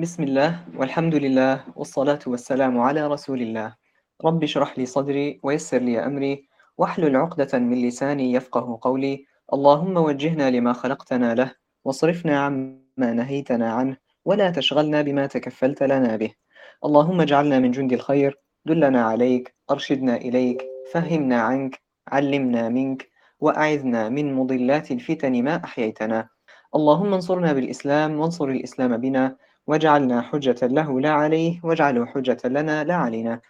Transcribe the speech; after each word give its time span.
بسم 0.00 0.22
الله 0.22 0.64
والحمد 0.76 1.14
لله 1.14 1.64
والصلاة 1.76 2.18
والسلام 2.26 2.80
على 2.80 3.06
رسول 3.06 3.42
الله. 3.42 3.76
رب 4.24 4.42
اشرح 4.42 4.78
لي 4.78 4.86
صدري 4.86 5.40
ويسر 5.42 5.78
لي 5.78 6.06
أمري 6.06 6.48
واحلل 6.78 7.16
عقدة 7.16 7.58
من 7.58 7.88
لساني 7.88 8.32
يفقه 8.32 8.78
قولي. 8.82 9.24
اللهم 9.52 9.96
وجهنا 9.96 10.50
لما 10.50 10.72
خلقتنا 10.72 11.34
له 11.34 11.52
واصرفنا 11.84 12.40
عما 12.40 13.12
نهيتنا 13.12 13.72
عنه 13.72 13.96
ولا 14.24 14.50
تشغلنا 14.50 15.02
بما 15.02 15.26
تكفلت 15.26 15.82
لنا 15.82 16.16
به. 16.16 16.30
اللهم 16.84 17.20
اجعلنا 17.20 17.58
من 17.58 17.70
جند 17.70 17.92
الخير 17.92 18.38
دلنا 18.64 19.02
عليك 19.04 19.54
أرشدنا 19.70 20.16
إليك 20.16 20.62
فهمنا 20.92 21.40
عنك 21.40 21.80
علمنا 22.08 22.68
منك 22.68 23.08
وأعذنا 23.40 24.08
من 24.08 24.34
مضلات 24.34 24.90
الفتن 24.90 25.44
ما 25.44 25.64
أحييتنا. 25.64 26.28
اللهم 26.74 27.14
انصرنا 27.14 27.52
بالإسلام 27.52 28.20
وانصر 28.20 28.48
الإسلام 28.48 28.96
بنا 28.96 29.36
واجعلنا 29.66 30.20
حجة 30.20 30.66
له 30.66 31.00
لا 31.00 31.10
عليه 31.10 31.60
واجعله 31.64 32.06
حجة 32.06 32.38
لنا 32.44 32.84
لا 32.84 32.94
علينا. 32.94 33.40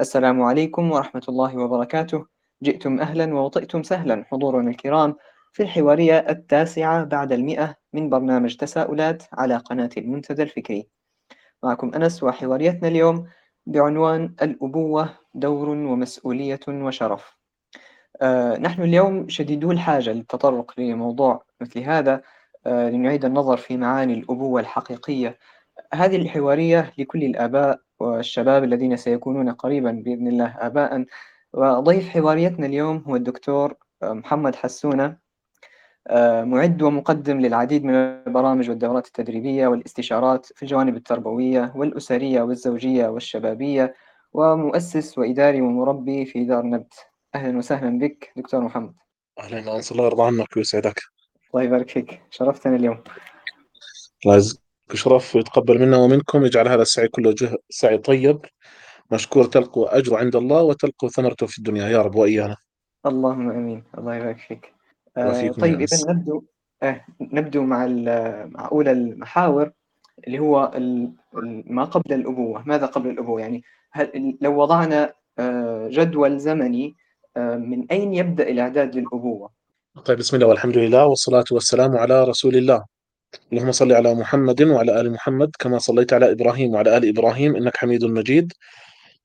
السلام 0.00 0.42
عليكم 0.42 0.90
ورحمة 0.92 1.22
الله 1.28 1.56
وبركاته. 1.56 2.26
جئتم 2.62 3.00
أهلا 3.00 3.34
ووطئتم 3.34 3.82
سهلا 3.82 4.24
حضورنا 4.30 4.70
الكرام 4.70 5.16
في 5.52 5.62
الحوارية 5.62 6.18
التاسعة 6.18 7.04
بعد 7.04 7.32
المئة 7.32 7.74
من 7.92 8.10
برنامج 8.10 8.56
تساؤلات 8.56 9.22
على 9.32 9.56
قناة 9.56 9.90
المنتدى 9.96 10.42
الفكري. 10.42 10.88
معكم 11.62 11.94
أنس 11.94 12.22
وحواريتنا 12.22 12.88
اليوم 12.88 13.26
بعنوان 13.66 14.34
الأبوة 14.42 15.08
دور 15.34 15.68
ومسؤولية 15.68 16.60
وشرف. 16.68 17.36
آه 18.22 18.58
نحن 18.58 18.82
اليوم 18.82 19.28
شديدو 19.28 19.70
الحاجة 19.70 20.12
للتطرق 20.12 20.80
لموضوع 20.80 21.44
مثل 21.60 21.80
هذا 21.80 22.22
آه 22.66 22.90
لنعيد 22.90 23.24
النظر 23.24 23.56
في 23.56 23.76
معاني 23.76 24.14
الأبوة 24.14 24.60
الحقيقية 24.60 25.38
هذه 25.94 26.16
الحوارية 26.16 26.92
لكل 26.98 27.24
الآباء 27.24 27.80
والشباب 28.00 28.64
الذين 28.64 28.96
سيكونون 28.96 29.50
قريبا 29.50 29.90
بإذن 29.90 30.28
الله 30.28 30.56
آباء. 30.58 31.04
وضيف 31.52 32.08
حواريتنا 32.08 32.66
اليوم 32.66 33.04
هو 33.08 33.16
الدكتور 33.16 33.74
محمد 34.02 34.54
حسونة 34.56 35.16
معد 36.42 36.82
ومقدم 36.82 37.40
للعديد 37.40 37.84
من 37.84 37.94
البرامج 37.94 38.70
والدورات 38.70 39.06
التدريبية 39.06 39.68
والاستشارات 39.68 40.46
في 40.46 40.62
الجوانب 40.62 40.96
التربوية 40.96 41.72
والأسرية 41.76 42.42
والزوجية 42.42 43.08
والشبابية 43.08 43.94
ومؤسس 44.32 45.18
وإداري 45.18 45.60
ومربي 45.60 46.24
في 46.26 46.44
دار 46.44 46.66
نبت. 46.66 46.94
أهلا 47.34 47.58
وسهلا 47.58 47.98
بك 47.98 48.32
دكتور 48.36 48.60
محمد. 48.60 48.94
أهلا 49.38 49.76
أنس 49.76 49.92
الله 49.92 50.04
يرضى 50.04 50.22
عنك 50.22 50.56
ويسعدك. 50.56 51.00
الله 51.54 51.64
يبارك 51.64 51.90
فيك. 51.90 52.20
شرفتنا 52.30 52.76
اليوم. 52.76 53.04
الله 54.26 54.42
يجزيك 54.90 55.04
شرف 55.04 55.36
ويتقبل 55.36 55.78
منا 55.80 55.96
ومنكم. 55.96 56.44
يجعل 56.44 56.68
هذا 56.68 56.82
السعي 56.82 57.08
كله 57.08 57.32
جه 57.32 57.56
سعي 57.70 57.98
طيب. 57.98 58.40
مشكور 59.12 59.44
تلقوا 59.44 59.98
أجر 59.98 60.16
عند 60.16 60.36
الله 60.36 60.62
وتلقوا 60.62 61.08
ثمرته 61.08 61.46
في 61.46 61.58
الدنيا. 61.58 61.88
يا 61.88 62.02
رب 62.02 62.14
وإيانا. 62.14 62.56
اللهم 63.06 63.50
آمين. 63.50 63.84
الله 63.98 64.14
يبارك 64.16 64.38
فيك 64.38 64.72
آه 65.16 65.48
طيب 65.48 65.80
إذا 65.80 65.96
نبدو 66.12 66.42
آه 66.82 67.00
نبدو 67.20 67.62
مع 67.62 67.86
مع 68.46 68.68
أولى 68.72 68.92
المحاور 68.92 69.70
اللي 70.26 70.38
هو 70.38 70.72
ما 71.66 71.84
قبل 71.84 72.12
الأبوة. 72.12 72.62
ماذا 72.66 72.86
قبل 72.86 73.10
الأبوة؟ 73.10 73.40
يعني 73.40 73.62
هل 73.92 74.36
لو 74.40 74.60
وضعنا 74.60 75.12
آه 75.38 75.88
جدول 75.88 76.38
زمني 76.38 76.94
آه 77.36 77.56
من 77.56 77.86
أين 77.90 78.14
يبدأ 78.14 78.48
الإعداد 78.48 78.96
للأبوة؟ 78.96 79.50
طيب 80.04 80.18
بسم 80.18 80.36
الله 80.36 80.46
والحمد 80.46 80.78
لله 80.78 81.06
والصلاة 81.06 81.44
والسلام 81.52 81.96
على 81.96 82.24
رسول 82.24 82.56
الله. 82.56 82.84
اللهم 83.52 83.72
صل 83.72 83.92
على 83.92 84.14
محمد 84.14 84.62
وعلى 84.62 85.00
آل 85.00 85.12
محمد 85.12 85.50
كما 85.58 85.78
صليت 85.78 86.12
على 86.12 86.32
إبراهيم 86.32 86.74
وعلى 86.74 86.96
آل 86.96 87.08
إبراهيم 87.08 87.56
إنك 87.56 87.76
حميد 87.76 88.04
مجيد. 88.04 88.52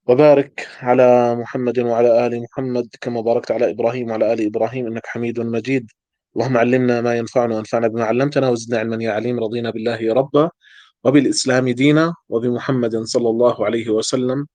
وبارك 0.08 0.68
على 0.80 1.36
محمد 1.36 1.80
وعلى 1.80 2.28
آل 2.28 2.42
محمد 2.42 2.88
كما 3.02 3.22
باركت 3.22 3.52
على 3.52 3.70
إبراهيم 3.70 4.10
وعلى 4.10 4.34
آل 4.34 4.46
إبراهيم 4.46 4.88
إنك 4.88 5.06
حميد 5.06 5.40
مجيد. 5.40 5.92
اللهم 6.36 6.58
علمنا 6.58 7.02
ما 7.02 7.16
ينفعنا 7.18 7.56
وانفعنا 7.56 7.88
بما 7.88 8.04
علمتنا 8.04 8.50
وزدنا 8.50 8.80
علما 8.80 9.04
يا 9.04 9.12
عليم. 9.12 9.40
رضينا 9.40 9.70
بالله 9.70 10.14
ربا 10.14 10.50
وبالإسلام 11.04 11.70
دينا 11.70 12.14
وبمحمد 12.30 12.96
صلى 13.04 13.30
الله 13.30 13.66
عليه 13.66 13.90
وسلم. 13.90 14.48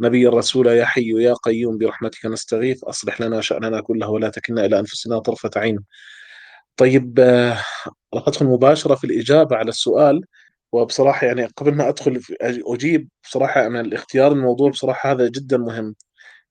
نبي 0.00 0.28
الرسول 0.28 0.66
يا 0.66 0.84
حي 0.84 1.10
يا 1.22 1.34
قيوم 1.34 1.78
برحمتك 1.78 2.26
نستغيث. 2.26 2.84
أصلح 2.84 3.20
لنا 3.20 3.40
شأننا 3.40 3.80
كله 3.80 4.08
ولا 4.10 4.28
تكلنا 4.28 4.64
إلى 4.64 4.78
أنفسنا 4.78 5.18
طرفة 5.18 5.50
عين. 5.56 5.78
طيب 6.76 7.18
راح 8.14 8.28
أدخل 8.28 8.46
مباشرة 8.46 8.94
في 8.94 9.04
الإجابة 9.04 9.56
على 9.56 9.68
السؤال. 9.68 10.22
وبصراحة 10.72 11.26
يعني 11.26 11.44
قبل 11.46 11.74
ما 11.74 11.88
أدخل 11.88 12.22
أجيب 12.42 13.08
بصراحة 13.24 13.66
أنا 13.66 13.80
الاختيار 13.80 14.32
الموضوع 14.32 14.70
بصراحة 14.70 15.12
هذا 15.12 15.28
جدا 15.28 15.56
مهم. 15.58 15.94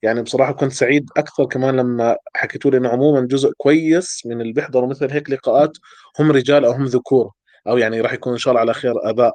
يعني 0.03 0.21
بصراحة 0.23 0.51
كنت 0.53 0.71
سعيد 0.73 1.09
أكثر 1.17 1.45
كمان 1.45 1.75
لما 1.77 2.17
حكيتوا 2.35 2.71
لي 2.71 2.77
انه 2.77 2.89
عموما 2.89 3.21
جزء 3.27 3.51
كويس 3.57 4.23
من 4.25 4.41
اللي 4.41 4.53
بيحضروا 4.53 4.89
مثل 4.89 5.11
هيك 5.11 5.29
لقاءات 5.29 5.71
هم 6.19 6.31
رجال 6.31 6.65
أو 6.65 6.71
هم 6.71 6.85
ذكور 6.85 7.31
أو 7.67 7.77
يعني 7.77 8.01
راح 8.01 8.13
يكون 8.13 8.33
إن 8.33 8.39
شاء 8.39 8.51
الله 8.51 8.61
على 8.61 8.73
خير 8.73 9.09
آباء. 9.09 9.33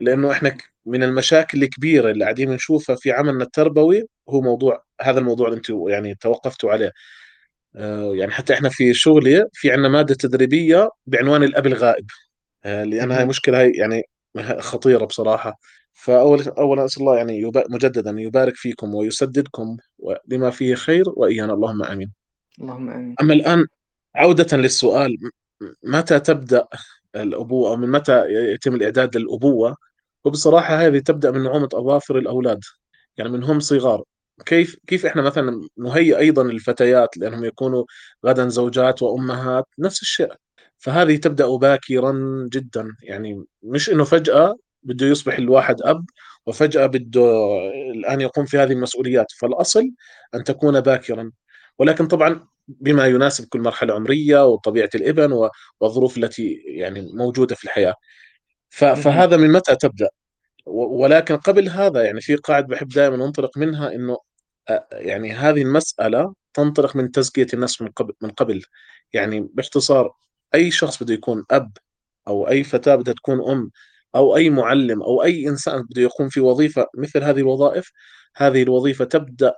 لأنه 0.00 0.32
إحنا 0.32 0.56
من 0.86 1.02
المشاكل 1.02 1.62
الكبيرة 1.62 2.10
اللي 2.10 2.24
قاعدين 2.24 2.50
نشوفها 2.50 2.96
في 2.96 3.12
عملنا 3.12 3.44
التربوي 3.44 4.06
هو 4.30 4.40
موضوع 4.40 4.84
هذا 5.02 5.18
الموضوع 5.20 5.48
اللي 5.48 5.56
أنتم 5.58 5.88
يعني 5.88 6.14
توقفتوا 6.14 6.72
عليه. 6.72 6.92
يعني 8.14 8.30
حتى 8.30 8.52
إحنا 8.54 8.68
في 8.68 8.94
شغلي 8.94 9.46
في 9.52 9.70
عندنا 9.70 9.88
مادة 9.88 10.14
تدريبية 10.14 10.90
بعنوان 11.06 11.42
الأب 11.42 11.66
الغائب 11.66 12.06
لأن 12.64 13.12
هاي 13.12 13.24
مشكلة 13.24 13.60
هاي 13.60 13.70
يعني 13.70 14.02
خطيرة 14.58 15.04
بصراحة 15.04 15.58
فأول 15.94 16.42
اولا 16.42 16.84
أسأل 16.84 17.02
الله 17.02 17.16
يعني 17.16 17.52
مجددا 17.68 18.14
يبارك 18.20 18.56
فيكم 18.56 18.94
ويسددكم 18.94 19.76
لما 20.28 20.50
فيه 20.50 20.74
خير 20.74 21.04
وإيانا 21.06 21.52
اللهم 21.52 21.82
آمين. 21.82 22.12
اللهم 22.60 22.90
آمين. 22.90 23.14
أما 23.20 23.34
الآن 23.34 23.66
عودة 24.14 24.56
للسؤال 24.56 25.16
متى 25.82 26.20
تبدأ 26.20 26.66
الأبوة 27.16 27.70
أو 27.70 27.76
من 27.76 27.90
متى 27.90 28.24
يتم 28.28 28.74
الإعداد 28.74 29.16
للأبوة؟ 29.16 29.76
وبصراحة 30.24 30.76
هذه 30.86 30.98
تبدأ 30.98 31.30
من 31.30 31.42
نعومة 31.42 31.68
أظافر 31.74 32.18
الأولاد 32.18 32.60
يعني 33.16 33.30
من 33.30 33.44
هم 33.44 33.60
صغار 33.60 34.02
كيف 34.46 34.76
كيف 34.86 35.06
إحنا 35.06 35.22
مثلا 35.22 35.68
نهيئ 35.78 36.18
أيضا 36.18 36.42
الفتيات 36.42 37.16
لأنهم 37.16 37.44
يكونوا 37.44 37.84
غدا 38.26 38.48
زوجات 38.48 39.02
وأمهات؟ 39.02 39.64
نفس 39.78 40.02
الشيء. 40.02 40.32
فهذه 40.78 41.16
تبدأ 41.16 41.46
باكرا 41.56 42.12
جدا. 42.52 42.96
يعني 43.02 43.44
مش 43.62 43.90
إنه 43.90 44.04
فجأة 44.04 44.56
بده 44.82 45.06
يصبح 45.06 45.38
الواحد 45.38 45.82
أب 45.82 46.04
وفجأة 46.46 46.86
بده 46.86 47.20
الآن 47.94 48.20
يقوم 48.20 48.46
في 48.46 48.58
هذه 48.58 48.72
المسؤوليات. 48.72 49.26
فالأصل 49.40 49.90
أن 50.34 50.44
تكون 50.44 50.80
باكرا. 50.80 51.32
ولكن 51.78 52.06
طبعا 52.06 52.46
بما 52.68 53.06
يناسب 53.06 53.48
كل 53.48 53.60
مرحلة 53.60 53.94
عمرية 53.94 54.46
وطبيعة 54.46 54.90
الإبن 54.94 55.50
والظروف 55.80 56.18
التي 56.18 56.62
يعني 56.66 57.10
موجودة 57.14 57.54
في 57.54 57.64
الحياة. 57.64 57.94
فهذا 58.70 59.36
من 59.36 59.52
متى 59.52 59.76
تبدأ؟ 59.76 60.08
ولكن 60.66 61.36
قبل 61.36 61.68
هذا 61.68 62.04
يعني 62.04 62.20
في 62.20 62.36
قاعدة 62.36 62.66
بحب 62.66 62.88
دائما 62.88 63.24
أنطلق 63.24 63.58
منها 63.58 63.94
إنه 63.94 64.18
يعني 64.92 65.32
هذه 65.32 65.62
المسألة 65.62 66.34
تنطلق 66.54 66.96
من 66.96 67.10
تزكية 67.12 67.46
النفس 67.54 67.82
من 67.82 67.88
قبل 67.88 68.14
من 68.22 68.30
قبل. 68.30 68.62
يعني 69.12 69.40
باختصار 69.54 70.12
أي 70.54 70.70
شخص 70.70 71.02
بده 71.02 71.14
يكون 71.14 71.44
أب 71.50 71.72
أو 72.28 72.48
أي 72.48 72.64
فتاة 72.64 72.94
بدها 72.96 73.14
تكون 73.14 73.50
أم 73.50 73.70
أو 74.16 74.36
أي 74.36 74.50
معلم 74.50 75.02
أو 75.02 75.24
أي 75.24 75.48
إنسان 75.48 75.82
بده 75.82 76.02
يقوم 76.02 76.28
في 76.28 76.40
وظيفة 76.40 76.86
مثل 76.98 77.22
هذه 77.24 77.40
الوظائف 77.40 77.90
هذه 78.36 78.62
الوظيفة 78.62 79.04
تبدأ 79.04 79.54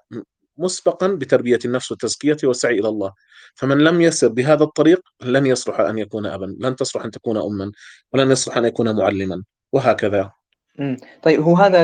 مسبقا 0.59 1.09
بتربية 1.09 1.59
النفس 1.65 1.93
وتزكيته 1.93 2.49
والسعي 2.49 2.79
إلى 2.81 2.89
الله. 2.89 3.13
فمن 3.55 3.79
لم 3.79 4.01
يسر 4.01 4.29
بهذا 4.29 4.65
الطريق 4.65 5.01
لن 5.23 5.47
يصلح 5.47 5.81
أن 5.81 5.99
يكون 5.99 6.27
ابا 6.27 6.57
لن 6.61 6.77
تصلح 6.77 7.05
أن 7.05 7.11
تكون 7.11 7.37
اما 7.37 7.73
ولن 8.13 8.31
يصلح 8.31 8.57
أن 8.57 8.65
يكون 8.65 8.97
معلما 8.97 9.45
وهكذا. 9.73 10.38
امم 10.81 10.97
طيب 11.23 11.41
هو 11.41 11.57
هذا 11.57 11.83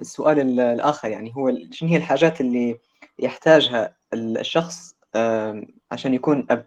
السؤال 0.00 0.60
الآخر 0.60 1.08
يعني 1.08 1.32
هو 1.36 1.52
شنو 1.70 1.88
هي 1.88 1.96
الحاجات 1.96 2.40
اللي 2.40 2.78
يحتاجها 3.18 3.96
الشخص 4.14 4.94
عشان 5.92 6.14
يكون 6.14 6.46
أب 6.50 6.66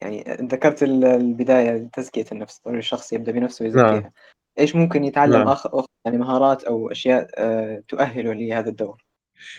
يعني 0.00 0.24
ذكرت 0.42 0.82
البداية 0.82 1.88
تزكية 1.92 2.24
النفس 2.32 2.60
الشخص 2.66 3.12
يبدأ 3.12 3.32
بنفسه 3.32 3.64
ويزكيها 3.64 4.00
نعم. 4.00 4.10
إيش 4.58 4.76
ممكن 4.76 5.04
يتعلم 5.04 5.32
نعم. 5.32 5.48
اخر 5.48 5.84
يعني 6.04 6.18
مهارات 6.18 6.64
أو 6.64 6.90
أشياء 6.90 7.30
تؤهله 7.88 8.32
لهذا 8.32 8.68
الدور 8.68 9.04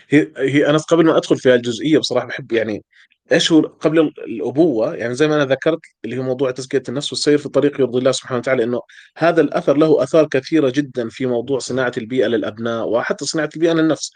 هي 0.08 0.32
هي 0.36 0.70
أنا 0.70 0.78
قبل 0.78 1.06
ما 1.06 1.16
أدخل 1.16 1.36
في 1.36 1.54
الجزئية 1.54 1.98
بصراحة 1.98 2.26
بحب 2.26 2.52
يعني 2.52 2.84
إيش 3.32 3.52
هو 3.52 3.60
قبل 3.60 3.98
الأبوة؟ 4.00 4.94
يعني 4.94 5.14
زي 5.14 5.28
ما 5.28 5.34
أنا 5.36 5.44
ذكرت 5.44 5.80
اللي 6.04 6.18
هو 6.18 6.22
موضوع 6.22 6.50
تزكية 6.50 6.82
النفس 6.88 7.12
والسير 7.12 7.38
في 7.38 7.48
طريق 7.48 7.80
يرضي 7.80 7.98
الله 7.98 8.12
سبحانه 8.12 8.38
وتعالى 8.38 8.64
إنه 8.64 8.80
هذا 9.16 9.40
الأثر 9.40 9.76
له 9.76 10.02
آثار 10.02 10.26
كثيرة 10.28 10.70
جدا 10.70 11.08
في 11.08 11.26
موضوع 11.26 11.58
صناعة 11.58 11.92
البيئة 11.96 12.26
للأبناء 12.26 12.88
وحتى 12.88 13.24
صناعة 13.24 13.50
البيئة 13.56 13.72
للنفس. 13.72 14.12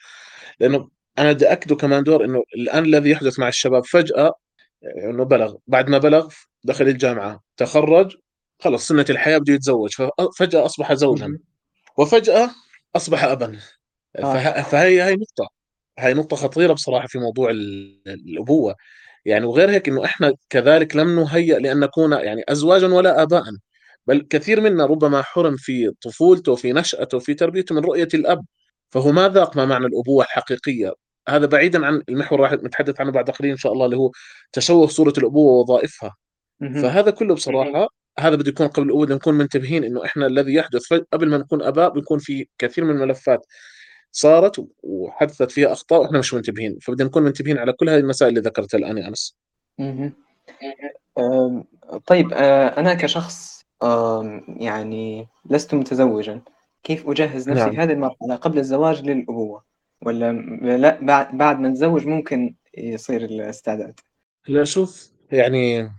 لأنه 0.60 0.88
أنا 1.18 1.32
بدي 1.32 1.52
أكده 1.52 1.76
كمان 1.76 2.02
دور 2.04 2.24
إنه 2.24 2.42
الآن 2.56 2.84
الذي 2.84 3.10
يحدث 3.10 3.38
مع 3.38 3.48
الشباب 3.48 3.84
فجأة 3.84 4.34
إنه 5.04 5.24
بلغ. 5.24 5.54
بعد 5.66 5.88
ما 5.88 5.98
بلغ 5.98 6.28
دخل 6.64 6.88
الجامعة 6.88 7.42
تخرج 7.56 8.16
خلص 8.60 8.88
سنة 8.88 9.04
الحياة 9.10 9.38
بده 9.38 9.54
يتزوج. 9.54 9.90
ففجاه 9.92 10.66
أصبح 10.66 10.92
زوجا. 10.94 11.38
وفجأة 11.98 12.50
أصبح 12.96 13.24
ابا. 13.24 13.58
آه. 14.16 14.62
فهي 14.62 15.02
هي 15.02 15.14
نقطة. 15.14 15.55
هاي 15.98 16.14
نقطة 16.14 16.36
خطيرة 16.36 16.72
بصراحة 16.72 17.06
في 17.06 17.18
موضوع 17.18 17.50
الأبوة. 18.06 18.74
يعني 19.24 19.46
وغير 19.46 19.70
هيك 19.70 19.88
إنه 19.88 20.04
إحنا 20.04 20.32
كذلك 20.50 20.96
لم 20.96 21.20
نهيأ 21.20 21.58
لأن 21.58 21.80
نكون 21.80 22.12
يعني 22.12 22.44
أزواجا 22.48 22.86
ولا 22.86 23.22
آباء 23.22 23.42
بل 24.06 24.26
كثير 24.30 24.60
منا 24.60 24.86
ربما 24.86 25.22
حرم 25.22 25.56
في 25.56 25.90
طفولته 26.02 26.54
في 26.56 26.72
نشأته 26.72 27.18
في 27.18 27.34
تربيته 27.34 27.74
من 27.74 27.80
رؤية 27.84 28.08
الأب. 28.14 28.44
فهو 28.90 29.12
ما 29.12 29.28
ذاق 29.28 29.56
ما 29.56 29.64
معنى 29.66 29.86
الأبوة 29.86 30.24
الحقيقية. 30.24 30.92
هذا 31.28 31.46
بعيدا 31.46 31.86
عن 31.86 32.02
المحور 32.08 32.40
راح 32.40 32.52
نتحدث 32.52 33.00
عنه 33.00 33.10
بعد 33.12 33.30
قليل 33.30 33.50
إن 33.50 33.56
شاء 33.56 33.72
الله 33.72 33.84
اللي 33.86 33.96
هو 33.96 34.10
تشوه 34.52 34.86
صورة 34.86 35.12
الأبوة 35.18 35.52
ووظائفها. 35.52 36.14
فهذا 36.82 37.10
كله 37.10 37.34
بصراحة 37.34 37.88
هذا 38.18 38.36
بده 38.36 38.48
يكون 38.50 38.68
قبل 38.68 38.86
الأول 38.86 39.08
نكون 39.14 39.34
منتبهين 39.34 39.84
إنه 39.84 40.04
إحنا 40.04 40.26
الذي 40.26 40.54
يحدث 40.54 40.92
قبل 41.12 41.28
ما 41.28 41.38
نكون 41.38 41.62
آباء 41.62 41.90
بيكون 41.90 42.18
في 42.18 42.46
كثير 42.58 42.84
من 42.84 42.90
الملفات. 42.90 43.46
صارت 44.16 44.66
وحدثت 44.82 45.50
فيها 45.50 45.72
أخطاء 45.72 46.00
وإحنا 46.00 46.18
مش 46.18 46.34
منتبهين. 46.34 46.78
فبدنا 46.78 47.08
نكون 47.08 47.22
منتبهين 47.22 47.58
على 47.58 47.72
كل 47.72 47.88
هذه 47.90 47.98
المسائل 47.98 48.28
اللي 48.28 48.40
ذكرتها 48.40 48.78
الآن 48.78 48.98
يا 48.98 49.08
أنس. 49.08 49.36
طيب 52.06 52.32
أنا 52.32 52.94
كشخص 52.94 53.64
يعني 54.48 55.28
لست 55.50 55.74
متزوجا. 55.74 56.40
كيف 56.82 57.08
أجهز 57.08 57.48
نفسي 57.48 57.64
نعم. 57.64 57.70
في 57.70 57.76
هذه 57.76 57.92
المرحلة 57.92 58.36
قبل 58.36 58.58
الزواج 58.58 59.02
للأبوة؟ 59.02 59.64
ولا 60.02 60.32
لا 60.76 60.98
بعد 61.00 61.36
بعد 61.36 61.60
ما 61.60 61.68
نتزوج 61.68 62.06
ممكن 62.06 62.54
يصير 62.78 63.24
الاستعداد؟ 63.24 64.00
لا 64.48 64.64
شوف 64.64 65.10
يعني 65.32 65.92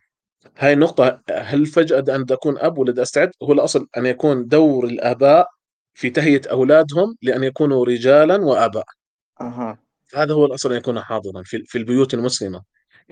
هاي 0.58 0.74
النقطة 0.74 1.22
هل 1.32 1.66
فجأة 1.66 2.16
أن 2.16 2.26
أكون 2.32 2.58
أب 2.58 2.78
ولا 2.78 3.02
أستعد؟ 3.02 3.32
هو 3.44 3.54
الأصل 3.54 3.88
أن 3.98 4.06
يكون 4.06 4.48
دور 4.48 4.86
الآباء 4.86 5.50
في 5.98 6.10
تهيئة 6.10 6.50
أولادهم 6.52 7.16
لأن 7.22 7.44
يكونوا 7.44 7.86
رجالا 7.86 8.36
وآباء. 8.38 8.86
أها. 9.42 9.78
هذا 10.16 10.34
هو 10.34 10.46
الأصل 10.46 10.72
أن 10.72 10.78
يكون 10.78 11.02
حاضرا 11.02 11.44
في, 11.46 11.64
في 11.66 11.78
البيوت 11.78 12.14
المسلمة. 12.14 12.62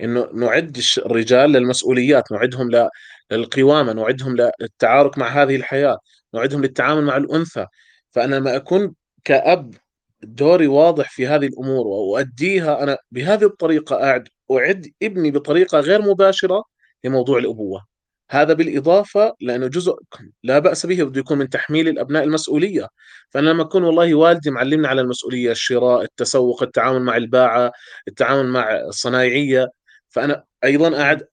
إنه 0.00 0.28
نعد 0.34 0.78
الرجال 0.98 1.50
للمسؤوليات 1.52 2.32
نعدهم 2.32 2.88
للقوامة 3.32 3.92
نعدهم 3.92 4.36
للتعارك 4.60 5.18
مع 5.18 5.28
هذه 5.28 5.56
الحياة 5.56 5.98
نعدهم 6.34 6.62
للتعامل 6.62 7.04
مع 7.04 7.16
الأنثى. 7.16 7.66
فأنا 8.10 8.36
لما 8.36 8.56
أكون 8.56 8.94
كأب 9.24 9.74
دوري 10.22 10.66
واضح 10.66 11.10
في 11.10 11.26
هذه 11.26 11.46
الأمور 11.46 11.86
واؤديها 11.86 12.82
أنا 12.82 12.98
بهذه 13.10 13.44
الطريقة 13.44 14.04
اعد 14.04 14.28
أعد 14.52 14.92
ابني 15.02 15.30
بطريقة 15.30 15.80
غير 15.80 16.02
مباشرة 16.02 16.64
لموضوع 17.04 17.38
الأبوة. 17.38 17.95
هذا 18.30 18.52
بالإضافة 18.52 19.34
لأنه 19.40 19.66
جزء 19.66 19.94
لا 20.42 20.58
بأس 20.58 20.86
به 20.86 21.02
بده 21.04 21.20
يكون 21.20 21.38
من 21.38 21.48
تحميل 21.48 21.88
الأبناء 21.88 22.24
المسؤولية. 22.24 22.88
فأنا 23.30 23.50
لما 23.50 23.62
أكون 23.62 23.84
والله 23.84 24.14
والدي 24.14 24.50
معلمني 24.50 24.88
على 24.88 25.00
المسؤولية 25.00 25.50
الشراء 25.52 26.02
التسوق 26.02 26.62
التعامل 26.62 27.02
مع 27.02 27.16
الباعة 27.16 27.72
التعامل 28.08 28.48
مع 28.48 28.76
الصنايعية 28.76 29.68
فأنا 30.08 30.44
أيضا 30.64 31.00
أعد 31.02 31.26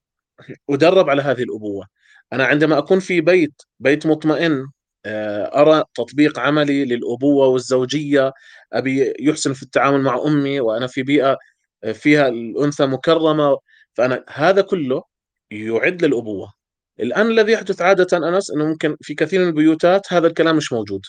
أدرب 0.69 1.09
على 1.09 1.21
هذه 1.21 1.43
الأبوة. 1.43 1.87
أنا 2.33 2.45
عندما 2.45 2.77
أكون 2.77 2.99
في 2.99 3.21
بيت 3.21 3.53
بيت 3.79 4.07
مطمئن 4.07 4.67
آه، 5.05 5.61
أرى 5.61 5.83
تطبيق 5.95 6.39
عملي 6.39 6.85
للأبوة 6.85 7.47
والزوجية 7.47 8.31
أبي 8.73 9.13
يحسن 9.19 9.53
في 9.53 9.63
التعامل 9.63 10.01
مع 10.01 10.21
أمي 10.27 10.59
وأنا 10.59 10.87
في 10.87 11.03
بيئة 11.03 11.37
فيها 11.93 12.27
الأنثى 12.27 12.85
مكرمة 12.85 13.57
فأنا 13.93 14.25
هذا 14.29 14.61
كله 14.61 15.03
يعد 15.51 16.05
للأبوة. 16.05 16.53
الآن 16.99 17.27
الذي 17.27 17.51
يحدث 17.51 17.81
عادة 17.81 18.17
أنس 18.17 18.51
أنه 18.51 18.65
ممكن 18.65 18.97
في 19.01 19.15
كثير 19.15 19.41
من 19.41 19.47
البيوتات 19.47 20.13
هذا 20.13 20.27
الكلام 20.27 20.57
مش 20.57 20.73
موجود 20.73 21.01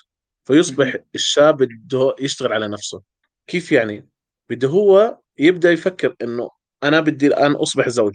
فيصبح 0.44 0.96
الشاب 1.14 1.56
بده 1.56 2.14
يشتغل 2.20 2.52
على 2.52 2.68
نفسه. 2.68 3.02
كيف 3.46 3.72
يعني؟ 3.72 4.08
بده 4.50 4.68
هو 4.68 5.18
يبدأ 5.38 5.72
يفكر 5.72 6.14
أنه 6.22 6.50
أنا 6.82 7.00
بدي 7.00 7.26
الآن 7.26 7.52
أصبح 7.52 7.88
زوج. 7.88 8.14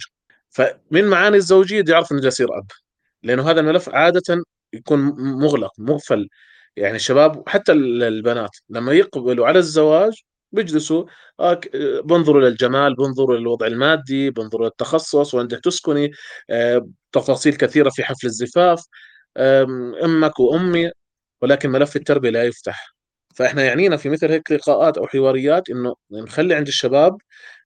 فمن 0.50 1.06
معاني 1.06 1.38
الزوجية 1.38 1.81
بده 1.81 1.94
يعرف 1.94 2.12
أنه 2.12 2.25
يصير 2.25 2.57
أب 2.57 2.71
لأنه 3.24 3.50
هذا 3.51 3.60
الملف 3.60 3.89
عادة 3.89 4.44
يكون 4.74 5.00
مغلق 5.18 5.71
مقفل 5.77 6.30
يعني 6.75 6.95
الشباب 6.95 7.50
حتى 7.50 7.71
البنات 7.71 8.50
لما 8.69 8.94
يقبلوا 8.94 9.48
على 9.48 9.60
الزواج 9.60 10.13
بيجلسوا 10.51 11.06
آه، 11.39 11.60
بنظروا 12.04 12.42
للجمال 12.42 12.95
بنظروا 12.95 13.38
للوضع 13.38 13.68
المادي 13.68 14.30
بنظروا 14.30 14.66
للتخصص 14.66 15.33
وين 15.33 15.48
تسكني 15.48 16.12
آه، 16.50 16.88
تفاصيل 17.11 17.56
كثيرة 17.56 17.89
في 17.89 18.03
حفل 18.03 18.27
الزفاف 18.27 18.83
أمك 20.06 20.39
وأمي 20.39 20.91
ولكن 21.41 21.69
ملف 21.69 21.95
التربية 21.95 22.29
لا 22.29 22.44
يفتح. 22.44 22.95
فإحنا 23.35 23.63
يعنينا 23.63 23.97
في 23.97 24.09
مثل 24.09 24.31
هيك 24.31 24.51
لقاءات 24.51 24.97
أو 24.97 25.07
حواريات 25.07 25.69
إنه 25.69 25.95
نخلي 26.11 26.56
عند 26.56 26.67
الشباب 26.67 27.17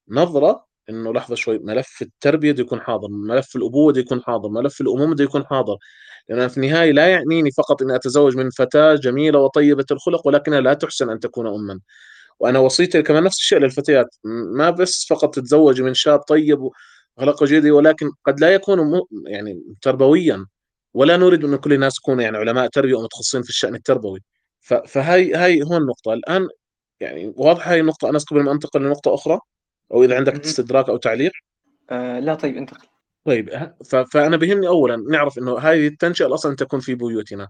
نظرة 0.09 0.65
إنه 0.89 1.13
لحظة 1.13 1.35
شوي 1.35 1.59
ملف 1.59 2.01
التربية 2.01 2.51
بده 2.51 2.61
يكون 2.63 2.81
حاضر 2.81 3.07
ملف 3.09 3.55
الأبوة 3.55 3.91
بده 3.93 4.01
يكون 4.01 4.23
حاضر 4.23 4.49
ملف 4.49 4.81
الأمومة 4.81 5.13
بده 5.13 5.23
يكون 5.23 5.45
حاضر. 5.45 5.77
لأن 6.29 6.47
في 6.47 6.57
النهاية 6.57 6.91
لا 6.91 7.07
يعنيني 7.07 7.51
فقط 7.51 7.81
أني 7.81 7.95
أتزوج 7.95 8.37
من 8.37 8.49
فتاة 8.49 8.95
جميلة 8.95 9.39
وطيبة 9.39 9.85
الخلق 9.91 10.27
ولكنها 10.27 10.61
لا 10.61 10.73
تحسن 10.73 11.09
أن 11.09 11.19
تكون 11.19 11.47
أما. 11.47 11.79
وأنا 12.39 12.59
وصيتي 12.59 13.01
كمان 13.01 13.23
نفس 13.23 13.37
الشيء 13.39 13.59
للفتيات 13.59 14.15
ما 14.57 14.69
بس 14.69 15.07
فقط 15.09 15.35
تتزوجي 15.35 15.83
من 15.83 15.93
شاب 15.93 16.19
طيب 16.19 16.69
واخلاقه 17.17 17.45
جيده 17.45 17.71
ولكن 17.71 18.11
قد 18.25 18.39
لا 18.39 18.53
يكون 18.53 19.01
يعني 19.27 19.63
تربويا. 19.81 20.45
ولا 20.93 21.17
نريد 21.17 21.45
أن 21.45 21.55
كل 21.55 21.73
الناس 21.73 21.97
يكونوا 21.97 22.23
يعني 22.23 22.37
علماء 22.37 22.67
تربية 22.67 22.95
ومتخصصين 22.95 23.41
في 23.41 23.49
الشأن 23.49 23.75
التربوي. 23.75 24.19
فهي 24.87 25.33
هاي 25.33 25.63
هو 25.63 25.77
النقطة. 25.77 26.13
الآن 26.13 26.47
يعني 26.99 27.33
واضحه 27.35 27.71
هاي 27.71 27.79
النقطة. 27.79 28.09
انس 28.09 28.23
قبل 28.23 28.43
ما 28.43 28.51
أنتقل 28.51 28.81
لنقطة 28.81 29.13
أخرى 29.13 29.39
أو 29.93 30.03
إذا 30.03 30.15
عندك 30.15 30.45
استدراك 30.45 30.89
أو 30.89 30.97
تعليق. 30.97 31.31
آه 31.89 32.19
لا 32.19 32.35
طيب 32.35 32.57
انتقل. 32.57 32.87
طيب 33.25 33.73
فأنا 34.11 34.37
بهمني 34.37 34.67
اولا 34.67 34.95
نعرف 35.09 35.37
إنه 35.37 35.59
هذه 35.59 35.87
التنشئة 35.87 36.25
الاصل 36.25 36.55
تكون 36.55 36.79
في 36.79 36.95
بيوتنا. 36.95 37.47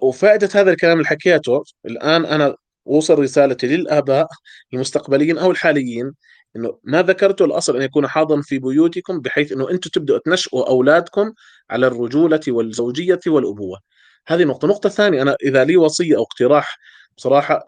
وفائدة 0.00 0.48
هذا 0.54 0.70
الكلام 0.70 0.98
اللي 0.98 1.08
حكيته 1.08 1.64
الآن 1.86 2.26
أنا 2.26 2.56
وصل 2.84 3.18
رسالتي 3.18 3.66
للآباء 3.66 4.26
المستقبليين 4.74 5.38
أو 5.38 5.50
الحاليين. 5.50 6.12
إنه 6.56 6.78
ما 6.84 7.02
ذكرته 7.02 7.44
الأصل 7.44 7.76
أن 7.76 7.82
يكون 7.82 8.06
حاضرا 8.08 8.42
في 8.42 8.58
بيوتكم 8.58 9.20
بحيث 9.20 9.52
إنه 9.52 9.70
أنتم 9.70 9.90
تبدأوا 9.90 10.18
تنشئوا 10.18 10.68
أولادكم 10.68 11.32
على 11.70 11.86
الرجولة 11.86 12.40
والزوجية 12.48 13.20
والأبوة. 13.26 13.78
هذه 14.26 14.44
نقطة، 14.44 14.68
نقطة 14.68 14.88
ثانية 14.88 15.22
أنا 15.22 15.36
إذا 15.44 15.64
لي 15.64 15.76
وصية 15.76 16.16
أو 16.16 16.22
اقتراح 16.22 16.78
بصراحة 17.16 17.64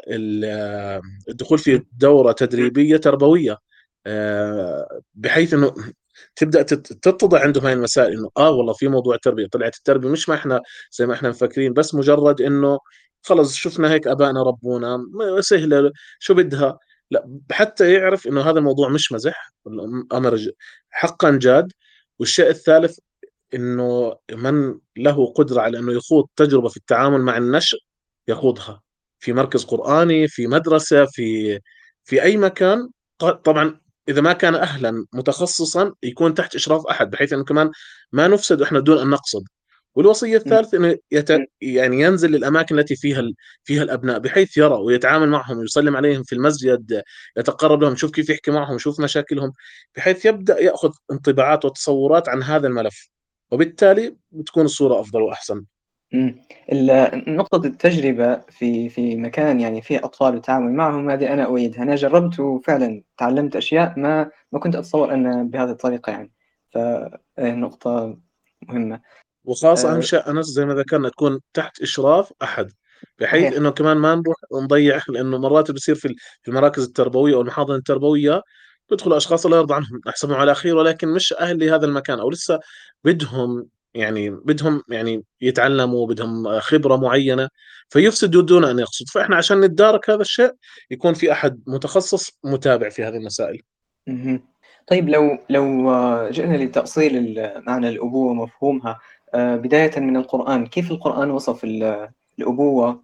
الدخول 1.28 1.58
في 1.58 1.82
دورة 1.92 2.32
تدريبية 2.32 2.96
تربوية 2.96 3.58
آه، 4.06 5.00
بحيث 5.14 5.54
إنه 5.54 5.74
تبدأ 6.36 6.62
تتضح 6.62 7.42
عندهم 7.42 7.64
هاي 7.66 7.72
المسائل 7.72 8.12
إنه 8.18 8.30
آه 8.38 8.50
والله 8.50 8.72
في 8.72 8.88
موضوع 8.88 9.16
تربيه 9.16 9.46
طلعت 9.46 9.76
التربية 9.76 10.08
مش 10.08 10.28
ما 10.28 10.34
إحنا 10.34 10.62
زي 10.92 11.06
ما 11.06 11.14
إحنا 11.14 11.28
مفكرين 11.28 11.72
بس 11.72 11.94
مجرد 11.94 12.40
إنه 12.40 12.78
خلص 13.22 13.54
شفنا 13.54 13.92
هيك 13.92 14.06
آبائنا 14.06 14.42
ربونا 14.42 14.98
سهلة 15.40 15.92
شو 16.18 16.34
بدها؟ 16.34 16.78
لا 17.10 17.40
حتى 17.52 17.92
يعرف 17.92 18.26
إنه 18.26 18.50
هذا 18.50 18.58
الموضوع 18.58 18.88
مش 18.88 19.12
مزح. 19.12 19.52
الامر 19.66 20.52
حقا 20.90 21.38
جاد. 21.42 21.72
والشيء 22.18 22.48
الثالث 22.48 22.98
إنه 23.54 24.16
من 24.32 24.78
له 24.96 25.26
قدرة 25.32 25.60
على 25.60 25.78
إنه 25.78 25.92
يخوض 25.92 26.28
تجربة 26.36 26.68
في 26.68 26.76
التعامل 26.76 27.20
مع 27.20 27.36
النشء 27.36 27.78
يخوضها. 28.28 28.82
في 29.20 29.32
مركز 29.32 29.64
قرآني 29.64 30.28
في 30.28 30.46
مدرسة 30.46 31.04
في 31.04 31.60
في 32.04 32.22
أي 32.22 32.36
مكان. 32.36 32.90
طبعا 33.18 33.80
إذا 34.08 34.20
ما 34.20 34.32
كان 34.32 34.54
أهلا 34.54 35.06
متخصصا 35.12 35.94
يكون 36.02 36.34
تحت 36.34 36.54
إشراف 36.54 36.86
أحد 36.86 37.10
بحيث 37.10 37.32
إنه 37.32 37.44
كمان 37.44 37.70
ما 38.12 38.28
نفسد 38.28 38.62
إحنا 38.62 38.80
دون 38.80 38.98
أن 38.98 39.10
نقصد. 39.10 39.44
والوصية 39.94 40.36
الثالثة 40.36 40.78
إنه 40.78 40.96
يت... 41.12 41.30
يعني 41.60 42.00
ينزل 42.00 42.30
للأماكن 42.30 42.78
التي 42.78 42.96
فيها 42.96 43.20
ال... 43.20 43.34
فيها 43.64 43.82
الأبناء 43.82 44.18
بحيث 44.18 44.56
يرى 44.56 44.74
ويتعامل 44.74 45.28
معهم 45.28 45.58
ويسلم 45.58 45.96
عليهم 45.96 46.22
في 46.22 46.34
المسجد 46.34 47.02
يتقرب 47.36 47.82
لهم 47.82 47.92
يشوف 47.92 48.10
كيف 48.10 48.30
يحكي 48.30 48.50
معهم 48.50 48.76
يشوف 48.76 49.00
مشاكلهم 49.00 49.52
بحيث 49.96 50.26
يبدأ 50.26 50.60
يأخذ 50.60 50.92
انطباعات 51.12 51.64
وتصورات 51.64 52.28
عن 52.28 52.42
هذا 52.42 52.66
الملف. 52.66 53.08
وبالتالي 53.50 54.16
بتكون 54.30 54.64
الصورة 54.64 55.00
أفضل 55.00 55.22
وأحسن. 55.22 55.64
نقطة 57.28 57.66
التجربة 57.66 58.36
في 58.36 58.88
في 58.88 59.16
مكان 59.16 59.60
يعني 59.60 59.82
فيه 59.82 59.98
أطفال 60.04 60.34
والتعامل 60.34 60.72
معهم 60.72 61.10
هذه 61.10 61.32
أنا 61.32 61.44
أؤيدها، 61.44 61.82
أنا 61.82 61.94
جربت 61.94 62.40
وفعلا 62.40 63.02
تعلمت 63.18 63.56
أشياء 63.56 63.98
ما 63.98 64.30
ما 64.52 64.58
كنت 64.58 64.76
أتصور 64.76 65.14
أن 65.14 65.50
بهذه 65.50 65.70
الطريقة 65.70 66.10
يعني، 66.10 66.32
فنقطة 66.70 68.18
مهمة. 68.68 69.00
وخاصة 69.44 69.88
أهم 69.94 70.00
شيء 70.00 70.30
أنس 70.30 70.46
زي 70.46 70.64
ما 70.64 70.74
ذكرنا 70.74 71.08
تكون 71.08 71.40
تحت 71.54 71.82
إشراف 71.82 72.32
أحد 72.42 72.72
بحيث 73.18 73.44
إنه 73.56 73.70
كمان 73.70 73.96
ما 73.96 74.14
نروح 74.14 74.36
نضيع 74.62 75.00
لأنه 75.08 75.38
مرات 75.38 75.70
بصير 75.70 75.94
في 75.94 76.14
المراكز 76.48 76.84
التربوية 76.84 77.34
أو 77.34 77.40
المحاضن 77.40 77.74
التربوية 77.74 78.42
بيدخلوا 78.90 79.16
أشخاص 79.16 79.44
الله 79.46 79.58
يرضى 79.58 79.74
عنهم 79.74 80.00
نحسبهم 80.06 80.36
على 80.36 80.54
خير 80.54 80.76
ولكن 80.76 81.08
مش 81.08 81.32
أهل 81.32 81.58
لهذا 81.66 81.86
المكان 81.86 82.18
أو 82.18 82.30
لسه 82.30 82.60
بدهم 83.04 83.68
يعني 83.94 84.30
بدهم 84.30 84.82
يعني 84.88 85.24
يتعلموا 85.40 86.06
بدهم 86.06 86.60
خبرة 86.60 86.96
معينة 86.96 87.48
فيفسدوا 87.88 88.42
دون 88.42 88.64
أن 88.64 88.78
يقصد 88.78 89.08
فإحنا 89.08 89.36
عشان 89.36 89.60
نتدارك 89.60 90.10
هذا 90.10 90.20
الشيء 90.20 90.52
يكون 90.90 91.14
في 91.14 91.32
أحد 91.32 91.62
متخصص 91.66 92.30
متابع 92.44 92.88
في 92.88 93.04
هذه 93.04 93.16
المسائل. 93.16 93.60
طيب 94.86 95.08
لو 95.08 95.38
لو 95.50 95.90
آه، 95.90 96.30
جئنا 96.30 96.56
لتأصيل 96.56 97.16
ال- 97.16 97.62
معنى 97.66 97.88
الأبوة 97.88 98.30
ومفهومها 98.30 98.90
آه، 98.90 98.98
بداية 99.36 100.00
من 100.00 100.16
القرآن. 100.16 100.66
كيف 100.66 100.90
القرآن 100.90 101.30
وصف 101.30 101.64
ال- 101.64 102.08
الأبوة؟ 102.38 103.02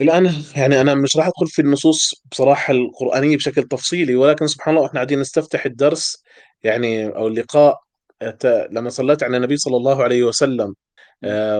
الآن 0.00 0.32
يعني 0.56 0.80
أنا 0.80 0.94
مش 0.94 1.16
راح 1.16 1.26
أدخل 1.26 1.46
في 1.46 1.62
النصوص 1.62 2.14
بصراحة 2.32 2.72
القرآنية 2.74 3.36
بشكل 3.36 3.62
تفصيلي 3.62 4.16
ولكن 4.16 4.46
سبحان 4.46 4.74
الله 4.76 4.86
إحنا 4.86 4.98
قاعدين 4.98 5.20
نستفتح 5.20 5.64
الدرس 5.66 6.22
يعني 6.62 7.06
أو 7.06 7.28
اللقاء 7.28 7.80
ت- 8.20 8.68
لما 8.70 8.90
صليت 8.90 9.22
على 9.22 9.36
النبي 9.36 9.56
صلى 9.56 9.76
الله 9.76 10.02
عليه 10.02 10.22
وسلم. 10.22 10.74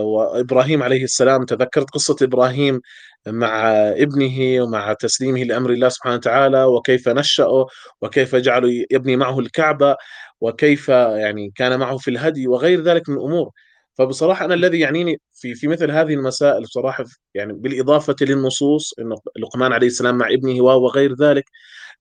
وإبراهيم 0.00 0.82
عليه 0.82 1.04
السلام 1.04 1.44
تذكرت 1.44 1.90
قصة 1.90 2.16
إبراهيم 2.22 2.80
مع 3.26 3.70
ابنه 3.88 4.62
ومع 4.62 4.92
تسليمه 4.92 5.42
لأمر 5.44 5.70
الله 5.70 5.88
سبحانه 5.88 6.14
وتعالى 6.14 6.64
وكيف 6.64 7.08
نشأه 7.08 7.66
وكيف 8.02 8.36
جعله 8.36 8.84
يبني 8.90 9.16
معه 9.16 9.40
الكعبة 9.40 9.96
وكيف 10.40 10.88
يعني 10.88 11.52
كان 11.56 11.78
معه 11.78 11.96
في 11.96 12.10
الهدي 12.10 12.48
وغير 12.48 12.82
ذلك 12.82 13.08
من 13.08 13.16
الأمور. 13.16 13.50
فبصراحة 13.98 14.44
أنا 14.44 14.54
الذي 14.54 14.80
يعنيني 14.80 15.20
في 15.34 15.54
في 15.54 15.68
مثل 15.68 15.90
هذه 15.90 16.14
المسائل 16.14 16.62
بصراحة 16.62 17.04
يعني 17.34 17.52
بالإضافة 17.52 18.16
للنصوص 18.20 18.94
إنه 18.98 19.16
لقمان 19.38 19.72
عليه 19.72 19.86
السلام 19.86 20.18
مع 20.18 20.28
ابنه 20.30 20.62
وغير 20.62 21.14
ذلك 21.14 21.44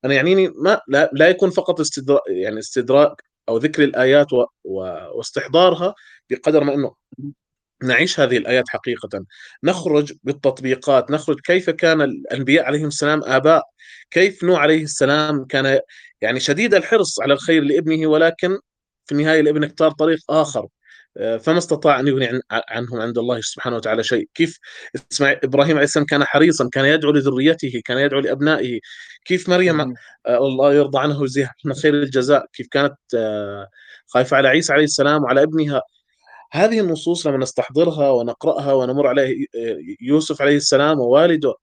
أنا 0.06 0.14
يعنيني 0.14 0.48
ما 0.48 0.82
لا, 0.88 1.10
لا 1.14 1.30
يكون 1.30 1.50
فقط 1.50 1.80
استدراك 1.80 2.22
يعني 2.28 2.60
استدراك 2.60 3.24
أو 3.50 3.58
ذكر 3.58 3.84
الآيات 3.84 4.34
و 4.34 4.46
و 4.64 4.80
واستحضارها 5.18 5.96
بقدر 6.30 6.64
ما 6.64 6.74
إنه 6.74 6.94
نعيش 7.84 8.20
هذه 8.20 8.38
الآيات 8.38 8.70
حقيقة. 8.70 9.26
نخرج 9.64 10.14
بالتطبيقات 10.24 11.12
نخرج 11.12 11.40
كيف 11.40 11.70
كان 11.70 12.02
الأنبياء 12.02 12.66
عليهم 12.66 12.88
السلام 12.88 13.24
آباء 13.24 13.64
كيف 14.12 14.44
نوح 14.44 14.60
عليه 14.60 14.84
السلام 14.84 15.46
كان 15.46 15.80
يعني 16.22 16.40
شديد 16.40 16.74
الحرص 16.76 17.22
على 17.22 17.34
الخير 17.34 17.64
لابنه 17.64 18.08
ولكن 18.08 18.60
في 19.06 19.12
النهاية 19.12 19.40
الابن 19.40 19.64
اختار 19.64 19.92
طريق 19.92 20.20
آخر. 20.30 20.68
آه، 21.18 21.38
فما 21.38 21.58
استطاع 21.58 22.00
أن 22.00 22.08
يغني 22.08 22.28
عن 22.28 22.42
عنهم 22.52 23.02
عند 23.02 23.18
الله 23.18 23.42
سبحانه 23.42 23.76
وتعالى 23.76 24.04
شيء. 24.04 24.30
كيف 24.34 24.60
اسماعيل 25.12 25.40
إبراهيم 25.44 25.76
عليه 25.76 25.84
السلام 25.84 26.06
كان 26.06 26.24
حريصا 26.24 26.70
كان 26.74 26.86
يدعو 26.86 27.12
لذريته 27.12 27.82
كان 27.86 27.98
يدعو 27.98 28.20
لأبنائه. 28.20 28.80
كيف 29.26 29.50
مريم. 29.50 29.82
آه، 29.82 30.38
الله 30.38 30.74
يرضى 30.74 31.00
عنه 31.00 31.20
ويجزيها 31.22 31.54
خير 31.84 31.94
الجزاء. 31.94 32.46
كيف 32.54 32.68
كانت 32.72 32.96
آه، 33.16 33.68
خايفة 34.08 34.38
على 34.38 34.48
عيسى 34.48 34.74
عليه 34.74 34.84
السلام 34.84 35.24
وعلى 35.24 35.44
ابنها. 35.44 35.82
هذه 36.51 36.80
النصوص 36.80 37.27
لما 37.27 37.38
نستحضرها 37.38 38.10
ونقرأها 38.10 38.74
ونمر 38.74 39.08
عليه 39.08 39.46
يوسف 40.01 40.42
عليه 40.42 40.56
السلام 40.58 41.00
ووالده 41.00 41.54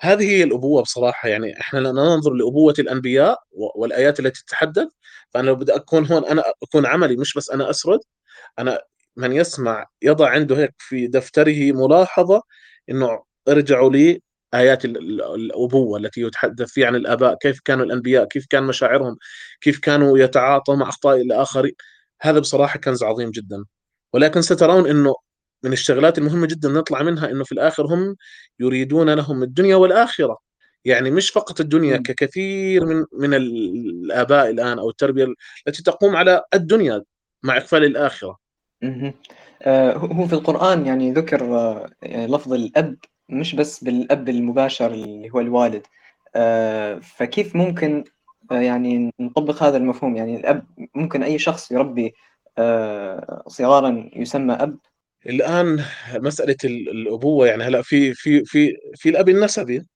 هذه 0.00 0.30
هي 0.30 0.42
الأبوة 0.42 0.82
بصراحة 0.82 1.28
يعني 1.28 1.60
إحنا 1.60 1.78
لا 1.78 1.92
ننظر 1.92 2.32
لأبوة 2.32 2.74
الأنبياء 2.78 3.38
والآيات 3.52 4.20
التي 4.20 4.44
تتحدث 4.44 4.88
فأنا 5.30 5.46
لو 5.46 5.54
بدي 5.54 5.74
أكون 5.76 6.06
هون 6.06 6.24
أنا 6.24 6.42
أكون 6.62 6.86
عملي 6.86 7.16
مش 7.16 7.34
بس 7.34 7.50
أنا 7.50 7.70
أسرد 7.70 8.00
أنا 8.58 8.80
من 9.16 9.32
يسمع 9.32 9.86
يضع 10.02 10.28
عنده 10.30 10.56
هيك 10.58 10.74
في 10.78 11.06
دفتره 11.06 11.72
ملاحظة 11.72 12.42
إنه 12.90 13.22
ارجعوا 13.48 13.90
لي 13.92 14.22
آيات 14.54 14.84
الأبوة 14.84 15.98
التي 15.98 16.20
يتحدث 16.20 16.70
فيها 16.72 16.86
عن 16.86 16.96
الآباء 16.96 17.34
كيف 17.34 17.60
كانوا 17.64 17.84
الأنبياء 17.84 18.24
كيف 18.24 18.46
كان 18.50 18.62
مشاعرهم 18.64 19.16
كيف 19.60 19.78
كانوا 19.78 20.18
يتعاطوا 20.18 20.76
مع 20.76 20.88
أخطاء 20.88 21.16
الآخرين 21.20 21.72
هذا 22.22 22.38
بصراحة 22.38 22.78
كنز 22.78 23.02
عظيم 23.02 23.30
جدا. 23.30 23.64
ولكن 24.12 24.42
سترون 24.42 24.90
إنه 24.90 25.14
من 25.64 25.72
الشغلات 25.72 26.18
المهمة 26.18 26.46
جدا 26.46 26.68
نطلع 26.68 27.02
منها 27.02 27.30
إنه 27.30 27.44
في 27.44 27.52
الآخر 27.52 27.86
هم 27.86 28.16
يريدون 28.60 29.10
لهم 29.10 29.42
الدنيا 29.42 29.76
والآخرة 29.76 30.38
يعني 30.84 31.10
مش 31.10 31.30
فقط 31.30 31.60
الدنيا. 31.60 31.96
ككثير 31.96 32.86
من 32.86 33.04
من 33.12 33.34
الآباء 33.34 34.50
الآن 34.50 34.78
أو 34.78 34.90
التربية 34.90 35.26
التي 35.68 35.82
تقوم 35.82 36.16
على 36.16 36.42
الدنيا 36.54 37.02
مع 37.42 37.56
إقفال 37.56 37.84
الآخرة. 37.84 38.38
آه، 39.62 39.92
هو 39.92 40.26
في 40.26 40.32
القرآن 40.32 40.86
يعني 40.86 41.12
ذكر 41.12 41.56
آه، 41.56 41.90
يعني 42.02 42.26
لفظ 42.26 42.52
الأب 42.52 42.96
مش 43.28 43.54
بس 43.54 43.84
بالأب 43.84 44.28
المباشر 44.28 44.92
اللي 44.94 45.30
هو 45.30 45.40
الوالد 45.40 45.86
آه، 46.36 46.98
فكيف 46.98 47.56
ممكن 47.56 48.04
يعني 48.50 49.12
نطبق 49.20 49.62
هذا 49.62 49.76
المفهوم 49.76 50.16
يعني 50.16 50.36
الأب 50.36 50.66
ممكن 50.94 51.22
أي 51.22 51.38
شخص 51.38 51.72
يربي 51.72 52.14
صغارا 53.48 54.10
يسمى 54.16 54.54
أب 54.54 54.78
الآن 55.26 55.84
مسألة 56.14 56.56
ال- 56.64 56.88
الأبوة 56.90 57.46
يعني 57.46 57.64
هلأ 57.64 57.82
في 57.82 58.14
في 58.14 58.44
في 58.44 58.76
في 58.94 59.08
الأب 59.08 59.28
النسبي 59.28 59.86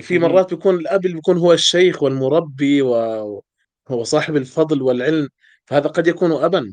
في. 0.00 0.18
مرات 0.18 0.50
بيكون 0.54 0.74
الأب 0.74 1.04
اللي 1.04 1.14
بيكون 1.16 1.38
هو 1.38 1.52
الشيخ 1.52 2.02
والمربي 2.02 2.82
وهو 2.82 3.42
صاحب 4.02 4.36
الفضل 4.36 4.82
والعلم 4.82 5.28
فهذا 5.64 5.88
قد 5.88 6.06
يكون 6.06 6.32
ابا 6.32 6.72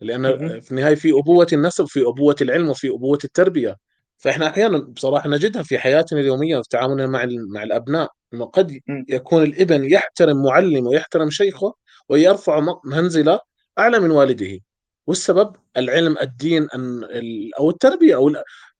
لأن. 0.00 0.60
في 0.60 0.70
النهاية 0.70 0.94
في 0.94 1.10
أبوة 1.18 1.46
النسب 1.52 1.84
في 1.84 2.00
أبوة 2.06 2.36
العلم 2.40 2.68
وفي 2.70 2.88
أبوة 2.88 3.18
التربية 3.24 3.76
فإحنا 4.18 4.46
أحيانا 4.48 4.78
بصراحة 4.78 5.28
نجدها 5.28 5.62
في 5.62 5.78
حياتنا 5.78 6.20
اليومية 6.20 6.56
وفي 6.58 6.68
تعاملنا 6.68 7.06
مع 7.06 7.26
مع 7.54 7.62
الأبناء 7.62 8.10
إنه 8.34 8.44
قد. 8.44 8.80
يكون 9.08 9.42
الابن 9.42 9.84
يحترم 9.92 10.42
معلمه 10.42 10.88
ويحترم 10.88 11.30
شيخه 11.30 11.74
ويرفع 12.08 12.66
منزله 12.84 13.40
أعلى 13.78 13.98
من 14.00 14.10
والده 14.10 14.58
والسبب 15.06 15.56
العلم 15.76 16.16
الدين 16.22 16.68
أو 17.58 17.70
التربية 17.70 18.14
أو 18.14 18.32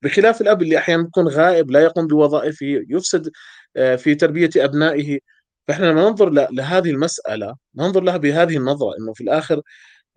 بخلاف 0.03 0.41
الأب 0.41 0.63
اللي 0.63 0.79
أحيانا 0.79 1.03
يكون 1.03 1.29
غائب 1.29 1.71
لا 1.71 1.81
يقوم 1.81 2.07
بوظائفه 2.07 2.67
يفسد 2.89 3.31
آه، 3.77 3.97
في 3.97 4.15
تربية 4.15 4.51
أبنائه. 4.57 5.19
فإحنا 5.69 5.87
لما 5.87 6.03
ننظر 6.11 6.31
لهذه 6.31 6.91
المسألة 6.91 7.57
ننظر 7.77 8.01
لها 8.03 8.17
بهذه 8.17 8.57
النظرة 8.57 8.95
إنه 9.01 9.13
في 9.15 9.21
الآخر 9.25 9.63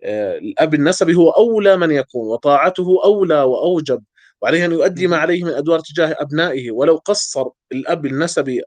آه، 0.04 0.38
الأب 0.38 0.74
النسبي 0.74 1.14
هو 1.16 1.30
أولى 1.30 1.76
من 1.76 1.90
يكون 1.90 2.28
وطاعته 2.28 3.00
أولى 3.04 3.42
وأوجب. 3.42 4.04
وعليه 4.42 4.66
أن 4.66 4.72
يؤدي 4.72 5.06
ما. 5.06 5.16
عليه 5.16 5.44
من 5.44 5.50
أدوار 5.50 5.80
تجاه 5.80 6.16
أبنائه. 6.20 6.70
ولو 6.72 6.96
قصر 6.96 7.46
الأب 7.72 8.06
النسبي 8.06 8.62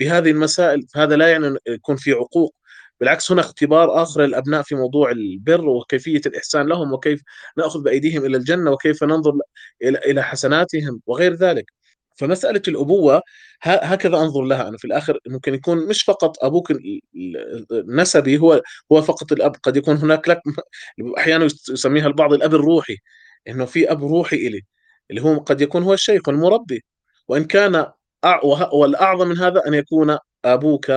بهذه 0.00 0.30
المسائل 0.30 0.82
فهذا 0.94 1.16
لا 1.16 1.28
يعني 1.32 1.56
يكون 1.68 1.96
في 1.96 2.12
عقوق. 2.12 2.54
بالعكس 3.00 3.32
هنا 3.32 3.40
اختبار 3.40 4.02
آخر 4.02 4.22
للأبناء 4.22 4.62
في 4.62 4.74
موضوع 4.74 5.10
البر 5.10 5.68
وكيفية 5.68 6.20
الإحسان 6.26 6.66
لهم 6.66 6.92
وكيف 6.92 7.22
نأخذ 7.58 7.82
بأيديهم 7.82 8.24
إلى 8.24 8.36
الجنة 8.36 8.70
وكيف 8.70 9.04
ننظر 9.04 9.32
إلى 9.82 10.22
حسناتهم 10.22 11.00
وغير 11.06 11.34
ذلك. 11.34 11.72
فمسألة 12.16 12.62
الأبوة 12.68 13.16
ه- 13.62 13.68
هكذا 13.70 14.16
أنظر 14.18 14.42
لها 14.42 14.68
أنا. 14.68 14.76
في 14.78 14.84
الآخر 14.84 15.18
ممكن 15.26 15.54
يكون 15.54 15.86
مش 15.88 16.02
فقط 16.02 16.44
ال- 16.70 17.00
النسبي 17.72 18.38
هو 18.38 18.62
هو 18.92 19.02
فقط 19.02 19.32
الأب. 19.32 19.56
قد 19.62 19.76
يكون 19.76 19.96
هناك 19.96 20.28
لك 20.28 20.40
أحيانا 21.18 21.44
يسميها 21.44 22.06
البعض 22.06 22.32
الأب 22.32 22.54
الروحي 22.54 22.96
إنه 23.48 23.64
في 23.64 23.92
أب 23.92 24.04
روحي 24.04 24.36
إلي 24.36 24.62
اللي 25.10 25.22
هو 25.22 25.38
قد 25.38 25.60
يكون 25.60 25.82
هو 25.82 25.94
الشيخ 25.94 26.28
والمربي 26.28 26.84
وإن 27.28 27.44
كان 27.44 27.86
والأعظم 28.72 29.28
من 29.28 29.38
هذا 29.38 29.62
أن 29.68 29.74
يكون 29.74 30.18
أبوك 30.44 30.92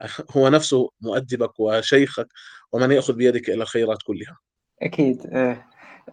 هو 0.36 0.48
نفسه 0.48 0.90
مؤدبك 1.00 1.60
وشيخك 1.60 2.26
ومن 2.72 2.92
يأخذ 2.92 3.14
بيدك 3.14 3.48
إلى 3.48 3.62
الخيرات 3.62 3.98
كلها 4.02 4.38
أكيد 4.82 5.26
آه. 5.26 5.64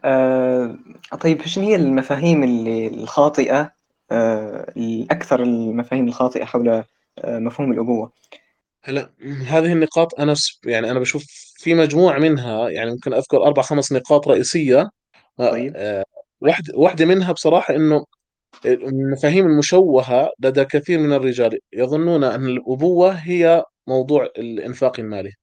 آه. 0.06 0.77
طيب 1.22 1.46
شنو 1.46 1.63
هي 1.63 1.75
المفاهيم 1.75 2.44
اللي 2.44 2.88
الخاطئة 2.88 3.72
آه. 4.12 4.74
الأكثر 4.77 5.44
المفاهيم 5.44 6.08
الخاطئة 6.08 6.46
حول 6.46 6.70
آه. 6.70 6.86
مفهوم 7.39 7.72
الأبوة 7.72 8.12
هلا 8.84 9.12
هذه 9.48 9.74
النقاط 9.74 10.20
أنا 10.20 10.36
يعني 10.65 10.91
أنا 10.91 11.00
بشوف 11.00 11.25
في 11.56 11.74
مجموعة 11.74 12.20
منها 12.20 12.70
يعني 12.70 12.91
ممكن 12.91 13.13
أذكر 13.13 13.44
أربع 13.44 13.62
خمس 13.62 13.91
نقاط 13.91 14.27
رئيسية 14.27 14.89
طيب 15.38 15.74
آه، 15.75 16.06
واحد 16.41 16.63
واحدة 16.75 17.06
منها 17.06 17.32
بصراحة 17.32 17.75
إنه 17.75 18.06
المفاهيم 18.65 19.46
المشوهة 19.48 20.29
لدى 20.39 20.65
كثير 20.65 21.00
من 21.00 21.13
الرجال 21.13 21.60
يظنون 21.74 22.24
أن 22.24 22.46
الأبوة 22.46 23.12
هي 23.12 23.63
موضوع 23.88 24.25
الإنفاق 24.38 25.00
المالي. 25.00 25.34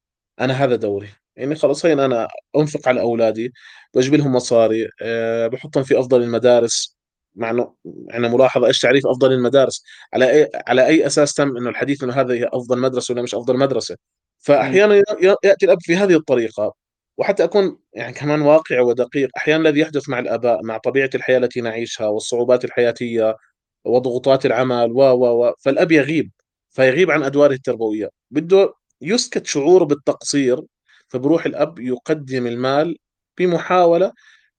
أنا 0.41 0.55
هذا 0.55 0.77
دوري. 0.77 1.09
يعني 1.37 1.55
خلاص 1.55 1.87
هين 1.87 2.01
أنا 2.01 2.29
أنفق 2.57 2.89
على 2.89 3.01
أولادي 3.01 3.53
بجيب 3.95 4.15
لهم 4.15 4.33
مصاري 4.33 4.89
أه 5.03 5.47
بحطهم 5.47 5.83
في 5.85 5.99
أفضل 5.99 6.23
المدارس. 6.23 6.97
مع 7.35 7.51
إنه 7.51 7.75
يعني 8.11 8.29
ملاحظة 8.29 8.67
إيش 8.67 8.81
تعريف 8.81 9.07
أفضل 9.07 9.33
المدارس؟ 9.33 9.85
على 10.15 10.31
أي 10.31 10.51
على 10.67 10.87
أي 10.87 11.07
أساس 11.07 11.35
تم؟ 11.35 11.57
إنه 11.57 11.71
الحديث 11.71 12.03
إنه 12.05 12.13
هذه 12.13 12.33
هي 12.33 12.49
أفضل 12.53 12.79
مدرسة 12.79 13.13
ولا 13.13 13.23
مش 13.23 13.35
أفضل 13.35 13.57
مدرسة. 13.59 13.97
فاحيانا 14.39 15.03
يأتي 15.45 15.67
الأب 15.67 15.79
في 15.81 15.97
هذه 15.97 16.15
الطريقة. 16.17 16.75
وحتى 17.19 17.45
أكون 17.45 17.79
يعني 17.95 18.13
كمان 18.13 18.41
واقعي 18.43 18.81
ودقيق 18.81 19.29
أحيانا 19.37 19.69
الذي 19.69 19.81
يحدث 19.81 20.09
مع 20.09 20.19
الآباء 20.19 20.63
مع 20.65 20.79
طبيعة 20.79 21.11
الحياة 21.15 21.39
التي 21.39 21.61
نعيشها 21.61 22.07
والصعوبات 22.07 22.65
الحياتية 22.65 23.37
وضغوطات 23.85 24.47
العمل 24.47 24.93
و 24.93 25.01
و 25.03 25.47
و 25.47 25.55
فالأب 25.61 25.93
يغيب. 25.93 26.31
فيغيب 26.75 27.11
عن 27.11 27.23
ادواره 27.23 27.55
التربوية. 27.55 28.11
بده 28.31 28.75
يسكت 29.01 29.47
شعوره 29.47 29.85
بالتقصير 29.85 30.61
فبروح 31.09 31.47
الأب 31.47 31.79
يقدم 31.79 32.47
المال 32.47 32.97
بمحاولة 33.39 34.13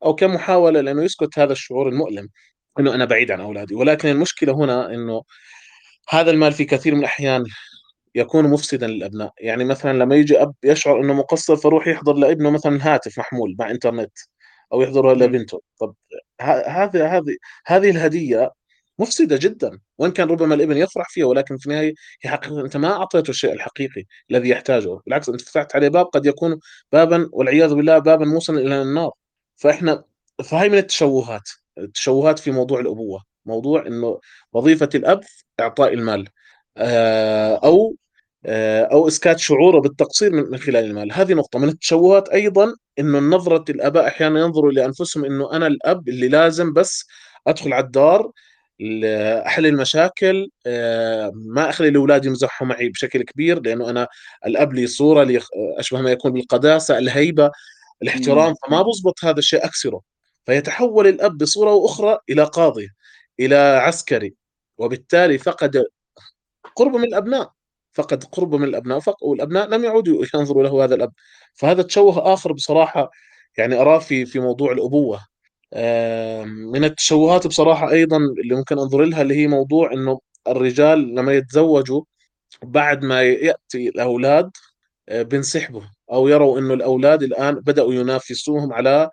أو 0.05 0.15
كمحاولة 0.15 0.81
لأنه 0.81 1.03
يسكت 1.03 1.39
هذا 1.39 1.51
الشعور 1.53 1.89
المؤلم 1.89 2.29
إنه 2.79 2.95
أنا 2.95 3.05
بعيد 3.05 3.31
عن 3.31 3.41
أولادي. 3.41 3.75
ولكن 3.75 4.09
المشكلة 4.09 4.53
هنا 4.53 4.93
إنه 4.93 5.23
هذا 6.09 6.31
المال 6.31 6.53
في 6.53 6.65
كثير 6.65 6.93
من 6.95 6.99
الأحيان 6.99 7.43
يكون 8.15 8.49
مفسدا 8.49 8.87
للأبناء. 8.87 9.33
يعني 9.39 9.63
مثلا 9.65 9.93
لما 9.99 10.15
يجي 10.15 10.41
أب 10.41 10.55
يشعر 10.63 11.01
إنه 11.01 11.13
مقصر 11.13 11.55
فروح 11.55 11.87
يحضر 11.87 12.13
لابنه 12.13 12.49
مثلا 12.49 12.93
هاتف 12.93 13.19
محمول 13.19 13.55
مع 13.59 13.71
إنترنت 13.71 14.11
أو 14.73 14.81
يحضره 14.81 15.13
لبنته. 15.13 15.61
طب 15.79 15.95
هذه 16.41 17.17
هذه 17.17 17.37
هذه 17.67 17.89
الهدية 17.89 18.51
مفسدة 18.99 19.37
جدا 19.37 19.79
وإن 19.97 20.11
كان 20.11 20.27
ربما 20.27 20.55
الإبن 20.55 20.77
يفرح 20.77 21.09
فيها 21.09 21.25
ولكن 21.25 21.57
في 21.57 21.65
النهاية 21.65 21.93
هي 22.21 22.29
حقيقة. 22.31 22.61
أنت 22.61 22.77
ما 22.77 22.91
أعطيته 22.91 23.29
الشيء 23.29 23.53
الحقيقي 23.53 24.03
الذي 24.31 24.49
يحتاجه 24.49 24.99
بالعكس 25.05 25.29
أنت 25.29 25.41
فتحت 25.41 25.75
عليه 25.75 25.87
باب 25.87 26.05
قد 26.05 26.25
يكون 26.25 26.59
بابا 26.91 27.29
والعياذ 27.33 27.73
بالله 27.73 27.99
بابا 27.99 28.25
موصلا 28.25 28.59
إلى 28.59 28.81
النار. 28.81 29.11
فإحنا 29.55 30.03
فهي 30.43 30.69
من 30.69 30.77
التشوهات 30.77 31.49
التشوهات 31.77 32.39
في 32.39 32.51
موضوع 32.51 32.79
الأبوة 32.79 33.23
موضوع 33.45 33.87
إنه 33.87 34.19
وظيفة 34.53 34.89
الأب 34.95 35.21
إعطاء 35.59 35.93
المال 35.93 36.27
آه، 36.77 37.55
أو 37.55 37.95
آه، 38.45 38.83
أو 38.83 39.07
إسكات 39.07 39.39
شعوره 39.39 39.79
بالتقصير 39.79 40.31
من 40.31 40.57
خلال 40.57 40.85
المال. 40.85 41.13
هذه 41.13 41.33
نقطة. 41.33 41.59
من 41.59 41.69
التشوهات 41.69 42.29
أيضا 42.29 42.75
إنه 42.99 43.19
نظرة 43.19 43.65
الأباء 43.69 44.07
أحيانا 44.07 44.39
ينظروا 44.39 44.71
لانفسهم 44.71 45.25
إنه 45.25 45.51
أنا 45.53 45.67
الأب 45.67 46.09
اللي 46.09 46.27
لازم 46.27 46.73
بس 46.73 47.07
أدخل 47.47 47.73
على 47.73 47.85
الدار 47.85 48.31
أحل 49.47 49.65
المشاكل 49.65 50.49
آه، 50.67 51.31
ما 51.35 51.69
أخلي 51.69 51.87
الأولاد 51.87 52.25
يمزحوا 52.25 52.67
معي 52.67 52.89
بشكل 52.89 53.23
كبير 53.23 53.61
لأنه 53.61 53.89
أنا 53.89 54.07
الأب 54.45 54.73
لي 54.73 54.87
صورة 54.87 55.23
لي 55.23 55.41
أشبه 55.77 56.01
ما 56.01 56.11
يكون 56.11 56.31
بالقداسة 56.33 56.97
الهيبة 56.97 57.51
الاحترام 58.01 58.55
فما 58.67 58.81
بزبط 58.81 59.25
هذا 59.25 59.39
الشيء 59.39 59.65
أكسره. 59.65 60.01
فيتحول 60.45 61.07
الأب 61.07 61.37
بصورة 61.37 61.85
أخرى 61.85 62.17
إلى 62.29 62.43
قاضي 62.43 62.89
إلى 63.39 63.55
عسكري 63.55 64.35
وبالتالي 64.77 65.37
فقد 65.37 65.85
قرب 66.75 66.95
من 66.95 67.03
الأبناء 67.03 67.51
فقد 67.93 68.23
قرب 68.23 68.55
من 68.55 68.63
الأبناء 68.63 68.99
والأبناء 69.21 69.67
لم 69.67 69.83
يعودوا 69.83 70.25
ينظروا 70.35 70.63
له 70.63 70.83
هذا 70.83 70.95
الأب. 70.95 71.13
فهذا 71.53 71.83
تشوه 71.83 72.33
آخر 72.33 72.53
بصراحة 72.53 73.11
يعني 73.57 73.75
أراه 73.75 73.99
في 73.99 74.25
في 74.25 74.39
موضوع 74.39 74.71
الأبوة. 74.71 75.34
من 76.45 76.83
التشوهات 76.83 77.47
بصراحة 77.47 77.91
أيضا 77.91 78.17
اللي 78.17 78.55
ممكن 78.55 78.79
أنظر 78.79 79.03
لها 79.05 79.21
اللي 79.21 79.35
هي 79.35 79.47
موضوع 79.47 79.93
إنه 79.93 80.19
الرجال 80.47 81.15
لما 81.15 81.33
يتزوجوا 81.33 82.03
بعد 82.63 83.03
ما 83.05 83.23
يأتي 83.23 83.89
الأولاد 83.89 84.51
آه، 85.09 85.21
بينسحبوا 85.23 85.81
أو 86.11 86.27
يروا 86.27 86.59
إنه 86.59 86.73
الأولاد 86.73 87.23
الآن 87.23 87.55
بدأوا 87.55 87.93
ينافسوهم 87.93 88.73
على 88.73 89.09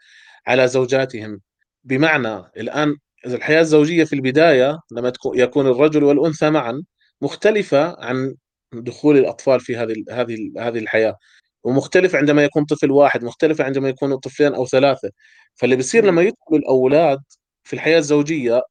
على 0.46 0.68
زوجاتهم. 0.68 1.40
بمعنى 1.84 2.36
الآن 2.56 2.96
الحياة 3.26 3.60
الزوجية 3.60 4.04
في 4.04 4.12
البداية 4.14 4.78
لما 4.92 5.12
يكون 5.34 5.66
الرجل 5.66 6.04
والأنثى 6.04 6.50
معا 6.50 6.82
مختلفة 7.22 7.96
عن 8.04 8.34
دخول 8.72 9.18
الأطفال 9.18 9.60
في 9.60 9.76
هذه 9.76 9.94
هذه 10.10 10.36
هذه 10.58 10.78
الحياة. 10.78 11.16
ومختلف 11.64 12.14
عندما 12.16 12.44
يكون 12.44 12.64
طفل 12.64 12.90
واحد 12.90 13.24
مختلفة 13.24 13.64
عندما 13.64 13.88
يكونوا 13.88 14.18
طفلين 14.18 14.54
أو 14.54 14.66
ثلاثة. 14.66 15.10
فاللي 15.54 15.76
بيصير 15.76 16.04
لما 16.04 16.22
يدخلوا 16.22 16.58
الأولاد 16.58 17.22
في 17.64 17.72
الحياة 17.72 17.98
الزوجية 17.98 18.62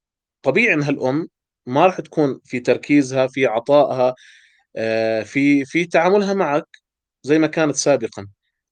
طبيعي 0.43 0.73
أنها 0.73 0.89
الأم 0.89 1.27
ما 1.65 1.85
راح 1.85 2.01
تكون 2.01 2.39
في 2.45 2.59
تركيزها 2.59 3.27
في 3.27 3.45
عطائها 3.45 4.15
آه، 4.75 5.23
في 5.23 5.65
في 5.65 5.85
تعاملها 5.85 6.33
معك 6.33 6.67
زي 7.23 7.39
ما 7.39 7.47
كانت 7.47 7.75
سابقا. 7.75 8.27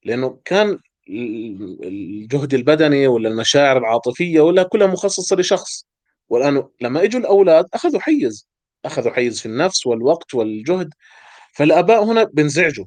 لأنه 0.05 0.39
كان 0.45 0.79
الجهد 1.83 2.53
البدني 2.53 3.07
ولا 3.07 3.29
المشاعر 3.29 3.77
العاطفية 3.77 4.41
ولا 4.41 4.63
كلها 4.63 4.87
مخصصة 4.87 5.35
لشخص. 5.35 5.85
والآن 6.29 6.63
لما 6.81 7.03
اجوا 7.03 7.19
الأولاد 7.21 7.65
أخذوا 7.73 7.99
حيز 8.01 8.47
أخذوا 8.85 9.11
حيز 9.13 9.39
في 9.41 9.45
النفس 9.45 9.87
والوقت 9.87 10.33
والجهد. 10.33 10.89
فالآباء 11.55 12.03
هنا 12.03 12.23
بينزعجوا 12.33 12.85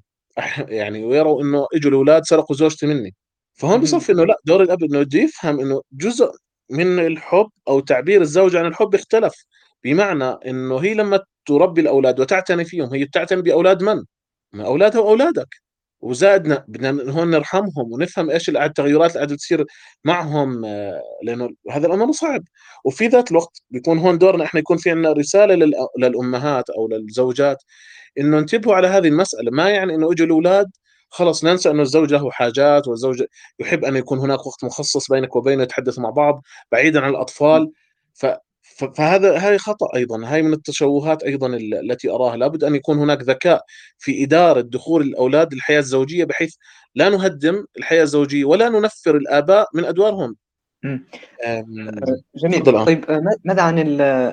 يعني 0.68 1.04
ويروا 1.04 1.42
إنه 1.42 1.66
إجوا 1.74 1.90
الأولاد 1.90 2.24
سرقوا 2.24 2.56
زوجتي 2.56 2.86
مني. 2.86 3.14
فهون 3.54 3.80
بصفي 3.80 4.12
إنه 4.12 4.24
لا 4.26 4.36
دور 4.44 4.62
الأب 4.62 4.82
إنه 4.84 5.00
بده 5.02 5.18
يفهم 5.20 5.60
إنه 5.60 5.82
جزء 5.92 6.30
من 6.70 6.98
الحب 6.98 7.48
أو 7.68 7.80
تعبير 7.80 8.20
الزوجه 8.20 8.58
عن 8.58 8.66
الحب 8.66 8.94
اختلف 8.94 9.34
بمعنى 9.84 10.24
إنه 10.24 10.78
هي 10.78 10.94
لما 10.94 11.20
تربي 11.46 11.80
الأولاد 11.80 12.20
وتعتني 12.20 12.64
فيهم 12.64 12.94
هي 12.94 13.04
بتعتني 13.04 13.42
بأولاد 13.42 13.82
من؟ 13.82 14.04
من 14.54 14.60
أولادها 14.60 15.00
وأولادك. 15.00 15.61
وزادنا 16.02 16.64
بدنا 16.68 17.12
هون 17.12 17.30
نرحمهم 17.30 17.92
ونفهم 17.92 18.30
إيش 18.30 18.48
التغيرات 18.48 19.10
اللي 19.10 19.18
قاعدة 19.18 19.36
تصير 19.36 19.64
معهم 20.04 20.64
آه، 20.64 21.02
لأنه 21.22 21.50
هذا 21.70 21.86
الأمر 21.86 22.12
صعب. 22.12 22.44
وفي 22.84 23.06
ذات 23.06 23.30
الوقت 23.30 23.62
بيكون 23.70 23.98
هون 23.98 24.18
دورنا 24.18 24.44
إحنا 24.44 24.60
يكون 24.60 24.76
في 24.76 24.90
عندنا 24.90 25.12
رسالة 25.12 25.54
للأمهات 25.98 26.70
أو 26.70 26.88
للزوجات 26.88 27.62
إنه 28.18 28.38
انتبهوا 28.38 28.74
على 28.74 28.88
هذه 28.88 29.08
المسألة. 29.08 29.50
ما 29.50 29.70
يعني 29.70 29.94
إنه 29.94 30.12
أجوا 30.12 30.26
الأولاد 30.26 30.70
خلص 31.10 31.44
ننسى 31.44 31.70
إنه 31.70 31.82
الزوج 31.82 32.12
له 32.12 32.30
حاجات 32.30 32.88
والزوج 32.88 33.24
يحب 33.60 33.84
أن 33.84 33.96
يكون 33.96 34.18
هناك 34.18 34.46
وقت 34.46 34.64
مخصص 34.64 35.10
بينك 35.10 35.36
وبينه 35.36 35.62
يتحدثوا 35.62 36.02
مع 36.02 36.10
بعض 36.10 36.42
بعيدا 36.72 37.00
عن 37.00 37.10
الأطفال. 37.10 37.72
ف 38.14 38.26
فهذا 38.86 39.36
هذه 39.36 39.56
خطأ 39.56 39.86
أيضا. 39.96 40.26
هاي 40.26 40.42
من 40.42 40.52
التشوهات 40.52 41.22
أيضا 41.22 41.46
التي 41.56 42.10
أراها. 42.10 42.36
لابد 42.36 42.64
أن 42.64 42.74
يكون 42.74 42.98
هناك 42.98 43.22
ذكاء 43.22 43.64
في 43.98 44.24
إدارة 44.24 44.60
دخول 44.60 45.02
الأولاد 45.02 45.54
للحياة 45.54 45.78
الزوجية 45.78 46.24
بحيث 46.24 46.54
لا 46.94 47.08
نهدم 47.08 47.64
الحياة 47.78 48.02
الزوجية 48.02 48.44
ولا 48.44 48.68
ننفر 48.68 49.16
الآباء 49.16 49.68
من 49.74 49.84
أدوارهم. 49.84 50.36
آه، 51.44 51.64
جميل. 52.36 52.84
طيب 52.84 53.10
آه، 53.10 53.22
ماذا 53.44 53.62
عن 53.62 53.78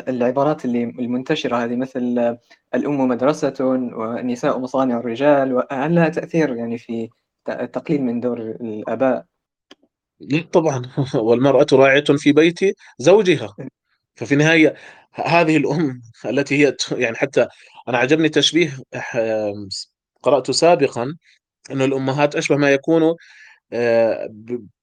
العبارات 0.08 0.66
اللي 0.66 0.84
المنتشرة 0.84 1.56
هذه 1.56 1.76
مثل 1.76 2.20
آه، 2.20 2.40
الأم 2.76 3.08
مدرسة 3.08 3.54
والنساء 3.60 4.60
مصانع 4.60 5.00
الرجال 5.00 5.64
هل 5.72 5.96
لها 5.96 6.10
تأثير 6.10 6.56
يعني 6.56 6.78
في 6.78 7.10
تقليل 7.74 8.02
من 8.02 8.20
دور 8.20 8.40
الآباء؟ 8.42 9.26
طبعا. 10.52 10.82
والمرأة 11.16 11.66
راعية 11.74 12.04
في 12.04 12.32
بيت 12.32 12.60
زوجها. 13.00 13.56
ففي 14.20 14.32
النهاية 14.32 14.76
هذه 15.14 15.58
الأم 15.58 16.02
التي 16.26 16.66
هي 16.66 16.76
يعني 16.92 17.16
حتى 17.16 17.48
أنا 17.88 17.98
عجبني 17.98 18.30
تشبيه 18.30 18.78
قرأته 20.24 20.54
سابقا 20.54 21.16
أن 21.72 21.82
الأمهات 21.82 22.36
أشبه 22.36 22.58
ما 22.58 22.72
يكونوا 22.72 23.16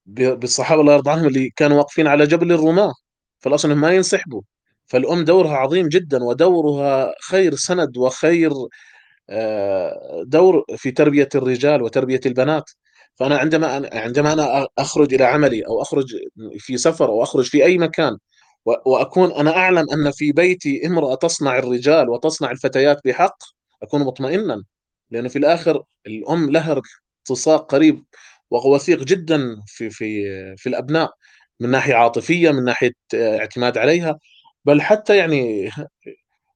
بالصحابة 0.05 0.81
الله 0.81 0.93
يرضى 0.93 1.11
عنهم 1.11 1.27
اللي 1.27 1.49
كانوا 1.55 1.77
واقفين 1.77 2.07
على 2.07 2.27
جبل 2.27 2.51
الرماة 2.51 2.93
فالأصل 3.39 3.67
إنهم 3.71 3.81
ما 3.81 3.91
ينسحبوا. 3.91 4.41
فالأم 4.87 5.23
دورها 5.25 5.57
عظيم 5.57 5.89
جدا 5.89 6.23
ودورها 6.23 7.13
خير 7.29 7.55
سند 7.55 7.97
وخير 7.97 8.51
آه، 9.29 10.23
دور 10.27 10.65
في 10.77 10.91
تربية 10.91 11.29
الرجال 11.35 11.81
وتربية 11.81 12.21
البنات. 12.25 12.71
فأنا 13.15 13.37
عندما 13.37 13.89
عندما 13.93 14.33
أنا 14.33 14.67
أخرج 14.77 15.13
إلى 15.13 15.23
عملي 15.23 15.67
أو 15.67 15.81
أخرج 15.81 16.15
في 16.59 16.77
سفر 16.77 17.09
أو 17.09 17.23
أخرج 17.23 17.45
في 17.45 17.65
أي 17.65 17.77
مكان 17.77 18.17
وأكون 18.85 19.31
أنا 19.31 19.57
أعلم 19.57 19.85
أن 19.93 20.11
في 20.11 20.31
بيتي 20.31 20.87
امرأة 20.87 21.15
تصنع 21.15 21.57
الرجال 21.59 22.09
وتصنع 22.09 22.51
الفتيات 22.51 22.97
بحق 23.05 23.37
أكون 23.83 24.01
مطمئنا 24.03 24.63
لأنه 25.11 25.29
في 25.29 25.39
الآخر 25.39 25.83
الأم 26.07 26.51
لها 26.51 26.81
التصاق 27.23 27.71
قريب 27.71 28.05
ووثيق 28.51 29.03
جدا 29.03 29.57
في 29.67 29.89
في 29.89 30.23
في 30.57 30.69
الأبناء 30.69 31.11
من 31.59 31.71
ناحية 31.71 31.95
عاطفية 31.95 32.51
من 32.51 32.63
ناحية 32.65 32.93
اعتماد 33.15 33.77
عليها. 33.77 34.19
بل 34.65 34.81
حتى 34.81 35.17
يعني 35.17 35.69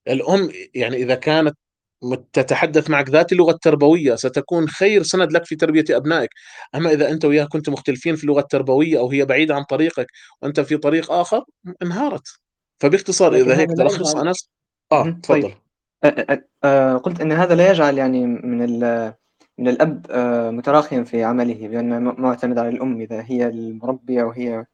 الأم 0.08 0.52
يعني 0.76 0.98
إذا 0.98 1.16
كانت 1.16 1.58
تتحدث 2.34 2.90
معك 2.90 3.10
ذات 3.10 3.32
اللغة 3.32 3.52
التربوية 3.52 4.16
ستكون 4.16 4.70
خير 4.70 5.04
سند 5.04 5.32
لك 5.32 5.46
في 5.46 5.56
تربية 5.56 5.86
أبنائك، 5.90 6.30
أما 6.76 6.92
إذا 6.92 7.12
أنت 7.12 7.26
وياها 7.26 7.46
كنت 7.46 7.70
مختلفين 7.70 8.16
في 8.16 8.24
اللغة 8.24 8.40
التربوية 8.40 9.00
أو 9.00 9.10
هي 9.12 9.26
بعيدة 9.26 9.56
عن 9.56 9.64
طريقك 9.64 10.08
وأنت 10.42 10.60
في 10.60 10.78
طريق 10.78 11.12
آخر 11.12 11.44
انهارت. 11.82 12.28
فباختصار 12.80 13.36
إذا 13.36 13.58
هيك 13.60 13.70
تلخص 13.70 14.16
آه 14.16 15.04
طيب. 15.04 15.22
تفضل. 15.22 15.54
طيب. 16.04 17.02
قلت 17.04 17.22
إن 17.22 17.32
هذا 17.32 17.56
لا 17.56 17.72
يجعل 17.72 17.98
يعني 17.98 18.26
من 18.26 18.62
من 19.62 19.68
الأب 19.68 20.06
آه، 20.10 20.52
متراخيا 20.52 21.04
في 21.04 21.24
عمله 21.24 21.68
بأنه 21.68 22.00
معتمد 22.00 22.58
على 22.58 22.70
الأم 22.70 23.02
إذا 23.02 23.24
هي 23.28 23.48
المربية 23.48 24.24
وهي 24.24 24.66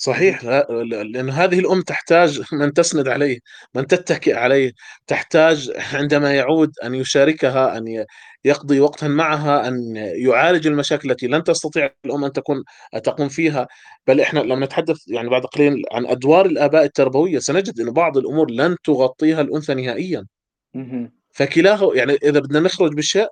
صحيح. 0.00 0.44
لأن 0.44 1.30
هذه 1.30 1.58
الأم 1.58 1.82
تحتاج 1.82 2.42
من 2.60 2.72
تسند 2.72 3.08
عليه 3.08 3.38
من 3.74 3.86
تتكئ 3.86 4.34
عليه 4.34 4.72
تحتاج 5.06 5.72
عندما 5.92 6.34
يعود 6.34 6.72
أن 6.84 6.94
يشاركها 6.94 7.78
أن 7.78 8.04
يقضي 8.44 8.80
وقتا 8.80 9.08
معها 9.08 9.68
أن 9.68 9.96
يعالج 9.96 10.66
المشاكل 10.66 11.10
التي 11.10 11.26
لن 11.26 11.44
تستطيع 11.44 11.90
الأم 12.04 12.24
أن 12.24 12.32
تكون 12.32 12.64
تقوم 13.04 13.28
فيها. 13.28 13.68
بل 14.06 14.20
إحنا 14.20 14.40
لما 14.40 14.66
نتحدث 14.66 14.98
يعني 15.08 15.28
بعد 15.28 15.44
قليل 15.44 15.82
عن 15.92 16.06
أدوار 16.06 16.46
الآباء 16.46 16.84
التربوية. 16.84 17.38
سنجد 17.38 17.80
أن 17.80 17.90
بعض 17.92 18.16
الأمور 18.18 18.50
لن 18.50 18.76
تغطيها 18.84 19.40
الأنثى 19.40 19.74
نهائيا. 19.74 20.26
فكلاه 21.30 21.90
يعني 21.94 22.12
إذا 22.14 22.40
بدنا 22.40 22.60
نخرج 22.60 22.94
بالشيء 22.94 23.28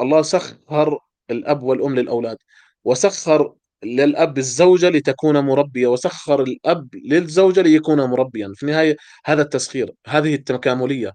الله 0.00 0.22
سخر 0.22 0.98
الأب 1.30 1.62
والأم 1.62 1.94
للأولاد 1.94 2.36
وسخر 2.84 3.54
للأب 3.84 4.38
الزوجة 4.38 4.88
لتكون 4.90 5.38
مربية 5.38 5.86
وسخر 5.86 6.42
الأب 6.42 6.88
للزوجة 7.04 7.60
ليكون 7.62 8.00
مربيا. 8.00 8.52
في 8.56 8.62
النهاية 8.62 8.96
هذا 9.26 9.42
التسخير 9.42 9.92
هذه 10.06 10.34
التكاملية. 10.34 11.12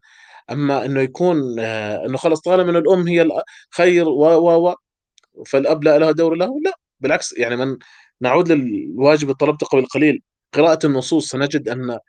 أما 0.52 0.86
أنه 0.86 1.02
يكون 1.02 1.60
آه، 1.60 2.06
أنه 2.06 2.17
خلص 2.17 2.41
طالما 2.41 2.63
من 2.71 2.76
الأم 2.78 3.08
هي 3.08 3.30
خير 3.71 4.10
و 4.10 4.26
و 4.26 4.69
و 4.69 4.76
فالأب 5.47 5.84
لا 5.84 5.99
له 5.99 6.12
دور 6.12 6.36
له 6.36 6.60
لا. 6.65 6.71
بالعكس 6.99 7.34
يعني 7.38 7.56
من 7.56 7.78
نعود 8.21 8.52
للواجب 8.52 9.30
الطلبت 9.30 9.63
قبل 9.63 9.86
قليل 9.86 10.21
قراءة 10.54 10.86
النصوص 10.86 11.30
سنجد 11.30 11.69
أن 11.69 11.99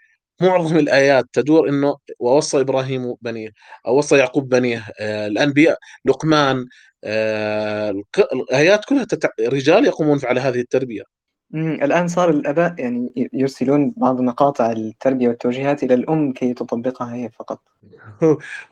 معظم 0.42 0.76
الآيات 0.76 1.24
تدور 1.32 1.68
أنه 1.68 1.96
ووصى 2.18 2.60
إبراهيم 2.60 3.14
بنيه 3.22 3.50
أو 3.86 3.98
وصى 3.98 4.16
يعقوب 4.18 4.48
بنيه 4.48 4.84
آه 5.00 5.26
الأنبياء 5.26 5.78
لقمان 6.04 6.66
آه 7.04 8.02
الآيات 8.32 8.84
كلها 8.84 9.04
تتع... 9.04 9.28
رجال 9.40 9.86
يقومون 9.86 10.20
على 10.24 10.40
هذه 10.40 10.60
التربية. 10.60 11.02
الآن 11.54 12.08
صار 12.08 12.30
الآباء 12.30 12.74
يعني 12.78 13.30
يرسلون 13.32 13.94
بعض 13.96 14.20
مقاطع 14.20 14.72
التربية 14.72 15.28
والتوجيهات 15.28 15.82
إلى 15.82 15.94
الأم 15.94 16.32
كي 16.32 16.54
تطبقها 16.54 17.14
هي 17.14 17.30
فقط. 17.30 17.60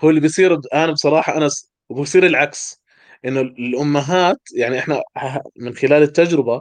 هو, 0.01 0.11
اللي 0.11 0.21
بيصير 0.21 0.61
أنا 0.75 0.93
بصراحة 0.93 1.37
أنا 1.37 1.49
وبصير 1.89 2.27
العكس 2.27 2.83
إنه 3.25 3.41
الأمهات 3.41 4.41
يعني 4.57 4.79
إحنا 4.79 5.03
من 5.57 5.75
خلال 5.75 6.03
التجربة 6.03 6.61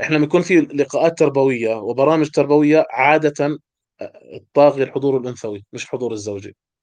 إحنا 0.00 0.18
بيكون 0.18 0.42
في 0.42 0.60
لقاءات 0.60 1.18
تربوية 1.18 1.74
وبرامج 1.74 2.30
تربوية 2.30 2.86
عادة 2.90 3.58
الطاغي 4.34 4.82
الحضور 4.82 5.16
الأنثوي 5.16 5.64
مش 5.72 5.86
حضور 5.86 6.12
الزوجي 6.12 6.48
آه، 6.48 6.73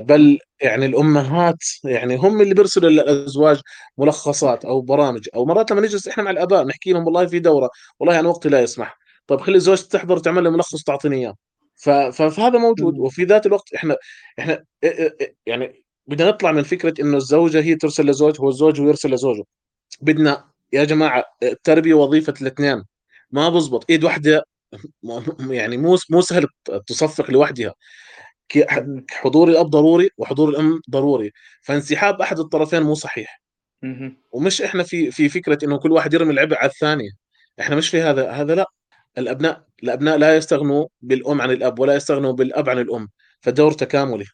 بل 0.00 0.38
يعني 0.62 0.86
الأمهات 0.86 1.58
يعني 1.84 2.16
هم 2.16 2.40
اللي 2.40 2.54
بيرسلوا 2.54 2.90
للازواج 2.90 3.60
ملخصات 3.98 4.64
أو 4.64 4.80
برامج 4.80 5.28
أو 5.34 5.44
مرات 5.44 5.70
لما 5.70 5.80
نجلس 5.80 6.08
إحنا 6.08 6.22
مع 6.22 6.30
الآباء 6.30 6.64
نحكي 6.66 6.92
لهم 6.92 7.04
والله 7.04 7.26
في 7.26 7.38
دورة 7.38 7.70
والله 8.00 8.20
أنا 8.20 8.28
وقتي 8.28 8.48
لا 8.48 8.60
يسمح. 8.60 8.98
طيب 9.26 9.40
خلي 9.40 9.56
الزوج 9.56 9.82
تحضر 9.82 10.18
تعمل 10.18 10.44
له 10.44 10.50
ملخص 10.50 10.82
تعطيني 10.82 11.16
إياه. 11.16 11.34
فهذا 12.12 12.58
موجود. 12.58 12.98
وفي 12.98 13.24
ذات 13.24 13.46
الوقت 13.46 13.74
إحنا 13.74 13.96
إحنا 14.38 14.64
يعني 15.46 15.82
بدنا 16.06 16.28
نطلع 16.28 16.52
من 16.52 16.62
فكرة 16.62 16.94
إنه 17.00 17.16
الزوجة 17.16 17.60
هي 17.62 17.74
ترسل 17.74 18.06
لزوج 18.06 18.40
هو 18.40 18.48
الزوج 18.48 18.80
هو 18.80 18.88
يرسل 18.88 19.10
لزوجه. 19.10 19.44
بدنا 20.00 20.50
يا 20.72 20.84
جماعة 20.84 21.24
التربيه 21.42 21.94
وظيفة 21.94 22.34
الاثنين. 22.40 22.84
ما 23.30 23.48
بزبط. 23.48 23.84
إيد 23.90 24.04
واحدة 24.04 24.44
يعني 25.50 25.76
مو 25.76 25.98
مو 26.10 26.20
سهل 26.20 26.46
تصفق 26.86 27.30
لوحدها. 27.30 27.74
حضور 29.10 29.48
الأب 29.48 29.66
ضروري 29.66 30.10
وحضور 30.18 30.48
الأم 30.48 30.80
ضروري. 30.90 31.32
فانسحاب 31.62 32.20
أحد 32.20 32.38
الطرفين 32.38 32.82
مو 32.82 32.94
صحيح. 32.94 33.42
ومش 34.32 34.62
إحنا 34.62 34.82
في 34.82 35.10
في 35.10 35.28
فكرة 35.28 35.58
إنه 35.64 35.78
كل 35.78 35.92
واحد 35.92 36.14
يرمي 36.14 36.32
العبء 36.32 36.56
على 36.56 36.70
الثاني. 36.70 37.10
إحنا 37.60 37.76
مش 37.76 37.88
في 37.88 38.02
هذا 38.02 38.30
هذا 38.30 38.54
لا. 38.54 38.66
الأبناء 39.18 39.64
الأبناء 39.82 40.18
لا 40.18 40.36
يستغنوا 40.36 40.86
بالأم 41.02 41.40
عن 41.40 41.50
الأب 41.50 41.78
ولا 41.78 41.94
يستغنوا 41.94 42.32
بالأب 42.32 42.68
عن 42.68 42.78
الأم. 42.78 43.08
فدور 43.40 43.72
تكاملي. 43.72 44.24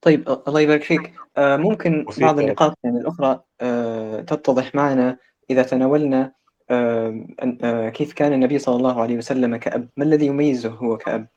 طيب 0.00 0.28
الله 0.48 0.60
يبارك 0.60 0.82
فيك. 0.82 1.12
آه 1.36 1.56
ممكن 1.56 2.06
بعض 2.20 2.38
النقاط 2.38 2.78
يعني 2.84 2.98
الأخرى 2.98 3.40
آه 3.60 4.20
تتضح 4.20 4.74
معنا 4.74 5.18
إذا 5.50 5.62
تناولنا 5.62 6.32
آه 6.70 7.88
كيف 7.94 8.12
كان 8.12 8.32
النبي 8.32 8.58
صلى 8.58 8.76
الله 8.76 9.02
عليه 9.02 9.16
وسلم 9.16 9.56
كأب. 9.56 9.88
ما 9.96 10.04
الذي 10.04 10.26
يميزه 10.26 10.70
هو 10.70 10.96
كأب؟ 10.96 11.28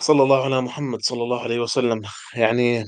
صلى 0.00 0.22
الله 0.22 0.44
على 0.44 0.60
محمد 0.60 1.02
صلى 1.02 1.22
الله 1.22 1.40
عليه 1.40 1.60
وسلم. 1.60 2.02
يعني 2.34 2.84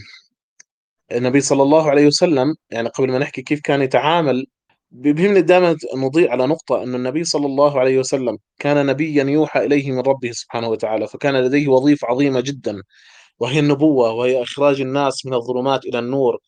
النبي 1.12 1.40
صلى 1.40 1.62
الله 1.62 1.90
عليه 1.90 2.06
وسلم 2.06 2.54
يعني 2.70 2.88
قبل 2.88 3.10
ما 3.12 3.18
نحكي 3.18 3.42
كيف 3.42 3.60
كان 3.60 3.82
يتعامل 3.82 4.46
بيهمني 4.90 5.40
دائما 5.42 5.76
نضيء 5.96 6.30
على 6.30 6.46
نقطة 6.46 6.82
أن 6.82 6.94
النبي 6.94 7.24
صلى 7.24 7.46
الله 7.46 7.80
عليه 7.80 7.98
وسلم 7.98 8.38
كان 8.58 8.86
نبيا 8.86 9.24
يوحى 9.24 9.64
إليه 9.66 9.92
من 9.92 10.00
ربه 10.00 10.32
سبحانه 10.32 10.68
وتعالى 10.68 11.06
فكان 11.08 11.36
لديه 11.36 11.68
وظيفة 11.68 12.08
عظيمة 12.08 12.40
جدا 12.40 12.82
وهي 13.38 13.58
النبوة 13.60 14.10
وهي 14.10 14.42
إخراج 14.42 14.80
الناس 14.80 15.26
من 15.26 15.34
الظلمات 15.34 15.84
إلى 15.84 15.98
النور. 15.98 16.38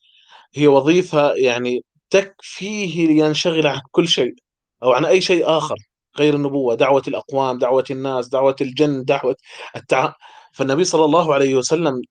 هي 0.54 0.66
وظيفة 0.66 1.32
يعني 1.34 1.84
تكفيه 2.10 3.06
لينشغل 3.06 3.66
عن 3.66 3.80
كل 3.90 4.08
شيء 4.08 4.34
أو 4.82 4.92
عن 4.92 5.04
أي 5.04 5.20
شيء 5.20 5.46
آخر 5.58 5.76
غير 6.18 6.34
النبوة 6.34 6.74
دعوة 6.74 7.02
الأقوام 7.08 7.58
دعوة 7.58 7.84
الناس 7.90 8.28
دعوة 8.28 8.56
الجن 8.60 9.04
دعوة 9.04 9.36
التع... 9.76 10.12
فالنبي 10.54 10.84
صلى 10.84 11.04
الله 11.04 11.34
عليه 11.34 11.54
وسلم 11.54 12.02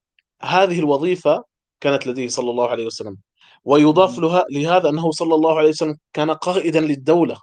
هذه 0.42 0.80
الوظيفة 0.80 1.44
كانت 1.82 2.08
لديه 2.08 2.28
صلى 2.28 2.52
الله 2.52 2.70
عليه 2.70 2.86
وسلم. 2.86 3.18
ويضاف 3.66 4.20
لها 4.20 4.46
لهذا 4.52 4.90
أنه 4.90 5.12
صلى 5.12 5.36
الله 5.36 5.58
عليه 5.58 5.70
وسلم 5.70 5.98
كان 6.14 6.32
قائدا 6.32 6.82
للدولة. 6.82 7.38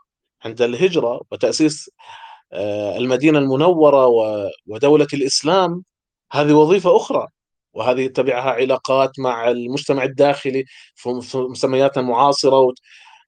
عند 0.44 0.62
الهجرة 0.62 1.20
وتأسيس 1.30 1.90
آه، 2.52 2.98
المدينة 2.98 3.38
المنورة 3.38 4.06
ودولة 4.66 5.06
الإسلام 5.14 5.84
هذه 6.32 6.52
وظيفة 6.52 6.96
أخرى. 6.96 7.26
وهذه 7.74 8.06
تبعها 8.06 8.50
علاقات 8.50 9.10
مع 9.18 9.50
المجتمع 9.50 10.04
الداخلي 10.04 10.64
في 10.94 11.08
مسمياتنا 11.34 12.02
المعاصرة 12.02 12.74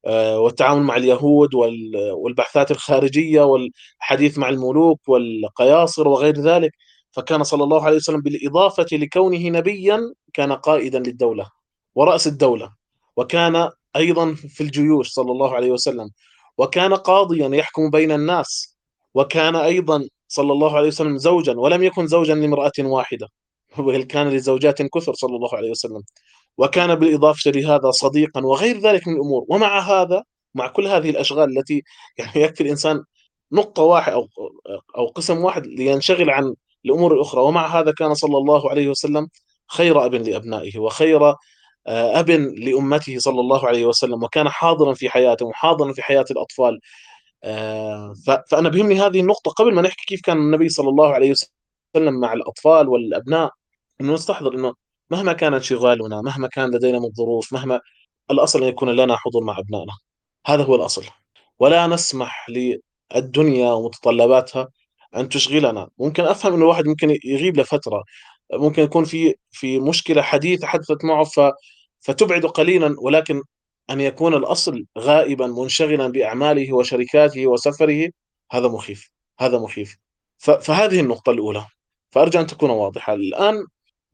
آه، 0.07 0.41
والتعامل 0.41 0.83
مع 0.83 0.97
اليهود 0.97 1.55
والبحثات 2.15 2.71
الخارجية 2.71 3.43
والحديث 3.43 4.39
مع 4.39 4.49
الملوك 4.49 5.09
والقياصر 5.09 6.09
وغير 6.09 6.37
ذلك. 6.41 6.73
فكان 7.13 7.43
صلى 7.45 7.65
الله 7.65 7.85
عليه 7.85 7.97
وسلم 7.97 8.21
بالإضافة 8.21 8.87
لكونه 8.93 9.49
نبيا 9.49 10.15
كان 10.33 10.53
قائدا 10.53 10.99
للدولة 10.99 11.51
ورأس 11.95 12.27
الدولة 12.27 12.73
وكان 13.17 13.71
أيضا 13.97 14.35
في 14.35 14.61
الجيوش 14.61 15.09
صلى 15.09 15.33
الله 15.33 15.55
عليه 15.55 15.71
وسلم 15.71 16.11
وكان 16.59 16.95
قاضيا 16.95 17.49
يحكم 17.49 17.91
بين 17.91 18.13
الناس 18.13 18.77
وكان 19.15 19.57
أيضا 19.57 20.09
صلى 20.29 20.53
الله 20.53 20.77
عليه 20.77 20.89
وسلم 20.89 21.19
زوجا 21.19 21.53
ولم 21.57 21.83
يكن 21.83 22.07
زوجا 22.07 22.35
لامرأة 22.35 22.73
واحدة 22.79 23.29
بل 23.79 24.03
كان 24.03 24.29
لزوجات 24.29 24.83
كثر 24.83 25.15
صلى 25.15 25.37
الله 25.37 25.55
عليه 25.57 25.71
وسلم. 25.71 26.03
وكان 26.59 26.95
بالإضافة 26.95 27.51
لهذا 27.51 27.91
صديقا 27.91 28.41
وغير 28.47 28.79
ذلك 28.81 29.09
من 29.09 29.15
الأمور 29.15 29.45
ومع 29.49 29.81
هذا 29.81 30.23
مع 30.55 30.69
كل 30.69 30.87
هذه 30.87 31.11
الأشغال 31.11 31.59
التي 31.59 31.83
يعني 32.19 32.43
يكفي 32.43 32.63
الإنسان 32.63 33.05
نقطة 33.53 33.83
واحدة 33.83 34.15
أو 34.15 34.29
أو 34.97 35.07
قسم 35.07 35.39
واحد 35.45 35.67
لينشغل 35.67 36.31
عن 36.31 36.55
الأمور 36.85 37.15
الأخرى 37.15 37.41
ومع 37.43 37.67
هذا 37.81 37.93
كان 37.93 38.15
صلى 38.15 38.39
الله 38.39 38.71
عليه 38.71 38.89
وسلم 38.89 39.29
خير 39.71 40.07
أب 40.07 40.15
لأبنائه 40.15 40.79
وخير 40.79 41.35
آه، 41.87 42.21
أب 42.21 42.31
لأمته 42.31 43.19
صلى 43.19 43.41
الله 43.41 43.67
عليه 43.67 43.87
وسلم 43.87 44.23
وكان 44.23 44.49
حاضرا 44.49 44.95
في 44.95 45.11
حياته 45.11 45.47
وحاضرا 45.47 45.93
في 45.93 46.03
حياة 46.03 46.25
الأطفال. 46.31 46.81
آه، 47.45 48.15
فأنا 48.51 48.69
بهمني 48.69 49.01
هذه 49.01 49.21
النقطة. 49.21 49.51
قبل 49.51 49.75
ما 49.75 49.83
نحكي 49.83 50.05
كيف 50.07 50.21
كان 50.25 50.37
النبي 50.37 50.69
صلى 50.69 50.89
الله 50.89 51.15
عليه 51.15 51.31
وسلم 51.97 52.21
مع 52.21 52.33
الأطفال 52.33 52.89
والأبناء 52.89 53.51
أنه 54.01 54.15
نستحضر 54.15 54.55
أنه 54.55 54.75
مهما 55.11 55.33
كان 55.33 55.55
انشغالنا 55.55 56.23
مهما 56.23 56.49
كان 56.49 56.71
لدينا 56.75 56.99
من 56.99 57.11
ظروف 57.13 57.53
مهما 57.53 57.81
الأصل 58.31 58.63
أن 58.63 58.69
يكون 58.69 58.91
لنا 58.91 59.17
حضور 59.17 59.45
مع 59.45 59.59
أبنائنا. 59.59 59.93
هذا 60.47 60.65
هو 60.65 60.75
الأصل. 60.75 61.05
ولا 61.59 61.87
نسمح 61.87 62.47
للدنيا 62.51 63.73
ومتطلباتها 63.73 64.69
أن 65.17 65.29
تشغلنا. 65.29 65.89
ممكن 65.99 66.25
أفهم 66.25 66.53
أن 66.55 66.59
الواحد 66.63 66.87
ممكن 66.87 67.19
يغيب 67.25 67.57
لفترة. 67.61 68.05
ممكن 68.53 68.83
يكون 68.83 69.05
في 69.05 69.35
في 69.53 69.81
مشكلة 69.81 70.23
حديثة 70.23 70.67
حدثت 70.67 71.05
معه 71.05 71.25
ف 71.25 71.41
فتبعد 72.01 72.47
قليلا 72.47 72.97
ولكن 72.99 73.43
أن 73.91 74.01
يكون 74.01 74.35
الأصل 74.35 74.87
غائبا 74.99 75.47
منشغلا 75.47 76.09
بأعماله 76.09 76.73
وشركاته 76.75 77.47
وسفره 77.47 78.11
هذا 78.53 78.69
مخيف. 78.69 79.11
هذا 79.41 79.59
مخيف. 79.59 79.97
فهذه 80.39 81.01
النقطة 81.01 81.31
الأولى. 81.33 81.67
فأرجو 82.13 82.41
أن 82.41 82.47
تكون 82.47 82.71
واضحة. 82.71 83.15
الآن 83.15 83.67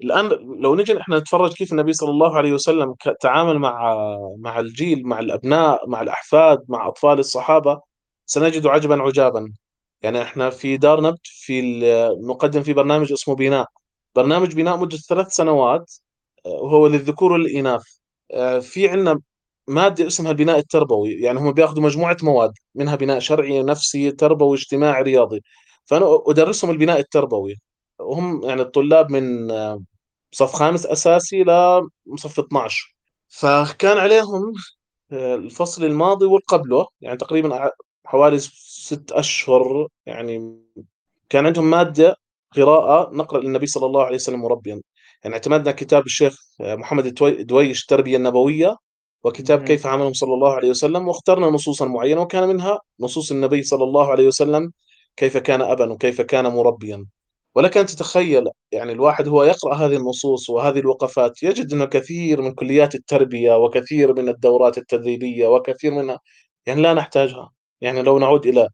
الآن 0.04 0.28
لو 0.60 0.74
نجي 0.74 1.00
إحنا 1.00 1.18
نتفرج 1.18 1.52
كيف 1.52 1.72
النبي 1.72 1.92
صلى 1.92 2.10
الله 2.10 2.36
عليه 2.36 2.52
وسلم 2.52 2.94
تعامل 3.20 3.58
مع 3.58 3.96
مع 4.38 4.60
الجيل 4.60 5.02
مع 5.06 5.18
الأبناء 5.20 5.88
مع 5.88 6.02
الأحفاد 6.02 6.64
مع 6.68 6.88
أطفال 6.88 7.18
الصحابة 7.18 7.80
سنجد 8.26 8.66
عجبا 8.66 9.02
عجابا. 9.02 9.52
يعني 10.02 10.22
إحنا 10.22 10.50
في 10.50 10.76
دار 10.76 11.00
نبت 11.00 11.20
في 11.24 11.80
نقدم 12.22 12.62
في 12.62 12.72
برنامج 12.72 13.12
اسمه 13.12 13.34
بناء. 13.34 13.66
برنامج 14.14 14.54
بناء 14.54 14.76
مدة 14.76 14.96
ثلاث 14.96 15.34
سنوات 15.34 15.92
وهو 16.44 16.86
للذكور 16.86 17.32
والإناث. 17.32 17.82
في 18.60 18.88
عندنا 18.88 19.20
مادة 19.68 20.06
اسمها 20.06 20.30
البناء 20.30 20.58
التربوي 20.58 21.12
يعني 21.12 21.38
هم 21.38 21.52
بياخذوا 21.52 21.82
مجموعة 21.82 22.16
مواد 22.22 22.52
منها 22.74 22.96
بناء 22.96 23.18
شرعي 23.18 23.62
نفسي 23.62 24.10
تربوي 24.10 24.56
اجتماعي 24.56 25.02
رياضي. 25.02 25.42
فأنا 25.84 26.22
أدرسهم 26.26 26.70
البناء 26.70 26.98
التربوي. 27.00 27.56
وهم 27.98 28.44
يعني 28.44 28.62
الطلاب 28.62 29.10
من 29.10 29.48
صف 30.32 30.52
خامس 30.52 30.86
أساسي 30.86 31.44
لصف 32.14 32.40
12 32.40 32.94
فكان 33.28 33.98
عليهم 33.98 34.52
الفصل 35.12 35.84
الماضي 35.84 36.26
والقبله 36.26 36.86
يعني 37.00 37.16
تقريبا 37.16 37.70
حوالي 38.06 38.38
ست 38.88 39.12
أشهر 39.12 39.88
يعني 40.06 40.58
كان 41.28 41.46
عندهم 41.46 41.70
مادة 41.70 42.16
قراءة 42.56 43.10
نقرأ 43.14 43.40
للنبي 43.40 43.66
صلى 43.66 43.86
الله 43.86 44.04
عليه 44.04 44.14
وسلم 44.14 44.40
مربيا. 44.42 44.80
يعني 45.24 45.34
اعتمدنا 45.34 45.72
كتاب 45.72 46.06
الشيخ 46.06 46.36
محمد 46.60 47.14
دويش 47.46 47.82
التربية 47.82 48.16
النبوية 48.16 48.76
وكتاب 49.24 49.64
كيف 49.64 49.86
عمله 49.86 50.12
صلى 50.12 50.34
الله 50.34 50.52
عليه 50.54 50.70
وسلم 50.70 51.08
واخترنا 51.08 51.46
نصوصا 51.46 51.86
معينة 51.86 52.20
وكان 52.20 52.48
منها 52.48 52.80
نصوص 53.00 53.32
النبي 53.32 53.62
صلى 53.62 53.84
الله 53.84 54.10
عليه 54.10 54.26
وسلم 54.26 54.72
كيف 55.16 55.36
كان 55.36 55.62
أبا 55.62 55.92
وكيف 55.92 56.20
كان 56.20 56.46
مربيا. 56.46 57.06
ولك 57.54 57.76
أن 57.76 57.86
تتخيل 57.86 58.48
يعني 58.72 58.92
الواحد 58.92 59.28
هو 59.28 59.44
يقرأ 59.44 59.74
هذه 59.74 59.96
النصوص 59.96 60.50
وهذه 60.50 60.78
الوقفات 60.78 61.42
يجد 61.42 61.72
أنه 61.72 61.84
كثير 61.84 62.42
من 62.42 62.54
كليات 62.54 62.94
التربية 62.94 63.56
وكثير 63.56 64.14
من 64.14 64.28
الدورات 64.28 64.78
التدريبية 64.78 65.48
وكثير 65.48 65.94
منها 65.94 66.20
يعني 66.66 66.82
لا 66.82 66.94
نحتاجها. 66.94 67.57
يعني 67.80 68.02
لو 68.02 68.18
نعود 68.18 68.46
إلى 68.46 68.68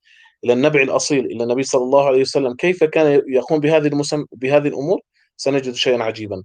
إلى 0.45 0.53
النبع 0.53 0.83
الأصيل 0.83 1.27
إلى 1.27 1.45
النبي 1.45 1.63
صلى 1.63 1.83
الله 1.83 2.07
عليه 2.07 2.21
وسلم 2.21 2.55
كيف 2.55 2.85
كان 2.85 3.23
يقوم 3.29 3.61
بهذه 3.61 3.87
المسم... 3.87 4.25
بهذه 4.33 4.69
الأمور؟ 4.69 5.01
سنجد 5.37 5.75
شيئا 5.75 6.03
عجيبا. 6.03 6.43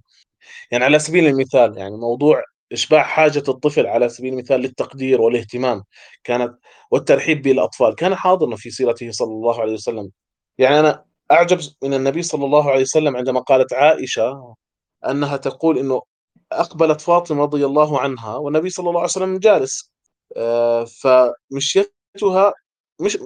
يعني 0.70 0.84
على 0.84 0.98
سبيل 0.98 1.26
المثال 1.26 1.78
يعني 1.78 1.96
موضوع 1.96 2.42
إشباع 2.72 3.02
حاجة 3.02 3.42
الطفل 3.48 3.86
على 3.86 4.08
سبيل 4.08 4.32
المثال 4.32 4.60
للتقدير 4.60 5.20
والاهتمام 5.20 5.84
كانت 6.24 6.58
والترحيب 6.90 7.42
بالأطفال 7.42 7.94
كان 7.94 8.14
حاضرا 8.14 8.56
في 8.56 8.70
سيرته 8.70 9.10
صلى 9.10 9.32
الله 9.32 9.60
عليه 9.60 9.72
وسلم. 9.72 10.10
يعني 10.58 10.80
أنا 10.80 11.04
أعجب 11.32 11.60
من 11.82 11.94
النبي 11.94 12.22
صلى 12.22 12.44
الله 12.44 12.70
عليه 12.70 12.82
وسلم 12.82 13.16
عندما 13.16 13.40
قالت 13.40 13.72
عائشة 13.72 14.54
أنها 15.08 15.36
تقول 15.36 15.78
أنه 15.78 16.02
أقبلت 16.52 17.00
فاطمة 17.00 17.42
رضي 17.42 17.66
الله 17.66 18.00
عنها 18.00 18.36
والنبي 18.36 18.70
صلى 18.70 18.88
الله 18.88 19.00
عليه 19.00 19.10
وسلم 19.10 19.38
جالس 19.38 19.90
آه، 20.36 20.86
فمشيتها 22.14 22.52
مش 23.00 23.18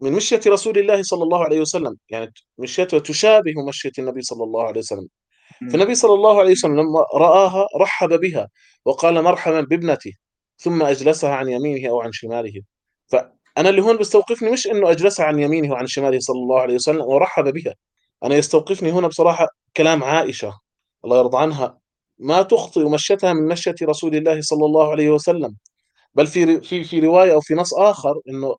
من 0.00 0.12
مشية 0.12 0.40
رسول 0.46 0.78
الله 0.78 1.02
صلى 1.02 1.22
الله 1.22 1.44
عليه 1.44 1.60
وسلم 1.60 1.96
يعني 2.08 2.32
مشيتها 2.58 2.98
تشابه 2.98 3.52
مشية 3.68 3.92
النبي 3.98 4.22
صلى 4.22 4.44
الله 4.44 4.62
عليه 4.66 4.80
وسلم. 4.80 5.08
فالنبي 5.72 5.94
صلى 5.94 6.14
الله 6.14 6.38
عليه 6.40 6.52
وسلم 6.52 6.80
لما 6.80 7.04
رآها 7.14 7.66
رحب 7.76 8.08
بها 8.20 8.48
وقال 8.84 9.22
مرحبا 9.22 9.60
بابنتي 9.60 10.18
ثم 10.58 10.82
أجلسها 10.82 11.34
عن 11.34 11.48
يمينه 11.48 11.88
أو 11.90 12.00
عن 12.00 12.12
شماله. 12.12 12.62
فأنا 13.06 13.68
اللي 13.70 13.82
هون 13.82 13.96
بستوقفني 13.96 14.50
مش 14.50 14.66
أنه 14.66 14.90
أجلسها 14.90 15.26
عن 15.26 15.38
يمينه 15.38 15.72
وعن 15.72 15.86
شماله 15.86 16.18
صلى 16.20 16.38
الله 16.38 16.60
عليه 16.60 16.74
وسلم 16.74 17.00
ورحب 17.00 17.44
بها 17.52 17.74
أنا 18.24 18.34
يستوقفني 18.36 18.92
هنا 18.92 19.08
بصراحة 19.08 19.48
كلام 19.76 20.04
عائشة 20.04 20.60
الله 21.04 21.18
يرضى 21.18 21.38
عنها 21.38 21.78
ما 22.18 22.42
تخطئ 22.42 22.88
مشيتها 22.88 23.32
من 23.32 23.48
مشية 23.48 23.74
رسول 23.82 24.16
الله 24.16 24.40
صلى 24.40 24.66
الله 24.66 24.90
عليه 24.90 25.10
وسلم. 25.10 25.56
بل 26.14 26.26
في 26.26 26.60
في 26.60 26.84
في 26.84 27.00
رواية 27.00 27.32
أو 27.32 27.40
في 27.40 27.54
نص 27.54 27.74
آخر 27.74 28.20
إنه 28.28 28.56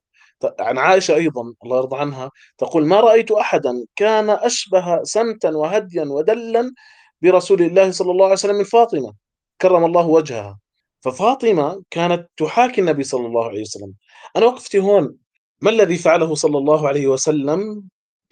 عن 0.60 0.78
عائشة 0.78 1.16
أيضا 1.16 1.54
الله 1.64 1.78
يرضى 1.78 1.98
عنها 1.98 2.32
تقول 2.58 2.86
ما 2.88 3.00
رأيت 3.00 3.32
احدا 3.32 3.86
كان 3.96 4.30
أشبه 4.30 5.04
سمتا 5.04 5.50
وهديا 5.50 6.04
ودلا 6.04 6.74
برسول 7.22 7.62
الله 7.62 7.92
صلى 7.92 8.12
الله 8.12 8.24
عليه 8.26 8.34
وسلم 8.34 8.56
من 8.56 8.64
فاطمة 8.64 9.14
كرم 9.62 9.86
الله 9.86 10.08
وجهها. 10.08 10.60
ففاطمة 11.02 11.84
كانت 11.90 12.30
تحاكي 12.38 12.82
النبي 12.82 13.04
صلى 13.04 13.28
الله 13.28 13.46
عليه 13.48 13.62
وسلم. 13.62 13.94
أنا 14.36 14.46
وقفتي 14.46 14.80
هون. 14.80 15.18
ما 15.62 15.70
الذي 15.70 15.98
فعله 15.98 16.36
صلى 16.36 16.58
الله 16.58 16.88
عليه 16.88 17.08
وسلم 17.08 17.84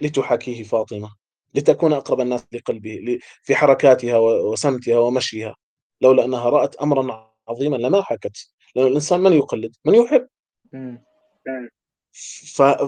لتحاكيه 0.01 0.63
فاطمة؟ 0.63 1.09
لتكون 1.55 1.93
أقرب 1.93 2.21
الناس 2.21 2.45
لقلبه 2.53 3.19
في 3.43 3.55
حركاتها 3.55 4.17
وسمتها 4.17 4.99
ومشيها. 4.99 5.55
لولا 6.01 6.25
أنها 6.25 6.49
رأت 6.49 6.75
امرا 6.75 7.31
عظيما 7.49 7.75
لما 7.75 8.01
حكت. 8.01 8.49
لأن 8.75 8.87
الإنسان 8.87 9.19
من 9.19 9.33
يقلد؟ 9.33 9.75
من 9.85 9.95
يحب. 9.95 10.27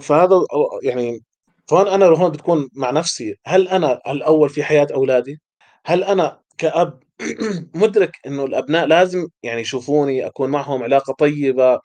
فهذا 0.01 0.41
يعني 0.83 1.21
فهون 1.67 1.87
أنا 1.87 2.05
هون 2.05 2.31
بتكون 2.31 2.69
مع 2.73 2.91
نفسي 2.91 3.35
هل 3.45 3.67
أنا 3.67 4.01
الأول 4.11 4.49
في 4.49 4.63
حياة 4.63 4.87
أولادي؟ 4.93 5.41
هل 5.85 6.03
أنا 6.03 6.41
كأب 6.57 7.03
مدرك 7.75 8.11
إنه 8.27 8.45
الأبناء 8.45 8.85
لازم 8.87 9.27
يعني 9.43 9.61
يشوفوني 9.61 10.25
أكون 10.27 10.49
معهم 10.49 10.83
علاقة 10.83 11.13
طيبة 11.13 11.79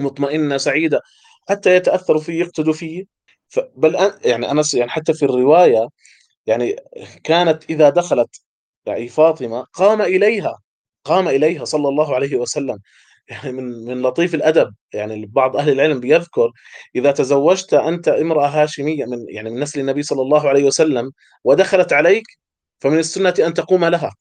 مطمئنة 0.00 0.56
سعيدة 0.56 1.00
حتى 1.48 1.76
يتأثروا 1.76 2.20
في 2.20 2.38
يقتدوا 2.40 2.72
فيه 2.72 3.04
بل 3.76 3.94
يعني 4.24 4.50
أنا 4.50 4.62
يعني 4.74 4.90
حتى 4.90 5.14
في 5.14 5.24
الرواية 5.24 5.88
يعني 6.46 6.76
كانت 7.24 7.64
إذا 7.70 7.90
دخلت 7.90 8.42
يعني 8.86 9.08
فاطمة 9.08 9.66
قام 9.72 10.02
إليها 10.02 10.58
قام 11.04 11.28
إليها 11.28 11.64
صلى 11.64 11.88
الله 11.88 12.14
عليه 12.14 12.36
وسلم. 12.36 12.78
يعني 13.30 13.52
من 13.52 13.84
من 13.84 14.02
لطيف 14.02 14.34
الأدب 14.34 14.74
يعني 14.94 15.26
بعض 15.26 15.56
أهل 15.56 15.72
العلم 15.72 16.00
بيذكر 16.00 16.50
إذا 16.96 17.12
تزوجت 17.12 17.74
أنت 17.74 18.08
امرأة 18.08 18.46
هاشمية 18.46 19.04
من 19.04 19.26
يعني 19.28 19.50
من 19.50 19.60
نسل 19.60 19.80
النبي 19.80 20.02
صلى 20.02 20.22
الله 20.22 20.48
عليه 20.48 20.64
وسلم 20.64 21.12
ودخلت 21.44 21.92
عليك 21.92 22.24
فمن 22.80 22.98
السنة 22.98 23.34
أن 23.38 23.54
تقوم 23.54 23.84
لها. 23.84 24.14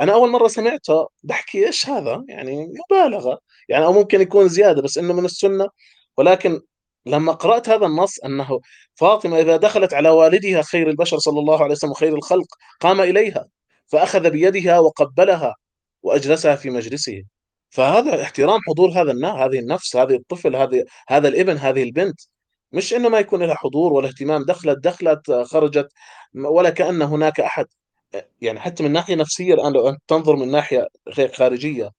أنا 0.00 0.14
أول 0.14 0.30
مرة 0.30 0.48
سمعتها 0.48 1.08
بحكي 1.22 1.66
إيش 1.66 1.88
هذا؟ 1.88 2.24
يعني 2.28 2.68
مبالغة. 2.90 3.38
يعني 3.68 3.84
أو 3.84 3.92
ممكن 3.92 4.20
يكون 4.20 4.48
زيادة 4.48 4.82
بس 4.82 4.98
إنه 4.98 5.14
من 5.14 5.24
السنة. 5.24 5.68
ولكن 6.16 6.60
لما 7.06 7.32
قرأت 7.32 7.68
هذا 7.68 7.86
النص 7.86 8.18
أنه 8.24 8.60
فاطمة 8.94 9.40
إذا 9.40 9.56
دخلت 9.56 9.94
على 9.94 10.08
والدها 10.10 10.62
خير 10.62 10.90
البشر 10.90 11.18
صلى 11.18 11.40
الله 11.40 11.62
عليه 11.62 11.72
وسلم 11.72 11.94
خير 11.94 12.14
الخلق 12.14 12.46
قام 12.80 13.00
إليها 13.00 13.46
فأخذ 13.86 14.30
بيدها 14.30 14.78
وقبلها 14.78 15.54
وأجلسها 16.02 16.56
في 16.56 16.70
مجلسه. 16.70 17.24
فهذا 17.74 18.22
احترام 18.22 18.60
حضور 18.68 18.90
هذا 18.90 19.12
هذه 19.44 19.58
النفس 19.58 19.96
هذه 19.96 20.14
الطفل 20.14 20.56
هذه 20.56 20.84
هذا 21.08 21.28
الابن 21.28 21.56
هذه 21.56 21.82
البنت. 21.82 22.20
مش 22.72 22.94
إنه 22.94 23.08
ما 23.08 23.18
يكون 23.18 23.42
لها 23.42 23.54
حضور 23.54 23.92
ولا 23.92 24.08
اهتمام 24.08 24.44
دخلت 24.44 24.78
دخلت 24.78 25.32
خرجت 25.32 25.88
ولا 26.34 26.70
كأن 26.70 27.02
هناك 27.02 27.40
أحد. 27.40 27.66
يعني 28.40 28.60
حتى 28.60 28.82
من 28.82 28.92
ناحية 28.92 29.14
نفسية 29.14 29.54
الآن 29.54 29.72
لو 29.72 29.88
أنت 29.88 30.00
تنظر 30.08 30.36
من 30.36 30.50
ناحية 30.50 30.88
غير 31.08 31.32
خارجية 31.32 31.90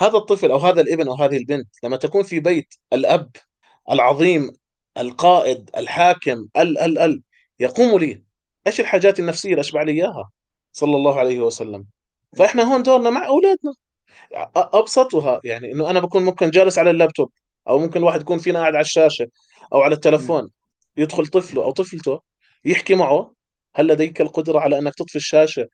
هذا 0.00 0.16
الطفل 0.18 0.50
أو 0.50 0.58
هذا 0.58 0.80
الابن 0.80 1.08
أو 1.08 1.14
هذه 1.14 1.36
البنت 1.36 1.68
لما 1.84 1.96
تكون 1.96 2.22
في 2.22 2.40
بيت 2.40 2.74
الأب 2.92 3.30
العظيم 3.90 4.56
القائد 4.98 5.70
الحاكم 5.76 6.48
ال 6.56 6.78
ال 6.78 6.98
ال 6.98 7.22
يقوم 7.60 7.98
لي 7.98 8.22
إيش 8.66 8.80
الحاجات 8.80 9.20
النفسية 9.20 9.50
اللي 9.50 9.60
أشبع 9.60 9.82
لي 9.82 9.92
إياها؟ 9.92 10.30
صلى 10.72 10.96
الله 10.96 11.18
عليه 11.18 11.40
وسلم. 11.40 11.86
فإحنا 12.36 12.62
هون 12.62 12.82
دورنا 12.82 13.10
مع 13.10 13.26
أولادنا. 13.26 13.74
أبسطها. 14.56 15.40
يعني 15.44 15.72
إنه 15.72 15.90
أنا 15.90 16.00
بكون 16.00 16.24
ممكن 16.24 16.50
جالس 16.50 16.78
على 16.78 16.90
اللابتوب 16.90 17.30
أو 17.68 17.78
ممكن 17.78 18.00
الواحد 18.00 18.20
يكون 18.20 18.38
فينا 18.38 18.58
قاعد 18.58 18.74
على 18.74 18.82
الشاشة 18.82 19.26
أو 19.72 19.80
على 19.80 19.94
التلفون 19.94 20.50
يدخل 20.96 21.26
طفله 21.26 21.64
أو 21.64 21.70
طفلته 21.70 22.20
يحكي 22.64 22.94
معه 22.94 23.32
هل 23.74 23.86
لديك 23.86 24.20
القدرة 24.20 24.58
على 24.58 24.78
إنك 24.78 24.94
تطفي 24.94 25.16
الشاشة 25.16 25.68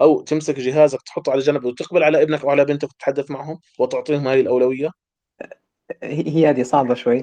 أو 0.00 0.20
تمسك 0.20 0.58
جهازك 0.58 1.02
تحطه 1.02 1.32
على 1.32 1.40
جنب 1.40 1.64
وتقبل 1.64 2.02
على 2.02 2.22
ابنك 2.22 2.44
أو 2.44 2.50
على 2.50 2.64
بنتك 2.64 2.88
وتتحدث 2.88 3.30
معهم 3.30 3.58
وتعطيهم 3.78 4.28
هذه 4.28 4.40
الأولوية؟ 4.40 4.90
هي 6.02 6.50
هذه 6.50 6.62
صعبة 6.62 6.94
شوي. 6.94 7.22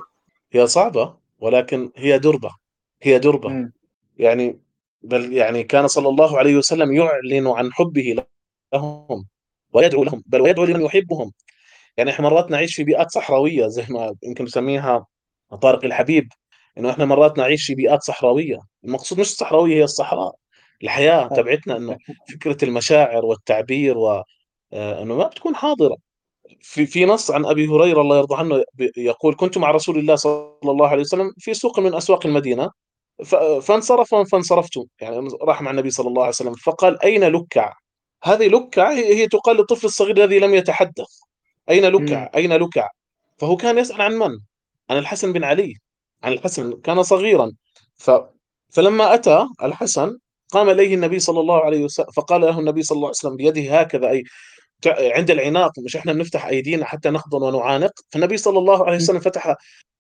هي 0.52 0.68
صعبة 0.68 1.16
ولكن 1.40 1.92
هي 1.96 2.20
دربة. 2.20 2.52
هي 3.02 3.20
دربة. 3.20 3.50
م. 3.50 3.72
يعني 4.18 4.60
بل 5.02 5.34
يعني 5.34 5.64
كان 5.64 5.88
صلى 5.88 6.10
الله 6.10 6.38
عليه 6.38 6.56
وسلم 6.56 6.92
يعلن 6.92 7.48
عن 7.48 7.74
حبه 7.74 8.24
لهم. 8.74 9.26
ويدعو 9.74 10.04
لهم 10.04 10.24
بل 10.26 10.42
ويدعو 10.42 10.66
لمن 10.66 10.82
يحبهم. 10.82 11.32
يعني 11.98 12.12
إحنا 12.12 12.30
مرات 12.30 12.52
نعيش 12.52 12.76
في 12.76 12.84
بيئات 12.84 13.12
صحراوية 13.12 13.68
زي 13.68 13.86
ما 13.90 14.16
يمكن 14.24 14.44
نسميها 14.44 15.06
طارق 15.62 15.86
الحبيب 15.86 16.28
إنه 16.78 16.92
إحنا 16.92 17.06
مرات 17.06 17.38
نعيش 17.38 17.66
في 17.66 17.76
بيئات 17.76 18.04
صحراوية. 18.04 18.60
المقصود 18.84 19.20
مش 19.20 19.28
الصحراوية 19.32 19.76
هي 19.76 19.84
الصحراء 19.84 20.36
الحياة 20.84 21.24
آه. 21.26 21.28
تبعتنا 21.28 21.78
إنه 21.78 21.98
فكرة 22.34 22.66
المشاعر 22.66 23.26
والتعبير 23.26 23.98
و 23.98 24.24
آه، 24.74 25.02
إنه 25.04 25.16
ما 25.16 25.28
بتكون 25.28 25.56
حاضرة. 25.56 25.98
في 26.62 26.86
في 26.86 27.06
نص 27.06 27.32
عن 27.32 27.46
أبي 27.46 27.68
هريرة 27.68 28.02
الله 28.02 28.18
يرضى 28.18 28.36
عنه 28.36 28.64
يقول 28.98 29.36
كنت 29.36 29.58
مع 29.58 29.72
رسول 29.72 29.98
الله 29.98 30.16
صلى 30.16 30.52
الله 30.66 30.88
عليه 30.88 31.02
وسلم 31.02 31.32
في 31.38 31.54
سوق 31.54 31.80
من 31.80 31.96
أسواق 31.96 32.26
المدينة 32.26 32.70
فانصرف 33.62 34.16
فانصرفت 34.16 34.80
يعني 35.02 35.28
راح 35.42 35.62
مع 35.62 35.72
النبي 35.72 35.90
صلى 35.90 36.08
الله 36.08 36.22
عليه 36.22 36.30
وسلم 36.30 36.54
فقال 36.54 37.04
أين 37.04 37.24
لكع 37.24 37.74
هذه 38.24 38.48
لكع 38.48 38.92
هي 38.92 39.28
تقال 39.28 39.58
للطفل 39.58 39.86
الصغير 39.88 40.18
الذي 40.18 40.40
لم 40.40 40.54
يتحدث. 40.54 41.08
أين 41.70 41.86
لكع. 41.86 42.30
أين 42.36 42.54
لكع 42.54 42.90
فهو 43.38 43.58
كان 43.58 43.78
يسأل 43.78 44.02
عن 44.02 44.14
من؟ 44.14 44.40
عن 44.90 44.98
الحسن 44.98 45.34
بن 45.34 45.44
علي. 45.44 45.76
عن 46.24 46.34
الحسن 46.34 46.82
كان 46.82 47.04
صغيرا. 47.04 47.52
ف... 47.98 48.12
فلما 48.70 49.14
أتى 49.14 49.48
الحسن 49.64 50.18
قام 50.52 50.70
إليه 50.70 50.96
النبي 50.96 51.20
صلى 51.20 51.40
الله 51.40 51.66
عليه 51.66 51.84
وسلم 51.84 52.12
فقال 52.16 52.42
له 52.42 52.60
النبي 52.60 52.84
صلى 52.84 52.96
الله 52.96 53.08
عليه 53.08 53.18
وسلم 53.18 53.36
بيده 53.36 53.80
هكذا 53.80 54.10
أي 54.10 54.24
عند 54.88 55.32
العناق 55.32 55.80
مش 55.80 55.96
إحنا 55.96 56.14
بنفتح 56.14 56.46
أيدينا 56.46 56.86
حتى 56.86 57.10
نحضن 57.10 57.44
ونعانق؟ 57.44 57.92
فالنبي 58.10 58.38
صلى 58.38 58.60
الله 58.60 58.86
عليه 58.86 58.96
وسلم 58.96 59.20
فتح 59.20 59.56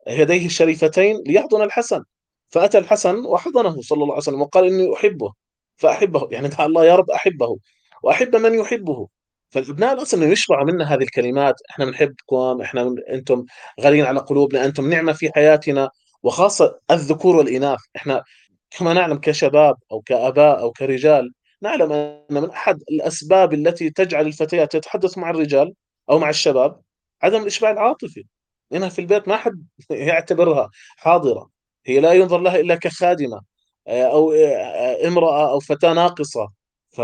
يديه 0.07 0.45
الشريفتين 0.45 1.23
ليحضن 1.25 1.61
الحسن. 1.61 2.03
فأتى 2.49 2.77
الحسن 2.77 3.25
وحضنه 3.25 3.81
صلى 3.81 4.03
الله 4.03 4.13
عليه 4.13 4.23
وسلم 4.23 4.41
وقال 4.41 4.65
إني 4.65 4.93
أحبه 4.93 5.33
فأحبه 5.77 6.27
يعني 6.31 6.47
دعا 6.47 6.65
الله 6.65 6.85
يا 6.85 6.95
رب 6.95 7.09
أحبه. 7.09 7.57
وأحب 8.03 8.35
من 8.35 8.53
يحبه. 8.53 9.07
فالأبناء 9.49 10.15
إنه 10.15 10.25
يشبعوا 10.25 10.65
منا 10.65 10.93
هذه 10.93 11.03
الكلمات 11.03 11.55
إحنا 11.71 11.85
بنحبكم 11.85 12.61
إحنا 12.61 12.95
أنتم 13.09 13.45
غاليين 13.81 14.05
على 14.05 14.19
قلوبنا 14.19 14.65
أنتم 14.65 14.89
نعمة 14.89 15.13
في 15.13 15.31
حياتنا 15.35 15.89
وخاصة 16.23 16.79
الذكور 16.91 17.35
والإناث. 17.35 17.79
إحنا 17.95 18.23
كما 18.71 18.93
نعلم 18.93 19.17
كشباب 19.17 19.75
أو 19.91 20.01
كآباء 20.01 20.59
أو 20.61 20.71
كرجال 20.71 21.31
نعلم 21.61 21.91
أن 21.93 22.25
من 22.31 22.49
أحد 22.49 22.81
الأسباب 22.91 23.53
التي 23.53 23.89
تجعل 23.89 24.27
الفتيات 24.27 24.71
تتحدث 24.73 25.17
مع 25.17 25.29
الرجال 25.29 25.73
أو 26.09 26.19
مع 26.19 26.29
الشباب 26.29 26.81
عدم 27.23 27.41
الإشباع 27.41 27.71
العاطفي. 27.71 28.23
هنا 28.73 28.89
في 28.89 28.99
البيت 28.99 29.27
ما 29.27 29.37
حد 29.37 29.67
يعتبرها 29.91 30.69
حاضرة. 30.97 31.49
هي 31.85 31.99
لا 31.99 32.13
ينظر 32.13 32.37
لها 32.39 32.55
إلا 32.59 32.75
كخادمة 32.75 33.41
آه، 33.87 34.03
أو 34.03 34.31
آه، 34.31 35.07
امرأة 35.07 35.51
أو 35.51 35.59
فتاة 35.59 35.93
ناقصة. 35.93 36.49
ف... 36.91 37.01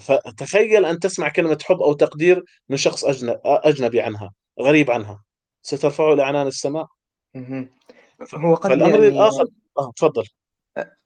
فتخيل 0.00 0.84
أن 0.84 0.98
تسمع 0.98 1.28
كلمة 1.28 1.58
حب 1.64 1.82
أو 1.82 1.92
تقدير 1.92 2.44
من 2.68 2.76
شخص 2.76 3.04
أجنبي, 3.04 3.38
أجنبي 3.44 4.00
عنها 4.00 4.30
غريب 4.60 4.90
عنها. 4.90 5.22
سترفعه 5.62 6.14
لأعنان 6.14 6.46
السماء. 6.46 6.86
هو 8.34 8.54
قد 8.54 8.68
فالأمر 8.70 9.02
يعني 9.02 9.08
الآخر 9.08 9.46
آه 9.78 9.92
تفضل. 9.96 10.24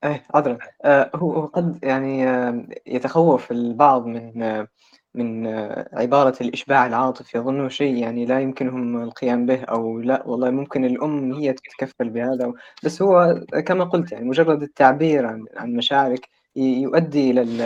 إيه 0.04 0.26
عذرًا. 0.34 0.58
آآ 0.84 1.10
هو 1.14 1.46
قد 1.46 1.78
يعني 1.82 2.28
آمم 2.28 2.68
يتخوّف 2.86 3.50
البعض 3.52 4.06
من 4.06 4.42
آه، 4.42 4.68
من 5.14 5.46
آه، 5.46 5.88
عبارة 5.92 6.36
الإشباع 6.40 6.86
العاطفي، 6.86 7.38
يظنّه 7.38 7.68
شيء 7.68 7.96
يعني 7.96 8.26
لا 8.26 8.40
يمكنهم 8.40 9.02
القيام 9.02 9.46
به 9.46 9.62
أو 9.64 10.00
لأ 10.00 10.22
والله 10.26 10.50
ممكن 10.50 10.84
الأم 10.84 11.32
هي 11.32 11.52
تتكفّل 11.52 12.10
بهذا، 12.10 12.52
بس 12.84 13.02
هو 13.02 13.40
كما 13.66 13.84
قُلت 13.84 14.12
يعني 14.12 14.24
مجرّد 14.24 14.62
التعبير 14.62 15.26
عن 15.26 15.44
عن 15.56 15.72
مشاعرك 15.76 16.28
يؤدّي 16.56 17.30
إلى 17.30 17.42
ال 17.42 17.60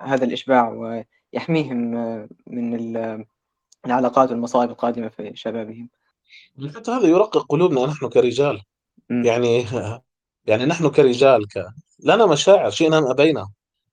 هذا 0.00 0.24
الإشباع 0.24 0.68
ويحميهم 0.68 1.76
من 2.46 2.74
ال 2.74 3.24
العلاقات 3.86 4.30
والمصائب 4.30 4.70
القادمة 4.70 5.08
في 5.08 5.32
شبابهم. 5.34 5.88
حتى 6.76 6.90
هذا 6.90 7.06
يرقق 7.08 7.46
قلوبنا 7.48 7.86
نحن 7.86 8.08
كرجال. 8.08 8.60
إمم، 9.10 9.24
يعني 9.24 9.66
يعني 10.48 10.64
نحن 10.66 10.90
كرجال 10.90 11.48
ك... 11.48 11.64
لنا 12.04 12.26
مشاعر 12.26 12.70
شئنا 12.70 12.98
أم 12.98 13.06
أبينا. 13.06 13.48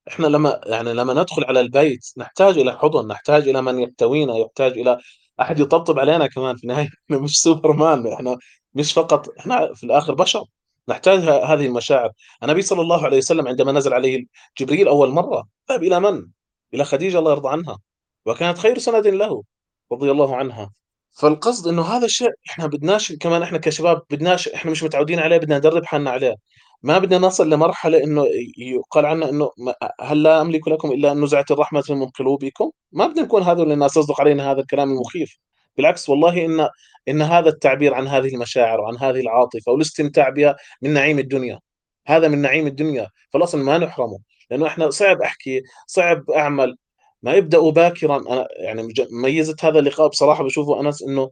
إحنا 0.08 0.26
لما 0.26 0.60
يعني 0.66 0.92
لما 0.94 1.14
ندخل 1.14 1.44
على 1.44 1.60
البيت 1.60 2.06
نحتاج 2.16 2.58
إلى 2.58 2.78
حضن 2.78 3.08
نحتاج 3.08 3.48
إلى 3.48 3.62
من 3.62 3.80
يحتوينا 3.80 4.36
يحتاج 4.36 4.72
إلى 4.78 4.98
أحد 5.40 5.60
يطبطب 5.60 5.98
علينا 5.98 6.26
كمان 6.26 6.56
في 6.56 6.64
النهاية. 6.64 6.88
إحنا 7.06 7.18
مش 7.18 7.40
سوبرمان 7.42 8.12
إحنا 8.12 8.38
مش 8.74 8.92
فقط 8.92 9.28
إحنا 9.38 9.74
في 9.74 9.84
الآخر 9.84 10.14
بشر. 10.14 10.44
نحتاج 10.88 11.18
هذه 11.20 11.66
المشاعر. 11.66 12.10
النبي 12.42 12.62
صلى 12.62 12.80
الله 12.82 13.04
عليه 13.04 13.18
وسلم 13.18 13.48
عندما 13.48 13.72
نزل 13.72 13.94
عليه 13.94 14.24
جبريل 14.58 14.88
أول 14.88 15.10
مرة 15.10 15.48
ذهب 15.70 15.82
إلى 15.82 16.00
من؟ 16.00 16.26
إلى 16.74 16.84
خديجة 16.84 17.18
الله 17.18 17.30
يرضى 17.32 17.48
عنها. 17.48 17.78
وكانت 18.26 18.58
خير 18.58 18.78
سند 18.78 19.06
له 19.06 19.42
رضي 19.92 20.10
الله 20.10 20.36
عنها. 20.36 20.70
فالقصد 21.20 21.68
إنه 21.68 21.82
هذا 21.82 22.04
الشيء 22.06 22.30
إحنا 22.50 22.66
بدناش 22.66 23.12
كمان 23.12 23.42
إحنا 23.42 23.58
كشباب 23.58 24.02
بدناش 24.10 24.48
إحنا 24.48 24.70
مش 24.70 24.82
متعودين 24.82 25.18
عليه 25.18 25.36
بدنا 25.36 25.58
ندرب 25.58 25.84
حالنا 25.84 26.10
عليه. 26.10 26.34
ما 26.82 26.98
بدنا 26.98 27.18
نصل 27.26 27.50
لمرحلة 27.50 28.04
إنه 28.04 28.26
يقال 28.58 29.06
عنا 29.06 29.28
إنه 29.30 29.50
هل 30.00 30.22
لا 30.22 30.40
أملك 30.40 30.68
لكم 30.68 30.92
إلا 30.92 31.12
أن 31.12 31.24
نزعت 31.24 31.50
الرحمة 31.50 31.84
من 31.90 32.06
قلوبكم؟ 32.08 32.70
ما 32.92 33.06
بدنا 33.06 33.22
نكون 33.22 33.42
هذول 33.42 33.72
الناس 33.72 33.96
يصدق 33.96 34.20
علينا 34.20 34.52
هذا 34.52 34.60
الكلام 34.60 34.90
المخيف. 34.90 35.38
بالعكس 35.78 36.08
والله 36.08 36.44
إن 36.44 36.68
إن 37.08 37.22
هذا 37.22 37.48
التعبير 37.48 37.94
عن 37.94 38.08
هذه 38.08 38.34
المشاعر 38.34 38.80
وعن 38.80 38.96
هذه 38.96 39.20
العاطفة 39.20 39.72
والاستمتاع 39.72 40.28
بها 40.28 40.56
من 40.82 40.92
نعيم 40.92 41.18
الدنيا. 41.18 41.60
هذا 42.06 42.28
من 42.28 42.38
نعيم 42.42 42.66
الدنيا. 42.66 43.08
فالاصل 43.32 43.58
ما 43.58 43.78
نحرمه. 43.78 44.18
لأنه 44.50 44.66
إحنا 44.66 44.90
صعب 44.90 45.22
أحكي 45.22 45.62
صعب 45.86 46.30
أعمل. 46.30 46.76
ما 47.22 47.34
يبداوا 47.34 47.72
باكرا. 47.72 48.16
أنا 48.16 48.48
يعني 48.50 48.88
ميزة 49.10 49.56
هذا 49.62 49.78
اللقاء 49.78 50.08
بصراحة 50.08 50.44
بشوفه 50.44 50.80
انس 50.80 51.02
إنه 51.02 51.30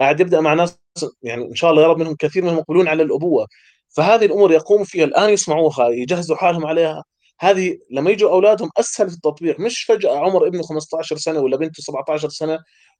قاعد 0.00 0.20
يبدأ 0.20 0.40
مع 0.40 0.54
ناس 0.54 0.78
يعني 1.22 1.44
إن 1.44 1.54
شاء 1.54 1.70
الله 1.70 1.82
يا 1.82 1.88
رب 1.88 1.98
منهم 1.98 2.16
كثير 2.18 2.44
منهم 2.44 2.56
مقبلون 2.56 2.88
على 2.88 3.02
الأبوة. 3.02 3.46
فهذه 3.88 4.24
الأمور 4.24 4.52
يقوم 4.52 4.84
فيها 4.84 5.04
الآن 5.04 5.30
يسمعوها 5.30 5.88
يجهزوا 5.88 6.36
حالهم 6.36 6.66
عليها. 6.66 7.04
هذه 7.40 7.78
لما 7.90 8.10
يجوا 8.10 8.30
أولادهم 8.30 8.70
أسهل 8.78 9.08
في 9.10 9.14
التطبيق. 9.16 9.60
مش 9.60 9.82
فجأة 9.82 10.18
عمر 10.18 10.46
ابنه 10.46 10.62
15 10.62 11.16
سنة 11.16 11.40
ولا 11.40 11.56
بنته 11.56 11.82
17 11.82 12.28
سنة 12.28 12.58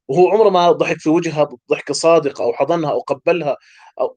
وهو 0.09 0.29
عمره 0.31 0.51
ما 0.51 0.73
ضحك 0.73 0.97
في 1.01 1.09
وجهها 1.11 1.49
ضحكة 1.71 1.95
صادقة 1.95 2.45
أو 2.45 2.53
حضنها 2.53 2.91
أو 2.91 3.01
قبلها 3.01 3.57
أو 4.01 4.17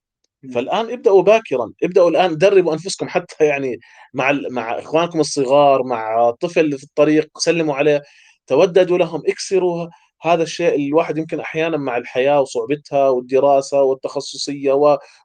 فالآن 0.53 0.91
ابدأوا 0.91 1.21
باكرا 1.21 1.73
ابدأوا 1.83 2.09
الآن 2.09 2.37
دربوا 2.37 2.73
أنفسكم 2.73 3.07
حتى 3.07 3.45
يعني 3.45 3.79
مع 4.13 4.29
ال- 4.29 4.53
مع 4.53 4.79
إخوانكم 4.79 5.19
الصغار 5.19 5.83
مع 5.83 6.31
طفل 6.31 6.77
في 6.77 6.83
الطريق 6.83 7.37
سلموا 7.37 7.75
عليه 7.75 8.01
توددوا 8.47 8.97
لهم 8.97 9.21
اكسروا 9.27 9.87
هذا 10.21 10.43
الشيء 10.43 10.87
الواحد 10.87 11.17
يمكن 11.17 11.39
أحيانا 11.39 11.77
مع 11.77 11.97
الحياة 11.97 12.41
وصعوبتها 12.41 13.09
والدراسة 13.09 13.83
والتخصصية 13.83 14.73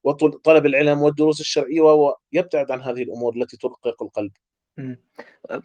وطلب 0.05 0.67
العلم 0.67 1.03
والدروس 1.03 1.41
الشرعية 1.41 1.81
و- 1.81 2.15
ويبتعد 2.35 2.71
عن 2.71 2.83
هذه 2.83 3.03
الأمور 3.03 3.37
التي 3.37 3.57
ترقق 3.57 4.03
القلب. 4.03 4.33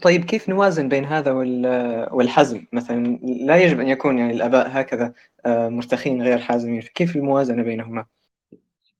طيب 0.01 0.25
كيف 0.25 0.49
نوازن 0.49 0.89
بين 0.89 1.05
هذا 1.05 1.31
وال 1.31 1.65
والحزم 2.11 2.65
مثلًا؟ 2.73 3.19
لا 3.23 3.57
يجب 3.57 3.79
أن 3.79 3.87
يكون 3.87 4.17
يعني 4.17 4.33
الآباء 4.33 4.67
هكذا 4.71 5.13
آآ 5.45 5.69
مرتخين 5.69 6.21
غير 6.21 6.39
حازمين، 6.39 6.81
فكيف 6.81 7.15
الموازنة 7.15 7.63
بينهما؟ 7.63 8.05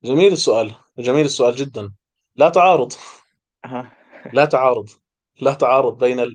جميل 0.04 0.32
السؤال، 0.32 0.74
جميل 0.98 1.24
السؤال 1.24 1.56
جدا. 1.56 1.92
لا 2.36 2.48
تعارض، 2.48 2.92
أها، 3.64 3.92
لا 4.32 4.44
تعارض، 4.44 4.88
لا 5.40 5.54
تعارض 5.54 5.98
بين 5.98 6.20
ال- 6.20 6.34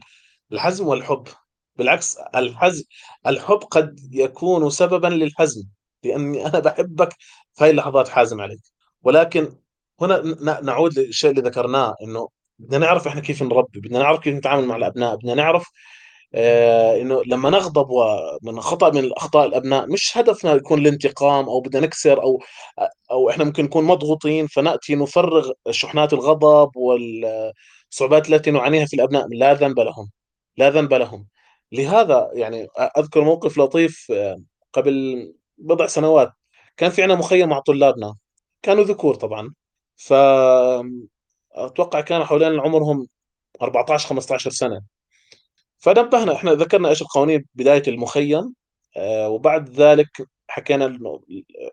الحزم 0.51 0.87
والحب. 0.87 1.27
بالعكس 1.75 2.17
الحزم 2.17 2.83
الحب 3.27 3.57
قد 3.57 3.99
يكون 4.11 4.69
سببا 4.69 5.07
للحزم 5.07 5.63
لأني 6.03 6.45
أنا 6.45 6.59
بحبك 6.59 7.09
في 7.53 7.63
هذه 7.63 7.69
اللحظات 7.69 8.07
حازم 8.07 8.41
عليك 8.41 8.59
ولكن 9.03 9.55
هنا 10.01 10.21
ن- 10.21 10.65
نعود 10.65 10.99
للشيء 10.99 11.29
اللي 11.29 11.41
ذكرناه 11.41 11.95
إنه 12.03 12.29
بدنا 12.59 12.85
نعرف 12.85 13.07
إحنا 13.07 13.21
كيف 13.21 13.43
نربي 13.43 13.79
بدنا 13.79 13.99
نعرف 13.99 14.19
كيف 14.19 14.35
نتعامل 14.35 14.65
مع 14.65 14.75
الأبناء 14.75 15.15
بدنا 15.15 15.33
نعرف 15.33 15.71
آه 16.35 17.01
إنه 17.01 17.23
لما 17.27 17.49
نغضب 17.49 17.89
ومن 17.89 18.61
خطأ 18.61 18.89
من 18.91 18.97
الاخطاء 18.97 19.47
الأبناء 19.47 19.87
مش 19.87 20.17
هدفنا 20.17 20.53
يكون 20.53 20.79
الانتقام 20.79 21.45
أو 21.45 21.61
بدنا 21.61 21.81
نكسر 21.85 22.21
أو 22.23 22.39
أو 23.11 23.29
إحنا 23.29 23.43
ممكن 23.43 23.63
نكون 23.65 23.83
مضغوطين 23.85 24.47
فنأتي 24.47 24.95
نفرغ 24.95 25.51
شحنات 25.71 26.13
الغضب 26.13 26.77
والصعوبات 26.77 28.29
التي 28.29 28.51
نعانيها 28.51 28.85
في 28.85 28.93
الأبناء 28.95 29.27
لا 29.27 29.53
ذنب 29.53 29.79
لهم 29.79 30.09
لا 30.57 30.69
ذنب 30.69 30.93
لهم. 30.93 31.27
لهذا 31.71 32.29
يعني 32.33 32.67
أذكر 32.97 33.21
موقف 33.23 33.57
لطيف 33.57 34.07
آه، 34.11 34.41
قبل 34.73 35.33
بضع 35.57 35.87
سنوات 35.87 36.31
كان 36.77 36.89
في 36.91 37.01
عندنا 37.01 37.19
مخيم 37.19 37.49
مع 37.49 37.59
طلابنا 37.59 38.15
كانوا 38.63 38.83
ذكور 38.83 39.15
طبعا 39.15 39.53
ف 39.97 40.13
أتوقع 41.55 42.01
كانوا 42.01 42.25
حوالين 42.25 42.59
عمرهم 42.59 43.07
14 43.61 44.07
15 44.09 44.51
سنة. 44.51 44.81
فنبهنا 45.77 46.35
إحنا 46.35 46.53
ذكرنا 46.53 46.89
إيش 46.89 47.01
القوانين 47.01 47.45
بداية 47.55 47.83
المخيم 47.87 48.53
آه، 48.97 49.29
وبعد 49.29 49.69
ذلك 49.69 50.07
حكينا 50.47 50.99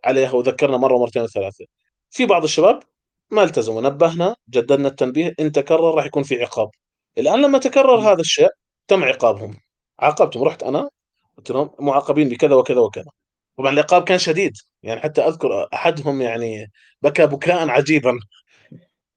عليها 0.04 0.32
وذكرنا 0.32 0.76
مرة 0.76 0.94
ومرتين 0.94 1.22
وثلاثة. 1.22 1.64
في 2.10 2.26
بعض 2.26 2.44
الشباب 2.44 2.82
ما 3.30 3.42
التزموا 3.42 3.82
نبهنا 3.82 4.36
جددنا 4.50 4.88
التنبيه 4.88 5.34
إن 5.40 5.52
تكرر 5.52 5.94
راح 5.94 6.06
يكون 6.06 6.22
في 6.22 6.42
عقاب. 6.42 6.70
الآن 7.18 7.42
لما 7.42 7.58
تكرر 7.58 7.96
هذا 8.00 8.20
الشيء 8.20 8.48
تم 8.88 9.04
عقابهم. 9.04 9.56
عاقبتهم 10.00 10.42
رحت 10.44 10.62
أنا 10.62 10.88
قلت 11.38 11.50
لهم 11.50 11.70
معاقبين 11.80 12.28
بكذا 12.28 12.54
وكذا 12.54 12.80
وكذا. 12.80 13.10
طبعا 13.58 13.72
العقاب 13.72 14.04
كان 14.04 14.18
شديد 14.18 14.52
يعني 14.82 15.00
حتى 15.00 15.20
أذكر 15.22 15.68
أحدهم 15.74 16.22
يعني 16.22 16.70
بكى 17.02 17.26
بكاء 17.26 17.68
عجيبا. 17.68 18.18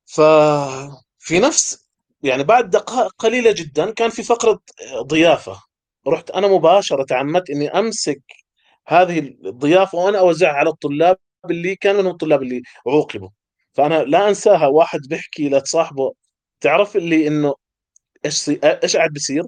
ففي 0.06 1.40
نفس 1.40 1.88
يعني 2.24 2.44
بعد 2.44 2.70
دقائق 2.70 3.12
قليلة 3.18 3.52
جدا 3.52 3.92
كان 3.92 4.10
في 4.10 4.24
فقرة 4.24 4.60
ضيافة. 5.02 5.62
رحت 6.08 6.32
أنا 6.32 6.48
مباشرة 6.48 7.04
تعمدت 7.04 7.50
إني 7.50 7.70
أمسك 7.70 8.22
هذه 8.88 9.20
الضيافة 9.46 9.98
وأنا 9.98 10.20
أوزعها 10.20 10.54
على 10.54 10.70
الطلاب 10.70 11.18
اللي 11.50 11.76
كان 11.76 11.96
منهم 11.96 12.12
الطلاب 12.12 12.42
اللي 12.44 12.62
عوقبوا. 12.88 13.30
فأنا 13.74 14.04
لا 14.04 14.30
أنساها 14.30 14.68
واحد 14.68 15.00
بيحكي 15.10 15.50
لصاحبه 15.50 16.14
تعرف 16.62 16.96
اللي 16.96 17.28
إنه 17.28 17.54
إيش 18.26 18.50
إيش 18.64 18.96
قاعد 18.98 19.10
بيصير؟ 19.12 19.44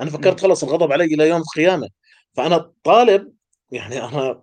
أنا 0.00 0.10
فكرت 0.10 0.40
خلص 0.40 0.64
الغضب 0.64 0.92
علي 0.92 1.04
إلى 1.04 1.28
يوم 1.28 1.40
القيامه 1.40 1.88
فأنا 2.36 2.72
طالب 2.84 3.32
يعني 3.70 4.04
أنا 4.04 4.42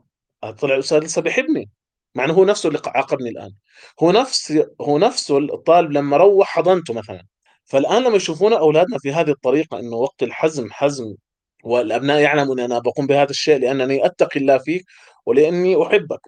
طلع 0.59 0.75
الاستاذ 0.75 0.99
لسه 0.99 1.21
بيحبني. 1.21 1.69
مع 2.15 2.25
إنه 2.25 2.33
هو 2.33 2.45
نفسه 2.45 2.67
اللي 2.67 2.79
عاقبني 2.85 3.29
الآن. 3.29 3.51
هو 4.03 4.11
نفس 4.11 4.63
هو 4.81 4.97
نفسه 4.97 5.37
الطالب 5.37 5.91
لما 5.91 6.17
روح 6.17 6.47
حضنته 6.47 6.93
مثلا. 6.93 7.23
فالآن 7.65 8.03
لما 8.03 8.15
يشوفون 8.15 8.53
أولادنا 8.53 8.97
في 8.99 9.13
هذه 9.13 9.31
الطريقة 9.31 9.79
إنه 9.79 9.95
وقت 9.95 10.23
الحزم 10.23 10.67
حزم 10.71 11.15
والأبناء 11.63 12.19
يعلمون 12.21 12.59
ان 12.59 12.71
أنا 12.71 12.79
بقوم 12.79 13.07
بهذا 13.07 13.29
الشيء 13.29 13.59
لأنني 13.59 14.05
أتقي 14.05 14.39
الله 14.39 14.57
فيك 14.57 14.85
ولأني 15.25 15.83
أحبك. 15.83 16.21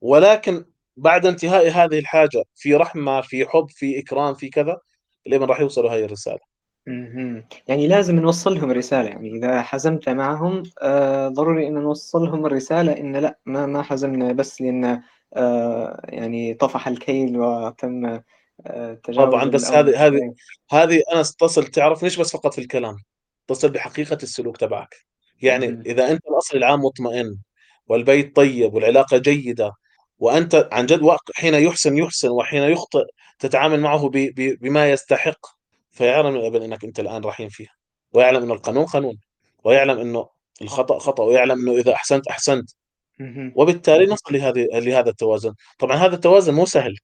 ولكن 0.00 0.64
بعد 0.96 1.26
انتهاء 1.26 1.68
هذه 1.70 1.98
الحاجة 1.98 2.44
في 2.54 2.74
رحمة 2.74 3.20
في 3.20 3.46
حب 3.46 3.66
في 3.70 3.98
إكرام 4.00 4.34
في 4.34 4.48
كذا 4.50 4.78
لمن 5.26 5.44
راح 5.46 5.60
يوصلوا 5.60 5.90
هذه 5.90 6.04
الرسالة. 6.04 6.38
يعني 7.68 7.88
لازم 7.88 8.16
نوصّل 8.16 8.54
لهم 8.54 8.70
رسالة، 8.70 9.08
يعني 9.08 9.30
إذا 9.36 9.62
حزمت 9.62 10.08
معهم 10.08 10.62
آآ 10.82 11.28
ضروري 11.28 11.68
إن 11.68 11.74
نوصّل 11.74 12.18
لهم 12.22 12.46
الرسالة 12.46 12.92
إن 13.00 13.16
لأ 13.16 13.38
ما 13.46 13.66
ما 13.66 13.82
حزمنا 13.82 14.32
بس 14.32 14.60
لأن 14.62 15.02
يعني 16.04 16.54
طفح 16.54 16.88
الكيل 16.88 17.36
وتم 17.36 18.20
آآ 18.66 18.94
تجاوز 19.04 19.28
طبعا 19.28 19.44
بس 19.44 19.70
هذه 19.70 20.06
هذه. 20.06 20.34
هذه 20.70 21.02
أنا 21.12 21.22
تصل 21.22 21.66
تعرف 21.66 22.04
مش 22.04 22.16
بس 22.16 22.32
فقط 22.32 22.54
في 22.54 22.60
الكلام؟ 22.60 22.96
تصل 23.46 23.70
بحقيقة 23.70 24.18
السلوك 24.22 24.56
تبعك. 24.56 24.94
يعني 25.42 25.66
إذا 25.86 26.10
أنت 26.10 26.22
الأصل 26.30 26.56
العام 26.56 26.80
مطمئن 26.80 27.38
والبيت 27.86 28.36
طيب 28.36 28.74
والعلاقة 28.74 29.18
جيدة 29.18 29.72
وأنت 30.18 30.68
عن 30.72 30.86
جد 30.86 31.16
حين 31.34 31.54
يحسن 31.54 31.98
يحسن 31.98 32.28
وحين 32.28 32.62
يخطئ 32.62 33.04
تتعامل 33.38 33.80
معه 33.80 34.10
بما 34.36 34.90
يستحق 34.90 35.46
فيعلم 35.92 36.36
الابن 36.36 36.62
إنك 36.62 36.84
أنت 36.84 37.00
الآن 37.00 37.24
رحيم 37.24 37.48
فيه 37.48 37.66
ويعلم 38.12 38.42
إنه 38.42 38.54
القانون 38.54 38.84
قانون. 38.84 39.18
ويعلم 39.64 39.98
إنه 39.98 40.28
الخطأ 40.62 40.98
خطأ. 40.98 41.24
ويعلم 41.24 41.68
إنه 41.68 41.80
إذا 41.80 41.94
أحسنت 41.94 42.28
أحسنت. 42.28 42.70
وبالتالي 43.56 44.06
نصل 44.06 44.34
لهذه 44.34 44.68
لهذا 44.72 45.10
التوازن. 45.10 45.54
طبعا 45.78 45.96
هذا 45.96 46.14
التوازن 46.14 46.54
مو 46.54 46.66
سهل. 46.66 46.94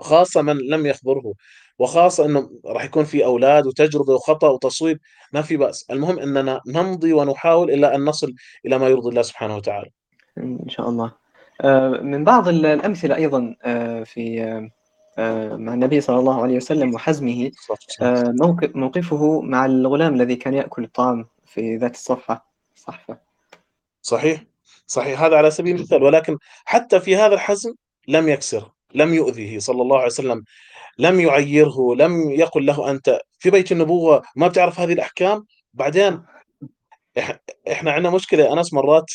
خاصة 0.00 0.42
من 0.42 0.58
لم 0.58 0.86
يخبره 0.86 1.32
وخاصة 1.78 2.26
إنه 2.26 2.50
راح 2.66 2.84
يكون 2.84 3.04
في 3.04 3.24
أولاد 3.24 3.66
وتجربة 3.66 4.14
وخطأ 4.14 4.48
وتصويب 4.48 4.98
ما 5.32 5.42
في 5.42 5.56
بأس. 5.56 5.86
المهم 5.90 6.18
إننا 6.18 6.60
نمضي 6.66 7.12
ونحاول 7.12 7.70
إلى 7.70 7.94
أن 7.94 8.04
نصل 8.04 8.34
إلى 8.66 8.78
ما 8.78 8.88
يرضي 8.88 9.08
الله 9.08 9.22
سبحانه 9.22 9.56
وتعالى. 9.56 9.90
إن 10.38 10.68
شاء 10.68 10.88
الله. 10.88 11.12
آه، 11.60 11.88
من 11.88 12.24
بعض 12.24 12.48
الأمثلة 12.48 13.16
أيضا 13.16 13.56
آه، 13.64 14.02
في 14.02 14.42
آه، 15.18 15.56
مع 15.56 15.74
النبي 15.74 16.00
صلى 16.00 16.18
الله 16.18 16.42
عليه 16.42 16.56
وسلم 16.56 16.94
وحزمه 16.94 17.50
موقفه 18.74 19.40
مع 19.40 19.66
الغلام 19.66 20.14
الذي 20.14 20.36
كان 20.36 20.54
يأكل 20.54 20.84
الطعام 20.84 21.26
في 21.44 21.76
ذات 21.76 21.94
الصفحة. 21.94 22.50
صحفة. 22.74 23.18
صحيح؟ 24.02 24.53
صحيح 24.86 25.22
هذا 25.22 25.36
على 25.36 25.50
سبيل 25.50 25.76
المثال 25.76 26.02
ولكن 26.02 26.38
حتى 26.64 27.00
في 27.00 27.16
هذا 27.16 27.34
الحزم 27.34 27.74
لم 28.08 28.28
يكسر 28.28 28.70
لم 28.94 29.14
يؤذيه 29.14 29.58
صلى 29.58 29.82
الله 29.82 29.96
عليه 29.96 30.06
وسلم 30.06 30.44
لم 30.98 31.20
يعيره 31.20 31.94
لم 31.94 32.30
يقل 32.30 32.66
له 32.66 32.90
أنت 32.90 33.20
في 33.38 33.50
بيت 33.50 33.72
النبوة 33.72 34.22
ما 34.36 34.48
بتعرف 34.48 34.80
هذه 34.80 34.92
الأحكام؟ 34.92 35.44
بعدين 35.74 36.22
إحنا 37.68 37.92
عندنا 37.92 38.10
مشكلة 38.10 38.52
أنس 38.52 38.72
مرات 38.72 39.10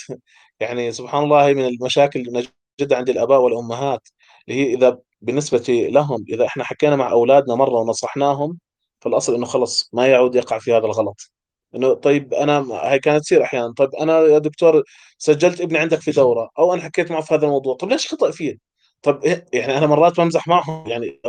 يعني 0.59 0.91
سبحان 0.91 1.23
الله 1.23 1.53
من 1.53 1.65
المشاكل 1.65 2.47
نجدها 2.79 2.97
عند 2.97 3.09
الآباء 3.09 3.41
والأمهات 3.41 4.07
اللي 4.47 4.59
هي 4.61 4.73
إذا 4.73 4.99
بالنسبة 5.21 5.87
لهم 5.91 6.25
إذا 6.29 6.45
إحنا 6.45 6.63
حكينا 6.63 6.95
مع 6.95 7.11
أولادنا 7.11 7.55
مرة 7.55 7.79
ونصحناهم 7.79 8.57
فالأصل 9.01 9.35
إنه 9.35 9.45
خلص 9.45 9.89
ما 9.93 10.07
يعود 10.07 10.35
يقع 10.35 10.59
في 10.59 10.73
هذا 10.73 10.85
الغلط. 10.85 11.31
إنه 11.75 11.93
طيب 11.93 12.33
أنا 12.33 12.65
هي 12.83 12.99
كانت 12.99 13.23
تصير 13.23 13.43
أحيانا. 13.43 13.73
طيب 13.77 13.95
أنا 13.95 14.19
يا 14.19 14.37
دكتور 14.39 14.83
سجلت 15.17 15.61
ابني 15.61 15.77
عندك 15.77 16.01
في 16.01 16.11
دورة 16.11 16.49
أو 16.59 16.73
أنا 16.73 16.81
حكيت 16.81 17.11
معه 17.11 17.21
في 17.21 17.33
هذا 17.35 17.45
الموضوع 17.45 17.75
طيب 17.75 17.89
ليش 17.91 18.07
خطأ 18.07 18.31
فيه؟ 18.31 18.57
طب 19.01 19.23
إيه؟ 19.23 19.45
يعني 19.53 19.77
أنا 19.77 19.87
مرات 19.87 20.17
بمزح 20.21 20.47
معهم 20.47 20.89
يعني 20.89 21.21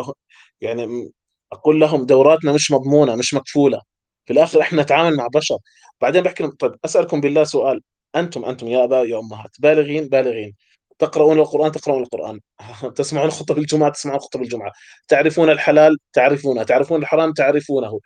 يعني 0.61 1.13
أقول 1.53 1.81
لهم 1.81 2.07
دوراتنا 2.07 2.53
مش 2.53 2.71
مضمونة 2.71 3.15
مش 3.17 3.35
مكفولة. 3.35 3.81
في 4.27 4.33
الآخر 4.33 4.61
إحنا 4.61 4.83
نتعامل 4.83 5.17
مع 5.17 5.27
بشر. 5.35 5.59
بعدين 6.01 6.23
بحكي 6.23 6.43
لهم 6.43 6.53
طيب 6.59 6.75
أسألكم 6.85 7.21
بالله 7.21 7.45
سؤال. 7.45 7.83
أنتم 8.17 8.45
أنتم 8.45 8.69
يا 8.69 8.85
اباء 8.85 9.07
يا 9.07 9.19
أمهات 9.19 9.51
بالغين 9.61 10.09
بالغين. 10.09 10.55
تقرؤون 10.99 11.39
القرآن 11.39 11.73
تقرؤون 11.73 12.03
القرآن. 12.03 12.41
تسمعون 12.97 13.31
خطب 13.31 13.59
الجمعة 13.59 13.91
تسمعون 13.91 14.19
خطب 14.21 14.43
الجمعة. 14.43 14.73
تعرفون 15.09 15.51
الحلال 15.51 15.97
تعرفونه. 16.13 16.63
تعرفون 16.63 17.03
الحرام 17.03 17.33
تعرفونه. 17.33 18.01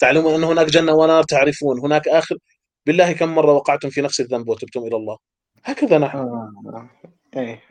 تعلمون 0.00 0.34
أن 0.34 0.44
هناك 0.44 0.66
جنة 0.66 0.92
ونار 0.92 1.22
تعرفون. 1.22 1.80
هناك 1.80 2.08
آخر 2.08 2.38
بالله 2.86 3.12
كم 3.12 3.34
مرة 3.34 3.52
وقعتم 3.52 3.90
في 3.90 4.00
نفس 4.00 4.20
الذنب 4.20 4.48
وتبتم 4.48 4.80
إلى 4.80 4.96
الله؟ 4.96 5.18
هكذا 5.64 5.98
نحن. 5.98 6.18
آه. 6.18 6.90
إيه. 7.36 7.62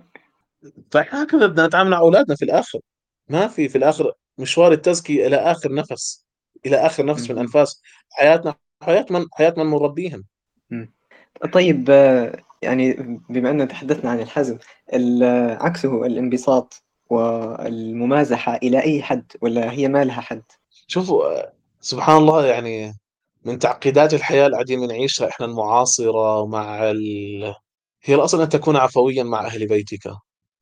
فهكذا 0.92 1.48
بدنا 1.48 1.68
نتعامل 1.68 1.90
مع 1.90 1.98
أولادنا 1.98 2.36
في 2.36 2.46
الآخر. 2.46 2.80
ما 3.30 3.48
في 3.48 3.70
في 3.70 3.78
الآخر 3.78 4.14
مشوار 4.38 4.72
التزكية 4.72 5.28
إلى 5.28 5.36
آخر 5.36 5.74
نفس 5.74 6.26
إلى 6.66 6.78
آخر 6.78 7.06
نفس 7.06 7.32
من 7.32 7.38
أنفاس 7.38 7.82
حياتنا. 8.10 8.56
حياة 8.84 9.06
من 9.10 9.26
حياة 9.34 9.54
من 9.58 9.70
نربيهم 9.70 10.26
طيب 11.54 11.90
يعني 12.62 12.94
بما 13.30 13.50
أننا 13.50 13.66
تحدثنا 13.66 14.10
عن 14.12 14.20
الحزم 14.20 14.58
عكسه 15.66 16.06
الانبساط 16.06 16.84
والممازحة 17.10 18.56
إلى 18.56 18.84
أي 18.84 19.02
حد 19.02 19.32
ولا 19.42 19.72
هي 19.72 19.88
ما 19.88 20.04
لها 20.04 20.22
حد؟ 20.22 20.44
شوفوا 20.92 21.44
سبحان 21.82 22.18
الله 22.18 22.46
يعني 22.46 22.94
من 23.46 23.60
تعقيدات 23.60 24.14
الحياة 24.14 24.46
اللي 24.46 24.56
قاعدين 24.56 24.80
بنعيشها 24.88 25.28
إحنا 25.30 25.46
المعاصرة 25.46 26.46
مع 26.48 26.92
ال... 26.92 27.56
هي 28.04 28.16
الأصل 28.16 28.42
أن 28.42 28.50
تكون 28.50 28.78
عفويا 28.78 29.24
مع 29.24 29.46
أهل 29.46 29.68
بيتك 29.68 30.08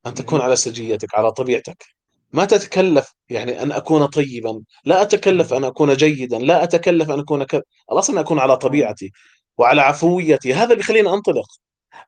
أن 0.07 0.13
تكون 0.13 0.41
على 0.41 0.55
سجيتك 0.55 1.15
على 1.15 1.31
طبيعتك. 1.31 1.83
ما 2.33 2.45
تتكلف 2.45 3.13
يعني 3.29 3.63
أن 3.63 3.71
أكون 3.71 4.05
طيبا 4.05 4.63
لا 4.85 5.01
أتكلف 5.01 5.53
أن 5.53 5.63
أكون 5.63 5.93
جيدا 5.93 6.39
لا 6.39 6.63
أتكلف 6.63 7.11
أن 7.11 7.19
أكون 7.19 7.43
ك... 7.43 7.61
الأصل 7.91 8.13
أن 8.13 8.19
أكون 8.19 8.39
على 8.39 8.57
طبيعتي 8.57 9.11
وعلى 9.57 9.81
عفويتي. 9.81 10.53
هذا 10.53 10.63
اللي 10.63 10.75
بيخليني 10.75 11.09
أنطلق. 11.09 11.47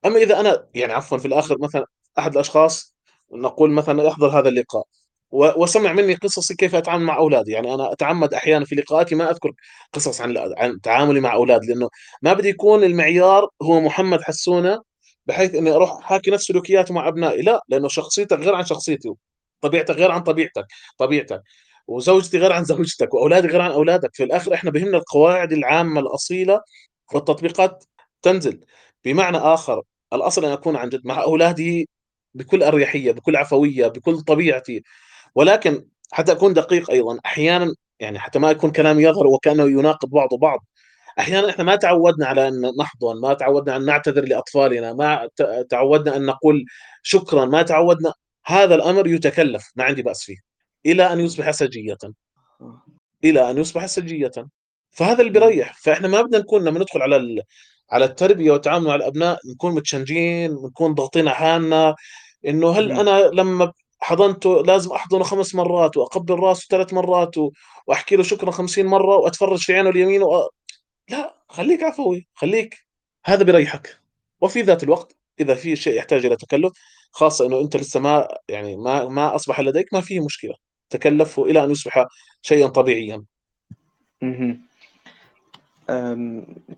أما 0.05 0.17
إذا 0.17 0.39
أنا 0.39 0.67
يعني 0.75 0.93
عفوا 0.93 1.17
في 1.17 1.27
الآخر 1.27 1.57
مثلا 1.61 1.85
أحد 2.19 2.33
الأشخاص 2.33 2.95
نقول 3.33 3.71
مثلا 3.71 4.03
يحضر 4.03 4.39
هذا 4.39 4.49
اللقاء. 4.49 4.85
وسمع 5.31 5.93
مني 5.93 6.13
قصصي 6.15 6.55
كيف 6.55 6.75
أتعامل 6.75 7.03
مع 7.05 7.17
أولادي. 7.17 7.51
يعني 7.51 7.73
أنا 7.73 7.91
أتعمد 7.93 8.33
أحيانا 8.33 8.65
في 8.65 8.75
لقاءاتي 8.75 9.15
ما 9.15 9.31
أذكر 9.31 9.51
قصص 9.93 10.21
عن 10.21 10.37
عن 10.57 10.81
تعاملي 10.81 11.19
مع 11.19 11.33
أولاد 11.33 11.65
لأنه 11.65 11.89
ما 12.21 12.33
بدي 12.33 12.49
يكون 12.49 12.83
المعيار 12.83 13.47
هو 13.61 13.81
محمد 13.81 14.21
حسونة 14.21 14.81
بحيث 15.25 15.55
إني 15.55 15.71
أروح 15.71 16.01
حاكي 16.03 16.31
نفس 16.31 16.45
سلوكياته 16.45 16.93
مع 16.93 17.07
أبنائي. 17.07 17.41
لا 17.41 17.61
لأنه 17.69 17.87
شخصيتك 17.87 18.39
غير 18.39 18.55
عن 18.55 18.65
شخصيتي 18.65 19.09
طبيعتك 19.61 19.95
غير 19.95 20.11
عن 20.11 20.21
طبيعتك 20.23 20.65
طبيعتك 20.97 21.41
وزوجتي 21.87 22.37
غير 22.39 22.51
عن 22.53 22.63
زوجتك 22.65 23.13
وأولادي 23.13 23.47
غير 23.47 23.61
عن 23.61 23.71
أولادك. 23.71 24.09
في 24.15 24.23
الآخر 24.23 24.53
إحنا 24.53 24.71
بهمنا 24.71 24.97
القواعد 24.97 25.53
العامة 25.53 25.99
الأصيلة 26.01 26.61
والتطبيقات 27.13 27.83
تنزل. 28.21 28.59
بمعنى 29.05 29.37
آخر 29.37 29.81
الأصل 30.13 30.45
أن 30.45 30.51
أكون 30.51 30.75
عن 30.75 30.89
جد 30.89 31.01
مع 31.05 31.23
أولادي 31.23 31.89
بكل 32.33 32.63
أريحية 32.63 33.11
بكل 33.11 33.35
عفوية 33.35 33.87
بكل 33.87 34.21
طبيعتي. 34.21 34.83
ولكن 35.35 35.85
حتى 36.11 36.31
أكون 36.31 36.53
دقيق 36.53 36.91
أيضا 36.91 37.19
أحيانا 37.25 37.75
يعني 37.99 38.19
حتى 38.19 38.39
ما 38.39 38.51
يكون 38.51 38.71
كلامي 38.71 39.03
يظهر 39.03 39.27
وكأنه 39.27 39.63
يناقض 39.63 40.09
بعضه 40.09 40.37
بعض 40.37 40.65
أحيانا 41.19 41.49
إحنا 41.49 41.63
ما 41.63 41.75
تعودنا 41.75 42.25
على 42.27 42.47
أن 42.47 42.71
نحضن 42.79 43.21
ما 43.21 43.33
تعودنا 43.33 43.75
أن 43.75 43.85
نعتذر 43.85 44.25
لأطفالنا 44.25 44.93
ما 44.93 45.29
تعودنا 45.69 46.15
أن 46.15 46.25
نقول 46.25 46.65
شكرا 47.03 47.45
ما 47.45 47.61
تعودنا. 47.61 48.13
هذا 48.45 48.75
الأمر 48.75 49.07
يتكلف 49.07 49.71
ما 49.75 49.83
عندي 49.83 50.01
بأس 50.01 50.23
فيه. 50.23 50.37
إلى 50.85 51.13
أن 51.13 51.19
يصبح 51.19 51.51
سجية. 51.51 51.97
إلى 53.23 53.51
أن 53.51 53.57
يصبح 53.57 53.85
سجية. 53.85 54.31
فهذا 54.91 55.21
اللي 55.21 55.31
بيريح. 55.31 55.73
فإحنا 55.81 56.07
ما 56.07 56.21
بدنا 56.21 56.39
نكون 56.39 56.63
لما 56.63 56.79
ندخل 56.79 57.01
على 57.01 57.43
على 57.91 58.05
التربية 58.05 58.51
والتعامل 58.51 58.87
مع 58.87 58.95
الأبناء 58.95 59.39
نكون 59.53 59.75
متشنجين 59.75 60.51
نكون 60.51 60.93
ضاغطين 60.93 61.27
على 61.27 61.37
حالنا. 61.37 61.95
إنه 62.47 62.71
هل 62.71 62.91
أنا 62.91 63.29
لما 63.33 63.71
حضنته 64.03 64.63
لازم 64.63 64.91
أحضنه 64.91 65.23
خمس 65.23 65.55
مرات 65.55 65.97
وأقبل 65.97 66.35
راسه 66.39 66.67
ثلاث 66.69 66.93
مرات 66.93 67.35
وأحكي 67.87 68.15
له 68.15 68.23
شكرا 68.23 68.51
خمسين 68.51 68.85
مرة 68.85 69.17
وأتفرج 69.17 69.59
في 69.59 69.73
عينه 69.73 69.89
اليمين 69.89 70.23
و... 70.23 70.49
لا 71.09 71.35
خليك 71.49 71.83
عفوي 71.83 72.27
خليك 72.33 72.77
هذا 73.25 73.43
بيريحك 73.43 73.99
وفي 74.41 74.61
ذات 74.61 74.83
الوقت 74.83 75.15
إذا 75.39 75.55
في 75.55 75.75
شيء 75.75 75.97
يحتاج 75.97 76.25
إلى 76.25 76.35
تكلف 76.35 76.73
خاصة 77.11 77.45
إنه 77.45 77.59
أنت 77.61 77.77
لسه 77.77 77.99
ما 77.99 78.27
يعني 78.49 78.75
ما 78.77 79.05
ما 79.07 79.35
أصبح 79.35 79.59
لديك 79.59 79.93
ما 79.93 80.01
فيه 80.01 80.25
مشكلة 80.25 80.53
تكلفه 80.89 81.45
إلى 81.45 81.63
أن 81.63 81.71
يصبح 81.71 82.05
شيئا 82.41 82.67
طبيعيا. 82.67 83.23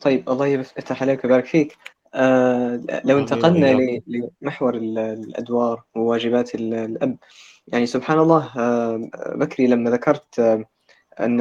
طيب 0.02 0.30
الله 0.30 0.48
يفتح 0.48 1.02
عليك 1.02 1.24
ويبارك 1.24 1.46
فيك. 1.46 1.78
آه 2.14 2.82
لو 3.06 3.20
انتقلنا 3.20 4.00
لمحور 4.42 4.76
الأدوار 4.76 5.84
وواجبات 5.96 6.56
الأب. 6.56 7.18
يعني 7.68 7.86
سبحان 7.86 8.20
الله 8.20 8.52
آه 8.58 9.10
بكري 9.36 9.68
لما 9.68 9.90
ذكرت 9.90 10.40
آه 10.40 10.66
أن 11.20 11.40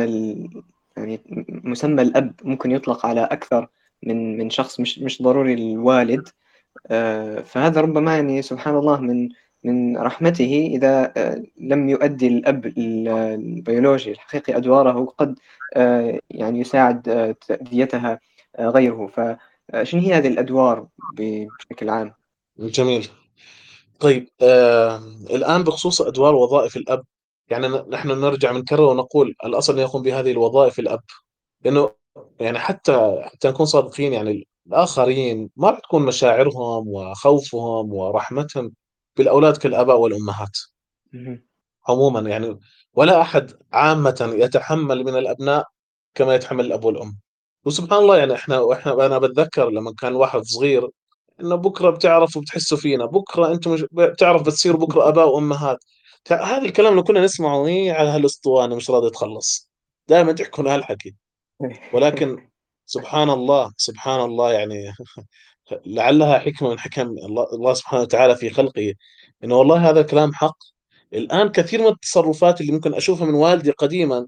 يعني 0.97 1.21
مسمى 1.49 2.03
الأب 2.03 2.35
ممكن 2.45 2.71
يطلق 2.71 3.07
على 3.07 3.25
أكثر 3.25 3.69
من 4.03 4.39
من 4.39 4.51
شخص 4.51 4.81
مش 4.81 4.99
مش 4.99 5.23
ضروري 5.23 5.55
الوالد 5.55 6.29
فهذا 7.45 7.81
ربما 7.81 8.17
يعني 8.17 8.43
سبحان 8.43 8.77
الله 8.77 9.01
من 9.01 9.29
من 9.65 9.97
رحمته 9.97 10.81
آه، 10.83 11.43
لم 11.61 11.89
يؤدي 11.89 12.27
الأب 12.27 12.67
البيولوجي 12.79 14.11
الحقيقي 14.13 14.57
أدواره 14.57 15.05
قد 15.19 15.39
يعني 16.31 16.61
يساعد 16.61 17.03
تأديتها 17.49 18.21
غيره. 18.61 19.07
ف 19.07 19.21
شنو 19.83 20.01
هي 20.01 20.15
هذه 20.15 20.29
الأدوار 20.29 20.87
بشكل 21.15 21.89
عام؟ 21.89 22.15
جميل. 22.59 23.09
طيب 24.01 24.29
آه 24.43 24.97
الآن 25.31 25.63
بخصوص 25.63 26.03
أدوار 26.03 26.35
وظائف 26.35 26.77
الأب 26.77 27.05
يعني 27.49 27.69
نحن 27.69 28.09
نرجع 28.09 28.53
نكرر 28.53 28.83
ونقول 28.83 29.35
الأصل 29.45 29.73
أن 29.73 29.79
يقوم 29.79 30.03
بهذه 30.03 30.31
الوظائف 30.31 30.79
الأب 30.79 31.03
لأنه 31.65 31.91
يعني 32.41 32.59
حتى 32.59 33.21
حتى 33.23 33.49
نكون 33.49 33.67
صادقين 33.67 34.13
يعني 34.13 34.49
الآخرين 34.67 35.51
ما 35.57 35.71
راح 35.71 35.79
تكون 35.79 36.03
مشاعرهم 36.07 36.89
وخوفهم 36.89 37.93
ورحمتهم 37.93 38.73
بالأولاد 39.17 39.57
كالآباء 39.57 39.99
والأمهات. 39.99 40.59
عموما 41.89 42.21
يعني 42.21 42.59
ولا 42.95 43.21
أحد 43.21 43.53
عامة 43.73 44.33
يتحمل 44.37 45.05
من 45.05 45.17
الأبناء 45.17 45.67
كما 46.15 46.35
يتحمل 46.35 46.67
الأب 46.67 46.85
والأم. 46.85 47.19
وسبحان 47.65 47.99
الله 47.99 48.19
يعني 48.19 48.35
إحنا 48.35 48.61
وإحنا 48.61 49.07
أنا 49.07 49.19
بتذكر 49.19 49.71
لما 49.71 49.93
كان 50.01 50.15
واحد 50.15 50.43
صغير 50.43 50.89
إنه 51.41 51.57
بكرة 51.57 51.91
بتعرفوا 51.91 52.43
بتحسوا 52.43 52.79
فينا 52.79 53.07
بكرة 53.07 53.53
أنتم 53.53 53.73
مش 53.73 53.85
بتعرف 53.93 54.43
بتصيروا 54.43 54.81
بكرة 54.81 55.09
أباء 55.09 55.29
وأمهات. 55.29 55.79
هذا 56.31 56.63
الكلام 56.65 56.93
اللي 56.93 57.03
كنا 57.03 57.21
نسمعه 57.25 57.67
على 57.93 58.09
هالأسطوانة 58.09 58.77
مش 58.77 58.91
راضي 58.91 59.11
تخلص 59.11 59.69
دائما 60.09 60.33
تحكوا 60.33 60.75
هالحكي 60.75 61.15
ولكن 61.93 62.49
سبحان 62.87 63.31
الله 63.31 63.73
سبحان 63.77 64.21
الله 64.21 64.53
يعني 64.53 64.93
لعلها 65.87 66.39
حكمة 66.39 66.71
من 66.71 66.79
حكم 66.79 67.03
الله, 67.03 67.47
الله 67.53 67.75
سبحانه 67.75 68.03
وتعالى 68.03 68.37
في 68.37 68.51
خلقه. 68.51 68.95
إنه 69.45 69.57
والله 69.57 69.91
هذا 69.91 70.01
الكلام 70.01 70.33
حق. 70.35 70.57
الآن 71.15 71.49
كثير 71.49 71.81
من 71.81 71.87
التصرفات 71.87 72.61
اللي 72.61 72.73
ممكن 72.73 72.95
أشوفها 72.95 73.27
من 73.27 73.35
والدي 73.35 73.71
قديما 73.71 74.27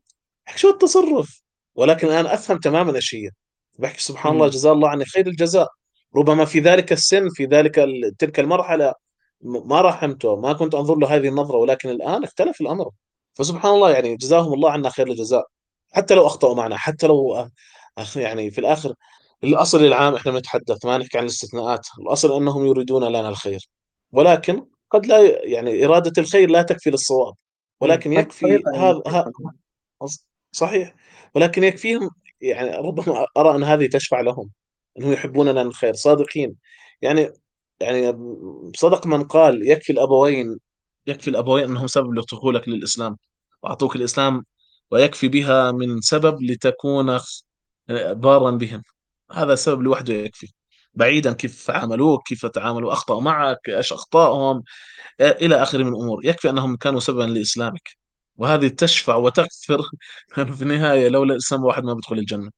شو 0.57 0.70
التصرف؟ 0.70 1.43
ولكن 1.74 2.06
الآن 2.06 2.26
أفهم 2.26 2.58
تماما 2.58 2.96
إيش 2.96 3.14
هي. 3.14 3.30
بحكي 3.78 4.02
سبحان 4.02 4.32
الله 4.32 4.44
أمم، 4.44 4.52
جزاه 4.52 4.72
الله 4.72 4.88
عني 4.88 5.04
خير 5.04 5.26
الجزاء. 5.26 5.68
ربما 6.16 6.44
في 6.44 6.60
ذلك 6.60 6.92
السن 6.92 7.28
في 7.28 7.44
ذلك 7.44 7.74
تلك 8.18 8.40
المرحلة 8.40 8.94
م- 9.40 9.68
ما 9.68 9.80
رحمته 9.80 10.36
ما 10.36 10.52
كنت 10.52 10.74
أنظر 10.74 10.94
له 10.96 11.16
هذه 11.16 11.28
النظرة 11.28 11.56
ولكن 11.56 11.88
الآن 11.90 12.24
اختلف 12.24 12.60
الأمر. 12.60 12.90
فسبحان 13.34 13.72
الله 13.74 13.90
يعني 13.90 14.16
جزاهم 14.16 14.52
الله 14.54 14.70
عنا 14.70 14.90
خير 14.90 15.08
الجزاء. 15.08 15.44
حتى 15.92 16.14
لو 16.14 16.26
أخطأوا 16.26 16.54
معنا 16.54 16.76
حتى 16.76 17.06
لو 17.06 17.48
يعني 18.16 18.50
في 18.50 18.58
الآخر 18.60 18.94
الأصل 19.44 19.84
العام 19.84 20.14
إحنا 20.14 20.32
بنتحدث 20.32 20.84
ما 20.84 20.98
نحكي 20.98 21.18
عن 21.18 21.24
الاستثناءات. 21.24 21.86
الأصل 22.00 22.36
أنهم 22.36 22.66
يريدون 22.66 23.04
لنا 23.04 23.28
الخير. 23.28 23.68
ولكن 24.12 24.66
قد 24.90 25.06
لا 25.06 25.44
يعني 25.44 25.84
إرادة 25.84 26.12
الخير 26.22 26.50
لا 26.50 26.62
تكفي 26.62 26.90
للصواب. 26.90 27.34
ولكن 27.80 28.12
يكفي 28.12 28.46
هذا 28.46 28.62
يعني 28.74 29.02
ها 29.06 29.20
شكراً. 29.22 29.52
صحيح. 30.52 30.94
ولكن 31.35 31.64
يكفيهم 31.64 32.11
يعني 32.41 32.70
ربما 32.76 33.26
أرى 33.37 33.57
أن 33.57 33.64
هذه 33.64 33.87
تشفع 33.87 34.20
لهم 34.20 34.51
أنهم 34.99 35.12
يحبون 35.12 35.49
لنا 35.49 35.62
الخير 35.62 35.95
صادقين. 35.95 36.57
يعني 37.03 37.30
يعني 37.80 38.18
صدق 38.76 39.07
من 39.07 39.24
قال 39.24 39.70
يكفي 39.70 39.93
الأبوين 39.93 40.59
يكفي 41.07 41.28
الأبوين 41.30 41.64
أنهم 41.64 41.87
سبب 41.87 42.14
لدخولك 42.14 42.68
للإسلام. 42.68 43.16
وأعطوك 43.62 43.97
الإسلام 43.97 44.45
ويكفي 44.91 45.28
بها 45.28 45.72
من 45.72 46.01
سبب 46.01 46.43
لتكون 46.43 47.18
بارا 47.91 48.51
بهم. 48.51 48.82
هذا 49.32 49.55
سبب 49.55 49.82
لوحده 49.82 50.14
يكفي. 50.14 50.49
بعيدا 50.95 51.32
كيف 51.32 51.70
عاملوك 51.70 52.28
كيف 52.28 52.47
تعاملوا 52.47 52.93
أخطأوا 52.93 53.20
معك 53.20 53.68
إيش 53.68 53.93
أخطائهم 53.93 54.62
إلى 55.20 55.62
آخره 55.62 55.82
من 55.85 55.89
الأمور. 55.89 56.26
يكفي 56.26 56.51
أنهم 56.51 56.76
كانوا 56.76 57.01
سببا 57.01 57.22
لإسلامك. 57.24 58.03
وهذه 58.37 58.68
تشفع 58.68 59.14
وتغفر 59.16 59.82
في 60.57 60.62
النهاية 60.62 61.09
لولا 61.09 61.32
الإسلام 61.32 61.64
واحد 61.64 61.85
ما 61.85 61.95
بيدخل 61.95 62.18
الجنة. 62.18 62.51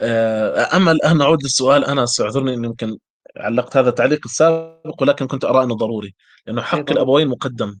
آه، 0.00 0.76
أما 0.76 0.92
الآن 0.92 1.18
نعود 1.18 1.42
للسؤال. 1.42 1.84
أنا 1.84 2.06
اعذرني 2.20 2.54
أني 2.54 2.66
يمكن 2.66 2.98
علقت 3.36 3.76
هذا 3.76 3.88
التعليق 3.88 4.20
السابق 4.24 5.02
ولكن 5.02 5.26
كنت 5.26 5.44
أرى 5.44 5.64
أنه 5.64 5.74
ضروري 5.74 6.14
لأنه 6.46 6.62
حق 6.62 6.90
الأبوين 6.90 7.28
مقدم. 7.28 7.76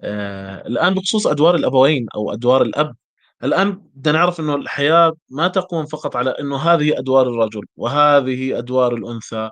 آه، 0.00 0.66
الآن 0.66 0.94
بخصوص 0.94 1.26
أدوار 1.26 1.54
الأبوين 1.54 2.06
أو 2.16 2.32
أدوار 2.32 2.62
الأب 2.62 2.96
الآن 3.44 3.82
بدنا 3.94 4.18
نعرف 4.18 4.40
أنه 4.40 4.54
الحياة 4.54 5.14
ما 5.30 5.48
تقوم 5.48 5.86
فقط 5.86 6.16
على 6.16 6.30
أنه 6.30 6.56
هذه 6.56 6.98
أدوار 6.98 7.28
الرجل 7.28 7.62
وهذه 7.76 8.58
أدوار 8.58 8.94
الأنثى 8.94 9.50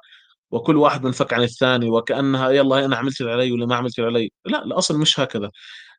وكل 0.53 0.77
واحد 0.77 1.05
منفك 1.05 1.33
عن 1.35 1.43
الثاني 1.43 1.91
وكأنها 1.91 2.51
يلا 2.51 2.85
أنا 2.85 2.97
عملت 2.97 3.21
اللي 3.21 3.33
علي 3.33 3.53
ولا 3.53 3.67
ما 3.67 3.77
عملت 3.77 3.99
اللي 3.99 4.11
علي. 4.11 4.31
لا 4.47 4.65
الأصل 4.65 4.99
مش 4.99 5.21
هكذا. 5.21 5.51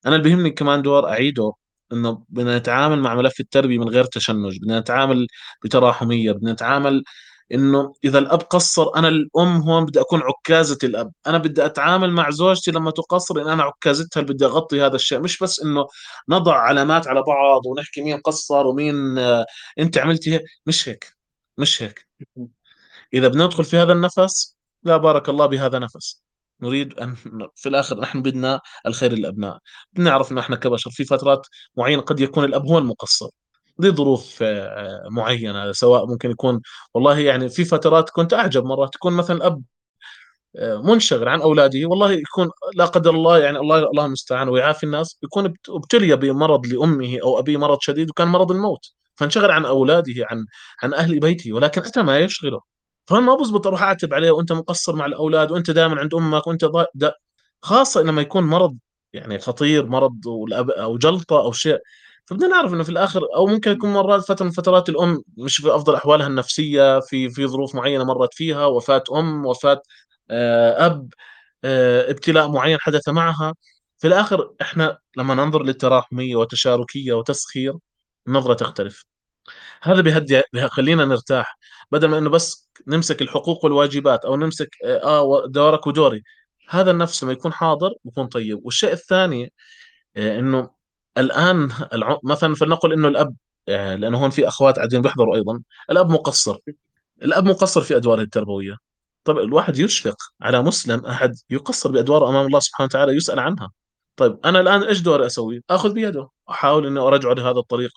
أنا 0.06 0.16
اللي 0.16 0.30
بيهمني 0.30 0.52
كمان 0.52 0.82
دور 0.82 1.10
أعيده 1.10 1.54
إنه 1.94 2.26
بدنا 2.30 2.58
نتعامل 2.58 3.00
مع 3.00 3.16
ملف 3.16 3.40
التربية 3.40 3.78
من 3.80 3.90
غير 3.90 4.06
تشنج 4.06 4.58
بدنا 4.62 4.80
نتعامل 4.80 5.28
بتراحمية 5.64 6.32
بدنا 6.32 6.54
نتعامل 6.54 7.04
إنه 7.54 7.94
إذا 8.04 8.20
الأب 8.20 8.40
قصر 8.42 8.96
أنا 8.96 9.08
الأم 9.08 9.58
هون 9.62 9.86
بدي 9.86 10.02
أكون 10.02 10.22
عكازة 10.24 10.78
الأب. 10.84 11.12
أنا 11.28 11.38
بدي 11.38 11.66
أتعامل 11.66 12.12
مع 12.12 12.30
زوجتي 12.30 12.72
لما 12.72 12.92
تقصر 12.92 13.42
إن 13.42 13.48
أنا 13.50 13.64
عكازتها 13.64 14.22
اللي 14.22 14.34
بدي 14.34 14.46
أغطي 14.46 14.82
هذا 14.86 14.96
الشيء. 14.96 15.20
مش 15.20 15.40
بس 15.40 15.60
إنه 15.62 15.88
نضع 16.30 16.56
علامات 16.58 17.08
على 17.08 17.24
بعض 17.28 17.66
ونحكي 17.66 18.02
مين 18.04 18.18
قصر 18.18 18.68
ومين 18.68 19.18
آه 19.18 19.46
أنت 19.80 19.98
عملتي 19.98 20.34
هيك. 20.34 20.44
مش 20.66 20.90
هيك. 20.90 21.16
مش 21.58 21.84
هيك. 21.84 22.08
إذا 23.14 23.28
بندخل 23.28 23.64
في 23.64 23.78
هذا 23.78 23.94
النفس 23.94 24.56
لا 24.84 24.98
بارك 24.98 25.30
الله 25.30 25.46
بهذا 25.46 25.80
نفس. 25.80 26.24
نريد 26.62 27.00
أن 27.00 27.16
في 27.56 27.70
الآخر 27.70 28.00
نحن 28.00 28.22
بدنا 28.22 28.60
الخير 28.86 29.12
للأبناء. 29.12 29.58
بنعرف 29.94 30.32
إنه 30.32 30.42
إحنا 30.42 30.56
كبشر 30.56 30.92
في 30.92 31.06
فترات 31.06 31.48
معينة 31.78 32.02
قد 32.02 32.20
يكون 32.20 32.44
الأب 32.44 32.66
هو 32.66 32.78
المقصر 32.78 33.30
لظروف 33.80 34.40
آه، 34.42 35.08
معينة 35.12 35.72
سواء 35.72 36.06
ممكن 36.08 36.32
يكون 36.32 36.62
والله 36.94 37.20
يعني 37.20 37.50
في 37.50 37.66
فترات 37.66 38.10
كنت 38.10 38.34
أعجب 38.34 38.66
مرات 38.66 38.94
تكون 38.94 39.14
مثلا 39.14 39.38
الاب 39.38 39.62
آه، 40.56 40.78
منشغل 40.82 41.28
عن 41.30 41.42
أولاده 41.42 41.80
والله 41.86 42.12
يكون 42.12 42.50
لا 42.76 42.86
قدر 42.86 43.12
الله 43.16 43.40
يعني 43.40 43.58
الله 43.60 43.78
الله 43.80 44.06
المستعان 44.06 44.50
ويعافي 44.50 44.84
الناس 44.86 45.18
يكون 45.24 45.46
ابت- 45.46 45.70
ابتلي 45.70 46.16
بمرض 46.16 46.66
لأمه 46.68 47.20
أو 47.24 47.40
أبيه 47.40 47.58
مرض 47.58 47.78
شديد 47.82 48.10
وكان 48.10 48.28
مرض 48.28 48.52
الموت 48.52 48.82
فانشغل 49.16 49.52
عن 49.52 49.66
أولاده 49.66 50.14
عن 50.32 50.46
عن 50.84 50.94
أهل 50.94 51.20
بيته 51.20 51.54
ولكن 51.54 51.82
أتى 51.82 52.02
ما 52.04 52.20
يشغله. 52.20 52.62
فما 53.08 53.20
ما 53.20 53.36
بزبط 53.36 53.68
أروح 53.68 53.84
أعتب 53.84 54.14
عليه 54.14 54.32
وأنت 54.32 54.52
مقصر 54.52 54.96
مع 54.96 55.06
الأولاد 55.06 55.52
وأنت 55.52 55.72
دائما 55.72 56.00
عند 56.00 56.14
أمك 56.16 56.48
وأنت 56.48 56.66
ضا... 56.66 56.86
دا... 56.96 57.14
خاصة 57.62 58.02
لما 58.02 58.22
يكون 58.22 58.44
مرض 58.44 58.78
يعني 59.14 59.40
خطير 59.40 59.86
مرض 59.86 60.26
والأب... 60.26 60.70
أو 60.70 60.98
جلطة 60.98 61.40
أو 61.42 61.52
شيء 61.52 61.80
فبدنا 62.26 62.48
نعرف 62.48 62.74
إنه 62.74 62.84
في 62.84 62.90
الآخر 62.90 63.22
أو 63.36 63.48
ممكن 63.48 63.72
يكون 63.72 63.94
مرات 63.94 64.24
فترة 64.24 64.46
من 64.46 64.52
فترات 64.52 64.90
الأم 64.90 65.24
مش 65.38 65.58
في 65.58 65.76
أفضل 65.76 65.96
أحوالها 65.96 66.28
النفسية 66.28 67.00
في 67.00 67.30
في 67.30 67.48
ظروف 67.48 67.76
معينة 67.76 68.04
مرت 68.04 68.34
فيها 68.34 68.66
وفاة 68.66 69.04
أم 69.16 69.46
وفاة 69.46 69.82
آه، 70.32 70.86
أب 70.86 71.14
آه، 71.64 72.12
ابتلاء 72.12 72.48
معين 72.52 72.78
حدث 72.82 73.10
معها. 73.10 73.54
في 74.00 74.08
الآخر 74.08 74.54
إحنا 74.62 74.98
لما 75.18 75.36
ننظر 75.36 75.64
للتراحمية 75.64 76.36
وتشاركية 76.36 77.14
وتسخير 77.14 77.76
النظرة 78.28 78.54
تختلف. 78.54 79.06
هذا 79.84 80.02
بيهدي 80.02 80.42
بيخلينا 80.54 81.06
نرتاح. 81.06 81.58
بدل 81.92 82.08
ما 82.10 82.18
إنه 82.18 82.30
بس 82.30 82.63
نمسك 82.88 83.22
الحقوق 83.22 83.66
والواجبات 83.66 84.26
أو 84.26 84.36
نمسك 84.36 84.70
آه 84.86 85.04
آه، 85.04 85.48
دورك 85.48 85.88
ودوري 85.88 86.24
هذا 86.70 86.92
النفس 86.92 87.24
لما 87.24 87.34
يكون 87.34 87.54
حاضر 87.54 87.94
بيكون 88.04 88.28
طيب. 88.28 88.66
والشيء 88.66 88.92
الثاني 88.94 89.54
آه 90.18 90.40
إنه 90.40 90.70
الآن. 91.18 91.70
مثلا 92.24 92.56
فلنقل 92.56 92.94
إنه 92.94 93.08
الأب 93.08 93.36
آه 93.70 93.96
لأنه 93.96 94.18
هون 94.24 94.30
في 94.30 94.48
أخوات 94.48 94.76
قاعدين 94.76 95.02
بيحضروا 95.02 95.36
أيضا. 95.36 95.62
الأب 95.92 96.10
مقصر. 96.12 96.58
الأب 97.24 97.46
مقصر 97.46 97.82
في 97.82 97.96
أدواره 97.98 98.22
التربوية. 98.22 98.78
طيب 99.26 99.38
الواحد 99.40 99.78
يشفق 99.80 100.18
على 100.42 100.62
مسلم 100.62 101.06
أحد 101.06 101.36
يقصر 101.50 101.92
بأدواره 101.92 102.30
أمام 102.30 102.46
الله 102.48 102.60
سبحانه 102.60 102.86
وتعالى 102.86 103.14
يسأل 103.18 103.40
عنها. 103.40 103.72
طيب 104.16 104.40
أنا 104.46 104.60
الآن 104.60 104.84
إيش 104.84 105.02
دوري 105.02 105.26
أسوي؟ 105.26 105.64
آخذ 105.70 105.94
بيده. 105.94 106.30
أحاول 106.50 106.88
إني 106.88 107.00
أرجعه 107.00 107.34
لهذا 107.34 107.60
الطريق. 107.60 107.92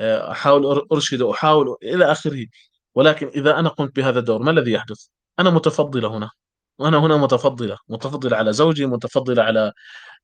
أحاول 0.00 0.86
أرشده. 0.92 1.30
أحاول 1.30 1.76
إلى 1.82 2.12
آخره. 2.12 2.46
ولكن 2.94 3.28
إذا 3.28 3.58
أنا 3.58 3.68
قمت 3.68 3.96
بهذا 3.96 4.18
الدور 4.18 4.42
ما 4.42 4.50
الذي 4.50 4.72
يحدث؟ 4.72 5.06
أنا 5.38 5.50
متفضلة 5.50 6.08
هنا. 6.16 6.30
وأنا 6.78 6.98
هنا 6.98 7.16
متفضلة. 7.16 7.78
متفضلة 7.88 8.36
على 8.36 8.52
زوجي 8.52 8.86
متفضلة 8.86 9.42
على 9.42 9.72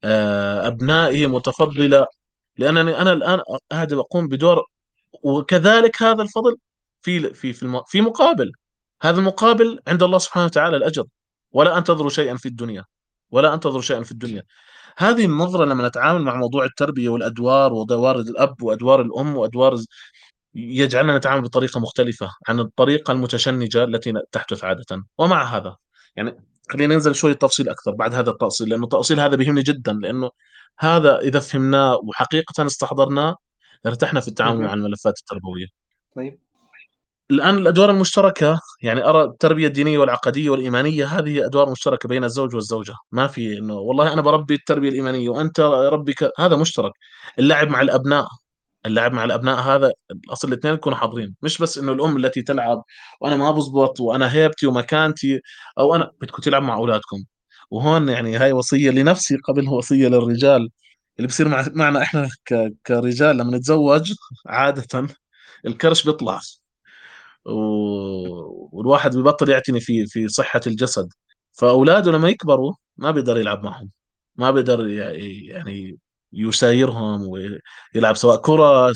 آه، 0.05 0.67
أبنائي 0.69 1.27
متفضلة. 1.27 2.07
لأنني 2.59 3.01
أنا 3.01 3.13
الآن 3.13 3.41
قاعد 3.73 3.93
أقوم 3.93 4.29
بدور 4.29 4.65
وكذلك 5.23 6.03
هذا 6.03 6.23
الفضل 6.23 6.57
في 7.03 7.35
في 7.35 7.53
في 7.53 7.83
في 7.87 8.01
مقابل. 8.01 8.53
هذا 9.03 9.19
المقابل 9.21 9.81
عند 9.89 10.03
الله 10.03 10.19
سبحانه 10.19 10.47
وتعالى 10.47 10.77
الأجر. 10.77 11.05
ولا 11.53 11.79
انتظر 11.79 12.09
شيئا 12.09 12.37
في 12.37 12.47
الدنيا. 12.49 12.85
ولا 13.31 13.55
انتظر 13.55 13.81
شيئا 13.81 14.03
في 14.03 14.13
الدنيا. 14.13 14.43
هذه 14.99 15.25
النظرة 15.25 15.65
لما 15.65 15.89
نتعامل 15.89 16.23
مع 16.23 16.35
موضوع 16.37 16.65
التربية 16.65 17.09
والأدوار 17.09 17.73
وأدوار 17.73 18.21
الأب 18.21 18.63
وأدوار 18.63 19.01
الأم 19.03 19.37
وأدوار 19.37 19.77
يجعلنا 20.55 21.19
نتعامل 21.19 21.43
بطريقة 21.43 21.81
مختلفة 21.81 22.31
عن 22.49 22.61
الطريقة 22.61 23.13
المتشنجة 23.13 23.85
التي 23.85 24.13
تحدث 24.33 24.65
عادة. 24.65 25.05
ومع 25.19 25.57
هذا 25.57 25.77
يعني 26.17 26.45
خلينا 26.71 26.95
ننزل 26.95 27.15
شوية 27.15 27.33
تفصيل 27.33 27.69
أكثر 27.69 27.91
بعد 27.91 28.15
هذا 28.15 28.31
التأصيل 28.31 28.69
لأنه 28.69 28.85
التأصيل 28.85 29.21
هذا 29.21 29.37
بيهمني 29.37 29.63
جدا 29.63 29.93
لأنه 29.93 30.31
هذا 30.79 31.19
إذا 31.19 31.41
فهمناه 31.41 32.01
وحقيقة 32.05 32.67
استحضرناه 32.67 33.37
ارتحنا 33.87 34.21
في 34.21 34.29
التعامل 34.29 34.57
أمم. 34.57 34.65
مع 34.65 34.75
الملفات 34.75 35.19
التربوية. 35.19 35.67
طيب. 36.17 36.39
الآن 37.31 37.59
الأدوار 37.59 37.91
المشتركة 37.91 38.61
يعني 38.83 39.05
أرى 39.05 39.23
التربية 39.25 39.67
الدينية 39.67 39.99
والعقدية 39.99 40.51
والإيمانية 40.51 41.07
هذه 41.07 41.47
أدوار 41.47 41.71
مشتركة 41.71 42.09
بين 42.09 42.25
الزوج 42.25 42.55
والزوجة. 42.55 42.95
ما 43.13 43.27
في 43.27 43.59
إنه 43.59 43.75
والله 43.75 44.13
أنا 44.13 44.23
بربي 44.23 44.55
التربية 44.55 44.89
الإيمانية 44.89 45.29
وأنت 45.29 45.61
ربي 45.61 46.13
ك... 46.13 46.31
هذا 46.39 46.57
مشترك. 46.57 46.93
اللعب 47.39 47.69
مع 47.69 47.81
الأبناء 47.81 48.29
اللعب 48.87 49.13
مع 49.13 49.25
الأبناء 49.25 49.61
هذا 49.61 49.93
الأصل 50.11 50.49
الاثنين 50.49 50.75
يكونوا 50.75 50.99
حاضرين. 50.99 51.35
مش 51.43 51.59
بس 51.59 51.79
إنه 51.79 51.93
الأم 51.93 52.17
التي 52.17 52.43
تلعب 52.43 52.85
وأنا 53.21 53.37
ما 53.37 53.51
بزبط 53.51 54.01
وأنا 54.01 54.33
هيبتي 54.33 54.67
ومكانتي 54.67 55.41
أو 55.79 55.95
أنا 55.95 56.11
بدكم 56.21 56.43
تلعب 56.43 56.63
مع 56.63 56.75
أولادكم. 56.77 57.25
وهون 57.71 58.09
يعني 58.09 58.37
هاي 58.37 58.53
وصية 58.53 58.91
لنفسي 58.91 59.37
قبل 59.37 59.69
وصية 59.69 60.09
للرجال. 60.09 60.71
اللي 61.19 61.29
بصير 61.29 61.49
مع... 61.49 61.67
معنا 61.75 62.03
إحنا 62.03 62.29
ك... 62.45 62.73
كرجال 62.87 63.37
لما 63.37 63.57
نتزوج 63.57 64.15
عادة 64.47 65.09
الكرش 65.67 66.05
بيطلع. 66.07 66.41
والواحد 68.73 69.17
بيبطل 69.17 69.49
يعتني 69.51 69.81
في 69.81 70.07
في 70.07 70.29
صحة 70.29 70.61
الجسد. 70.67 71.09
فأولاده 71.53 72.13
لما 72.13 72.29
يكبروا 72.29 72.75
ما 72.97 73.11
بيقدر 73.11 73.39
يلعب 73.39 73.65
معهم. 73.65 73.91
ما 74.37 74.51
بيقدر 74.51 74.89
يعني 74.89 75.99
يسايرهم 76.35 77.29
ويلعب 77.29 78.17
سواء 78.17 78.37
كرة 78.37 78.93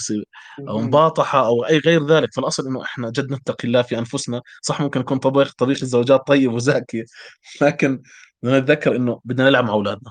أو 0.69 0.79
مباطحة 0.81 1.47
أو 1.47 1.65
أي 1.65 1.79
غير 1.79 2.07
ذلك. 2.07 2.35
فالأصل 2.35 2.67
إنه 2.67 2.83
إحنا 2.83 3.11
جد 3.11 3.33
نتقي 3.33 3.69
الله 3.69 3.83
في 3.83 3.99
أنفسنا. 3.99 4.43
صح 4.63 4.81
ممكن 4.81 5.01
يكون 5.01 5.19
طبيخ 5.19 5.53
طبيخ 5.55 5.83
الزوجات 5.83 6.27
طيب 6.27 6.53
وزاكي 6.53 7.05
لكن 7.63 8.03
نتذكر 8.45 8.97
إنه 8.97 9.21
بدنا 9.25 9.49
نلعب 9.49 9.65
مع 9.65 9.73
أولادنا. 9.73 10.11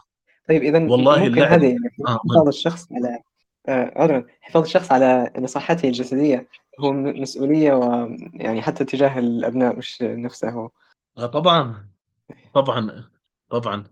طيب 0.50 0.64
إذا 0.64 0.80
والله 0.80 1.24
ممكن 1.24 1.42
هذا 1.42 1.66
يعني 1.66 1.78
آه 2.08 2.20
حفاظ 2.32 2.48
الشخص 2.48 2.88
على 2.92 3.20
آه 3.68 4.26
حفاظ 4.42 4.64
الشخص 4.64 4.92
على 4.92 5.32
صحته 5.46 5.88
الجسدية 5.88 6.48
هو 6.80 6.94
مسؤولية 6.94 7.74
ويعني 7.74 8.62
حتى 8.62 8.86
تجاه 8.86 9.20
الأبناء 9.20 9.76
مش 9.76 10.02
نفسه. 10.02 10.70
آه 11.18 11.26
طبعا. 11.26 11.88
طبعا 12.54 13.10
طبعا. 13.50 13.84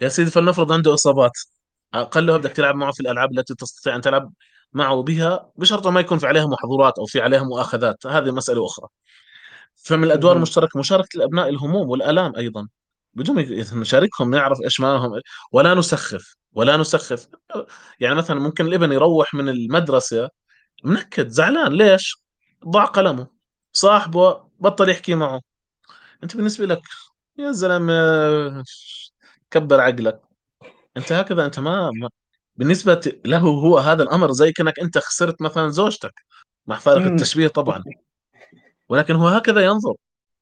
يا 0.00 0.08
سيدي 0.08 0.30
فلنفرض 0.30 0.72
عنده 0.72 0.94
إصابات. 0.94 1.32
أقلها 1.94 2.36
بدك 2.36 2.52
تلعب 2.52 2.74
معه 2.74 2.92
في 2.92 3.00
الألعاب 3.00 3.32
التي 3.38 3.54
تستطيع 3.54 3.96
أن 3.96 4.00
تلعب 4.00 4.32
معه 4.72 5.02
بها 5.02 5.52
بشرط 5.56 5.86
ما 5.86 6.00
يكون 6.00 6.18
في 6.18 6.26
عليها 6.26 6.46
محظورات 6.46 6.98
أو 6.98 7.06
في 7.06 7.20
عليها 7.20 7.42
مؤاخذات. 7.42 8.06
هذه 8.06 8.30
مسألة 8.30 8.66
أخرى. 8.66 8.88
فمن 9.76 10.04
الأدوار 10.04 10.36
المشتركة 10.36 10.78
مشاركة 10.78 11.16
الأبناء 11.16 11.48
الهموم 11.48 11.88
والآلام 11.90 12.36
أيضا. 12.36 12.68
بدون 13.14 13.36
نشاركهم 13.72 14.30
نعرف 14.30 14.58
إيش 14.64 14.80
معهم 14.80 15.20
ولا 15.52 15.74
نسخف 15.74 16.36
ولا 16.52 16.76
نسخف. 16.76 17.28
يعني 18.00 18.14
مثلا 18.14 18.40
ممكن 18.40 18.66
الابن 18.66 18.92
يروح 18.92 19.34
من 19.34 19.48
المدرسة 19.48 20.28
منكد 20.84 21.28
زعلان. 21.28 21.72
ليش؟ 21.72 22.16
ضاع 22.68 22.84
قلمه. 22.84 23.26
صاحبه 23.72 24.48
بطل 24.60 24.88
يحكي 24.88 25.14
معه. 25.14 25.40
أنت 26.22 26.36
بالنسبة 26.36 26.66
لك 26.66 26.82
يا 27.38 27.52
زلمة 27.52 28.64
كبر 29.50 29.80
عقلك. 29.80 30.27
أنت 30.98 31.12
هكذا 31.12 31.46
أنت 31.46 31.60
ما, 31.60 31.90
ما 31.90 32.08
بالنسبة 32.56 33.12
له 33.26 33.38
هو 33.38 33.78
هذا 33.78 34.02
الأمر 34.02 34.32
زي 34.32 34.52
كأنك 34.52 34.78
أنت 34.80 34.98
خسرت 34.98 35.42
مثلا 35.42 35.68
زوجتك 35.70 36.14
مع 36.66 36.78
فارق 36.78 37.06
التشبيه 37.06 37.48
طبعا. 37.48 37.84
ولكن 38.88 39.14
هو 39.14 39.28
هكذا 39.28 39.64
ينظر. 39.64 39.94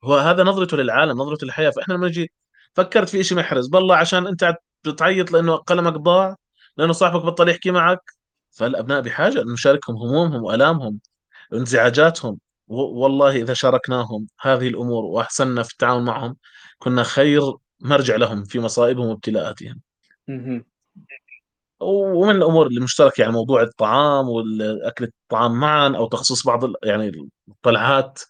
هو 0.05 0.17
هذا 0.17 0.43
نظرته 0.45 0.77
للعالم 0.77 1.19
نظرته 1.19 1.45
للحياة. 1.45 1.71
فإحنا 1.71 1.95
لما 1.95 2.07
نجي 2.07 2.33
فكرت 2.75 3.09
في 3.09 3.25
شيء 3.25 3.39
محرز. 3.39 3.69
بالله 3.69 3.97
عشان 3.97 4.27
أنت 4.27 4.57
بتعيط 4.85 5.33
لأنه 5.33 5.57
قلمك 5.57 5.93
ضاع 5.93 6.37
لأنه 6.77 6.93
صاحبك 6.93 7.23
بطل 7.25 7.49
يحكي 7.49 7.71
معك. 7.71 8.01
فالأبناء 8.51 9.01
بحاجة 9.01 9.43
ان 9.43 9.53
نشاركهم 9.53 9.97
همومهم 9.97 10.45
وألامهم 10.45 11.01
وانزعاجاتهم. 11.53 12.39
والله 12.69 13.31
إذا 13.37 13.55
شاركناهم 13.55 14.27
هذه 14.41 14.69
الأمور 14.69 15.05
وأحسننا 15.05 15.63
في 15.63 15.73
التعامل 15.73 16.05
معهم 16.05 16.37
كنا 16.79 17.03
خير 17.03 17.43
مرجع 17.81 18.17
لهم 18.17 18.45
في 18.45 18.61
مصائبهم 18.61 19.07
وابتلاءاتهم. 19.07 19.81
ومن 21.81 22.37
الأمور 22.37 22.66
المشتركه 22.66 23.20
يعني 23.20 23.33
موضوع 23.33 23.62
الطعام 23.62 24.29
والأكل 24.29 25.05
الطعام 25.05 25.61
معا 25.61 25.89
أو 25.97 26.09
تخصيص 26.09 26.47
بعض 26.47 26.72
يعني 26.85 27.29
الطلعات. 27.49 28.20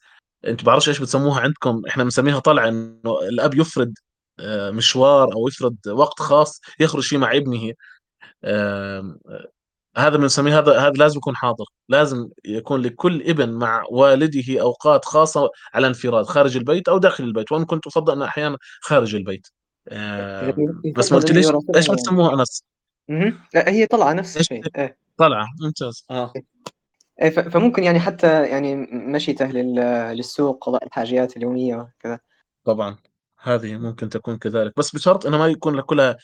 انت 0.47 0.65
بعرفش 0.65 0.89
إيش 0.89 1.01
بتسموها 1.01 1.41
عندكم؟ 1.41 1.83
إحنا 1.89 2.05
بنسميها 2.05 2.39
طلعه 2.39 2.69
إنه 2.69 3.19
الأب 3.29 3.55
يفرد 3.55 3.95
آه، 4.41 4.71
مشوار 4.71 5.33
أو 5.33 5.49
يفرض 5.49 5.77
وقت 5.89 6.21
خاص 6.21 6.61
يخرج 6.81 7.03
فيه 7.03 7.19
مع 7.19 7.37
ابنه. 7.37 7.73
هذا 9.97 10.17
بنسميه 10.17 10.59
هذا 10.59 10.79
هذا 10.79 10.93
لازم 10.93 11.19
يكون 11.19 11.37
حاضر. 11.37 11.65
لازم 11.89 12.29
يكون 12.45 12.83
لكل 12.83 13.23
ابن 13.23 13.51
مع 13.53 13.85
والده 13.91 14.61
أوقات 14.61 15.05
خاصة 15.05 15.51
على 15.75 15.87
انفراد 15.87 16.25
خارج 16.27 16.57
البيت 16.57 16.89
أو 16.89 16.99
داخل 16.99 17.25
البيت. 17.25 17.53
وأنا 17.53 17.65
كنت 17.65 17.87
أفضل 17.87 18.13
أن 18.13 18.23
أحيانا 18.23 18.59
خارج 18.81 19.15
البيت. 19.15 19.47
بس 20.97 21.13
ما 21.13 21.19
قلتليش 21.19 21.47
إيش 21.77 21.91
بتسموها 21.91 22.35
انس؟ 22.35 22.65
لا 23.55 23.69
هي 23.69 23.87
طلعة 23.87 24.13
نفس 24.13 24.37
الشيء. 24.37 24.63
إيه 24.77 24.99
طلعة؟ 25.17 25.47
ممتاز. 25.61 26.05
آه. 26.11 26.33
إيه 27.23 27.31
فممكن 27.31 27.85
يعني 27.85 28.01
حتى 28.01 28.47
يعني 28.47 28.75
مشيته 28.93 29.47
للسوق 29.47 30.65
قضاء 30.65 30.87
الحاجيات 30.87 31.37
اليومية 31.37 31.77
وكذا. 31.77 32.19
طبعا. 32.65 32.97
هذه 33.43 33.77
ممكن 33.77 34.09
تكون 34.09 34.39
كذلك. 34.39 34.73
بس 34.77 34.95
بشرط 34.95 35.27
إنه 35.27 35.39
ما 35.39 35.47
يكون 35.47 35.81
كلها 35.81 36.17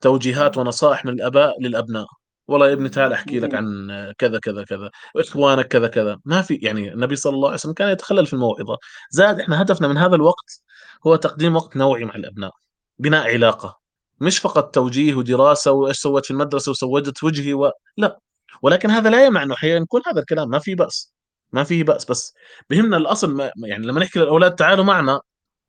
توجيهات 0.00 0.58
ونصائح 0.58 1.04
من 1.04 1.12
الأباء 1.12 1.60
للأبناء. 1.60 2.06
والله 2.48 2.68
يا 2.68 2.72
ابني 2.72 2.88
تعال 2.88 3.12
أحكي 3.12 3.40
لك 3.40 3.54
عن 3.54 3.88
كذا 4.18 4.38
كذا 4.38 4.64
كذا. 4.64 4.90
وإخوانك 5.14 5.68
كذا 5.68 5.88
كذا. 5.88 6.20
ما 6.24 6.42
في 6.42 6.54
يعني 6.54 6.92
النبي 6.92 7.16
صلى 7.16 7.34
الله 7.34 7.48
عليه 7.48 7.54
وسلم 7.54 7.72
كان 7.72 7.88
يتخلل 7.88 8.26
في 8.26 8.32
الموعظة. 8.32 8.78
زاد 9.10 9.40
إحنا 9.40 9.62
هدفنا 9.62 9.88
من 9.88 9.96
هذا 9.96 10.14
الوقت 10.14 10.62
هو 11.06 11.16
تقديم 11.16 11.56
وقت 11.56 11.76
نوعي 11.76 12.04
مع 12.04 12.14
الأبناء. 12.14 12.52
بناء 12.98 13.28
علاقة. 13.28 13.78
مش 14.20 14.38
فقط 14.38 14.74
توجيه 14.74 15.14
ودراسة 15.14 15.72
وايش 15.72 15.96
سويت 15.96 16.24
في 16.24 16.30
المدرسة 16.30 16.70
وسودت 16.70 17.24
وجهي 17.24 17.54
و... 17.54 17.70
لا. 17.96 18.18
ولكن 18.62 18.90
هذا 18.90 19.10
لا 19.10 19.26
يمنع 19.26 19.42
إنه 19.42 19.54
أحيانا 19.54 19.82
يكون 19.82 20.00
هذا 20.06 20.20
الكلام. 20.20 20.48
ما 20.48 20.58
في 20.58 20.74
بأس. 20.74 21.12
ما 21.52 21.64
في 21.64 21.82
بأس. 21.82 22.04
بس 22.04 22.34
بهمنا 22.70 22.96
الأصل 22.96 23.34
ما 23.34 23.50
يعني 23.56 23.86
لما 23.86 24.00
نحكي 24.00 24.18
للأولاد 24.18 24.54
تعالوا 24.54 24.84
معنا 24.84 25.20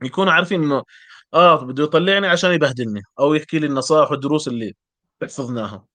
يكونوا 0.04 0.34
عارفين 0.34 0.64
إنه 0.64 0.84
آه 1.34 1.66
بده 1.66 1.84
يطلعني 1.84 2.28
عشان 2.28 2.52
يبهدلني 2.52 3.02
أو 3.20 3.34
يحكي 3.34 3.60
لي 3.60 3.68
النصائح 3.68 4.12
والدروس 4.12 4.48
اللي 4.48 4.74
حفظناها. 5.22 5.86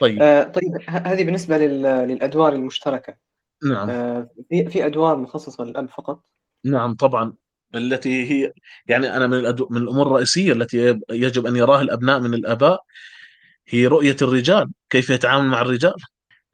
طيب. 0.00 0.22
آه 0.22 0.42
طيب 0.42 0.82
هذه 0.88 1.24
بالنسبة 1.24 1.58
للأدوار 1.58 2.52
المشتركة. 2.52 3.14
نعم. 3.64 3.90
آه 3.90 4.30
في 4.48 4.70
في 4.70 4.86
أدوار 4.86 5.16
مخصصة 5.16 5.64
للأب 5.64 5.88
فقط؟ 5.88 6.20
نعم 6.64 6.94
طبعا. 6.94 7.32
التي 7.76 8.30
هي 8.30 8.52
يعني 8.86 9.16
أنا 9.16 9.26
من 9.26 9.34
الأدو... 9.38 9.68
من 9.70 9.76
الأمور 9.82 10.06
الرئيسية 10.06 10.52
التي 10.52 11.00
يجب 11.10 11.46
أن 11.46 11.56
يراها 11.56 11.82
الأبناء 11.82 12.20
من 12.20 12.34
الآباء 12.34 12.84
هي 13.68 13.86
رؤية 13.86 14.16
الرجال 14.22 14.70
كيف 14.90 15.10
يتعامل 15.10 15.48
مع 15.48 15.62
الرجال. 15.62 15.94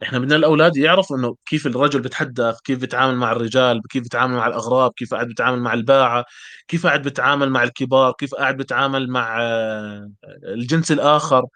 إحنا 0.03 0.19
بدنا 0.19 0.37
الأولاد 0.37 0.77
يعرفوا 0.77 1.17
إنه 1.17 1.37
كيف 1.47 1.67
الرجل 1.67 2.01
بيتحدث 2.01 2.61
كيف 2.61 2.79
بيتعامل 2.79 3.17
مع 3.17 3.33
الرجال 3.33 3.83
كيف 3.91 4.03
بيتعامل 4.03 4.35
مع 4.35 4.47
الأغراب 4.47 4.93
كيف 4.97 5.15
قاعد 5.15 5.27
بيتعامل 5.29 5.61
مع 5.61 5.75
الباعة 5.75 6.25
كيف 6.69 6.87
قاعد 6.87 7.03
بيتعامل 7.03 7.51
مع 7.51 7.63
الكبار 7.63 8.13
كيف 8.13 8.35
قاعد 8.35 8.57
بيتعامل 8.57 9.11
مع 9.11 9.43
آه، 9.43 10.11
الجنس 10.45 10.93
الآخر. 10.93 11.47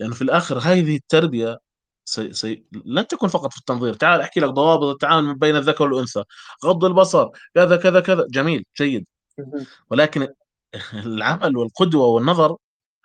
لأنه 0.00 0.14
في 0.14 0.22
الآخر 0.22 0.58
هذه 0.58 0.96
التربية 0.96 1.58
سي 2.12 2.32
سي 2.32 2.64
لن 2.84 3.06
تكون 3.06 3.28
فقط 3.28 3.52
في 3.52 3.58
التنظير. 3.58 3.94
تعال 3.94 4.20
أحكي 4.20 4.40
لك 4.40 4.48
ضوابط 4.50 4.84
التعامل 4.84 5.34
بين 5.34 5.56
الذكر 5.56 5.84
والأنثى. 5.84 6.24
غض 6.64 6.84
البصر 6.84 7.28
كذا 7.54 7.76
كذا 7.76 8.00
كذا. 8.00 8.26
جميل 8.30 8.64
جيد. 8.78 9.06
ولكن 9.90 10.28
العمل 11.06 11.56
والقدوة 11.56 12.06
والنظر 12.06 12.56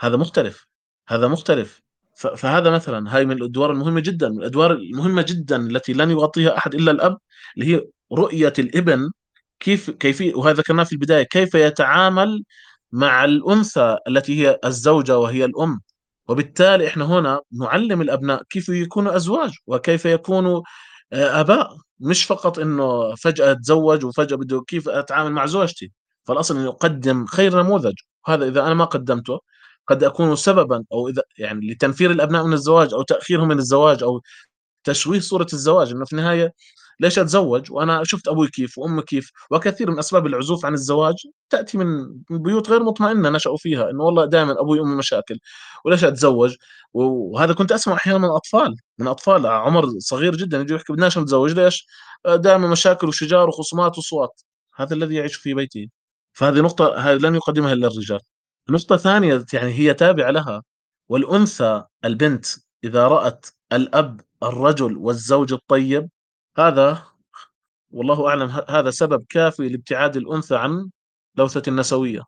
هذا 0.01 0.18
مختلف. 0.18 0.68
هذا 1.10 1.28
مختلف. 1.28 1.82
فهذا 2.16 2.70
مثلا 2.72 3.16
هاي 3.16 3.26
من 3.26 3.32
الأدوار 3.38 3.72
المهمة 3.72 3.99
جدا. 4.01 4.30
من 4.30 4.38
الأدوار 4.39 4.72
المهمة 4.74 5.22
جدا 5.22 5.58
التي 5.68 5.93
لن 5.93 6.12
يغطيها 6.12 6.58
أحد 6.58 6.76
إلا 6.76 6.91
الأب 6.91 7.18
اللي 7.58 7.76
هي 7.76 7.86
رؤية 8.14 8.53
الإبن. 8.60 9.12
كيف 9.60 9.89
كيفيه 9.91 10.36
وهذا 10.36 10.58
ذكرناه 10.58 10.84
في 10.84 10.93
البداية. 10.93 11.24
كيف 11.24 11.55
يتعامل 11.55 12.43
مع 12.91 13.26
الأنثى 13.26 13.97
التي 14.08 14.47
هي 14.47 14.60
الزوجة 14.66 15.18
وهي 15.20 15.45
الأم؟ 15.45 15.82
وبالتالي 16.28 16.88
إحنا 16.88 17.06
هنا 17.06 17.42
نعلم 17.52 18.02
الأبناء 18.02 18.44
كيف 18.50 18.70
يكونوا 18.70 19.16
أزواج 19.16 19.52
وكيف 19.68 20.06
يكونوا 20.06 20.62
آه، 21.14 21.40
آباء. 21.42 21.78
مش 22.00 22.26
فقط 22.26 22.60
إنه 22.60 23.16
فجأة 23.16 23.52
أتزوج 23.52 24.06
وفجأة 24.06 24.36
بده 24.38 24.64
كيف 24.68 24.90
أتعامل 24.90 25.32
مع 25.32 25.46
زوجتي. 25.46 25.92
فالأصل 26.28 26.56
إنه 26.58 26.66
يقدم 26.66 27.26
خير 27.26 27.62
نموذج. 27.64 27.94
وهذا 28.28 28.48
إذا 28.48 28.62
أنا 28.66 28.74
ما 28.74 28.86
قدمته 28.86 29.40
قد 29.88 30.04
أكون 30.04 30.36
سببا 30.36 30.86
أو 30.94 31.08
إذا 31.10 31.22
يعني 31.38 31.72
لتنفير 31.72 32.12
الأبناء 32.12 32.44
من 32.46 32.54
الزواج 32.54 32.94
أو 32.94 33.02
تأخيرهم 33.02 33.48
من 33.48 33.60
الزواج 33.60 34.04
أو 34.04 34.22
تشويه 34.84 35.20
صورة 35.20 35.48
الزواج. 35.54 35.92
إنه 35.92 36.06
في 36.06 36.14
النهاية 36.14 36.54
ليش 37.00 37.20
أتزوج؟ 37.20 37.72
وأنا 37.72 38.04
شفت 38.04 38.28
أبوي 38.28 38.48
كيف 38.48 38.78
وأمي 38.78 39.02
كيف. 39.02 39.32
وكثير 39.52 39.91
من 39.91 40.00
أسباب 40.00 40.28
العزوف 40.28 40.66
عن 40.66 40.74
الزواج 40.74 41.16
تأتي 41.50 41.78
من 41.78 42.18
بيوت 42.30 42.70
غير 42.70 42.84
مطمئنة 42.84 43.30
نشأوا 43.30 43.58
فيها 43.58 43.89
إنه 43.89 44.04
والله 44.04 44.26
دائما 44.26 44.62
أبوي 44.62 44.80
وأمي 44.80 44.95
مشاكل. 44.95 45.39
وليش 45.86 46.04
أتزوج؟ 46.04 46.56
وهذا 46.93 47.54
كنت 47.54 47.72
أسمع 47.72 47.93
أحيانا 47.93 48.20
من 48.20 48.30
أطفال 48.30 48.76
من 49.00 49.08
أطفال 49.08 49.45
عمر 49.48 49.86
صغير 50.00 50.36
جدا 50.36 50.60
يجوا 50.62 50.78
يحكي 50.78 50.93
بدناش 50.93 51.18
نتزوج 51.18 51.52
ليش؟ 51.54 51.88
دائما 52.28 52.68
مشاكل 52.68 53.08
وشجار 53.08 53.50
وخصومات 53.50 53.98
وصوات 53.98 54.41
هذا 54.76 54.95
الذي 54.95 55.16
يعيش 55.16 55.36
في 55.36 55.54
بيتي. 55.54 55.89
فهذه 56.34 56.62
نقطة 56.62 56.98
هذه 56.98 57.18
لن 57.20 57.36
يقدمها 57.36 57.74
إلا 57.74 57.88
الرجال. 57.88 58.20
نقطة 58.70 58.98
ثانية 58.98 59.45
يعني 59.54 59.74
هي 59.74 59.93
تابعة 59.93 60.32
لها. 60.32 60.64
والأنثى 61.10 61.84
البنت 62.06 62.45
إذا 62.84 63.08
رأت 63.08 63.45
الأب 63.74 64.22
الرجل 64.43 64.98
والزوج 64.98 65.54
الطيب 65.54 66.10
هذا 66.58 67.03
والله 67.91 68.28
أعلم 68.28 68.49
هذا 68.70 68.91
سبب 68.91 69.26
كافي 69.30 69.70
لابتعاد 69.70 70.18
الأنثى 70.18 70.55
عن 70.55 70.89
لوثة 71.36 71.62
النسوية. 71.68 72.24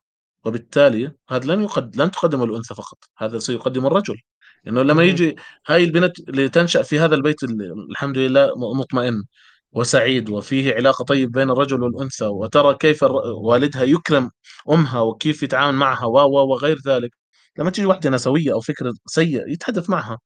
وبالتالي 0.45 1.11
هذا 1.29 1.55
لن 1.55 1.63
يقد 1.63 1.95
لن 1.97 2.11
تقدم 2.11 2.43
الأنثى 2.43 2.75
فقط 2.75 2.97
هذا 3.17 3.39
سيقدم 3.39 3.85
الرجل. 3.87 4.17
لأنه 4.63 4.81
لما 4.83 5.03
يجي 5.03 5.35
هاي 5.67 5.83
البنت 5.83 6.19
اللي 6.19 6.49
تنشأ 6.49 6.81
في 6.83 6.99
هذا 6.99 7.15
البيت 7.15 7.43
الحمد 7.43 8.17
لله 8.17 8.53
مطمئن 8.75 9.23
وسعيد 9.71 10.29
وفيه 10.29 10.75
علاقة 10.75 11.03
طيب 11.05 11.31
بين 11.31 11.49
الرجل 11.51 11.83
والأنثى 11.83 12.25
وترى 12.25 12.75
كيف 12.77 13.03
والدها 13.43 13.83
يكرم 13.83 14.31
أمها 14.71 15.01
وكيف 15.01 15.43
يتعامل 15.43 15.77
معها 15.77 16.05
و 16.05 16.13
وغير 16.51 16.79
ذلك. 16.87 17.11
لما 17.57 17.69
تيجي 17.71 17.87
واحدة 17.87 18.09
نسوية 18.09 18.53
أو 18.53 18.61
فكر 18.61 18.91
سيء 19.07 19.47
يتحدث 19.49 19.89
معها. 19.89 20.19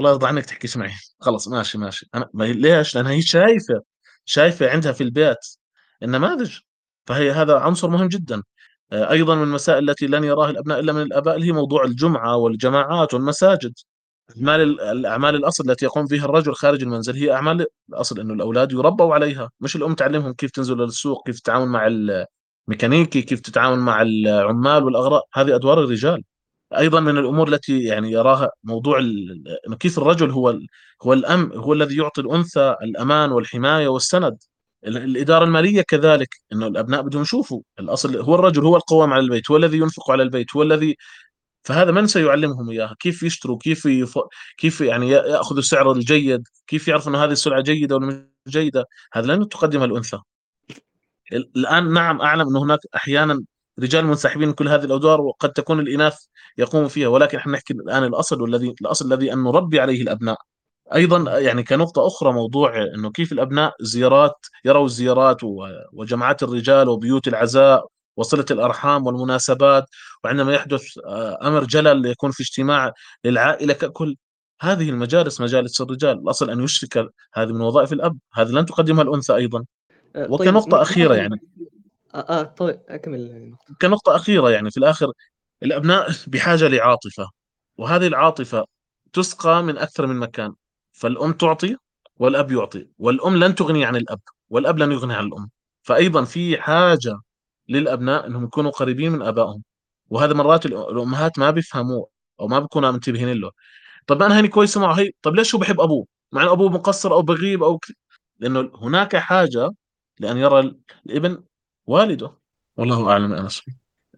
الله 0.00 0.10
يرضى 0.10 0.26
عنك 0.26 0.44
تحكيش 0.46 0.76
معي 0.76 0.92
خلص 1.20 1.48
ماشي 1.48 1.78
ماشي. 1.78 2.06
أنا 2.14 2.30
ما 2.34 2.44
ليش؟ 2.44 2.94
لأنها 2.96 3.12
هي 3.12 3.22
شايفة 3.22 3.82
شايفة 4.24 4.70
عندها 4.70 4.92
في 4.92 5.02
البيت 5.04 5.38
النماذج 6.02 6.58
فهي 7.06 7.30
هذا 7.32 7.58
عنصر 7.58 7.90
مهم 7.90 8.08
جدا. 8.08 8.42
آه، 8.92 9.10
أيضا 9.10 9.34
من 9.34 9.42
المسائل 9.42 9.90
التي 9.90 10.06
لن 10.06 10.24
يراها 10.24 10.50
الأبناء 10.50 10.80
إلا 10.80 10.92
من 10.92 11.02
الآباء 11.02 11.36
اللي 11.36 11.46
هي 11.46 11.52
موضوع 11.52 11.84
الجمعة 11.84 12.36
والجماعات 12.36 13.14
والمساجد. 13.14 13.72
أعمال 14.36 14.80
الأعمال 14.80 15.34
الأصل 15.36 15.70
التي 15.70 15.84
يقوم 15.84 16.06
بها 16.06 16.24
الرجل 16.24 16.54
خارج 16.54 16.82
المنزل 16.82 17.16
هي 17.16 17.32
أعمال 17.32 17.66
الأصل 17.90 18.20
أنه 18.20 18.34
الأولاد 18.34 18.72
يربوا 18.72 19.14
عليها. 19.14 19.50
مش 19.60 19.76
الأم 19.76 19.94
تعلمهم 19.94 20.32
كيف 20.32 20.50
تنزل 20.50 20.76
للسوق 20.78 21.26
كيف 21.26 21.40
تتعامل 21.40 21.66
مع 21.68 21.86
الميكانيكي 22.68 23.22
كيف 23.22 23.40
تتعامل 23.40 23.78
مع 23.78 24.02
العمال 24.02 24.84
والأغراء. 24.84 25.24
هذه 25.34 25.54
أدوار 25.56 25.84
الرجال. 25.84 26.22
أيضا 26.78 27.00
من 27.00 27.18
الأمور 27.18 27.48
التي 27.48 27.82
يعني 27.82 28.12
يراها 28.12 28.50
موضوع 28.64 28.98
أنه 28.98 29.76
كيف 29.80 29.98
الرجل 29.98 30.30
هو 30.30 30.58
هو 31.02 31.12
الأم 31.12 31.52
هو 31.52 31.72
الذي 31.72 31.96
يعطي 31.96 32.20
الأنثى 32.20 32.76
الأمان 32.82 33.32
والحماية 33.32 33.88
والسند. 33.88 34.38
الإدارة 34.86 35.44
المالية 35.44 35.82
كذلك 35.82 36.28
أنه 36.52 36.66
الأبناء 36.66 37.02
بدهم 37.02 37.22
يشوفوا 37.22 37.62
الأصل 37.80 38.16
هو 38.16 38.34
الرجل 38.34 38.64
هو 38.64 38.76
القوام 38.76 39.12
على 39.12 39.22
البيت 39.22 39.50
هو 39.50 39.56
الذي 39.56 39.78
ينفق 39.78 40.10
على 40.10 40.22
البيت 40.22 40.56
هو 40.56 40.62
الذي 40.62 40.96
فهذا 41.64 41.90
من 41.92 42.06
سيعلمهم 42.06 42.70
إياها؟ 42.70 42.96
كيف 43.00 43.22
يشتروا؟ 43.22 43.58
كيف 43.58 43.86
يف... 43.86 44.18
كيف 44.58 44.80
يعني 44.80 45.10
يأخذوا 45.10 45.58
السعر 45.58 45.92
الجيد؟ 45.92 46.48
كيف 46.66 46.88
يعرف 46.88 47.08
إنه 47.08 47.24
هذه 47.24 47.32
السلعة 47.32 47.60
جيدة 47.60 47.96
ولا 47.96 48.06
مش 48.06 48.52
جيدة؟ 48.52 48.86
هذا 49.12 49.34
لن 49.36 49.48
تقدمها 49.48 49.84
الأنثى. 49.84 50.18
الآن 51.32 51.92
نعم 51.92 52.20
أعلم 52.20 52.48
انه 52.48 52.62
هناك 52.62 52.80
أحيانا 52.96 53.42
رجال 53.78 54.06
منسحبين 54.06 54.48
من 54.48 54.54
كل 54.54 54.68
هذه 54.68 54.84
الأدوار 54.84 55.20
وقد 55.20 55.52
تكون 55.52 55.80
الإناث 55.80 56.18
يقوموا 56.58 56.88
فيها. 56.88 57.08
ولكن 57.08 57.38
إحنا 57.38 57.52
نحكي 57.52 57.74
الآن 57.74 58.04
الأصل 58.04 58.42
والذي 58.42 58.74
الأصل 58.80 59.12
الذي 59.12 59.32
أن 59.32 59.42
نربي 59.42 59.80
عليه 59.80 60.02
الأبناء. 60.02 60.38
أيضا 60.94 61.38
يعني 61.38 61.62
كنقطة 61.62 62.06
أخرى 62.06 62.32
موضوع 62.32 62.82
إنه 62.82 63.10
كيف 63.10 63.32
الأبناء 63.32 63.74
زيارات 63.80 64.46
يروا 64.64 64.86
الزيارات 64.86 65.36
وجمعات 65.92 66.42
الرجال 66.42 66.88
وبيوت 66.88 67.28
العزاء 67.28 67.86
وصلة 68.16 68.44
الأرحام 68.50 69.06
والمناسبات 69.06 69.84
وعندما 70.24 70.54
يحدث 70.54 70.98
آه، 71.06 71.38
أمر 71.42 71.64
جلل 71.64 72.06
يكون 72.06 72.30
في 72.30 72.42
اجتماع 72.42 72.92
للعائلة 73.24 73.74
ككل. 73.74 74.16
هذه 74.60 74.90
المجالس 74.90 75.40
مجالس 75.40 75.80
الرجال. 75.80 76.18
الأصل 76.18 76.50
أن 76.50 76.64
يشرك 76.64 77.08
هذه 77.34 77.52
من 77.52 77.60
وظائف 77.60 77.92
الأب. 77.92 78.18
هذه 78.34 78.50
لن 78.50 78.66
تقدمها 78.66 79.02
الأنثى 79.02 79.34
أيضا. 79.34 79.64
آه، 80.16 80.26
طيب 80.26 80.30
وكنقطة 80.30 80.82
أخيرة 80.82 81.14
يعني. 81.14 81.40
آه, 82.14 82.40
آه 82.40 82.42
طيب 82.42 82.80
أكمل. 82.88 83.54
كنقطة 83.82 84.16
أخيرة 84.16 84.50
يعني 84.50 84.70
في 84.70 84.76
الآخر 84.76 85.06
الأبناء 85.62 86.10
بحاجة 86.28 86.68
لعاطفة 86.68 87.28
وهذه 87.76 88.06
العاطفة 88.06 88.64
تسقى 89.12 89.62
من 89.62 89.78
أكثر 89.78 90.06
من 90.06 90.16
مكان. 90.16 90.54
فالأم 90.92 91.32
تعطي 91.32 91.76
والأب 92.16 92.52
يعطي 92.52 92.88
والأم 92.98 93.36
لن 93.36 93.54
تغني 93.54 93.84
عن 93.84 93.96
الأب 93.96 94.20
والأب 94.50 94.78
لن 94.78 94.92
يغني 94.92 95.14
عن 95.14 95.26
الأم. 95.26 95.50
فأيضا 95.82 96.24
في 96.24 96.60
حاجة 96.62 97.20
للأبناء 97.68 98.26
أنهم 98.26 98.44
يكونوا 98.44 98.70
قريبين 98.70 99.12
من 99.12 99.22
آبائهم 99.22 99.62
وهذا 100.10 100.34
مرات 100.34 100.66
الأمهات 100.66 101.38
ما 101.38 101.50
بيفهموه 101.50 102.08
أو 102.40 102.48
ما 102.48 102.58
بيكونوا 102.60 102.90
منتبهين 102.90 103.28
له. 103.40 103.50
طب 104.06 104.22
أنا 104.22 104.38
هيني 104.38 104.48
كويسه 104.48 104.80
معه 104.80 104.94
هي؟ 105.00 105.10
طب 105.22 105.34
ليش 105.34 105.54
هو 105.54 105.60
بحب 105.60 105.80
أبوه؟ 105.80 106.06
مع 106.32 106.42
ان 106.42 106.48
أبوه 106.48 106.70
مقصر 106.70 107.12
أو 107.14 107.22
بغيب 107.22 107.62
أو. 107.62 107.80
لأنه 108.38 108.70
هناك 108.82 109.16
حاجة 109.16 109.70
لأن 110.20 110.36
يرى 110.38 110.74
الابن 111.06 111.44
والده. 111.90 112.32
والله 112.76 113.10
أعلم 113.10 113.32
أنس. 113.32 113.62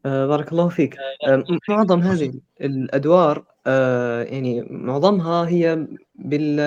آه 0.06 0.26
بارك 0.26 0.52
الله 0.52 0.68
فيك. 0.68 0.96
آه 1.28 1.44
معظم 1.68 2.00
هذه 2.00 2.32
الأدوار 2.60 3.44
آه 3.66 4.22
يعني 4.22 4.62
معظمها 4.70 5.48
هي 5.48 5.86
بال 6.14 6.60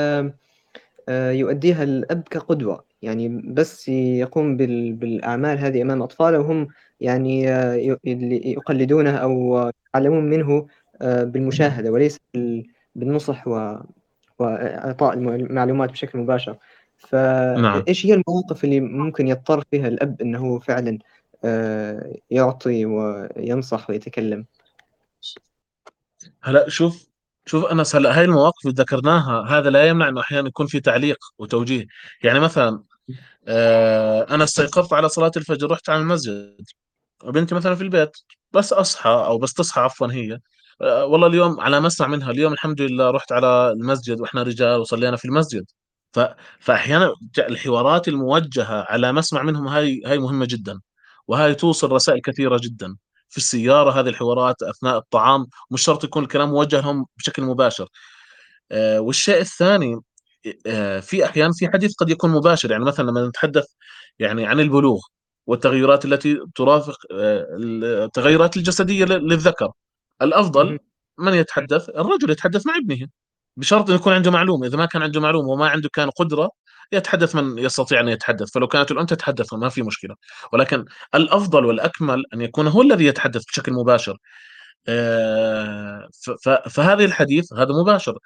آه 1.09 1.31
يؤديها 1.31 1.83
الأب 1.83 2.23
كقدوة. 2.29 2.85
يعني 3.01 3.29
بس 3.29 3.89
يقوم 3.89 4.57
بالأعمال 4.97 5.57
هذه 5.57 5.81
أمام 5.81 6.01
أطفاله 6.01 6.39
وهم 6.39 6.67
يعني 6.99 7.49
آه، 7.49 7.97
يقلدونه 8.03 9.15
أو 9.17 9.69
يتعلمون 9.89 10.23
منه 10.29 10.67
آه، 11.01 11.23
بالمشاهدة 11.23 11.91
وليس 11.91 12.17
بالنصح 12.95 13.47
وإعطاء 14.39 15.13
المعلومات 15.13 15.91
بشكل 15.91 16.19
مباشر. 16.19 16.57
فإيش 16.97 18.05
نعم. 18.05 18.11
هي 18.13 18.21
المواقف 18.27 18.63
اللي 18.63 18.79
ممكن 18.79 19.27
يضطر 19.27 19.63
فيها 19.71 19.87
الأب 19.87 20.21
أنه 20.21 20.59
فعلا 20.59 20.99
آه، 21.43 22.15
يعطي 22.29 22.85
وينصح 22.85 23.89
ويتكلم؟ 23.89 24.45
هلا 26.41 26.69
شوف 26.69 27.07
شوف 27.45 27.65
انس 27.65 27.95
هلا 27.95 28.19
هاي 28.19 28.25
المواقف 28.25 28.65
اللي 28.65 28.75
ذكرناها 28.77 29.45
هذا 29.49 29.69
لا 29.69 29.87
يمنع 29.87 30.09
إنه 30.09 30.21
أحيانا 30.21 30.47
يكون 30.47 30.67
في 30.67 30.79
تعليق 30.79 31.17
وتوجيه. 31.39 31.85
يعني 32.23 32.39
مثلا 32.39 32.83
آه، 33.47 34.27
أنا 34.35 34.43
استيقظت 34.43 34.93
على 34.93 35.09
صلاة 35.09 35.31
الفجر 35.37 35.71
رحت 35.71 35.89
على 35.89 36.01
المسجد. 36.01 36.65
بنتي 37.25 37.55
مثلا 37.55 37.75
في 37.75 37.83
البيت 37.83 38.17
بس 38.53 38.73
أصحى 38.73 39.09
أو 39.09 39.37
بس 39.37 39.53
تصحى 39.53 39.81
عفوا 39.81 40.07
هي. 40.07 40.39
آه، 40.81 41.05
والله 41.05 41.27
اليوم 41.27 41.59
على 41.59 41.79
ما 41.79 41.87
اسمع 41.87 42.07
منها 42.07 42.31
اليوم 42.31 42.53
الحمد 42.53 42.81
لله 42.81 43.11
رحت 43.11 43.31
على 43.31 43.71
المسجد 43.71 44.21
وإحنا 44.21 44.43
رجال 44.43 44.79
وصلينا 44.79 45.17
في 45.17 45.25
المسجد. 45.25 45.65
ف... 46.15 46.19
فأحيانا 46.59 47.13
الحوارات 47.39 48.07
الموجهة 48.07 48.85
على 48.89 49.11
ما 49.13 49.19
أسمع 49.19 49.43
منهم 49.43 49.67
هاي 49.67 50.01
هاي 50.05 50.19
مهمة 50.19 50.45
جدا 50.49 50.79
وهاي 51.27 51.55
توصل 51.55 51.91
رسائل 51.91 52.21
كثيرة 52.21 52.59
جدا 52.63 52.95
في 53.29 53.37
السيارة 53.37 53.91
هذه 53.91 54.09
الحوارات 54.09 54.63
أثناء 54.63 54.97
الطعام 54.97 55.47
مش 55.71 55.81
شرط 55.83 56.03
يكون 56.03 56.23
الكلام 56.23 56.49
موجه 56.49 56.81
لهم 56.81 57.05
بشكل 57.17 57.43
مباشر. 57.43 57.87
آه 58.71 58.99
والشيء 59.01 59.41
الثاني 59.41 59.99
آه، 60.67 60.99
في 60.99 61.25
أحيان 61.25 61.51
في 61.53 61.69
حديث 61.69 61.95
قد 61.95 62.09
يكون 62.09 62.31
مباشر 62.31 62.71
يعني 62.71 62.85
مثلا 62.85 63.05
لما 63.11 63.27
نتحدث 63.27 63.65
يعني 64.19 64.45
عن 64.47 64.59
البلوغ 64.59 65.01
والتغيرات 65.47 66.05
التي 66.05 66.39
ترافق 66.55 66.97
آه، 67.11 67.47
التغيرات 67.59 68.57
الجسدية 68.57 69.05
للذكر. 69.05 69.71
الأفضل 70.21 70.79
من 71.19 71.33
يتحدث 71.33 71.89
الرجل 71.89 72.29
يتحدث 72.29 72.67
مع 72.67 72.75
ابنه. 72.77 73.07
بشرط 73.57 73.89
ان 73.89 73.95
يكون 73.95 74.13
عنده 74.13 74.31
معلومة. 74.31 74.67
إذا 74.67 74.77
ما 74.77 74.85
كان 74.85 75.01
عنده 75.03 75.21
معلومة 75.21 75.49
وما 75.49 75.69
عنده 75.69 75.89
كان 75.93 76.09
قدرة 76.09 76.49
يتحدث 76.91 77.35
من 77.35 77.57
يستطيع 77.57 77.99
أن 77.99 78.07
يتحدث. 78.09 78.51
فلو 78.53 78.67
كانت 78.67 78.91
الام 78.91 79.05
تتحدث 79.05 79.53
ما 79.53 79.69
في 79.69 79.81
مشكلة. 79.83 80.15
ولكن 80.53 80.85
الأفضل 81.15 81.65
والأكمل 81.65 82.23
أن 82.33 82.41
يكون 82.41 82.67
هو 82.67 82.81
الذي 82.81 83.05
يتحدث 83.05 83.43
بشكل 83.45 83.73
مباشر. 83.73 84.17
آه، 84.87 86.09
فهذه 86.69 87.05
الحديث 87.05 87.53
هذا 87.53 87.73
مباشر. 87.73 88.17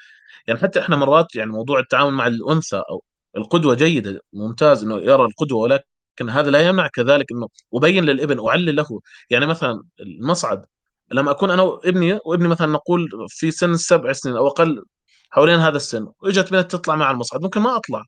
يعني 0.47 0.59
حتى 0.59 0.79
إحنا 0.79 0.95
مرات 0.95 1.35
يعني 1.35 1.51
موضوع 1.51 1.79
التعامل 1.79 2.11
مع 2.13 2.27
الأنثى 2.27 2.77
أو 2.91 3.03
القدوة 3.37 3.75
جيدة 3.75 4.21
ممتاز 4.33 4.83
إنه 4.83 4.97
يرى 4.97 5.23
القدوة 5.25 5.59
ولكن 5.61 6.29
هذا 6.29 6.51
لا 6.51 6.67
يمنع 6.67 6.87
كذلك 6.87 7.31
إنه 7.31 7.47
أبين 7.73 8.05
للإبن 8.05 8.47
أعلل 8.47 8.75
له. 8.75 9.01
يعني 9.29 9.45
مثلا 9.45 9.83
المصعد 9.99 10.65
لما 11.11 11.31
أكون 11.31 11.51
أنا 11.51 11.61
وابني 11.61 12.19
وابني 12.25 12.47
مثلا 12.47 12.67
نقول 12.67 13.09
في 13.29 13.51
سن 13.51 13.71
السبع 13.71 14.11
سنين 14.13 14.35
أو 14.37 14.47
أقل 14.47 14.83
حوالين 15.29 15.59
هذا 15.59 15.77
السن 15.77 16.07
وإجت 16.21 16.51
بنت 16.51 16.71
تطلع 16.71 16.95
مع 16.95 17.11
المصعد 17.11 17.41
ممكن 17.41 17.61
ما 17.61 17.75
أطلع 17.75 18.05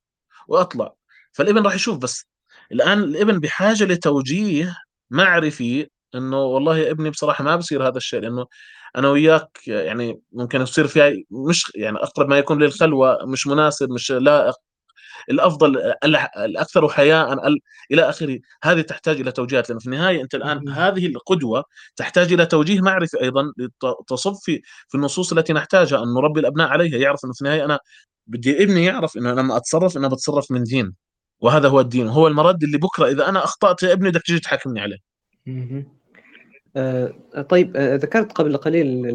وأطلع. 0.47 0.93
فالابن 1.33 1.63
راح 1.63 1.75
يشوف 1.75 1.97
بس. 1.97 2.25
الآن 2.71 2.99
الابن 3.03 3.39
بحاجة 3.39 3.83
لتوجيه 3.85 4.77
معرفي 5.11 5.87
إنه 6.15 6.37
والله 6.43 6.77
يا 6.77 6.91
ابني 6.91 7.09
بصراحة 7.09 7.43
ما 7.43 7.55
بصير 7.55 7.87
هذا 7.87 7.97
الشيء 7.97 8.19
لأنه 8.19 8.45
أنا 8.97 9.09
وياك 9.09 9.67
يعني 9.67 10.21
ممكن 10.31 10.61
يصير 10.61 10.87
فيها 10.87 11.13
مش 11.31 11.71
يعني 11.75 11.97
أقرب 11.97 12.29
ما 12.29 12.37
يكون 12.37 12.63
للخلوة 12.63 13.25
مش 13.25 13.47
مناسب 13.47 13.89
مش 13.91 14.11
لائق. 14.11 14.55
الأفضل 15.29 15.77
الأكثر 16.37 16.89
حياء 16.89 17.37
إلى 17.91 18.09
آخره. 18.09 18.39
هذه 18.63 18.81
تحتاج 18.81 19.19
إلى 19.19 19.31
توجيهات 19.31 19.69
لأن 19.69 19.79
في 19.79 19.85
النهاية 19.85 20.21
أنت 20.21 20.35
الآن 20.35 20.69
هذه 20.69 21.05
القدوة 21.05 21.63
تحتاج 21.95 22.33
إلى 22.33 22.45
توجيه 22.45 22.81
معرفي 22.81 23.21
أيضا 23.21 23.53
تصب 24.07 24.33
في 24.33 24.61
في 24.87 24.95
النصوص 24.95 25.31
التي 25.33 25.53
نحتاجها 25.53 26.03
أن 26.03 26.13
نربي 26.13 26.39
الأبناء 26.39 26.67
عليها. 26.67 26.97
يعرف 26.97 27.25
أنه 27.25 27.33
في 27.33 27.41
النهاية 27.41 27.65
أنا 27.65 27.79
بدي 28.27 28.63
ابني 28.63 28.85
يعرف 28.85 29.17
إنه 29.17 29.31
لما 29.33 29.57
أتصرف 29.57 29.97
أنا 29.97 30.07
بتصرف 30.07 30.51
من 30.51 30.63
دين 30.63 30.93
وهذا 31.39 31.69
هو 31.69 31.79
الدين. 31.79 32.07
وهو 32.07 32.27
المرد 32.27 32.63
اللي 32.63 32.77
بكرة 32.77 33.07
إذا 33.07 33.29
أنا 33.29 33.43
أخطأت 33.43 33.83
يا 33.83 33.93
ابني 33.93 34.09
بدك 34.09 34.21
تجي 34.21 34.39
تحاكمني 34.39 34.81
عليه. 34.81 34.97
آه، 36.75 37.13
طيب 37.49 37.77
آه، 37.77 37.95
ذكرت 37.95 38.31
قبل 38.31 38.57
قليل 38.57 39.05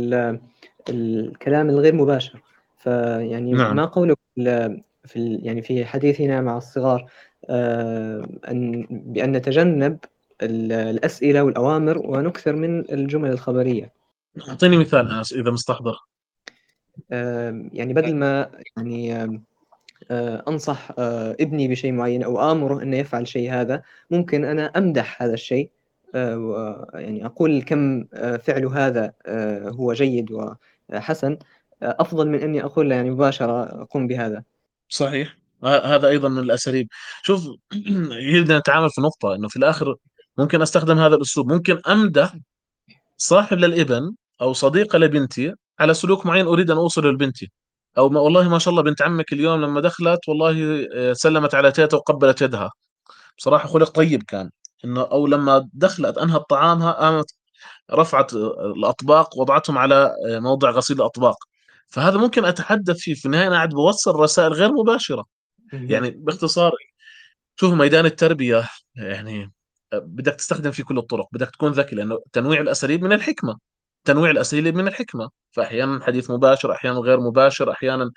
الكلام 0.88 1.70
الغير 1.70 1.94
مباشر. 1.94 2.40
فيعني 2.76 3.52
نعم. 3.52 3.76
ما 3.76 3.84
قولك 3.84 4.18
في 5.06 5.38
يعني 5.42 5.62
في 5.62 5.84
حديثنا 5.84 6.40
مع 6.40 6.56
الصغار 6.56 7.10
آه، 7.50 8.28
أن 8.50 8.86
بأن 8.90 9.32
نتجنب 9.32 9.98
الأسئلة 10.42 11.42
والأوامر 11.42 11.98
ونكثر 11.98 12.56
من 12.56 12.92
الجمل 12.92 13.30
الخبرية. 13.30 13.92
أعطيني 14.48 14.76
مثال 14.76 15.22
إذا 15.32 15.50
مستحضر. 15.50 15.96
يعني 17.72 17.94
بدل 17.94 18.16
ما 18.16 18.50
يعني 18.76 19.28
أنصح 20.48 20.90
ابني 21.40 21.68
بشيء 21.68 21.92
معين 21.92 22.22
أو 22.22 22.52
آمره 22.52 22.82
أنه 22.82 22.96
يفعل 22.96 23.28
شيء 23.28 23.52
هذا 23.52 23.82
ممكن 24.10 24.44
أنا 24.44 24.66
أمدح 24.66 25.22
هذا 25.22 25.34
الشيء 25.34 25.70
يعني 26.94 27.26
أقول 27.26 27.62
كم 27.62 28.04
فعل 28.38 28.66
هذا 28.66 29.12
هو 29.68 29.92
جيد 29.92 30.56
وحسن. 30.90 31.38
أفضل 31.82 32.28
من 32.28 32.38
أني 32.42 32.64
أقول 32.64 32.92
يعني 32.92 33.10
مباشرة 33.10 33.84
قم 33.84 34.06
بهذا. 34.06 34.42
صحيح. 34.88 35.36
هذا 35.64 36.08
أيضا 36.08 36.28
من 36.28 36.38
الأساليب. 36.38 36.88
شوف 37.22 37.46
يبدا 38.34 38.58
نتعامل 38.58 38.90
في 38.90 39.00
نقطة 39.00 39.34
إنه 39.34 39.48
في 39.48 39.56
الآخر 39.56 39.96
ممكن 40.38 40.62
أستخدم 40.62 40.98
هذا 40.98 41.16
الأسلوب. 41.16 41.52
ممكن 41.52 41.80
أمدح 41.88 42.34
صاحب 43.18 43.58
للإبن 43.58 44.14
أو 44.42 44.52
صديقه 44.52 44.98
لبنتي 44.98 45.54
على 45.80 45.94
سلوك 45.94 46.26
معين 46.26 46.46
أريد 46.46 46.70
أن 46.70 46.76
اوصله 46.76 47.10
لبنتي. 47.10 47.52
أو 47.98 48.08
ما 48.08 48.20
والله 48.20 48.48
ما 48.48 48.58
شاء 48.58 48.72
الله 48.72 48.82
بنت 48.82 49.02
عمك 49.02 49.32
اليوم 49.32 49.62
لما 49.62 49.80
دخلت 49.80 50.28
والله 50.28 50.86
آه، 50.94 51.12
سلمت 51.12 51.54
على 51.54 51.72
تيتا 51.72 51.96
وقبلت 51.96 52.42
يدها. 52.42 52.70
بصراحة 53.38 53.68
خلق 53.68 53.90
طيب 53.90 54.22
كان. 54.22 54.50
إنه 54.84 55.02
أو 55.02 55.26
لما 55.26 55.68
دخلت 55.74 56.18
أنهت 56.18 56.42
طعامها 56.50 56.92
قامت 56.92 57.26
رفعت 57.92 58.34
الأطباق 58.34 59.38
وضعتهم 59.38 59.78
على 59.78 60.14
آه، 60.30 60.38
موضع 60.40 60.70
غسيل 60.70 60.96
الأطباق. 60.96 61.36
فهذا 61.88 62.18
ممكن 62.18 62.44
أتحدث 62.44 62.96
فيه. 62.98 63.14
في 63.14 63.26
النهاية 63.26 63.46
أنا 63.46 63.56
قاعد 63.56 63.68
بوصل 63.68 64.16
رسائل 64.20 64.52
غير 64.52 64.72
مباشرة. 64.72 65.24
يعني 65.72 66.10
باختصار 66.10 66.72
شوف 67.60 67.74
ميدان 67.74 68.06
التربية 68.06 68.68
يعني 68.96 69.52
بدك 69.92 70.34
تستخدم 70.34 70.70
فيه 70.70 70.84
كل 70.84 70.98
الطرق. 70.98 71.28
بدك 71.32 71.50
تكون 71.50 71.72
ذكي 71.72 71.96
لأنه 71.96 72.18
تنويع 72.32 72.60
الأساليب 72.60 73.04
من 73.04 73.12
الحكمة. 73.12 73.58
تنويع 74.04 74.30
الأساليب 74.30 74.74
من 74.74 74.88
الحكمة. 74.88 75.30
فاحيانا 75.52 76.04
حديث 76.04 76.30
مباشر 76.30 76.72
أحيانا 76.72 76.98
غير 76.98 77.20
مباشر 77.20 77.72
أحيانا 77.72 78.10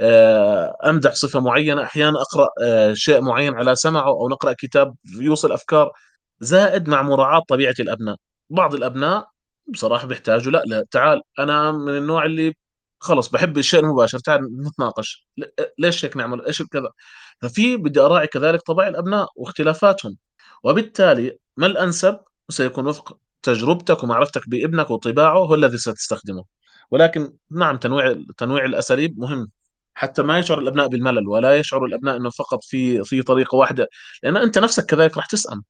آه، 0.00 0.76
أمدح 0.86 1.14
صفة 1.14 1.40
معينة 1.40 1.82
أحيانا 1.82 2.20
أقرأ 2.20 2.48
آه، 2.62 2.92
شيء 2.94 3.20
معين 3.20 3.54
على 3.54 3.76
سمعه 3.76 4.08
أو 4.08 4.28
نقرأ 4.28 4.52
كتاب 4.52 4.94
يوصل 5.20 5.52
أفكار 5.52 5.92
زائد 6.40 6.88
مع 6.88 7.02
مراعاة 7.02 7.42
طبيعة 7.48 7.74
الأبناء. 7.80 8.16
بعض 8.50 8.74
الأبناء 8.74 9.28
بصراحة 9.68 10.06
بيحتاجوا 10.06 10.52
لا 10.52 10.62
لا 10.66 10.84
تعال 10.90 11.22
أنا 11.38 11.72
من 11.72 11.96
النوع 11.96 12.24
اللي 12.24 12.54
خلص 13.00 13.28
بحب 13.28 13.58
الشيء 13.58 13.80
المباشر 13.80 14.18
تعال 14.18 14.62
نتناقش. 14.66 15.28
ليش 15.78 16.04
هيك 16.04 16.16
نعمل؟ 16.16 16.46
إيش 16.46 16.62
كذا؟ 16.62 16.90
ففي 17.42 17.76
بدي 17.76 18.00
أراعي 18.00 18.26
كذلك 18.26 18.62
طباع 18.62 18.88
الأبناء 18.88 19.28
واختلافاتهم. 19.36 20.16
وبالتالي 20.64 21.38
ما 21.56 21.66
الأنسب؟ 21.66 22.18
سيكون 22.50 22.86
وفق 22.86 23.18
تجربتك 23.42 24.04
ومعرفتك 24.04 24.48
بابنك 24.48 24.90
وطباعه 24.90 25.38
هو 25.38 25.54
الذي 25.54 25.78
ستستخدمه. 25.78 26.44
ولكن 26.90 27.32
نعم 27.50 27.76
تنويع 27.76 28.16
تنويع 28.36 28.64
الأساليب 28.64 29.18
مهم. 29.18 29.50
حتى 29.94 30.22
ما 30.22 30.38
يشعر 30.38 30.58
الأبناء 30.58 30.88
بالملل 30.88 31.28
ولا 31.28 31.56
يشعر 31.56 31.84
الأبناء 31.84 32.16
إنه 32.16 32.30
فقط 32.30 32.64
في 32.64 33.04
في 33.04 33.22
طريقة 33.22 33.56
واحدة. 33.56 33.88
لأن 34.22 34.36
أنت 34.36 34.58
نفسك 34.58 34.86
كذلك 34.86 35.16
راح 35.16 35.26
تسأم. 35.26 35.64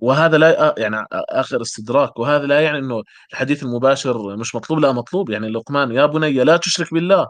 وهذا 0.00 0.38
لا 0.38 0.74
يعني 0.78 1.06
آخر 1.12 1.62
استدراك. 1.62 2.18
وهذا 2.18 2.46
لا 2.46 2.60
يعني 2.60 2.78
إنه 2.78 3.02
الحديث 3.32 3.62
المباشر 3.62 4.36
مش 4.36 4.54
مطلوب 4.54 4.80
لا 4.80 4.92
مطلوب. 4.92 5.30
يعني 5.30 5.48
لقمان 5.48 5.92
يا 5.92 6.06
بني 6.06 6.32
لا 6.44 6.56
تشرك 6.56 6.94
بالله. 6.94 7.26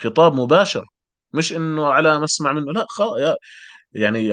خطاب 0.00 0.34
مباشر. 0.34 0.84
مش 1.32 1.52
إنه 1.52 1.86
على 1.86 2.20
مسمع 2.20 2.52
منه. 2.52 2.72
لا 2.72 2.86
خلاص 2.88 3.36
يعني 3.92 4.28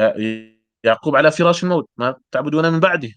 يعقوب 0.84 1.16
على 1.16 1.32
فراش 1.32 1.64
الموت. 1.64 1.90
ما 1.98 2.16
تعبدون 2.32 2.74
من 2.74 2.80
بعده. 2.80 3.10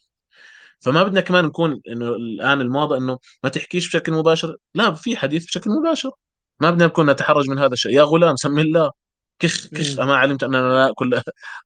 فما 0.80 1.02
بدنا 1.02 1.20
كمان 1.20 1.44
نكون 1.44 1.80
إنه 1.88 2.08
الآن 2.08 2.60
الموضة 2.60 2.96
إنه 2.98 3.18
ما 3.44 3.50
تحكيش 3.50 3.88
بشكل 3.88 4.12
مباشر. 4.12 4.56
لا 4.74 4.94
في 4.94 5.16
حديث 5.16 5.46
بشكل 5.46 5.70
مباشر. 5.70 6.10
ما 6.60 6.70
بدنا 6.70 6.86
نكون 6.86 7.10
نتحرج 7.10 7.50
من 7.50 7.58
هذا 7.58 7.72
الشيء. 7.72 7.92
يا 7.92 8.02
غلام 8.02 8.36
سمي 8.36 8.62
الله. 8.62 8.90
كش 9.41 9.68
كش 9.68 10.01
اما 10.01 10.16
علمت 10.16 10.43
أننا 10.43 10.57
لا 10.57 10.86
ناكل 10.86 11.20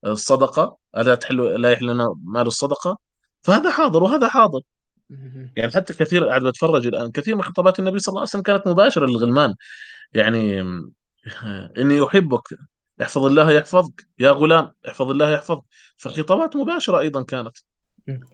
الصدقة 0.07 0.77
ألا 0.97 1.15
تحل 1.15 1.61
لا 1.63 1.71
يحل 1.71 1.87
لنا 1.87 2.15
مال 2.25 2.47
الصدقة؟ 2.47 2.99
فهذا 3.43 3.71
حاضر 3.71 4.03
وهذا 4.03 4.29
حاضر. 4.29 4.61
يعني 5.57 5.73
حتى 5.73 5.95
كثير 5.95 6.25
قاعد 6.25 6.43
بتفرج 6.43 6.87
الآن 6.87 7.11
كثير 7.11 7.37
من 7.37 7.43
خطابات 7.43 7.79
النبي 7.79 7.99
صلى 7.99 8.13
الله 8.13 8.21
عليه 8.21 8.29
وسلم 8.29 8.43
كانت 8.43 8.69
مباشرة 8.69 9.07
للغلمان. 9.07 9.55
يعني 10.13 10.61
إني 11.79 12.05
أحبك 12.05 12.59
احفظ 13.03 13.25
الله 13.25 13.51
يحفظك 13.53 14.07
يا 14.19 14.31
غلام 14.31 14.73
احفظ 14.89 15.11
الله 15.11 15.31
يحفظك. 15.31 15.63
فخطابات 15.97 16.57
مباشرة 16.57 16.99
أيضا 16.99 17.23
كانت. 17.23 17.57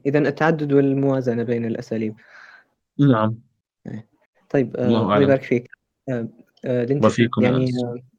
اذا 0.06 0.18
التعدد 0.18 0.72
والموازنة 0.72 1.42
بين 1.42 1.64
الأساليب. 1.64 2.14
نعم. 2.98 3.34
إيه. 3.86 4.08
طيب 4.50 4.76
آه، 4.76 4.86
الله 4.86 5.22
يبارك 5.22 5.42
فيك. 5.42 5.70
آه، 6.08 6.28
آه، 6.64 7.00
وفيكم 7.04 7.42
يعني 7.42 7.64
آه، 7.64 8.09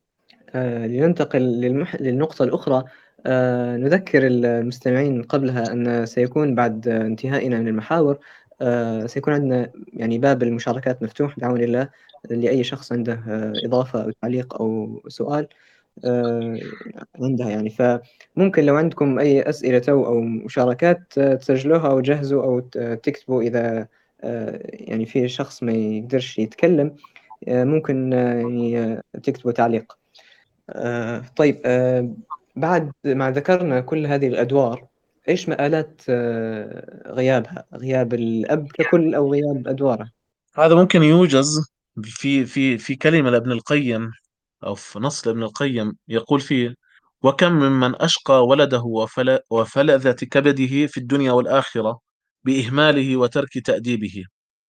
لننتقل 0.56 1.42
للمح... 1.42 2.02
للنقطة 2.02 2.44
الأخرى. 2.44 2.84
آه، 3.26 3.78
نذكر 3.78 4.28
المستمعين 4.28 5.24
قبلها 5.24 5.72
أن 5.72 6.06
سيكون 6.06 6.56
بعد 6.56 6.88
انتهائنا 6.88 7.60
من 7.60 7.68
المحاور 7.68 8.18
آه، 8.62 9.06
سيكون 9.06 9.34
عندنا 9.34 9.72
يعني 9.94 10.18
باب 10.18 10.44
المشاركات 10.44 11.04
مفتوح 11.04 11.40
بعون 11.40 11.64
الله 11.64 11.90
لأي 12.30 12.64
شخص 12.64 12.92
عنده 12.92 13.24
إضافة 13.66 14.04
أو 14.04 14.12
تعليق 14.22 14.62
أو 14.62 15.02
سؤال 15.08 15.48
عندها 17.22 17.50
يعني. 17.50 17.70
فممكن 17.70 18.66
لو 18.66 18.76
عندكم 18.76 19.20
أي 19.20 19.50
أسئلة 19.50 19.84
أو 19.90 20.22
مشاركات 20.22 21.20
تسجلوها 21.20 21.88
أو 21.88 22.02
جهزوا 22.02 22.44
أو 22.44 22.60
تكتبوا 22.96 23.42
إذا 23.42 23.88
يعني 24.64 25.06
في 25.06 25.28
شخص 25.28 25.64
ما 25.64 25.72
يقدرش 25.72 26.40
يتكلم 26.40 26.96
ممكن 27.48 28.14
يعني 28.14 29.02
تكتبوا 29.24 29.52
تعليق. 29.52 30.01
آه 30.74 31.24
طيب 31.36 31.62
آه 31.66 32.16
بعد 32.56 32.92
ما 33.06 33.32
ذكرنا 33.32 33.82
كل 33.82 34.06
هذه 34.06 34.28
الأدوار 34.28 34.88
إيش 35.30 35.50
مآلات 35.50 36.02
آه 36.10 37.12
غيابها؟ 37.12 37.66
غياب 37.74 38.14
الأب 38.14 38.68
ككل 38.74 39.16
أو 39.16 39.32
غياب 39.32 39.68
أدواره؟ 39.68 40.12
هذا 40.56 40.76
ممكن 40.76 41.04
يوجز 41.04 41.72
في 42.04 42.46
في 42.46 42.78
في 42.78 42.96
كلمة 42.96 43.30
لابن 43.30 43.52
القيم 43.52 44.12
أو 44.64 44.76
في 44.76 45.00
نص 45.00 45.28
لابن 45.28 45.44
القيم 45.44 45.98
يقول 46.08 46.42
فيه 46.42 46.76
وكم 47.24 47.52
ممن 47.52 47.96
أشقى 48.02 48.46
ولده 48.48 48.82
وفل 48.82 49.40
وفلذة 49.50 50.12
كبده 50.12 50.88
في 50.88 50.98
الدنيا 50.98 51.32
والآخرة 51.32 52.00
بإهماله 52.44 53.18
وترك 53.18 53.58
تأديبه 53.58 54.24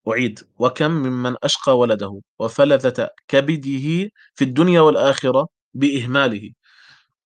أعيد 0.09 0.41
وكم 0.59 0.91
ممن 0.91 1.35
أشقى 1.43 1.79
ولده 1.79 2.21
وفلذة 2.39 3.09
كبده 3.29 4.11
في 4.35 4.45
الدنيا 4.45 4.81
والآخرة 4.81 5.49
بإهماله 5.75 6.53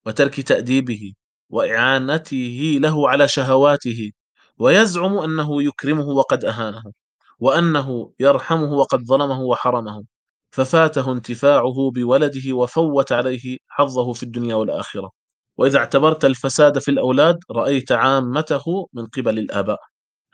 وترك 0.07 0.41
تأديبه 0.41 1.15
وإعانته 1.51 2.79
له 2.81 3.11
على 3.11 3.29
شهواته 3.29 4.13
ويزعم 4.59 5.19
أنه 5.19 5.63
يكرمه 5.63 6.09
وقد 6.09 6.45
أهانه 6.45 6.93
وأنه 7.41 8.13
يرحمه 8.21 8.73
وقد 8.73 9.05
ظلمه 9.05 9.41
وحرمه 9.41 10.05
ففاته 10.51 11.13
انتفاعه 11.13 11.91
بولده 11.91 12.53
وفوت 12.55 13.13
عليه 13.13 13.59
حظه 13.69 14.13
في 14.13 14.23
الدنيا 14.23 14.55
والآخرة. 14.55 15.11
وإذا 15.59 15.79
اعتبرت 15.79 16.25
الفساد 16.25 16.79
في 16.79 16.91
الأولاد 16.91 17.39
رأيت 17.51 17.93
عامته 17.93 18.89
من 18.93 19.07
قبل 19.07 19.39
الآباء. 19.39 19.81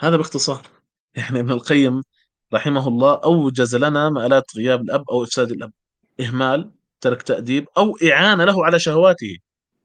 هذا 0.01 0.17
باختصار. 0.17 0.63
يعني 1.15 1.41
ابن 1.41 1.51
القيم 1.53 2.03
رحمه 2.55 2.89
الله 2.89 3.15
أوجز 3.25 3.77
لنا 3.77 4.11
مآلات 4.11 4.45
غياب 4.57 4.83
الأب 4.83 5.05
أو 5.11 5.23
إفساد 5.23 5.51
الأب. 5.51 5.73
إهمال 6.21 6.71
ترك 7.03 7.23
تأديب 7.23 7.67
أو 7.79 7.99
إعانة 8.13 8.45
له 8.45 8.67
على 8.67 8.79
شهواته. 8.81 9.39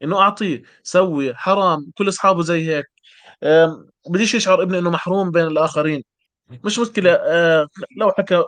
إنه 0.03 0.20
أعطيه 0.22 0.63
سوي 0.84 1.36
حرام 1.36 1.91
كل 1.97 2.09
أصحابه 2.09 2.43
زي 2.43 2.68
هيك. 2.70 2.86
بديش 4.09 4.36
يشعر 4.36 4.63
ابني 4.63 4.80
إنه 4.80 4.89
محروم 4.91 5.32
بين 5.32 5.47
الآخرين. 5.47 6.03
مش 6.65 6.80
مشكلة. 6.80 7.11
آه، 7.13 7.68
لو 7.97 8.11
حكى 8.11 8.43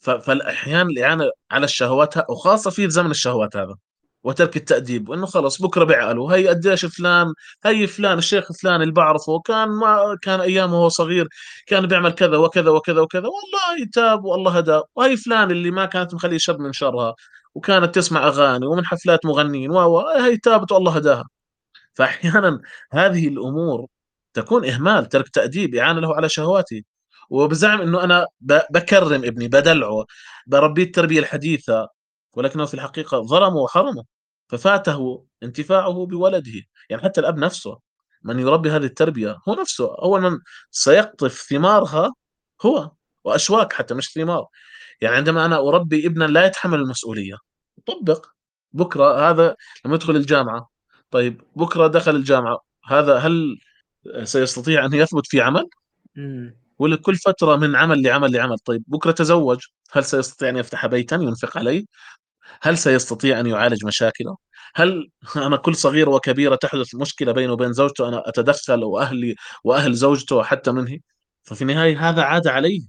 فالأحيان 0.00 0.86
الإعانة 0.90 1.30
على 1.50 1.64
الشهوات 1.64 2.30
وخاصة 2.30 2.70
في 2.70 2.90
زمن 2.90 3.10
الشهوات 3.10 3.56
هذا 3.56 3.76
وترك 4.24 4.56
التأديب 4.56 5.08
وإنه 5.08 5.26
خلص 5.26 5.62
بكرة 5.62 5.84
بعقله 5.84 6.34
هي 6.36 6.48
قديش 6.48 6.84
فلان 6.86 7.34
هي 7.64 7.86
فلان 7.86 8.18
الشيخ 8.18 8.52
فلان 8.62 8.82
اللي 8.82 8.92
بعرفه 8.92 9.40
كان 9.40 9.68
ما 9.68 10.18
كان 10.22 10.40
أيامه 10.40 10.74
وهو 10.74 10.88
صغير 10.88 11.28
كان 11.66 11.86
بيعمل 11.86 12.12
كذا 12.12 12.36
وكذا 12.36 12.70
وكذا 12.70 13.00
وكذا. 13.00 13.22
والله 13.28 13.86
تاب 13.94 14.24
والله 14.24 14.58
هدى. 14.58 14.80
وهي 14.96 15.16
فلان 15.16 15.50
اللي 15.50 15.70
ما 15.70 15.86
كانت 15.86 16.14
مخليه 16.14 16.38
شب 16.38 16.60
من 16.60 16.72
شرها. 16.72 17.14
وكانت 17.54 17.94
تسمع 17.94 18.26
أغاني 18.28 18.66
ومن 18.66 18.86
حفلات 18.86 19.26
مغنيين 19.26 19.70
و 19.70 20.00
هي 20.08 20.36
تابت 20.36 20.72
والله 20.72 20.96
هداها. 20.96 21.24
فأحيانا 21.94 22.60
هذه 22.92 23.28
الأمور 23.28 23.86
تكون 24.34 24.64
إهمال 24.70 25.06
ترك 25.08 25.28
تأديب 25.28 25.74
اعانه 25.74 26.00
له 26.00 26.16
على 26.16 26.28
شهواته 26.28 26.82
وبزعم 27.30 27.80
إنه 27.80 28.04
أنا 28.04 28.26
بكرم 28.70 29.24
ابني 29.24 29.48
بدلعه 29.48 30.06
بربيه 30.46 30.82
التربية 30.84 31.20
الحديثة 31.20 31.88
ولكنه 32.34 32.66
في 32.66 32.74
الحقيقة 32.74 33.22
ظلمه 33.22 33.56
وحرمه. 33.56 34.04
ففاته 34.48 35.26
انتفاعه 35.42 36.06
بولده. 36.06 36.52
يعني 36.90 37.02
حتى 37.02 37.20
الأب 37.20 37.38
نفسه 37.38 37.78
من 38.22 38.40
يربي 38.40 38.70
هذه 38.70 38.84
التربية 38.84 39.38
هو 39.48 39.54
نفسه 39.54 39.96
اول 40.02 40.20
من 40.22 40.38
سيقطف 40.70 41.46
ثمارها 41.50 42.12
هو 42.66 42.90
وأشواك 43.24 43.72
حتى 43.72 43.94
مش 43.94 44.12
ثمار. 44.12 44.46
يعني 45.00 45.16
عندما 45.16 45.46
أنا 45.46 45.58
أربي 45.58 46.06
ابنا 46.06 46.24
لا 46.24 46.46
يتحمل 46.46 46.78
المسؤولية 46.78 47.36
طبق 47.86 48.26
بكرة 48.72 49.30
هذا 49.30 49.56
لما 49.84 49.94
يدخل 49.94 50.16
الجامعة 50.16 50.68
طيب 51.10 51.42
بكرة 51.56 51.86
دخل 51.86 52.16
الجامعة 52.16 52.60
هذا 52.84 53.16
هل 53.18 53.58
سيستطيع 54.24 54.84
أن 54.84 54.92
يثبت 54.92 55.26
في 55.26 55.40
عمل؟ 55.40 55.68
ولا 56.78 56.96
كل 56.96 57.16
فترة 57.16 57.56
من 57.56 57.76
عمل 57.76 58.02
لعمل 58.02 58.32
لعمل 58.32 58.58
طيب 58.58 58.84
بكرة 58.86 59.10
تزوج 59.12 59.64
هل 59.92 60.04
سيستطيع 60.04 60.48
أن 60.48 60.56
يفتح 60.56 60.86
بيتا 60.86 61.16
ينفق 61.16 61.58
عليه؟ 61.58 61.84
هل 62.62 62.78
سيستطيع 62.78 63.40
أن 63.40 63.46
يعالج 63.46 63.86
مشاكله؟ 63.86 64.36
هل 64.74 65.10
أنا 65.36 65.56
كل 65.56 65.74
صغيرة 65.74 66.10
وكبيرة 66.10 66.54
تحدث 66.56 66.94
مشكلة 66.94 67.32
بينه 67.32 67.52
وبين 67.52 67.72
زوجته 67.72 68.08
أنا 68.08 68.28
أتدخل 68.28 68.84
وأهلي 68.84 69.34
وأهل 69.64 69.94
زوجته 69.94 70.42
حتى 70.42 70.72
منه 70.72 70.98
ففي 71.42 71.62
النهاية 71.62 72.10
هذا 72.10 72.22
عاد 72.22 72.46
علي 72.46 72.86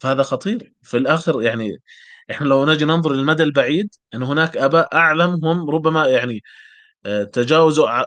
فهذا 0.00 0.22
خطير. 0.22 0.72
في 0.82 0.96
الآخر 0.96 1.42
يعني 1.42 1.78
إحنا 2.30 2.46
لو 2.46 2.66
نجي 2.66 2.84
ننظر 2.84 3.12
للمدى 3.12 3.42
البعيد 3.42 3.94
إن 4.14 4.22
هناك 4.22 4.56
آباء 4.56 4.96
أعلم 4.96 5.44
هم 5.44 5.70
ربما 5.70 6.06
يعني 6.08 6.42
آه، 7.06 7.24
تجاوزوا 7.24 8.04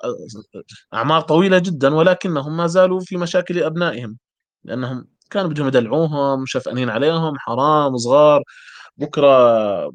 أعمار 0.94 1.22
طويلة 1.22 1.60
جدا 1.60 1.96
ولكنهم 1.96 2.58
ما 2.58 2.68
زالوا 2.68 3.00
في 3.02 3.18
مشاكل 3.18 3.64
أبنائهم. 3.64 4.18
لأنهم 4.64 5.08
كانوا 5.30 5.50
بدهم 5.52 5.68
يدلعوهم 5.68 6.46
شفقانين 6.46 6.90
عليهم 6.90 7.34
حرام 7.40 7.98
صغار 7.98 8.44
بكرة 8.98 9.92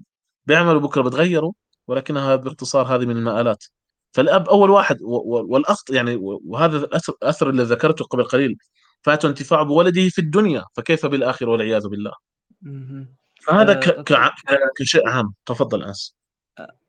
بيعملوا 0.46 0.80
بكرة 0.80 1.02
بتغيروا 1.02 1.52
ولكنها 1.88 2.36
باختصار 2.36 2.86
هذه 2.86 3.06
من 3.06 3.16
المآلات. 3.16 3.64
فالأب 4.12 4.48
أول 4.48 4.70
واحد 4.70 4.98
والأخ 5.02 5.82
يعني 5.90 6.16
وهذا 6.20 6.76
الاثر 7.22 7.50
اللي 7.50 7.62
ذكرته 7.62 8.04
قبل 8.04 8.24
قليل. 8.24 8.56
فات 9.02 9.24
انتفاع 9.24 9.62
بولده 9.62 10.08
في 10.08 10.18
الدنيا 10.18 10.64
فكيف 10.76 11.06
بالآخرة 11.06 11.50
والعياذ 11.50 11.88
بالله؟ 11.88 12.12
فهذا 13.42 13.72
آه 13.72 14.04
كشيء 14.76 15.08
عام. 15.08 15.34
تفضل 15.46 15.84
أنس. 15.84 16.16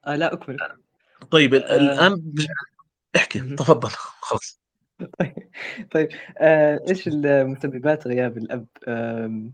آه 0.07 0.15
لا 0.15 0.33
أكمل. 0.33 0.57
طيب 1.31 1.53
آه. 1.53 1.75
الآن 1.75 2.33
احكي 3.15 3.39
تفضل. 3.39 3.89
خلص 4.21 4.59
طيب 5.19 5.49
طيب 5.91 6.09
آه 6.37 6.79
إيش 6.89 7.07
المسببات 7.07 8.07
غياب 8.07 8.37
الأب؟ 8.37 8.67
آه 8.87 9.49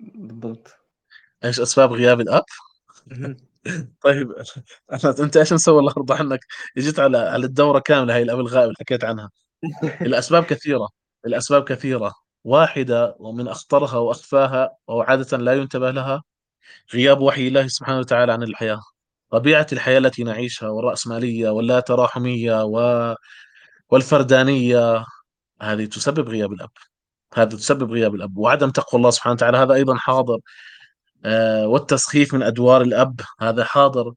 بالضبط؟ 0.00 0.76
إيش 1.44 1.60
أسباب 1.60 1.92
غياب 1.92 2.20
الأب؟ 2.20 2.44
طيب 4.04 4.32
أنت 5.20 5.36
إيش 5.36 5.52
مسوي؟ 5.52 5.78
الله 5.78 5.92
يرضى 5.96 6.14
عنك؟ 6.14 6.40
جيت 6.78 6.98
على 6.98 7.18
على 7.18 7.46
الدورة 7.46 7.78
كاملة 7.78 8.14
هاي 8.14 8.22
الأب 8.22 8.40
الغائب 8.40 8.64
اللي 8.64 8.76
حكيت 8.80 9.04
عنها. 9.04 9.30
الأسباب 10.00 10.44
كثيرة. 10.44 10.88
الاسباب 11.26 11.64
كثيرة. 11.64 12.14
واحدة 12.44 13.16
ومن 13.18 13.48
أخطرها 13.48 13.96
وأخفاها 13.98 14.70
وعادة 14.88 15.36
لا 15.36 15.52
ينتبه 15.54 15.90
لها 15.90 16.22
غياب 16.94 17.20
وحي 17.20 17.48
الله 17.48 17.68
سبحانه 17.68 17.98
وتعالى 17.98 18.32
عن 18.32 18.42
الحياة. 18.42 18.80
طبيعة 19.30 19.66
الحياة 19.72 19.98
التي 19.98 20.24
نعيشها 20.24 20.68
والرأسمالية 20.68 21.50
واللا 21.50 21.80
تراحميه 21.80 22.64
و... 22.64 23.14
والفردانية 23.90 25.04
هذه 25.62 25.84
تسبب 25.84 26.28
غياب 26.28 26.52
الأب. 26.52 26.70
هذا 27.34 27.56
تسبب 27.56 27.92
غياب 27.92 28.14
الأب. 28.14 28.38
وعدم 28.38 28.70
تقوى 28.70 28.98
الله 28.98 29.10
سبحانه 29.10 29.34
وتعالى 29.34 29.58
هذا 29.58 29.74
أيضا 29.74 29.96
حاضر. 29.96 30.38
آه 31.24 31.66
والتسخيف 31.66 32.34
من 32.34 32.42
أدوار 32.42 32.82
الأب 32.82 33.20
هذا 33.40 33.64
حاضر. 33.64 34.14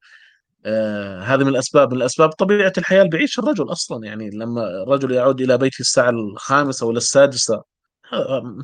آه 0.66 1.20
هذه 1.20 1.42
من 1.42 1.48
الأسباب. 1.48 1.90
من 1.92 1.96
الأسباب 1.96 2.28
طبيعة 2.30 2.72
الحياة 2.78 2.98
اللي 3.00 3.10
بيعيش 3.10 3.38
الرجل 3.38 3.72
أصلا. 3.72 4.06
يعني 4.06 4.30
لما 4.30 4.82
الرجل 4.82 5.12
يعود 5.12 5.40
إلى 5.40 5.58
بيته 5.58 5.80
الساعة 5.80 6.10
الخامسة 6.10 6.86
ولا 6.86 6.98
السادسة 6.98 7.62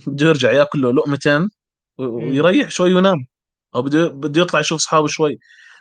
بده 0.07 0.27
يرجع 0.27 0.53
ياكل 0.53 0.83
له 0.83 0.93
لقمتين 0.93 1.49
ويريح 1.99 2.71
شوي 2.71 2.95
وينام. 2.95 3.27
أو 3.75 3.83
بده 3.83 4.09
بده 4.09 4.43
يطلع 4.43 4.61
يشوف 4.61 4.79
أصحابه 4.79 5.07
شوي. 5.07 5.39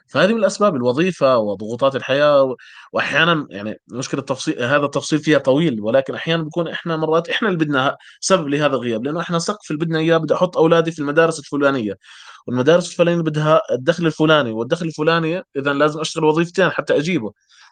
فهذه 0.09 0.33
من 0.33 0.39
الأسباب 0.39 0.75
الوظيفة 0.75 1.37
وضغوطات 1.37 1.95
الحياة 1.95 2.55
واحيانا 2.93 3.47
يعني 3.49 3.75
مشكلة 3.87 4.19
التفصيل 4.19 4.63
هذا 4.63 4.85
التفصيل 4.85 5.19
فيها 5.19 5.37
طويل 5.39 5.81
ولكن 5.81 6.15
أحيانا 6.15 6.43
بكون 6.43 6.67
إحنا 6.67 6.97
مرات 6.97 7.29
إحنا 7.29 7.47
اللي 7.49 7.59
بدنا 7.65 7.97
سبب 8.19 8.47
لهذا 8.47 8.75
الغياب 8.75 9.03
لأنه 9.05 9.21
إحنا 9.21 9.39
سقف 9.39 9.71
اللي 9.71 9.85
بدنا 9.85 9.99
إياه 9.99 10.17
بدي 10.17 10.33
أحط 10.33 10.57
أولادي 10.57 10.91
في 10.91 10.99
المدارس 10.99 11.39
الفلانية 11.39 11.97
والمدارس 12.47 12.91
الفلانية 12.91 13.21
بدها 13.21 13.61
الدخل 13.71 14.05
الفلاني 14.05 14.51
والدخل 14.51 14.85
الفلاني 14.85 15.43
اذا 15.55 15.73
لازم 15.73 15.99
أشتغل 15.99 16.23
وظيفتين 16.25 16.69
حتى 16.69 16.97
أجيبه 16.97 17.31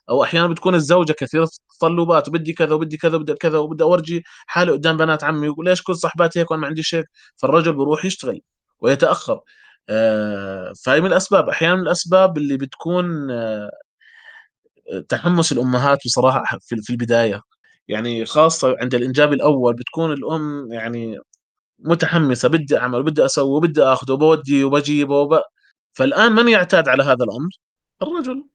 أو 0.10 0.24
أحيانا 0.24 0.48
بتكون 0.48 0.76
الزوجة 0.76 1.14
كثيرة 1.14 1.50
التطلبات 1.74 2.28
وبدي 2.28 2.54
كذا 2.54 2.74
وبدي 2.76 2.98
كذا 2.98 3.16
وبدي 3.16 3.34
كذا 3.34 3.58
وبدي 3.58 3.84
أورجي 3.84 4.24
حالي 4.48 4.72
قدام 4.72 4.98
بنات 4.98 5.24
عمي 5.24 5.48
ويقول 5.50 5.66
ليش 5.66 5.82
كل 5.84 5.96
صحباتي 5.96 6.40
هيك 6.40 6.52
وأنا 6.52 6.62
ما 6.62 6.68
عنديش 6.68 6.96
هيك 6.96 7.06
فالرجل 7.38 7.74
بروح 7.74 8.06
يشتغل 8.06 8.42
ويتأخر. 8.82 9.40
فهي 10.86 11.02
من 11.02 11.08
الأسباب. 11.08 11.50
أحيانا 11.50 11.76
من 11.76 11.82
الأسباب 11.82 12.38
اللي 12.38 12.58
بتكون 12.58 13.32
آه، 13.32 13.70
تحمس 15.10 15.52
الأمهات 15.52 16.00
بصراحة 16.06 16.58
في 16.62 16.90
البداية. 16.90 17.42
يعني 17.88 18.26
خاصة 18.26 18.76
عند 18.82 18.96
الإنجاب 18.96 19.34
الأول 19.34 19.74
بتكون 19.74 20.14
الأم 20.14 20.72
يعني 20.72 21.20
متحمسة 21.80 22.50
بدي 22.50 22.78
أعمل 22.78 23.00
وبدي 23.00 23.26
أسوي 23.26 23.50
وبدي 23.58 23.84
آخذه 23.84 24.12
وبودي 24.14 24.64
وبجيبه 24.64 25.16
وب... 25.16 25.42
فالآن 25.94 26.32
من 26.32 26.48
يعتاد 26.50 26.88
على 26.90 27.04
هذا 27.04 27.24
الأمر؟ 27.24 27.50
الرجل. 28.02 28.46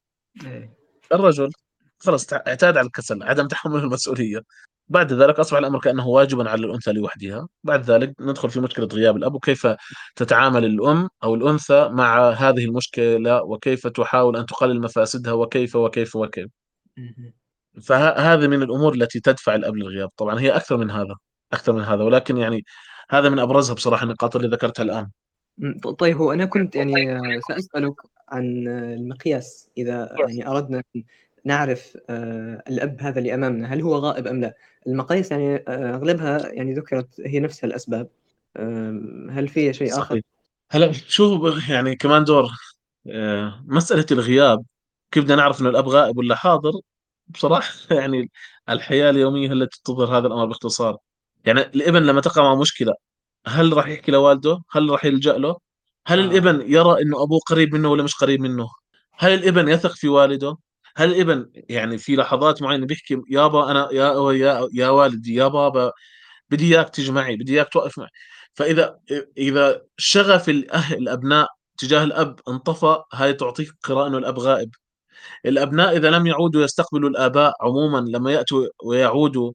إيه. 0.45 0.77
الرجل. 1.13 1.51
خلص 1.99 2.33
اعتاد 2.33 2.77
على 2.77 2.87
الكسل 2.87 3.23
عدم 3.23 3.49
تحمل 3.49 3.81
المسؤولية. 3.81 4.41
بعد 4.93 5.13
ذلك 5.13 5.39
أصبح 5.39 5.59
الأمر 5.59 5.81
كأنه 5.81 6.09
واجبا 6.09 6.51
على 6.51 6.67
الأنثى 6.67 6.93
لوحدها. 6.93 7.49
بعد 7.65 7.91
ذلك 7.91 8.15
ندخل 8.21 8.51
في 8.51 8.61
مشكلة 8.61 8.89
غياب 8.93 9.17
الأب 9.17 9.35
وكيف 9.35 9.67
تتعامل 10.17 10.65
الأم 10.65 11.09
أو 11.25 11.35
الأنثى 11.35 11.89
مع 11.89 12.31
هذه 12.31 12.65
المشكلة 12.65 13.43
وكيف 13.43 13.87
تحاول 13.87 14.37
أن 14.37 14.47
تقلل 14.47 14.81
مفاسدها 14.81 15.33
وكيف 15.33 15.77
وكيف 15.77 16.17
وكيف. 16.17 16.49
فهذه 17.83 18.47
من 18.47 18.63
الأمور 18.63 18.95
التي 18.95 19.21
تدفع 19.21 19.55
الأب 19.55 19.77
للغياب. 19.77 20.11
طبعا 20.17 20.41
هي 20.41 20.51
أكثر 20.51 20.77
من 20.77 20.91
هذا 20.91 21.15
أكثر 21.53 21.73
من 21.73 21.83
هذا 21.83 22.05
ولكن 22.05 22.37
يعني 22.37 22.65
هذا 23.11 23.29
من 23.29 23.39
أبرزها 23.39 23.75
بصراحة 23.75 24.05
النقاط 24.05 24.37
اللي 24.37 24.49
ذكرتها 24.49 24.83
الآن. 24.83 25.11
طيب 25.99 26.17
هو 26.17 26.33
أنا 26.33 26.45
كنت 26.45 26.77
يعني 26.77 27.41
سأسألك 27.49 27.95
عن 28.29 28.69
المقياس 28.69 29.71
إذا 29.79 30.15
يعني 30.19 30.49
أردنا 30.49 30.83
نعرف 31.45 31.97
آه، 32.11 32.63
الأب 32.69 33.01
هذا 33.01 33.19
اللي 33.19 33.35
أمامنا 33.35 33.75
هل 33.75 33.81
هو 33.81 33.97
غائب 33.97 34.27
أم 34.27 34.41
لا 34.41 34.55
المقاييس 34.87 35.31
يعني 35.31 35.57
آه، 35.57 35.95
أغلبها 35.95 36.49
يعني 36.53 36.75
ذكرت 36.75 37.21
هي 37.21 37.41
نفسها 37.41 37.69
الأسباب 37.69 38.09
هل 39.31 39.49
في 39.49 39.73
شيء 39.73 39.99
آخر؟ 39.99 40.21
هلا 40.71 40.93
شو 40.93 41.53
يعني 41.69 41.97
كمان 41.97 42.25
دور 42.25 42.51
آه، 43.07 43.65
مسألة 43.67 44.07
الغياب 44.11 44.65
كيف 45.11 45.25
بدنا 45.25 45.37
نعرف 45.37 45.61
انه 45.61 45.69
الأب 45.69 45.89
غائب 45.89 46.19
ولا 46.19 46.35
حاضر 46.35 46.73
بصراحة 47.29 47.73
يعني 48.01 48.31
الحياة 48.69 49.11
اليومية 49.11 49.49
هي 49.49 49.53
التي 49.53 49.81
تظهر 49.85 50.19
هذا 50.19 50.27
الأمر 50.27 50.47
باختصار 50.47 50.97
يعني 51.45 51.61
الإبن 51.61 52.03
لما 52.03 52.21
تقع 52.21 52.43
مع 52.43 52.55
مشكلة 52.55 52.95
هل 53.47 53.73
راح 53.77 53.89
يحكي 53.89 54.13
لوالده؟ 54.13 54.63
هل 54.71 54.91
راح 54.91 55.05
يلجأ 55.05 55.33
له؟ 55.33 55.57
هل 56.07 56.21
آه. 56.21 56.25
الإبن 56.25 56.73
يرى 56.73 57.03
إنه 57.03 57.23
أبوه 57.23 57.41
قريب 57.47 57.75
منه 57.75 57.91
ولا 57.91 58.03
مش 58.03 58.15
قريب 58.15 58.41
منه؟ 58.41 58.69
هل 59.19 59.35
الإبن 59.35 59.69
يثق 59.69 59.93
في 59.95 60.09
والده؟ 60.09 60.57
هل 60.97 61.11
الابن 61.15 61.51
يعني 61.55 61.99
في 61.99 62.17
لحظات 62.17 62.63
معينة 62.63 62.87
بيحكي 62.87 63.23
يابا 63.31 63.71
أنا 63.71 63.89
يا 63.93 64.33
يا 64.33 64.69
يا 64.75 64.89
والدي 64.89 65.35
يا 65.35 65.49
بابا 65.49 65.93
بدي 66.51 66.77
إياك 66.77 66.91
تيجي 66.91 67.13
معي 67.13 67.37
بدي 67.37 67.55
إياك 67.55 67.69
توقف 67.73 67.99
معي. 67.99 68.11
فإذا 68.55 68.99
إذا 69.39 69.83
شغف 69.99 70.49
الأهل 70.49 70.99
الأبناء 70.99 71.49
تجاه 71.79 72.05
الأب 72.05 72.41
انطفى 72.49 73.03
هاي 73.15 73.33
تعطيك 73.35 73.69
قراءة 73.85 74.09
إنه 74.09 74.19
الأب 74.19 74.39
غائب. 74.39 74.71
الأبناء 75.47 75.97
إذا 75.97 76.11
لم 76.11 76.27
يعودوا 76.27 76.65
يستقبلوا 76.65 77.11
الآباء 77.11 77.55
عموما 77.63 77.99
لما 77.99 78.33
يأتوا 78.33 78.67
ويعودوا 78.85 79.53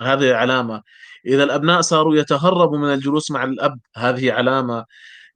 هذه 0.00 0.34
علامة. 0.34 0.82
إذا 1.26 1.44
الأبناء 1.44 1.80
صاروا 1.80 2.16
يتهربوا 2.16 2.78
من 2.78 2.94
الجلوس 2.94 3.30
مع 3.30 3.44
الأب 3.44 3.80
هذه 3.96 4.32
علامة. 4.32 4.84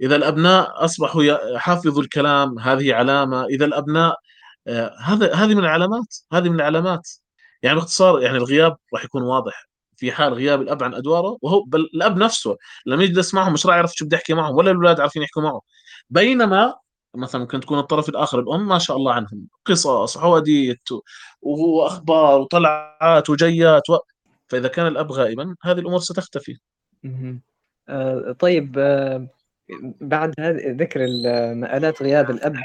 إذا 0.02 0.16
الأبناء 0.16 0.84
أصبحوا 0.84 1.24
يحفظوا 1.24 2.02
الكلام 2.02 2.59
هذه 2.59 2.94
علامة. 2.94 3.44
إذا 3.46 3.64
الأبناء 3.64 4.16
هذا 4.98 5.34
هذه 5.34 5.54
من 5.54 5.58
العلامات 5.58 6.16
هذه 6.32 6.48
من 6.48 6.54
العلامات. 6.54 7.08
يعني 7.62 7.76
باختصار 7.76 8.22
يعني 8.22 8.36
الغياب 8.36 8.76
راح 8.94 9.04
يكون 9.04 9.22
واضح. 9.22 9.68
في 9.96 10.12
حال 10.12 10.34
غياب 10.34 10.62
الأب 10.62 10.82
عن 10.82 10.94
أدواره 10.94 11.38
وهو 11.42 11.62
بل 11.62 11.80
الأب 11.80 12.16
نفسه 12.16 12.56
لما 12.86 13.04
يجلس 13.04 13.34
معهم 13.34 13.52
مش 13.52 13.66
راح 13.66 13.76
يعرف 13.76 13.92
شو 13.94 14.04
بده 14.04 14.16
يحكي 14.16 14.34
معهم 14.34 14.56
ولا 14.56 14.70
الأولاد 14.70 15.00
عارفين 15.00 15.22
يحكوا 15.22 15.42
معه. 15.42 15.60
بينما 16.10 16.74
مثلا 17.14 17.40
ممكن 17.40 17.60
تكون 17.60 17.78
الطرف 17.78 18.08
الآخر 18.08 18.40
الأم 18.40 18.68
ما 18.68 18.78
شاء 18.78 18.96
الله 18.96 19.12
عنهم. 19.12 19.46
قصص 19.64 20.16
وحواديت 20.16 20.88
وهو 21.42 21.86
أخبار 21.86 22.40
وطلعات 22.40 23.30
وجيات 23.30 23.90
و... 23.90 23.98
فإذا 24.48 24.68
كان 24.68 24.86
الأب 24.86 25.12
غائبا 25.12 25.56
هذه 25.62 25.78
الأمور 25.78 26.00
ستختفي. 26.00 26.58
آه 27.88 28.36
طيب 28.38 28.78
آه 28.78 29.28
بعد 30.00 30.34
ذكر 30.80 30.98
مآلات 31.54 32.02
غياب 32.02 32.30
الأب. 32.30 32.56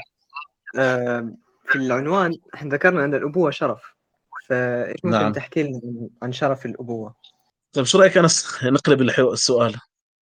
آه 0.78 1.34
في 1.70 1.78
العنوان 1.78 2.38
إحنا 2.54 2.70
ذكرنا 2.70 3.04
ان 3.04 3.14
الأبوة 3.14 3.50
شرف 3.50 3.94
فإيش 4.46 5.04
ممكن 5.04 5.18
نعم. 5.18 5.32
تحكي 5.32 5.62
لنا 5.62 5.80
عن 6.22 6.32
شرف 6.32 6.66
الأبوة؟ 6.66 7.14
طيب 7.72 7.84
شو 7.84 7.98
رأيك 7.98 8.18
أنس 8.18 8.58
نقلب 8.64 9.02
السؤال 9.02 9.76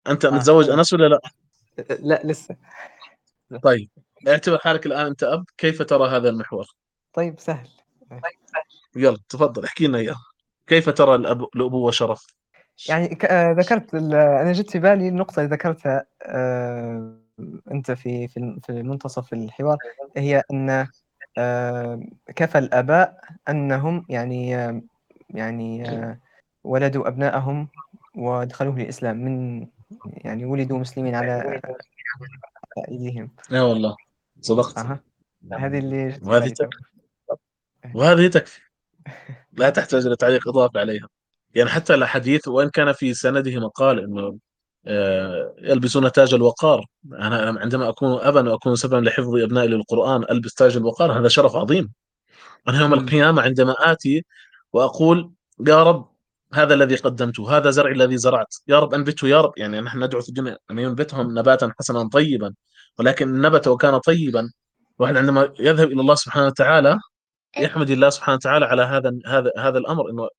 أنت 0.08 0.26
آه. 0.26 0.30
متزوج 0.30 0.70
أنس 0.70 0.94
ولا 0.94 1.08
لا؟ 1.08 1.20
لا 2.00 2.22
لسه 2.24 2.56
طيب 3.64 3.90
اعتبر 4.28 4.58
حالك 4.58 4.86
الآن 4.86 5.06
أنت 5.06 5.24
أب 5.24 5.46
كيف 5.58 5.82
ترى 5.82 6.10
هذا 6.10 6.30
المحور 6.30 6.66
طيب 7.14 7.40
سهل 7.40 7.70
يلا 8.96 9.18
تفضل 9.30 9.64
احكي 9.64 9.88
لنا 9.88 9.98
إياه 9.98 10.18
كيف 10.68 10.90
ترى 10.90 11.16
الأب... 11.16 11.44
الأبوة 11.56 11.92
شرف 11.92 12.26
يعني 12.90 13.18
آه، 13.24 13.52
ذكرت 13.52 13.96
أنا 13.96 14.52
جت 14.52 14.70
في 14.70 14.80
بالي 14.80 15.08
النقطة 15.08 15.40
اللي 15.40 15.56
ذكرتها 15.56 16.06
آه، 16.22 17.18
أنت 17.72 17.92
في 17.92 18.28
في 18.28 18.60
منتصف 18.70 19.34
الحوار 19.34 19.78
هي 20.18 20.44
آه، 20.52 20.88
كفى 22.36 22.58
الآباء 22.58 23.20
أنهم 23.50 24.06
يعني 24.10 24.50
يعني 25.30 25.84
ولدوا 26.64 27.08
أبنائهم 27.08 27.68
وادخلوه 28.16 28.78
الإسلام 28.78 29.18
من 29.18 29.68
يعني 30.06 30.46
ولدوا 30.46 30.80
مسلمين 30.80 31.16
على 31.16 31.62
أيديهم. 32.90 33.32
يا 33.52 33.62
والله 33.62 33.96
صدقت. 34.42 34.78
أها. 34.78 35.00
هذه 35.54 35.78
اللي 35.80 36.20
وهذه. 36.24 36.50
تكفي 36.50 36.78
وهذه 37.94 38.28
تكفي. 38.28 38.62
لا 39.54 39.70
تحتاج 39.70 40.08
لتعليق 40.08 40.48
إضافي 40.48 40.80
عليها. 40.80 41.08
يعني 41.56 41.70
حتى 41.70 41.94
الحديث 41.94 42.48
وإن 42.48 42.70
كان 42.70 42.94
في 42.94 43.14
سنده 43.14 43.60
مقال 43.60 44.04
إنه 44.04 44.38
يلبسون 45.62 46.12
تاج 46.12 46.34
الوقار. 46.34 46.86
أنا 47.14 47.50
أنا 47.50 47.60
عندما 47.60 47.90
أكون 47.90 48.20
أبا 48.22 48.50
وأكون 48.52 48.76
سببا 48.76 49.10
لحفظ 49.10 49.36
أبنائي 49.36 49.68
للقرآن 49.68 50.24
ألبس 50.32 50.54
تاج 50.54 50.78
الوقار 50.78 51.20
هذا 51.20 51.28
شرف 51.28 51.56
عظيم. 51.56 51.94
أنا 52.68 52.82
يوم 52.82 52.92
مم. 52.92 53.00
القيامة 53.00 53.42
عندما 53.42 53.76
آتي 53.80 54.26
وأقول 54.74 55.32
يا 55.68 55.84
رب 55.84 56.12
هذا 56.54 56.74
الذي 56.74 56.96
قدمته 56.96 57.58
هذا 57.58 57.70
زرعي 57.70 57.94
الذي 57.94 58.18
زرعت 58.18 58.56
يا 58.68 58.80
رب 58.80 58.94
أنبته 58.94 59.28
يا 59.28 59.42
رب. 59.42 59.54
يعني 59.58 59.82
نحن 59.82 60.04
ندعو 60.04 60.22
في 60.22 60.30
الدنيا 60.30 60.58
أن 60.72 60.80
ينبتهم 60.80 61.40
نباتا 61.40 61.74
حسنا 61.80 62.10
طيبا 62.10 62.54
ولكن 63.00 63.42
نبت 63.42 63.68
وكان 63.68 63.98
طيبا 63.98 64.52
واحد 65.00 65.18
عندما 65.18 65.54
يذهب 65.60 65.92
إلى 65.92 66.02
الله 66.02 66.16
سبحانه 66.16 66.46
وتعالى 66.46 67.00
يحمد 67.58 67.90
الله 67.90 68.10
سبحانه 68.10 68.36
وتعالى 68.36 68.66
على 68.66 68.82
هذا 68.82 69.12
هذا 69.28 69.52
هذا 69.58 69.78
الأمر 69.78 70.10
إنه 70.10 70.30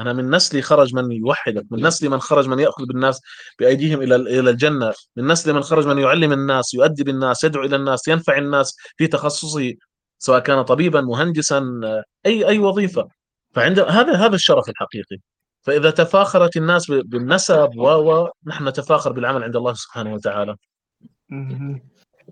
أنا 0.00 0.12
من 0.12 0.30
نسلي 0.30 0.62
خرج 0.62 0.94
من 0.94 1.12
يوحدك 1.12 1.64
من 1.70 1.86
نسلي 1.86 2.08
من 2.08 2.20
خرج 2.20 2.48
من 2.48 2.58
يأخذ 2.58 2.86
بالناس 2.86 3.20
بأيديهم 3.58 4.02
إلى 4.02 4.16
إلى 4.16 4.50
الجنة 4.50 4.92
من 5.16 5.26
نسلي 5.26 5.52
من 5.52 5.62
خرج 5.62 5.86
من 5.86 5.98
يعلم 5.98 6.32
الناس 6.32 6.74
يؤدب 6.74 7.08
الناس 7.08 7.44
يدعو 7.44 7.64
إلى 7.64 7.76
الناس 7.76 8.08
ينفع 8.08 8.38
الناس 8.38 8.76
في 8.96 9.06
تخصصه 9.06 9.74
سواء 10.18 10.40
كان 10.40 10.62
طبيبا 10.62 11.00
مهندسا 11.00 11.80
أي 12.26 12.48
أي 12.48 12.58
وظيفة. 12.58 13.08
فعند 13.54 13.80
هذا 13.80 14.16
هذا 14.16 14.34
الشرف 14.34 14.68
الحقيقي. 14.68 15.16
فإذا 15.62 15.90
تفاخرت 15.90 16.56
الناس 16.56 16.90
بالنسب 16.90 17.70
و 17.76 18.28
نحن 18.46 18.68
نتفاخر 18.68 19.12
بالعمل 19.12 19.42
عند 19.44 19.56
الله 19.56 19.74
سبحانه 19.74 20.14
وتعالى. 20.14 20.56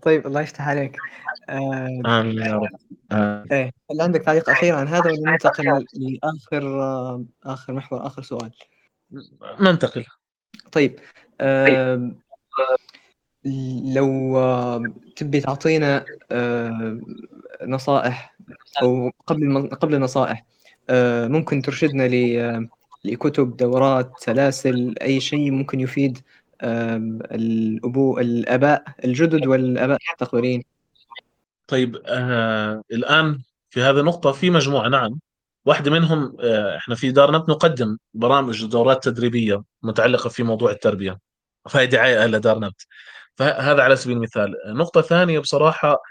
طيب 0.02 0.26
الله 0.26 0.40
يفتح 0.40 0.68
عليك. 0.68 0.96
آه، 1.48 2.00
آمين 2.06 2.38
يا 2.38 2.54
رب. 2.54 2.68
آمين. 3.12 3.52
إيه 3.52 3.70
هل 3.90 4.00
عندك 4.00 4.20
تعليق 4.20 4.50
أخير 4.50 4.74
عن 4.74 4.88
هذا 4.88 5.10
ولا 5.10 5.30
ننتقل 5.30 5.86
لآخر 5.94 6.82
آه، 6.82 7.24
آخر 7.44 7.72
محور 7.72 8.06
آخر 8.06 8.22
سؤال؟ 8.22 8.50
ننتقل. 9.60 10.04
طيب 10.72 10.98
آم، 11.40 12.18
لو 13.94 14.38
آم، 14.38 14.94
تبي 15.16 15.40
تعطينا 15.40 16.04
آم، 16.32 17.02
نصائح 17.66 18.36
أو 18.82 19.10
قبل 19.26 19.68
قبل 19.68 19.94
النصائح 19.94 20.44
آه، 20.90 21.26
ممكن 21.28 21.62
ترشدنا 21.62 22.08
لكتب 23.04 23.56
دورات 23.56 24.12
سلاسل 24.18 24.94
أي 25.02 25.20
شيء 25.20 25.50
ممكن 25.50 25.80
يفيد 25.80 26.18
الأبو 27.34 28.18
الآباء 28.18 28.84
الجدد 29.04 29.46
والآباء 29.46 29.98
المستقبلين 30.08 30.62
طيب 31.66 31.96
آه 32.06 32.82
الآن 32.92 33.38
في 33.70 33.82
هذه 33.82 34.00
النقطة 34.00 34.32
في 34.32 34.50
مجموعة 34.50 34.88
نعم. 34.88 35.20
واحدة 35.66 35.90
منهم 35.90 36.36
آه 36.40 36.76
إحنا 36.76 36.94
في 36.94 37.10
دارنت 37.10 37.48
نقدم 37.48 37.98
برامج 38.14 38.64
دورات 38.66 39.04
تدريبية 39.04 39.62
متعلقة 39.82 40.28
في 40.28 40.42
موضوع 40.42 40.70
التربية. 40.70 41.18
فهي 41.70 41.86
دعاية 41.86 42.26
لدارنت 42.26 42.74
فهذا 43.36 43.82
على 43.82 43.96
سبيل 43.96 44.16
المثال. 44.16 44.54
نقطة 44.66 45.00
ثانية 45.00 45.38
بصراحة 45.38 46.02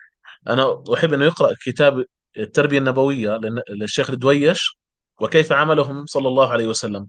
أنا 0.50 0.84
أحب 0.94 1.14
أنه 1.14 1.26
يقرأ 1.26 1.54
كتاب 1.66 2.06
التربية 2.38 2.78
النبوية 2.78 3.38
لن- 3.38 3.62
للشيخ 3.70 4.10
الدويش 4.10 4.78
وكيف 5.22 5.52
عملهم 5.52 6.06
صلى 6.06 6.28
الله 6.28 6.50
عليه 6.52 6.68
وسلم. 6.68 7.08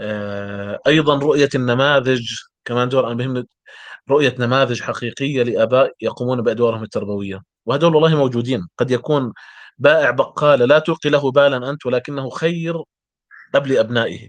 آه 0.00 0.80
أيضا 0.86 1.18
رؤية 1.18 1.48
النماذج 1.54 2.28
كمان 2.66 2.88
دور 2.88 3.06
أنا 3.06 3.14
بهمني 3.14 3.46
رؤية 4.10 4.34
نماذج 4.38 4.82
حقيقية 4.82 5.42
لآباء 5.42 5.92
يقومون 6.00 6.42
بأدوارهم 6.42 6.82
التربوية. 6.82 7.42
وهذول 7.66 7.94
والله 7.96 8.16
موجودين. 8.16 8.68
قد 8.78 8.90
يكون 8.90 9.32
بائع 9.78 10.10
بقالة 10.10 10.64
لا 10.64 10.78
تلقي 10.78 11.10
له 11.10 11.30
بالا 11.30 11.70
أنت 11.70 11.86
ولكنه 11.86 12.30
خير 12.30 12.82
أب 13.54 13.66
لأبنائه 13.66 14.28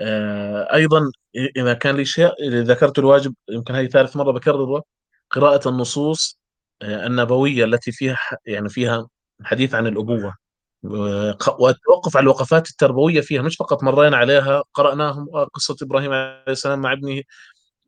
آه، 0.00 0.74
أيضا 0.74 1.10
إذا 1.56 1.74
كان 1.74 1.96
لي 1.96 2.04
شيء 2.04 2.32
ذكرت 2.50 2.98
الواجب 2.98 3.34
يمكن 3.50 3.74
هذه 3.74 3.86
ثالث 3.86 4.16
مرة 4.16 4.32
بكرره 4.32 4.82
قراءة 5.30 5.68
النصوص 5.68 6.38
آه، 6.82 7.06
النبوية 7.06 7.64
التي 7.64 7.92
فيها 7.92 8.18
يعني 8.46 8.68
فيها 8.68 9.08
حديث 9.44 9.74
عن 9.74 9.86
الأبوة. 9.86 10.34
و- 10.82 11.32
والتوقف 11.58 12.16
على 12.16 12.24
الوقفات 12.24 12.70
التربوية 12.70 13.20
فيها 13.20 13.42
مش 13.42 13.56
فقط 13.56 13.82
مرينا 13.82 14.16
عليها 14.16 14.62
قرأناهم 14.74 15.28
آه، 15.34 15.44
قصة 15.44 15.76
إبراهيم 15.82 16.12
عليه 16.12 16.42
السلام 16.48 16.78
مع 16.80 16.92
ابنه 16.92 17.22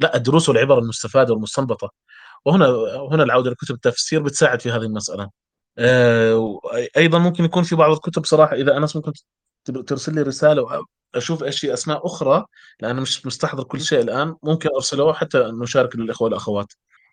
لا 0.01 0.17
الدروس 0.17 0.49
والعبر 0.49 0.79
المستفادة 0.79 1.33
والمستنبطة. 1.35 1.91
وهنا 2.45 2.67
هنا 3.13 3.23
العودة 3.23 3.51
لكتب 3.51 3.75
التفسير 3.75 4.23
بتساعد 4.23 4.61
في 4.63 4.71
هذه 4.71 4.83
المسألة. 4.83 5.31
آه، 5.79 6.61
أيضا 6.97 7.19
ممكن 7.19 7.45
يكون 7.45 7.63
في 7.63 7.77
بعض 7.77 7.93
الكتب 7.93 8.25
صراحة 8.25 8.57
إذا 8.57 8.77
أنس 8.77 8.97
ممكن 8.97 9.13
ترسل 9.87 10.15
لي 10.15 10.23
رسالة 10.23 10.83
واشوف 11.15 11.43
إيش 11.43 11.61
في 11.61 11.73
أسماء 11.73 12.07
أخرى 12.07 12.45
لأن 12.81 12.97
مش 12.97 13.27
مستحضر 13.27 13.65
كل 13.65 13.81
شيء 13.81 14.01
الآن. 14.01 14.37
ممكن 14.43 14.69
ارسله 14.75 15.13
حتى 15.13 15.39
نشارك 15.39 15.97
للإخوة 15.97 16.25
والأخوات. 16.29 16.73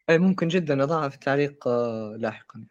ممكن 0.09 0.47
جدا. 0.47 0.83
أضعها 0.83 1.09
في 1.09 1.15
التعليق 1.15 1.67
آه، 1.67 2.15
لاحقا. 2.19 2.63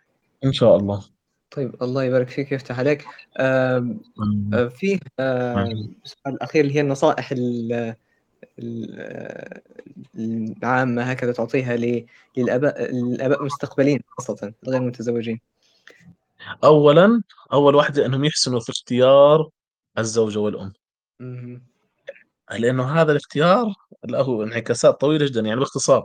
إن 0.44 0.52
شاء 0.52 0.76
الله. 0.76 1.04
طيب 1.50 1.82
الله 1.82 2.04
يبارك 2.04 2.28
فيك 2.28 2.52
ويفتح 2.52 2.78
عليك. 2.78 3.06
آه، 3.36 3.96
فيه 4.78 4.98
السؤال 5.20 6.34
الأخير 6.34 6.64
اللي 6.64 6.74
هي 6.76 6.80
النصائح 6.80 7.32
ال- 7.32 7.72
ال- 7.72 7.96
العامة 10.18 11.02
هكذا 11.02 11.32
تعطيها 11.32 11.76
للآباء 12.36 12.90
الآباء 12.90 13.40
المستقبلين 13.40 14.00
خاصة 14.08 14.52
غير 14.68 14.80
المتزوجين 14.80 15.40
اولا 16.64 17.22
أول 17.52 17.74
واحدة 17.74 18.06
أنهم 18.06 18.24
يحسنوا 18.24 18.60
في 18.60 18.70
اختيار 18.70 19.50
الزوجه 19.98 20.38
والأم. 20.38 20.72
مهم. 21.20 21.62
لأنه 22.58 23.00
هذا 23.02 23.12
الاختيار 23.12 23.74
له 24.04 24.44
انعكاسات 24.44 25.00
طويلة 25.00 25.26
جدا 25.26 25.40
يعني 25.40 25.60
باختصار 25.60 26.04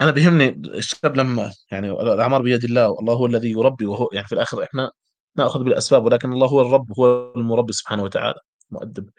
أنا 0.00 0.10
بيهمني 0.10 0.48
الشاب 0.48 1.16
لما 1.16 1.52
يعني 1.70 1.90
الأعمار 1.90 2.42
بيد 2.42 2.64
الله 2.64 2.90
والله 2.90 3.14
هو 3.14 3.26
الذي 3.26 3.50
يربي 3.50 3.86
وهو 3.86 4.08
يعني 4.12 4.26
في 4.26 4.32
الآخر 4.32 4.62
إحنا 4.62 4.92
نأخذ 5.36 5.64
بالأسباب 5.64 6.04
ولكن 6.04 6.32
الله 6.32 6.46
هو 6.46 6.60
الرب 6.60 6.98
هو 6.98 7.32
المربي 7.36 7.72
سبحانه 7.72 8.02
وتعالى 8.02 8.40
مؤدب. 8.70 9.10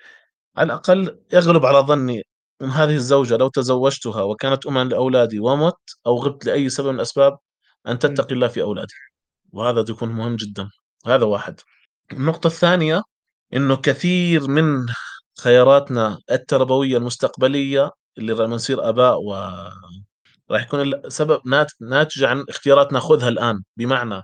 على 0.58 0.66
الأقل 0.66 1.20
يغلب 1.34 1.66
على 1.66 1.78
ظني 1.78 2.24
ان 2.62 2.70
هذه 2.70 2.96
الزوجة 2.96 3.38
لو 3.38 3.48
تزوجتها 3.48 4.24
وكانت 4.24 4.66
اما 4.66 4.84
لأولادي 4.84 5.40
ومت 5.40 5.76
أو 6.08 6.18
غبت 6.18 6.46
لأي 6.46 6.70
سبب 6.70 6.88
من 6.88 6.96
الأسباب 6.96 7.38
أن 7.88 8.00
تتقي 8.00 8.36
الله 8.36 8.48
في 8.48 8.62
اولادي 8.62 8.94
وهذا 9.54 9.86
يكون 9.90 10.10
مهم 10.10 10.36
جدا. 10.36 10.70
هذا 11.08 11.26
واحد. 11.26 11.62
النقطة 12.14 12.48
الثانية 12.48 13.04
إنه 13.54 13.76
كثير 13.76 14.48
من 14.48 14.86
خياراتنا 15.40 16.20
التربوية 16.32 16.98
المستقبلية 16.98 17.92
اللي 18.18 18.34
لما 18.34 18.48
نصير 18.48 18.90
آباء 18.90 19.18
و 19.22 19.34
راح 20.52 20.64
يكون 20.64 20.82
السبب 20.82 21.42
نات... 21.48 21.72
ناتج 21.82 22.24
عن 22.24 22.46
اختيارات 22.50 22.94
ناخذها 22.94 23.30
الآن. 23.30 23.64
بمعنى 23.78 24.24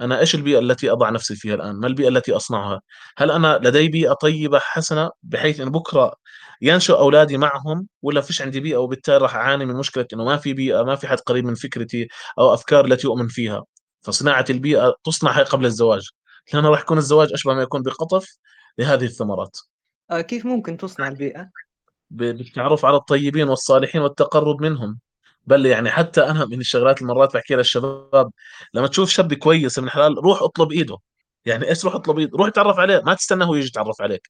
أنا 0.00 0.20
إيش 0.20 0.34
البيئة 0.34 0.58
التي 0.58 0.90
أضع 0.90 1.10
نفسي 1.10 1.36
فيها 1.36 1.54
الآن؟ 1.54 1.74
ما 1.76 1.86
البيئة 1.86 2.08
التي 2.08 2.32
أصنعها؟ 2.36 2.80
هل 3.18 3.30
أنا 3.30 3.60
لدي 3.62 3.88
بيئة 3.88 4.12
طيبة 4.12 4.58
حسنة 4.58 5.10
بحيث 5.22 5.60
إن 5.60 5.70
بكرة 5.70 6.14
ينشأ 6.62 6.98
أولادي 6.98 7.38
معهم 7.38 7.88
ولا 8.02 8.20
فيش 8.20 8.42
عندي 8.42 8.60
بيئة؟ 8.60 8.76
وبالتالي 8.76 9.18
راح 9.18 9.36
أعاني 9.36 9.66
من 9.66 9.74
مشكلة 9.74 10.06
إنه 10.12 10.24
ما 10.24 10.36
في 10.36 10.52
بيئة 10.52 10.82
ما 10.82 10.96
في 10.96 11.06
حد 11.06 11.18
قريب 11.20 11.44
من 11.44 11.54
فكرتي 11.54 12.08
أو 12.38 12.54
أفكار 12.54 12.84
التي 12.84 13.06
أؤمن 13.06 13.28
فيها. 13.28 13.64
فصناعة 14.02 14.44
البيئة 14.50 14.94
تصنع 15.04 15.42
قبل 15.42 15.66
الزواج. 15.66 16.08
لأن 16.52 16.66
راح 16.66 16.80
يكون 16.80 16.98
الزواج 16.98 17.32
أشبه 17.32 17.54
ما 17.54 17.62
يكون 17.62 17.82
بقطف 17.82 18.38
لهذه 18.78 19.04
الثمرات. 19.04 19.58
آه، 20.10 20.20
كيف 20.20 20.46
ممكن 20.46 20.76
تصنع 20.76 21.08
البيئة؟ 21.08 21.50
ب- 22.10 22.36
بالتعرف 22.36 22.84
على 22.84 22.96
الطيبين 22.96 23.48
والصالحين 23.48 24.00
والتقرب 24.00 24.62
منهم. 24.62 24.98
بل 25.46 25.66
يعني 25.66 25.90
حتى 25.90 26.20
أنا 26.20 26.44
من 26.44 26.60
الشغلات 26.60 27.02
اللي 27.02 27.14
مرات 27.14 27.34
بحكيها 27.34 27.56
للشباب 27.56 28.30
لما 28.74 28.86
تشوف 28.86 29.10
شاب 29.10 29.34
كويس 29.34 29.78
من 29.78 29.90
حلال 29.90 30.18
روح 30.18 30.42
اطلب 30.42 30.72
إيده. 30.72 30.96
يعني 31.44 31.68
إيش 31.68 31.84
روح 31.84 31.94
اطلب 31.94 32.18
ايده 32.18 32.38
روح 32.38 32.48
تعرف 32.48 32.78
عليه 32.78 33.02
ما 33.06 33.14
تستنى 33.14 33.44
هو 33.44 33.54
يجي 33.54 33.66
يتعرف 33.66 34.02
عليك. 34.02 34.28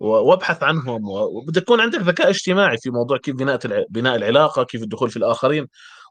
وابحث 0.00 0.62
عنهم 0.62 1.08
وبدك 1.08 1.62
يكون 1.62 1.80
عندك 1.80 1.98
ذكاء 1.98 2.30
اجتماعي 2.30 2.78
في 2.78 2.90
موضوع 2.90 3.18
كيف 3.18 3.36
بناء 3.36 3.58
بناء 3.90 4.16
العلاقة 4.16 4.64
كيف 4.64 4.82
الدخول 4.82 5.10
في 5.10 5.16
الآخرين. 5.16 5.66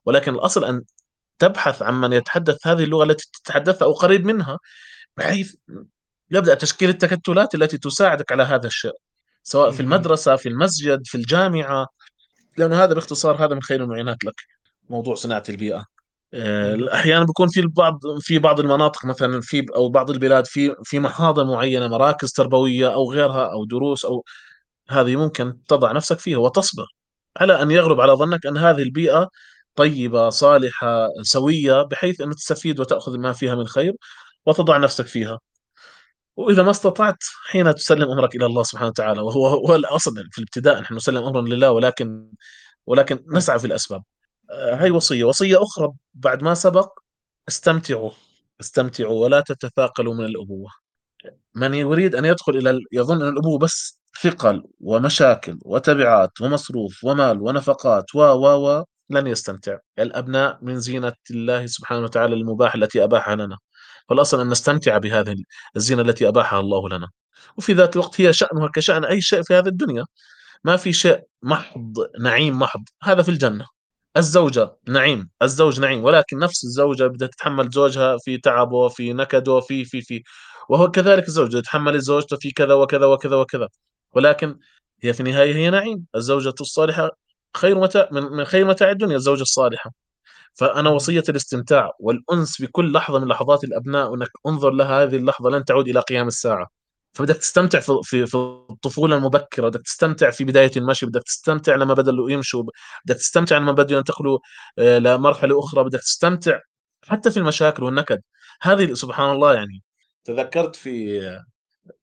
ولكن 0.05 0.33
الأصل 0.33 0.65
أن 0.65 0.83
تبحث 1.39 1.81
عن 1.81 1.93
من 2.01 2.13
يتحدث 2.13 2.67
هذه 2.67 2.83
اللغة 2.83 3.03
التي 3.03 3.29
تتحدثها 3.43 3.85
أو 3.85 3.93
قريب 3.93 4.25
منها 4.25 4.59
بحيث 5.17 5.55
يبدأ 6.31 6.53
تشكيل 6.55 6.89
التكتلات 6.89 7.55
التي 7.55 7.77
تساعدك 7.77 8.31
على 8.31 8.43
هذا 8.43 8.67
الشيء. 8.67 8.93
سواء 9.43 9.71
في 9.71 9.79
المدرسة 9.79 10.35
في 10.35 10.49
المسجد 10.49 11.01
في 11.05 11.15
الجامعة. 11.15 11.87
لأنه 12.57 12.83
هذا 12.83 12.93
باختصار 12.93 13.45
هذا 13.45 13.55
من 13.55 13.61
خير 13.61 13.83
المعينات 13.83 14.25
لك 14.25 14.35
موضوع 14.89 15.15
صناعة 15.15 15.43
البيئة. 15.49 15.77
آه، 15.77 15.85
أحيانا 16.93 17.25
بيكون 17.25 17.47
في 17.49 17.59
البعض 17.59 17.99
في 18.19 18.39
بعض 18.39 18.59
المناطق 18.59 19.05
مثلا 19.05 19.41
في 19.41 19.65
أو 19.75 19.89
بعض 19.89 20.09
البلاد 20.09 20.45
في 20.45 20.75
في 20.83 20.99
محاضن 20.99 21.47
معينة 21.47 21.87
مراكز 21.87 22.31
تربوية 22.31 22.93
أو 22.93 23.11
غيرها 23.11 23.51
أو 23.53 23.65
دروس 23.65 24.05
أو 24.05 24.23
هذه 24.89 25.15
ممكن 25.15 25.63
تضع 25.67 25.91
نفسك 25.91 26.19
فيها 26.19 26.37
وتصبر 26.37 26.85
على 27.37 27.61
أن 27.61 27.71
يغلب 27.71 28.01
على 28.01 28.13
ظنك 28.13 28.45
أن 28.45 28.57
هذه 28.57 28.81
البيئة 28.81 29.29
طيبة 29.75 30.29
صالحة 30.29 31.09
سوية 31.23 31.81
بحيث 31.83 32.21
ان 32.21 32.35
تستفيد 32.35 32.79
وتأخذ 32.79 33.17
ما 33.19 33.33
فيها 33.33 33.55
من 33.55 33.67
خير 33.67 33.93
وتضع 34.45 34.77
نفسك 34.77 35.07
فيها. 35.07 35.39
وإذا 36.37 36.63
ما 36.63 36.71
استطعت 36.71 37.17
حين 37.47 37.75
تسلم 37.75 38.11
أمرك 38.11 38.35
إلى 38.35 38.45
الله 38.45 38.63
سبحانه 38.63 38.89
وتعالى 38.89 39.21
وهو 39.21 39.47
هو 39.47 39.75
الأصل 39.75 40.15
في 40.31 40.37
الابتداء 40.39 40.81
نحن 40.81 40.95
نسلم 40.95 41.23
امرنا 41.23 41.49
لله 41.55 41.71
ولكن 41.71 42.31
ولكن 42.87 43.25
نسعى 43.27 43.59
في 43.59 43.67
الأسباب. 43.67 43.99
آه، 43.99 44.16
هاي 44.51 44.91
وصية. 44.91 45.23
وصية 45.23 45.63
أخرى 45.63 45.91
بعد 46.13 46.43
ما 46.43 46.53
سبق 46.53 46.99
استمتعوا. 47.47 48.11
استمتعوا 48.61 49.23
ولا 49.25 49.41
تتثاقلوا 49.41 50.13
من 50.13 50.25
الأبوة. 50.25 50.71
من 51.55 51.73
يريد 51.73 52.15
أن 52.15 52.25
يدخل 52.25 52.57
إلى 52.57 52.79
يظن 52.91 53.21
أن 53.21 53.27
الأبوة 53.27 53.59
بس 53.59 53.99
ثقل 54.21 54.63
ومشاكل 54.79 55.59
وتبعات 55.65 56.41
ومصروف 56.41 57.03
ومال 57.03 57.41
ونفقات 57.41 58.15
و 58.15 58.19
و 58.19 58.67
و 58.67 58.85
لن 59.09 59.27
يستمتع. 59.27 59.77
الأبناء 59.99 60.59
من 60.61 60.79
زينة 60.79 61.13
الله 61.31 61.65
سبحانه 61.65 62.01
وتعالى 62.03 62.35
المباح 62.35 62.75
التي 62.75 63.03
أباحها 63.03 63.35
لنا. 63.35 63.57
فالاصل 64.09 64.41
أن 64.41 64.49
نستمتع 64.49 64.97
بهذه 64.97 65.35
الزينة 65.75 66.01
التي 66.01 66.27
أباحها 66.27 66.59
الله 66.59 66.89
لنا. 66.89 67.09
وفي 67.57 67.73
ذات 67.73 67.95
الوقت 67.95 68.21
هي 68.21 68.33
شأنها 68.33 68.69
كشأن 68.75 69.05
أي 69.05 69.21
شيء 69.21 69.41
في 69.43 69.53
هذه 69.53 69.67
الدنيا. 69.67 70.05
ما 70.63 70.77
في 70.77 70.93
شيء 70.93 71.21
محض 71.43 71.93
نعيم 72.19 72.59
محض. 72.59 72.83
هذا 73.03 73.21
في 73.21 73.29
الجنة. 73.29 73.76
الزوجة 74.17 74.77
نعيم 74.87 75.29
الزوج 75.41 75.79
نعيم 75.79 76.03
ولكن 76.03 76.39
نفس 76.39 76.63
الزوجة 76.63 77.07
بدها 77.07 77.27
تتحمل 77.27 77.69
زوجها 77.69 78.17
في 78.17 78.37
تعبه 78.37 78.87
في 78.89 79.13
نكده 79.13 79.59
في 79.59 79.85
في 79.85 80.01
في. 80.01 80.23
وهو 80.69 80.91
كذلك 80.91 81.27
الزوج 81.27 81.55
يتحمل 81.55 81.99
زوجته 81.99 82.37
في 82.37 82.51
كذا 82.51 82.73
وكذا 82.73 83.05
وكذا 83.05 83.35
وكذا. 83.35 83.67
ولكن 84.13 84.59
هي 85.03 85.13
في 85.13 85.19
النهاية 85.19 85.55
هي 85.55 85.69
نعيم 85.69 86.05
الزوجة 86.15 86.53
الصالحة 86.61 87.09
خير 87.57 87.79
متاع 87.79 88.09
من 88.11 88.23
من 88.23 88.45
خير 88.45 88.65
متاع 88.65 88.91
الدنيا 88.91 89.15
الزوجة 89.15 89.41
الصالحة. 89.41 89.91
فأنا 90.55 90.89
وصية 90.89 91.23
الاستمتاع 91.29 91.91
والأنس 91.99 92.61
بكل 92.61 92.93
لحظة 92.93 93.19
من 93.19 93.27
لحظات 93.27 93.63
الأبناء 93.63 94.11
وأنك 94.11 94.29
انظر 94.47 94.71
لها 94.71 95.03
هذه 95.03 95.15
اللحظة 95.15 95.49
لن 95.49 95.65
تعود 95.65 95.87
إلى 95.87 95.99
قيام 95.99 96.27
الساعة. 96.27 96.67
فبدك 97.17 97.37
تستمتع 97.37 97.79
في 97.79 97.99
في 98.03 98.25
في 98.25 98.35
الطفولة 98.69 99.17
المبكرة 99.17 99.69
بدك 99.69 99.81
تستمتع 99.81 100.31
في 100.31 100.43
بداية 100.43 100.71
المشي 100.77 101.05
بدك 101.05 101.23
تستمتع 101.23 101.75
لما 101.75 101.93
بدأوا 101.93 102.31
يمشوا 102.31 102.63
بدك 103.05 103.15
تستمتع 103.15 103.57
لما 103.57 103.71
بدأوا 103.71 103.99
ينتقلوا 103.99 104.39
آه، 104.79 104.99
لمرحلة 104.99 105.59
أخرى 105.59 105.83
بدك 105.83 105.99
تستمتع 105.99 106.59
حتى 107.07 107.31
في 107.31 107.37
المشاكل 107.37 107.83
والنكد. 107.83 108.21
هذه 108.61 108.93
سبحان 108.93 109.31
الله 109.31 109.53
يعني 109.53 109.83
تذكرت 110.25 110.75
في 110.75 111.21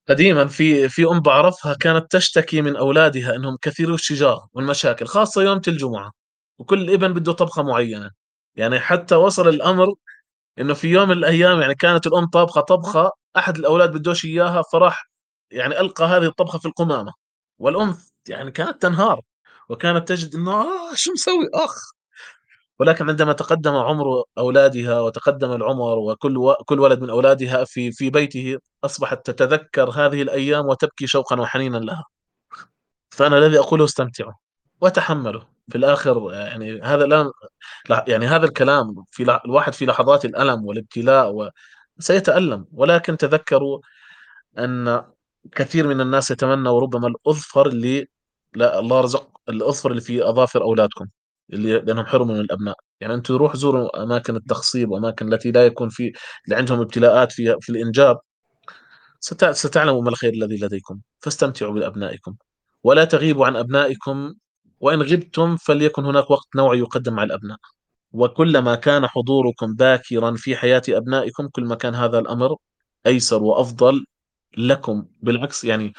قديما 0.08 0.46
في 0.46 0.88
في 0.88 1.04
أم 1.06 1.20
بعرفها 1.20 1.74
كانت 1.74 2.12
تشتكي 2.12 2.62
من 2.62 2.76
أولادها 2.76 3.36
إنهم 3.36 3.56
كثيرو 3.62 3.94
الشجار 3.94 4.46
والمشاكل 4.52 5.06
خاصة 5.06 5.42
يوم 5.42 5.60
الجمعه 5.68 6.12
وكل 6.58 6.90
ابن 6.90 7.12
بده 7.12 7.32
طبخة 7.32 7.62
معينة. 7.62 8.10
يعني 8.56 8.80
حتى 8.80 9.14
وصل 9.14 9.48
الأمر 9.48 9.94
إنه 10.60 10.74
في 10.74 10.88
يوم 10.88 11.08
من 11.08 11.16
الأيام 11.18 11.60
يعني 11.60 11.74
كانت 11.74 12.06
الأم 12.06 12.26
طابخة 12.26 12.60
طبخة 12.60 13.23
أحد 13.36 13.58
الأولاد 13.58 13.92
بدوش 13.92 14.24
إياها 14.24 14.62
فراح 14.62 15.10
يعني 15.50 15.80
ألقى 15.80 16.04
هذه 16.04 16.24
الطبخة 16.26 16.58
في 16.58 16.66
القمامة. 16.68 17.12
والام 17.58 17.96
يعني 18.28 18.50
كانت 18.50 18.82
تنهار 18.82 19.20
وكانت 19.68 20.08
تجد 20.08 20.34
إنه 20.34 20.52
آه 20.52 20.94
شو 20.94 21.12
مسوي؟ 21.12 21.50
أخ. 21.54 21.92
ولكن 22.78 23.08
عندما 23.10 23.32
تقدم 23.32 23.74
عمر 23.76 24.24
أولادها 24.38 25.00
وتقدم 25.00 25.52
العمر 25.52 25.98
وكل 25.98 26.36
و... 26.38 26.54
كل 26.54 26.80
ولد 26.80 27.00
من 27.00 27.10
أولادها 27.10 27.64
في 27.64 27.92
في 27.92 28.10
بيته 28.10 28.58
أصبحت 28.84 29.30
تتذكر 29.30 29.90
هذه 29.90 30.22
الأيام 30.22 30.66
وتبكي 30.66 31.06
شوقا 31.06 31.40
وحنينا 31.40 31.78
لها. 31.78 32.04
فأنا 33.10 33.38
الذي 33.38 33.58
أقوله 33.58 33.84
استمتعوا 33.84 34.32
وتحملوا. 34.80 35.42
في 35.70 35.78
الآخر 35.78 36.32
يعني 36.32 36.82
هذا 36.82 37.04
الآن 37.04 37.30
يعني 38.08 38.26
هذا 38.26 38.46
الكلام 38.46 39.04
في 39.10 39.38
الواحد 39.44 39.72
في 39.72 39.86
لحظات 39.86 40.24
الألم 40.24 40.66
والابتلاء 40.66 41.50
و... 41.98 42.00
سيتألم. 42.00 42.66
ولكن 42.72 43.16
تذكروا 43.16 43.80
أن 44.58 45.04
كثير 45.52 45.88
من 45.88 46.00
الناس 46.00 46.30
يتمنى 46.30 46.68
ربما 46.68 47.08
الأظفر 47.08 47.66
اللي 47.68 48.06
لا 48.54 48.78
الله 48.78 49.00
رزق 49.00 49.30
الأظفر 49.48 49.90
اللي 49.90 50.00
في 50.02 50.28
أظافر 50.28 50.62
أولادكم 50.62 51.06
اللي 51.52 51.80
لأنهم 51.80 52.06
حرموا 52.06 52.34
من 52.34 52.40
الأبناء. 52.40 52.76
يعني 53.00 53.14
أنتم 53.14 53.34
روح 53.36 53.56
زوروا 53.56 54.02
أماكن 54.02 54.36
التخصيب 54.36 54.90
وأماكن 54.90 55.32
التي 55.34 55.50
لا 55.50 55.66
يكون 55.66 55.88
في 55.88 56.12
اللي 56.44 56.56
عندهم 56.56 56.80
ابتلاءات 56.80 57.32
في 57.32 57.56
في 57.60 57.70
الإنجاب. 57.72 58.18
ستعلموا 59.52 60.02
ما 60.02 60.08
الخير 60.10 60.32
الذي 60.32 60.56
لديكم. 60.56 61.00
فاستمتعوا 61.20 61.72
بأبنائكم. 61.74 62.36
ولا 62.84 63.04
تغيبوا 63.04 63.46
عن 63.46 63.56
أبنائكم. 63.56 64.34
وإن 64.80 65.02
غبتم 65.02 65.56
فليكن 65.56 66.04
هناك 66.04 66.30
وقت 66.30 66.48
نوعي 66.56 66.78
يقدم 66.78 67.14
مع 67.14 67.22
الأبناء. 67.24 67.58
وكلما 68.14 68.74
كان 68.74 69.06
حضوركم 69.06 69.74
باكرا 69.74 70.34
في 70.36 70.56
حياة 70.56 70.82
أبنائكم 70.88 71.48
كل 71.48 71.64
ما 71.64 71.74
كان 71.74 71.94
هذا 71.94 72.18
الأمر 72.18 72.56
أيسر 73.06 73.42
وأفضل 73.42 74.06
لكم 74.58 75.06
بالعكس 75.22 75.64
يعني 75.64 75.92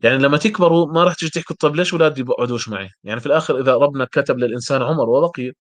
يعني 0.00 0.18
لما 0.18 0.38
تكبروا 0.38 0.86
ما 0.86 1.04
راح 1.04 1.14
تيجي 1.14 1.30
تحكوا 1.30 1.56
طيب 1.60 1.76
ليش 1.76 1.92
اولادي 1.92 2.22
بيقعدوش 2.22 2.68
معي؟ 2.68 2.90
يعني 3.04 3.20
في 3.20 3.26
الآخر 3.26 3.60
إذا 3.60 3.74
ربنا 3.76 4.04
كتب 4.12 4.38
للإنسان 4.38 4.82
عمر 4.82 5.10
وبقي 5.10 5.52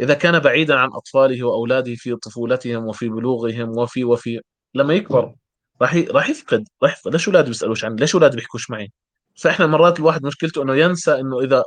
إذا 0.00 0.14
كان 0.14 0.38
بعيدا 0.38 0.74
عن 0.76 0.88
أطفاله 0.92 1.44
وأولاده 1.44 1.94
في 1.94 2.16
طفولتهم 2.16 2.86
وفي 2.86 3.08
بلوغهم 3.08 3.78
وفي 3.78 4.04
وفي 4.04 4.40
لما 4.74 4.94
يكبر 4.94 5.34
راح 5.82 5.96
راح 6.10 6.28
يفقد 6.30 6.68
راح 6.82 6.92
يفقد 6.92 7.12
ليش 7.12 7.28
اولادي 7.28 7.48
بيسالوش 7.48 7.84
عني؟ 7.84 7.96
ليش 8.00 8.14
اولادي 8.14 8.36
بيحكوش 8.36 8.70
معي؟ 8.70 8.92
فإحنا 9.36 9.66
مرات 9.66 9.98
الواحد 10.00 10.26
مشكلته 10.26 10.62
إنه 10.62 10.76
ينسى 10.76 11.20
إنه 11.20 11.40
إذا 11.40 11.64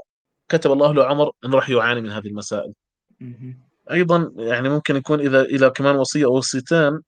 كتب 0.50 0.72
الله 0.72 0.94
له 0.94 1.06
عمر 1.06 1.32
إنه 1.46 1.56
راح 1.56 1.70
يعاني 1.70 2.02
من 2.02 2.12
هذه 2.12 2.28
المسائل. 2.28 2.74
أيضا 3.92 4.32
يعني 4.38 4.70
ممكن 4.70 4.96
يكون 4.96 5.20
إذا 5.20 5.42
إلى 5.42 5.70
كمان 5.70 5.96
وصية 5.96 6.26
أو 6.26 6.38
وصيتين 6.38 7.00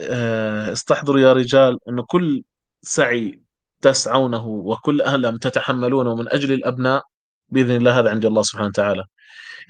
آه، 0.00 0.72
استحضروا 0.72 1.20
يا 1.20 1.32
رجال 1.32 1.78
إنه 1.88 2.02
كل 2.02 2.42
سعي 2.82 3.42
تسعونه 3.82 4.46
وكل 4.46 5.02
ألم 5.02 5.36
تتحملونه 5.36 6.16
من 6.16 6.28
أجل 6.28 6.52
الأبناء 6.52 7.02
بإذن 7.48 7.76
الله 7.76 7.98
هذا 7.98 8.10
عند 8.10 8.24
الله 8.26 8.42
سبحانه 8.42 8.68
وتعالى. 8.68 9.04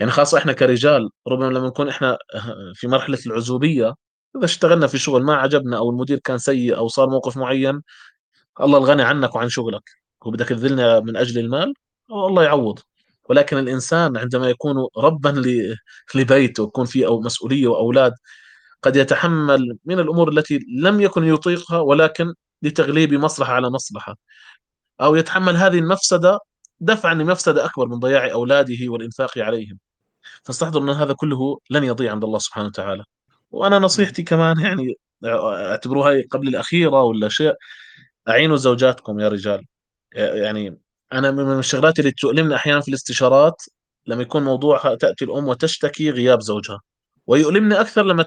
يعني 0.00 0.10
خاصة 0.10 0.38
إحنا 0.38 0.52
كرجال 0.52 1.10
ربما 1.28 1.46
لما 1.46 1.66
نكون 1.66 1.88
إحنا 1.88 2.18
في 2.74 2.88
مرحلة 2.88 3.18
العزوبية 3.26 3.94
إذا 4.36 4.44
اشتغلنا 4.44 4.86
في 4.86 4.98
شغل 4.98 5.22
ما 5.22 5.36
عجبنا 5.36 5.78
أو 5.78 5.90
المدير 5.90 6.18
كان 6.18 6.38
سيء 6.38 6.76
أو 6.76 6.88
صار 6.88 7.10
موقف 7.10 7.36
معين 7.36 7.82
الله 8.60 8.78
الغني 8.78 9.02
عنك 9.02 9.34
وعن 9.34 9.48
شغلك. 9.48 9.90
وبدك 10.26 10.48
تذلنا 10.48 11.00
من 11.00 11.16
أجل 11.16 11.38
المال 11.40 11.74
الله 12.12 12.44
يعوض. 12.44 12.78
ولكن 13.28 13.59
الإنسان 13.59 14.16
عندما 14.16 14.48
يكون 14.48 14.76
ربا 14.96 15.28
لبيته 16.14 16.62
ويكون 16.62 16.84
فيه 16.86 17.06
أو 17.06 17.20
مسؤولية 17.20 17.68
وأولاد 17.68 18.12
قد 18.82 18.96
يتحمل 18.96 19.78
من 19.84 19.98
الأمور 19.98 20.28
التي 20.28 20.66
لم 20.78 21.00
يكن 21.00 21.24
يطيقها 21.24 21.80
ولكن 21.80 22.34
لتغليب 22.62 23.14
مصلحة 23.14 23.52
على 23.52 23.70
مصلحة. 23.70 24.16
أو 25.00 25.16
يتحمل 25.16 25.56
هذه 25.56 25.78
المفسدة 25.78 26.38
دفعا 26.80 27.14
لمفسدة 27.14 27.64
أكبر 27.64 27.86
من 27.88 27.98
ضياع 27.98 28.32
أولاده 28.32 28.76
والإنفاق 28.88 29.38
عليهم. 29.38 29.78
فاستحضر 30.44 30.82
أن 30.82 30.90
هذا 30.90 31.12
كله 31.12 31.59
لن 31.70 31.84
يضيع 31.84 32.12
عند 32.12 32.24
الله 32.24 32.38
سبحانه 32.38 32.66
وتعالى. 32.66 33.05
وأنا 33.50 33.78
نصيحتي 33.78 34.22
كمان 34.22 34.60
يعني 34.60 34.94
أعتبروها 35.24 36.22
قبل 36.30 36.48
الأخيرة 36.48 37.02
ولا 37.02 37.28
شيء 37.28 37.55
أعينوا 38.28 38.56
زوجاتكم 38.56 39.20
يا 39.20 39.28
رجال. 39.28 39.64
يعني 40.12 40.78
أنا 41.12 41.30
من 41.30 41.59
الشغلات 41.59 41.98
اللي 41.98 42.10
تؤلمني 42.10 42.55
أحيانا 42.55 42.80
في 42.80 42.89
الاستشارات 42.89 43.62
لما 44.06 44.22
يكون 44.22 44.44
موضوعها 44.44 44.94
تأتي 44.94 45.24
الأم 45.24 45.48
وتشتكي 45.48 46.10
غياب 46.10 46.40
زوجها 46.40 46.80
ويؤلمني 47.26 47.80
أكثر 47.80 48.02
لما 48.02 48.24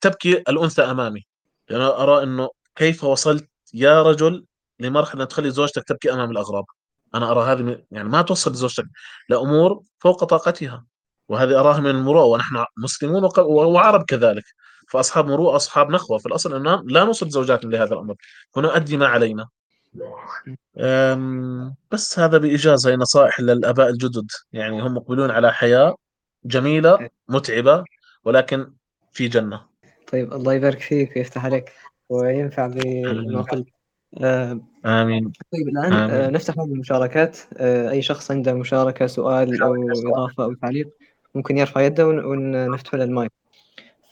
تبكي 0.00 0.32
الأنثى 0.38 0.82
أمامي. 0.82 1.26
لأن 1.70 1.80
يعني 1.80 1.92
أرى 1.92 2.22
أنه 2.22 2.48
كيف 2.76 3.04
وصلت 3.04 3.48
يا 3.74 4.02
رجل 4.02 4.44
لمرحلة 4.80 5.24
تخلي 5.24 5.50
زوجتك 5.50 5.84
تبكي 5.84 6.12
أمام 6.12 6.30
الأغراب. 6.30 6.64
أنا 7.14 7.30
أرى 7.30 7.52
هذه 7.52 7.84
يعني 7.90 8.08
ما 8.08 8.22
توصل 8.22 8.54
زوجتك 8.54 8.84
لامور 9.28 9.82
فوق 9.98 10.24
طاقتها. 10.24 10.84
وهذه 11.28 11.60
أراها 11.60 11.80
من 11.80 11.90
المروءة 11.90 12.24
ونحن 12.24 12.64
مسلمون 12.76 13.28
وعرب 13.46 14.04
كذلك. 14.04 14.44
فأصحاب 14.90 15.26
مروءة 15.26 15.56
أصحاب 15.56 15.90
نخوة. 15.90 16.18
في 16.18 16.26
الأصل 16.26 16.54
ان 16.54 16.86
لا 16.88 17.04
نوصل 17.04 17.28
زوجاتنا 17.30 17.70
لهذا 17.76 17.94
الأمر. 17.94 18.14
ونؤدي 18.56 18.96
ما 18.96 19.06
علينا. 19.06 19.48
بس 21.92 22.18
هذا 22.18 22.38
بايجاز 22.38 22.86
هي 22.86 22.96
نصائح 22.96 23.40
للآباء 23.40 23.88
الجدد. 23.88 24.26
يعني 24.52 24.82
هم 24.82 24.94
مقبلون 24.94 25.30
على 25.30 25.52
حياة 25.52 25.96
جميلة 26.44 27.08
متعبة 27.28 27.84
ولكن 28.24 28.72
في 29.12 29.28
جنة. 29.28 29.60
طيب 30.12 30.32
الله 30.32 30.54
يبارك 30.54 30.80
فيك 30.80 31.16
ويفتح 31.16 31.44
عليك 31.44 31.72
وينفع 32.08 32.66
بما 32.66 33.42
قلت 33.42 33.68
آه 34.20 34.60
آمين. 34.84 35.32
طيب 35.52 35.68
الآن 35.68 35.92
آمين. 35.92 36.10
آه 36.10 36.30
نفتح 36.30 36.56
باب 36.56 36.72
المشاركات. 36.72 37.38
آه 37.56 37.90
أي 37.90 38.02
شخص 38.02 38.30
عنده 38.30 38.54
مشاركة 38.54 39.06
سؤال 39.06 39.62
أو 39.62 39.74
إضافة 39.90 40.44
أو 40.44 40.54
تعليق 40.54 40.88
ممكن 41.34 41.58
يرفع 41.58 41.80
يده 41.80 42.06
ونفتح 42.06 42.94
له 42.94 43.04
المايك 43.04 43.32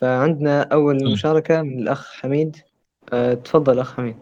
فعندنا 0.00 0.62
أول 0.62 1.12
مشاركة 1.12 1.62
من 1.62 1.78
الأخ 1.78 2.12
حميد. 2.12 2.56
تفضل 3.44 3.78
أخ 3.78 3.96
حميد. 3.96 4.16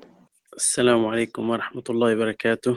السلام 0.58 1.06
عليكم 1.06 1.50
ورحمة 1.50 1.82
الله 1.90 2.14
وبركاته. 2.14 2.76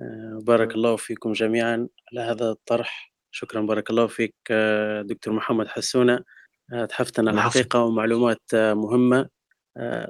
آه 0.00 0.38
بارك 0.42 0.74
الله 0.74 0.96
فيكم 0.96 1.32
جميعا 1.32 1.88
على 2.12 2.20
هذا 2.20 2.50
الطرح. 2.50 3.12
شكرا 3.30 3.60
بارك 3.60 3.90
الله 3.90 4.06
فيك 4.06 4.34
آه 4.50 5.02
دكتور 5.02 5.34
محمد 5.34 5.68
حسونة. 5.68 6.24
آه 6.72 6.84
تحفتنا 6.84 7.30
الحقيقة 7.30 7.84
ومعلومات 7.84 8.40
مهمة. 8.54 9.28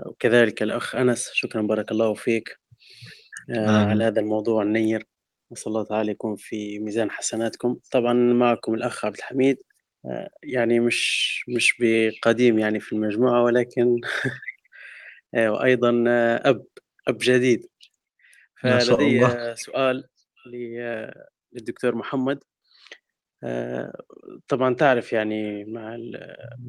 وكذلك 0.06 0.62
الأخ 0.62 0.94
أنس 0.94 1.30
شكرا 1.32 1.62
بارك 1.62 1.92
الله 1.92 2.14
فيك. 2.14 2.60
آه 3.50 3.86
على 3.86 4.04
هذا 4.04 4.20
الموضوع 4.20 4.62
النير. 4.62 5.06
نسأل 5.52 5.68
الله 5.68 5.84
تعالى 5.84 6.10
يكون 6.10 6.36
في 6.36 6.78
ميزان 6.78 7.10
حسناتكم. 7.10 7.76
طبعا 7.90 8.12
معكم 8.12 8.74
الأخ 8.74 9.04
عبد 9.04 9.16
الحميد. 9.16 9.56
يعني 10.42 10.80
مش 10.80 11.44
مش 11.48 11.74
بقديم 11.80 12.58
يعني 12.58 12.80
في 12.80 12.92
المجموعة 12.92 13.42
ولكن 13.42 14.00
وأيضا 15.36 16.04
أب 16.44 16.66
أب 17.08 17.18
جديد. 17.18 17.66
فلدي 18.60 19.28
سؤال 19.54 20.04
للدكتور 21.52 21.94
محمد. 21.94 22.44
طبعا 24.48 24.74
تعرف 24.74 25.12
يعني 25.12 25.64
مع 25.64 25.98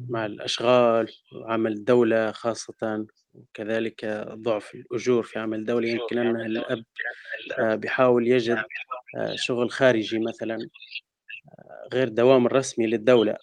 مع 0.08 0.26
الأشغال 0.26 1.12
وعمل 1.32 1.72
الدولة 1.72 2.32
خاصة 2.32 3.06
وكذلك 3.34 4.04
ضعف 4.32 4.74
الأجور 4.74 5.22
في 5.22 5.38
عمل 5.38 5.58
الدولة 5.58 5.88
يمكن 5.88 6.18
أن 6.18 6.40
الأب 6.40 6.84
بيحاول 7.80 8.28
يجد 8.28 8.64
شغل 9.34 9.70
خارجي 9.70 10.18
مثلا 10.18 10.68
غير 11.92 12.08
دوام 12.08 12.46
الرسمي 12.46 12.86
للدولة. 12.86 13.36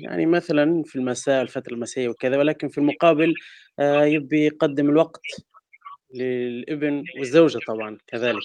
يعني 0.00 0.26
مثلا 0.26 0.82
في 0.86 0.96
المساء 0.96 1.42
الفترة 1.42 1.74
المسائية 1.74 2.08
وكذا 2.08 2.36
ولكن 2.38 2.68
في 2.68 2.78
المقابل 2.78 3.34
يبي 3.80 4.46
يقدم 4.46 4.90
الوقت 4.90 5.22
للإبن 6.14 7.04
والزوجة 7.18 7.58
طبعا 7.66 7.98
كذلك. 8.06 8.42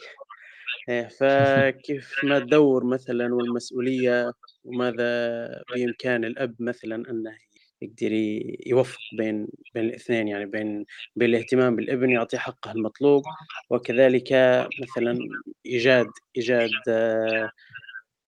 فكيف 0.88 2.24
ما 2.24 2.38
الدور 2.38 2.84
مثلا 2.84 3.36
والمسؤولية 3.36 4.32
وماذا 4.64 5.64
بإمكان 5.76 6.26
الأب 6.26 6.56
مثلا 6.60 6.96
أنه 7.10 7.38
يقدر 7.82 8.12
يوفق 8.68 9.00
بين 9.18 9.48
بين 9.74 9.86
الاثنين 9.86 10.28
يعني 10.28 10.46
بين 10.46 10.86
بين 11.16 11.30
الاهتمام 11.30 11.76
بالإبن 11.76 12.10
يعطيه 12.10 12.38
حقه 12.38 12.72
المطلوب 12.72 13.24
وكذلك 13.70 14.28
مثلا 14.82 15.18
إيجاد 15.66 16.08
إيجاد 16.38 16.70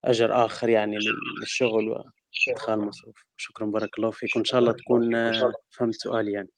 أجر 0.06 0.46
آخر 0.46 0.70
يعني 0.70 0.98
للشغل 1.42 2.04
وإدخال 2.48 2.80
مصروف. 2.80 3.16
شكرا 3.38 3.66
بارك 3.66 3.98
الله 3.98 4.12
فيك. 4.12 4.36
وإن 4.36 4.46
شاء 4.46 4.60
الله 4.60 4.72
تكون 4.72 5.32
فهمت 5.70 5.96
سؤالي 5.96 6.32
يعني. 6.32 6.50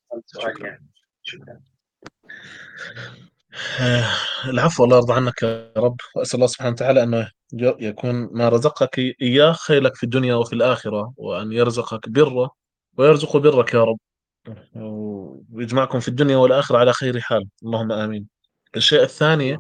شكرا. 1.24 1.60
العفو 4.46 4.84
الله 4.84 4.98
يرضى 4.98 5.14
عنك 5.14 5.44
يا 5.44 5.74
رب. 5.78 5.98
وأسأل 6.16 6.36
الله 6.36 6.48
سبحانه 6.48 6.72
وتعالى 6.72 7.04
أنه 7.04 7.32
يكون 7.80 8.30
ما 8.32 8.50
رزقك 8.50 9.00
إياه 9.00 9.52
خير 9.52 9.82
لك 9.82 9.96
في 9.96 10.04
الدنيا 10.04 10.36
وفي 10.36 10.54
الآخرة 10.54 11.14
وأن 11.18 11.52
يرزقك 11.52 12.10
بره 12.10 12.52
ويرزق 12.98 13.38
برك 13.38 13.74
يا 13.74 13.84
رب. 13.84 14.00
ويجمعكم 15.54 16.00
في 16.00 16.08
الدنيا 16.08 16.38
والآخرة 16.38 16.78
على 16.78 16.94
خير 16.94 17.20
حال. 17.20 17.48
اللهم 17.64 17.92
آمين. 17.92 18.28
الشيء 18.76 19.02
الثاني 19.04 19.58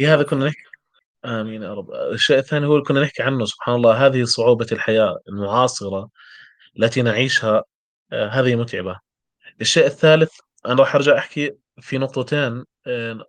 هي 0.00 0.06
هذا 0.06 0.22
كنا 0.22 0.46
نحكي 0.46 0.69
آمين 1.24 1.62
يا 1.62 1.74
رب. 1.74 1.90
الشيء 1.92 2.38
الثاني 2.38 2.66
هو 2.66 2.72
اللي 2.74 2.84
كنا 2.84 3.00
نحكي 3.02 3.22
عنه 3.22 3.44
سبحان 3.44 3.74
الله 3.74 4.06
هذه 4.06 4.24
صعوبة 4.24 4.66
الحياة 4.72 5.18
المعاصرة 5.28 6.08
التي 6.78 7.02
نعيشها 7.02 7.64
هذه 8.12 8.54
متعبة. 8.56 9.00
الشيء 9.60 9.86
الثالث 9.86 10.32
أنا 10.66 10.74
راح 10.74 10.94
أرجع 10.94 11.18
أحكي 11.18 11.56
في 11.80 11.98
نقطتين 11.98 12.64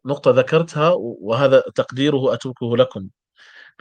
نقطة 0.06 0.32
ذكرتها 0.32 0.90
وهذا 0.98 1.64
تقديره 1.76 2.34
أتركه 2.34 2.78
لكم. 2.78 3.10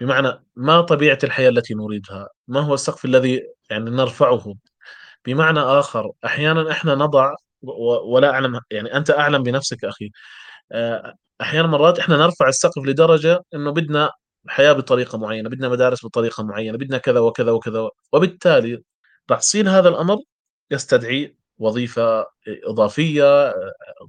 بمعنى 0.00 0.44
ما 0.56 0.80
طبيعة 0.80 1.18
الحياة 1.24 1.48
التي 1.48 1.74
نريدها؟ 1.74 2.28
ما 2.48 2.60
هو 2.60 2.74
السقف 2.74 3.04
الذي 3.04 3.42
يعني 3.70 3.90
نرفعه؟ 3.90 4.54
بمعنى 5.26 5.60
آخر 5.60 6.12
أحيانا 6.24 6.70
إحنا 6.70 6.94
نضع 6.94 7.34
ولا 8.04 8.30
أعلم 8.30 8.60
يعني 8.70 8.96
أنت 8.96 9.10
أعلم 9.10 9.42
بنفسك 9.42 9.84
أخي 9.84 10.10
أحيانا 11.40 11.68
مرات 11.68 11.98
إحنا 11.98 12.16
نرفع 12.16 12.48
السقف 12.48 12.82
لدرجة 12.84 13.44
أنه 13.54 13.70
بدنا 13.70 14.10
حياة 14.48 14.72
بطريقة 14.72 15.18
معينة 15.18 15.48
بدنا 15.48 15.68
مدارس 15.68 16.06
بطريقة 16.06 16.42
معينة 16.42 16.78
بدنا 16.78 16.98
كذا 16.98 17.20
وكذا 17.20 17.50
وكذا 17.52 17.88
وبالتالي 18.12 18.82
تحصيل 19.28 19.68
هذا 19.68 19.88
الأمر 19.88 20.18
يستدعي 20.70 21.36
وظيفة 21.58 22.26
إضافية 22.48 23.54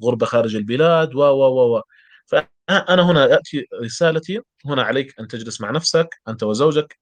غربة 0.03 0.26
خارج 0.26 0.56
البلاد 0.56 1.16
و 1.16 1.20
و 1.22 1.78
و 1.78 1.82
فأنا 2.26 3.12
هنا 3.12 3.26
يأتي 3.26 3.68
رسالتي 3.84 4.41
هنا 4.66 4.84
عليك 4.84 5.20
أن 5.20 5.28
تجلس 5.28 5.62
مع 5.62 5.72
نفسك 5.72 6.10
أنت 6.28 6.44
وزوجك 6.44 6.99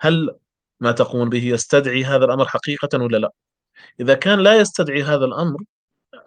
هل 0.00 0.36
ما 0.80 0.92
تقوم 0.92 1.28
به 1.28 1.44
يستدعي 1.44 2.04
هذا 2.04 2.24
الأمر 2.24 2.48
حقيقة 2.48 3.02
ولا 3.02 3.16
لا؟ 3.16 3.30
إذا 4.00 4.14
كان 4.14 4.40
لا 4.40 4.56
يستدعي 4.56 5.02
هذا 5.02 5.24
الأمر 5.24 5.58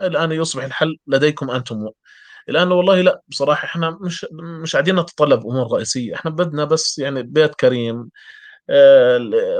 الآن 0.02 0.32
يصبح 0.32 0.64
الحل 0.64 0.98
لديكم 1.08 1.52
الآن 2.50 2.72
والله 2.72 3.02
لا 3.02 3.22
بصراحة 3.28 3.66
إحنا 3.66 3.98
مش 4.02 4.26
مش 4.62 4.74
قاعدين 4.76 4.96
نتطلب 5.00 5.40
أمور 5.48 5.74
رئيسية 5.74 6.16
إحنا 6.16 6.32
بدنا 6.32 6.66
بس 6.66 7.00
يعني 7.00 7.24
بيت 7.24 7.56
كريم 7.56 8.10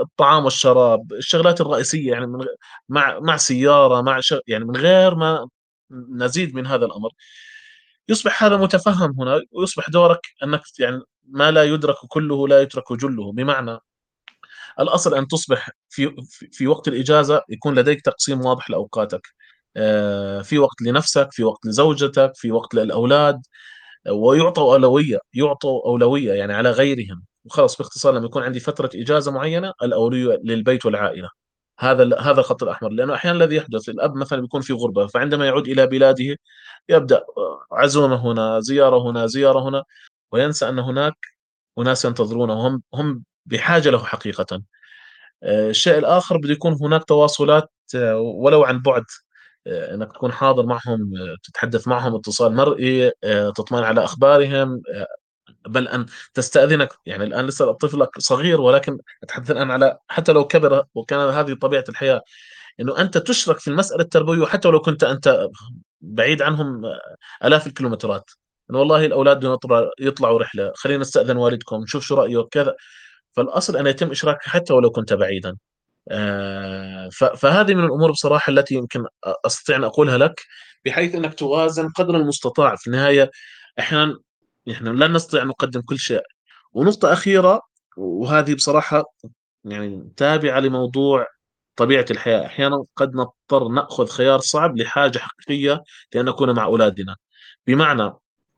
الطعام 0.02 0.44
والشراب 0.44 1.12
الشغلات 1.12 1.60
الرئيسية 1.60 2.10
يعني 2.12 2.26
من 2.26 2.46
مع 2.88 3.18
مع 3.20 3.36
سيارة 3.36 4.00
مع 4.02 4.20
يعني 4.48 4.64
من 4.64 4.76
غير 4.76 5.14
ما 5.14 5.48
نزيد 5.92 6.54
من 6.54 6.66
هذا 6.66 6.86
الأمر. 6.86 7.10
يصبح 8.08 8.44
هذا 8.44 8.56
متفهم 8.56 9.20
هنا 9.20 9.42
ويصبح 9.52 9.90
دورك 9.90 10.20
أنك 10.44 10.62
يعني 10.80 11.02
ما 11.24 11.50
لا 11.50 11.64
يدرك 11.64 11.96
كله 12.08 12.48
لا 12.48 12.62
يترك 12.62 12.92
جله. 12.92 13.32
بمعنى 13.32 13.78
الأصل 14.80 15.14
أن 15.14 15.28
تصبح 15.28 15.70
في 15.90 16.16
في 16.52 16.66
وقت 16.68 16.88
الإجازة 16.88 17.42
يكون 17.50 17.74
لديك 17.74 18.02
تقسيم 18.02 18.40
واضح 18.46 18.70
لأوقاتك. 18.70 19.28
في 20.42 20.58
وقت 20.58 20.82
لنفسك 20.82 21.28
في 21.32 21.44
وقت 21.44 21.66
لزوجتك 21.66 22.32
في 22.34 22.52
وقت 22.52 22.74
للأولاد 22.74 23.42
ويعطوا 24.10 24.72
أولوية 24.74 25.18
يعطوا 25.34 25.86
أولوية 25.86 26.32
يعني 26.32 26.54
على 26.54 26.70
غيرهم. 26.70 27.24
وخلاص 27.44 27.78
باختصار 27.78 28.14
لما 28.14 28.26
يكون 28.26 28.42
عندي 28.42 28.60
فترة 28.60 28.90
إجازة 28.94 29.32
معينة 29.32 29.72
الأولوية 29.82 30.40
للبيت 30.44 30.86
والعائلة. 30.86 31.28
هذا 31.78 32.18
هذا 32.20 32.40
الخط 32.40 32.62
الأحمر. 32.62 32.88
لأنه 32.90 33.14
أحيانا 33.14 33.44
الذي 33.44 33.56
يحدث 33.56 33.88
الأب 33.88 34.16
مثلا 34.16 34.40
بيكون 34.40 34.60
في 34.60 34.72
غربة 34.72 35.06
فعندما 35.06 35.46
يعود 35.46 35.68
إلى 35.68 35.86
بلاده 35.86 36.36
يبدأ 36.88 37.22
عزومة 37.72 38.16
هنا 38.16 38.60
زيارة 38.60 39.10
هنا 39.10 39.26
زيارة 39.26 39.68
هنا 39.68 39.84
وينسى 40.32 40.68
أن 40.68 40.78
هناك 40.78 41.16
أناس 41.78 42.04
ينتظرونه. 42.04 42.54
وهم 42.54 42.82
هم 42.94 43.24
بحاجة 43.46 43.90
له 43.90 43.98
حقيقه. 44.04 44.62
الشيء 45.44 45.98
الآخر 45.98 46.36
بده 46.36 46.52
يكون 46.52 46.72
هناك 46.80 47.04
تواصلات 47.04 47.70
ولو 48.16 48.64
عن 48.64 48.82
بعد 48.82 49.04
إنك 49.66 50.12
تكون 50.12 50.32
حاضر 50.32 50.66
معهم 50.66 51.10
تتحدث 51.44 51.88
معهم 51.88 52.14
اتصال 52.14 52.54
مرئي 52.54 53.12
تطمئن 53.56 53.84
على 53.84 54.04
أخبارهم 54.04 54.82
بل 55.68 55.88
أن 55.88 56.06
تستأذنك. 56.34 56.88
يعني 57.06 57.24
الآن 57.24 57.46
لسه 57.46 57.72
طفلك 57.72 58.18
صغير 58.18 58.60
ولكن 58.60 58.98
أتحدث 59.22 59.50
الآن 59.50 59.70
على 59.70 59.98
حتى 60.08 60.32
لو 60.32 60.46
كبر 60.46 60.84
وكان 60.94 61.20
هذه 61.20 61.54
طبيعة 61.54 61.84
الحياة 61.88 62.22
إنه 62.80 62.98
أنت 62.98 63.18
تشرك 63.18 63.58
في 63.58 63.68
المسألة 63.68 64.02
التربوية 64.02 64.40
وحتى 64.40 64.68
لو 64.68 64.80
كنت 64.80 65.04
أنت 65.04 65.48
بعيد 66.00 66.42
عنهم 66.42 66.82
آلاف 67.44 67.66
الكيلومترات. 67.66 68.30
إنه 68.70 68.78
والله 68.78 69.06
الأولاد 69.06 69.58
يطلعوا 70.00 70.38
رحلة 70.38 70.72
خلينا 70.76 71.00
نستأذن 71.00 71.36
والدكم 71.36 71.82
نشوف 71.82 72.04
شو 72.04 72.14
رايه 72.14 72.42
كذا. 72.50 72.74
فالأصل 73.32 73.76
أن 73.76 73.86
يتم 73.86 74.10
إشراكك 74.10 74.42
حتى 74.42 74.72
ولو 74.72 74.90
كنت 74.90 75.12
بعيدا. 75.12 75.56
فهذه 77.36 77.74
من 77.74 77.84
الأمور 77.84 78.10
بصراحة 78.10 78.50
التي 78.50 78.74
يمكن 78.74 79.04
أستطيع 79.46 79.76
أن 79.76 79.84
أقولها 79.84 80.18
لك 80.18 80.40
بحيث 80.84 81.14
أنك 81.14 81.34
توازن 81.34 81.88
قدر 81.88 82.16
المستطاع. 82.16 82.76
في 82.76 82.86
النهاية 82.86 83.30
أحيانا 83.78 84.18
إحنا 84.70 84.90
لا 84.90 85.08
نستطيع 85.08 85.42
أن 85.42 85.46
نقدم 85.48 85.80
كل 85.80 85.98
شيء. 85.98 86.22
ونقطة 86.72 87.12
أخيرة 87.12 87.60
وهذه 87.96 88.54
بصراحة 88.54 89.04
يعني 89.64 90.12
تابعة 90.16 90.60
لموضوع 90.60 91.26
طبيعة 91.76 92.06
الحياة. 92.10 92.46
أحيانا 92.46 92.84
قد 92.96 93.14
نضطر 93.14 93.68
نأخذ 93.68 94.06
خيار 94.06 94.38
صعب 94.38 94.76
لحاجة 94.76 95.18
حقيقية 95.18 95.82
لأن 96.14 96.24
نكون 96.24 96.54
مع 96.54 96.64
أولادنا. 96.64 97.16
بمعنى 97.66 98.12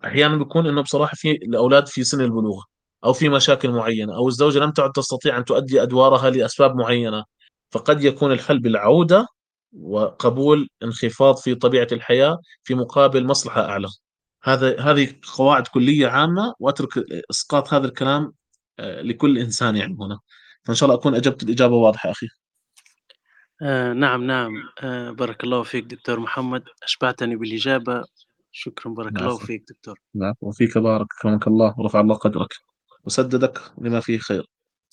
أحيانا 0.04 0.36
بيكون 0.36 0.66
إنه 0.66 0.82
بصراحة 0.82 1.12
في 1.14 1.30
الأولاد 1.30 1.88
في 1.88 2.04
سن 2.04 2.20
البلوغ 2.20 2.62
أو 3.04 3.12
في 3.12 3.28
مشاكل 3.28 3.70
معينة 3.70 4.16
أو 4.16 4.28
الزوجة 4.28 4.58
لم 4.58 4.70
تعد 4.70 4.92
تستطيع 4.92 5.38
أن 5.38 5.44
تؤدي 5.44 5.82
أدوارها 5.82 6.30
لأسباب 6.30 6.76
معينة. 6.76 7.24
فقد 7.70 8.04
يكون 8.04 8.32
الحل 8.32 8.58
بالعوده 8.58 9.26
وقبول 9.72 10.68
انخفاض 10.82 11.36
في 11.36 11.54
طبيعة 11.54 11.88
الحياة 11.92 12.38
في 12.64 12.74
مقابل 12.74 13.26
مصلحة 13.26 13.60
أعلى. 13.60 13.88
هذا 14.42 14.80
هذه 14.80 15.14
قواعد 15.36 15.66
كلية 15.66 16.06
عامة 16.08 16.54
وأترك 16.60 16.98
إسقاط 17.30 17.74
هذا 17.74 17.86
الكلام 17.86 18.32
آه، 18.78 19.00
لكل 19.02 19.38
إنسان 19.38 19.76
يعني 19.76 19.96
هنا. 20.00 20.18
فإن 20.64 20.74
شاء 20.74 20.88
الله 20.88 21.00
أكون 21.00 21.14
أجبت 21.14 21.42
الإجابة 21.42 21.74
واضحة 21.76 22.10
أخي. 22.10 22.26
آه 23.62 23.92
نعم 23.92 24.24
نعم. 24.24 24.52
آه 24.80 25.10
بارك 25.10 25.44
الله 25.44 25.62
فيك 25.62 25.84
دكتور 25.84 26.20
محمد. 26.20 26.64
أشبعتني 26.82 27.36
بالإجابة. 27.36 28.04
شكرا 28.52 28.92
بارك 28.92 29.12
نعم. 29.12 29.24
الله 29.24 29.38
فيك 29.38 29.64
دكتور. 29.68 30.00
نعم 30.14 30.34
وفيك 30.40 30.78
بارك 30.78 31.06
كرمك 31.22 31.46
الله 31.46 31.74
ورفع 31.78 32.00
الله 32.00 32.14
قدرك. 32.14 32.54
وسددك 33.04 33.60
لما 33.78 34.00
فيه 34.00 34.18
خير. 34.18 34.46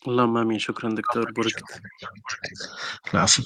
اللهم 0.07 0.37
آمين 0.37 0.59
شكرا 0.59 0.89
دكتور 0.89 1.31
بركت 1.31 1.81
العفو 3.13 3.43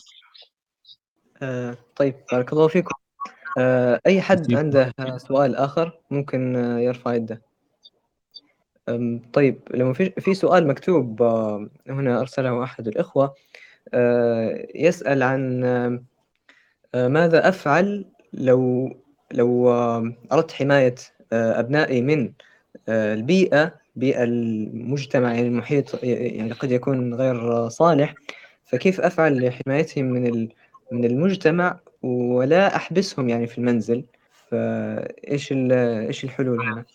آه، 1.42 1.78
طيب 1.96 2.16
بارك 2.32 2.54
الله 2.54 2.68
فيكم. 2.68 2.96
آه، 3.58 4.00
أي 4.08 4.22
حد. 4.22 4.54
عنده 4.54 4.94
سؤال 5.18 5.56
آخر 5.56 6.00
ممكن 6.12 6.56
آه، 6.56 6.80
يرفع 6.80 7.14
يده. 7.14 7.42
أم، 8.90 9.22
طيب 9.34 9.60
لما 9.74 9.94
في 9.94 10.10
في 10.10 10.34
سؤال 10.34 10.68
مكتوب 10.68 11.22
هنا 11.88 12.20
أرسله 12.20 12.64
أحد 12.64 12.88
الإخوة 12.88 13.36
آه، 13.94 14.68
يسأل 14.76 15.24
عن 15.24 15.60
ماذا 16.96 17.50
أفعل 17.50 18.06
لو 18.34 18.90
لو 19.32 19.72
أردت 20.32 20.52
حماية 20.52 20.96
آه، 21.34 21.60
أبنائي 21.60 22.02
من 22.02 22.32
آه، 22.90 23.16
البيئة 23.96 24.24
بيئة 24.24 24.24
المجتمع 24.24 25.34
يعني 25.34 25.48
المحيط 25.48 26.04
يعني 26.04 26.52
قد 26.52 26.72
يكون 26.72 27.14
غير 27.14 27.70
صالح 27.70 28.16
فكيف 28.66 29.02
أفعل 29.02 29.48
لحمايتهم 29.48 30.06
من 30.06 30.50
من 30.92 31.06
المجتمع 31.06 31.80
ولا 32.02 32.76
أحبسهم 32.76 33.30
يعني 33.30 33.48
في 33.48 33.58
المنزل؟ 33.58 34.06
فإيش 34.50 35.52
إيش 35.52 36.24
الحلول 36.24 36.62
هنا؟ 36.62 36.86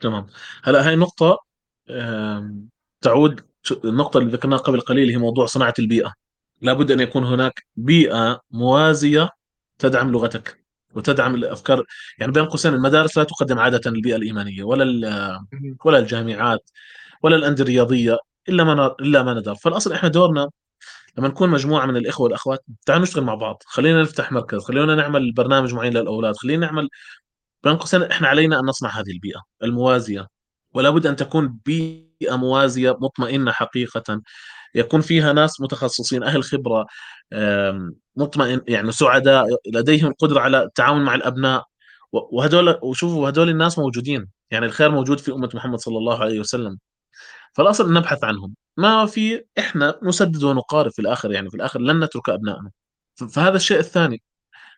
تمام. 0.00 0.26
هلا 0.62 0.88
هاي 0.88 0.96
نقطة 0.96 1.38
تعود 3.00 3.40
النقطة 3.84 4.18
اللي 4.18 4.30
ذكرناها 4.30 4.58
قبل 4.58 4.80
قليل 4.80 5.10
هي 5.10 5.16
موضوع 5.16 5.46
صناعة 5.46 5.74
البيئة. 5.78 6.14
لابد 6.60 6.90
أن 6.90 7.00
يكون 7.00 7.24
هناك 7.24 7.66
بيئة 7.76 8.40
موازية 8.50 9.30
تدعم 9.78 10.12
لغتك. 10.12 10.64
وتدعم 10.94 11.34
الأفكار. 11.34 11.84
يعني 12.18 12.32
بين 12.32 12.44
قوسين 12.44 12.74
المدارس 12.74 13.18
لا 13.18 13.24
تقدم 13.24 13.58
عادة 13.58 13.90
البيئة 13.90 14.16
الإيمانية 14.16 14.64
ولا 14.64 15.40
ولا 15.84 15.98
الجامعات 15.98 16.70
ولا 17.22 17.36
الأندية 17.36 17.62
الرياضية 17.64 18.18
إلا 18.48 18.64
ما 18.64 18.94
إلا 19.00 19.22
ما 19.22 19.34
ندر 19.34 19.54
فالأصل 19.54 19.92
إحنا 19.92 20.08
دورنا 20.08 20.50
لما 21.18 21.28
نكون 21.28 21.50
مجموعة 21.50 21.86
من 21.86 21.96
الإخوة 21.96 22.24
والأخوات 22.24 22.64
تعالوا 22.86 23.02
نشتغل 23.02 23.24
مع 23.24 23.34
بعض. 23.34 23.62
خلينا 23.66 24.02
نفتح 24.02 24.32
مركز 24.32 24.58
خلينا 24.64 24.94
نعمل 24.94 25.32
برنامج 25.32 25.74
معين 25.74 25.92
للأولاد. 25.92 26.36
خلينا 26.36 26.66
نعمل 26.66 26.88
بين 27.64 27.76
قوسين 27.76 28.02
إحنا 28.02 28.28
علينا 28.28 28.60
أن 28.60 28.64
نصنع 28.64 28.90
هذه 28.90 29.10
البيئة 29.10 29.42
الموازية. 29.62 30.26
ولا 30.74 30.90
بد 30.90 31.06
أن 31.06 31.16
تكون 31.16 31.58
بيئة 31.64 32.36
موازية 32.36 32.96
مطمئنة 33.00 33.52
حقيقة. 33.52 34.20
يكون 34.74 35.00
فيها 35.00 35.32
ناس 35.32 35.60
متخصصين 35.60 36.22
أهل 36.22 36.44
خبرة 36.44 36.86
مطمئن 38.16 38.60
يعني 38.68 38.92
سعداء 38.92 39.46
لديهم 39.72 40.06
القدره 40.06 40.40
على 40.40 40.62
التعاون 40.62 41.04
مع 41.04 41.14
الأبناء. 41.14 41.64
وهدول 42.12 42.78
وشوفوا 42.82 43.28
هدول 43.28 43.48
الناس 43.48 43.78
موجودين 43.78 44.28
يعني 44.50 44.66
الخير 44.66 44.90
موجود 44.90 45.18
في 45.18 45.32
أمة 45.32 45.50
محمد 45.54 45.78
صلى 45.78 45.98
الله 45.98 46.18
عليه 46.20 46.40
وسلم. 46.40 46.78
فالأصل 47.54 47.88
أن 47.88 47.94
نبحث 47.94 48.24
عنهم. 48.24 48.54
ما 48.76 49.06
في 49.06 49.44
إحنا 49.58 49.98
نسدد 50.02 50.44
ونقارب 50.44 50.92
في 50.92 50.98
الآخر 50.98 51.32
يعني 51.32 51.50
في 51.50 51.56
الآخر 51.56 51.80
لن 51.80 52.04
نترك 52.04 52.28
ابنائنا 52.28 52.70
فهذا 53.34 53.56
الشيء 53.56 53.78
الثاني. 53.78 54.22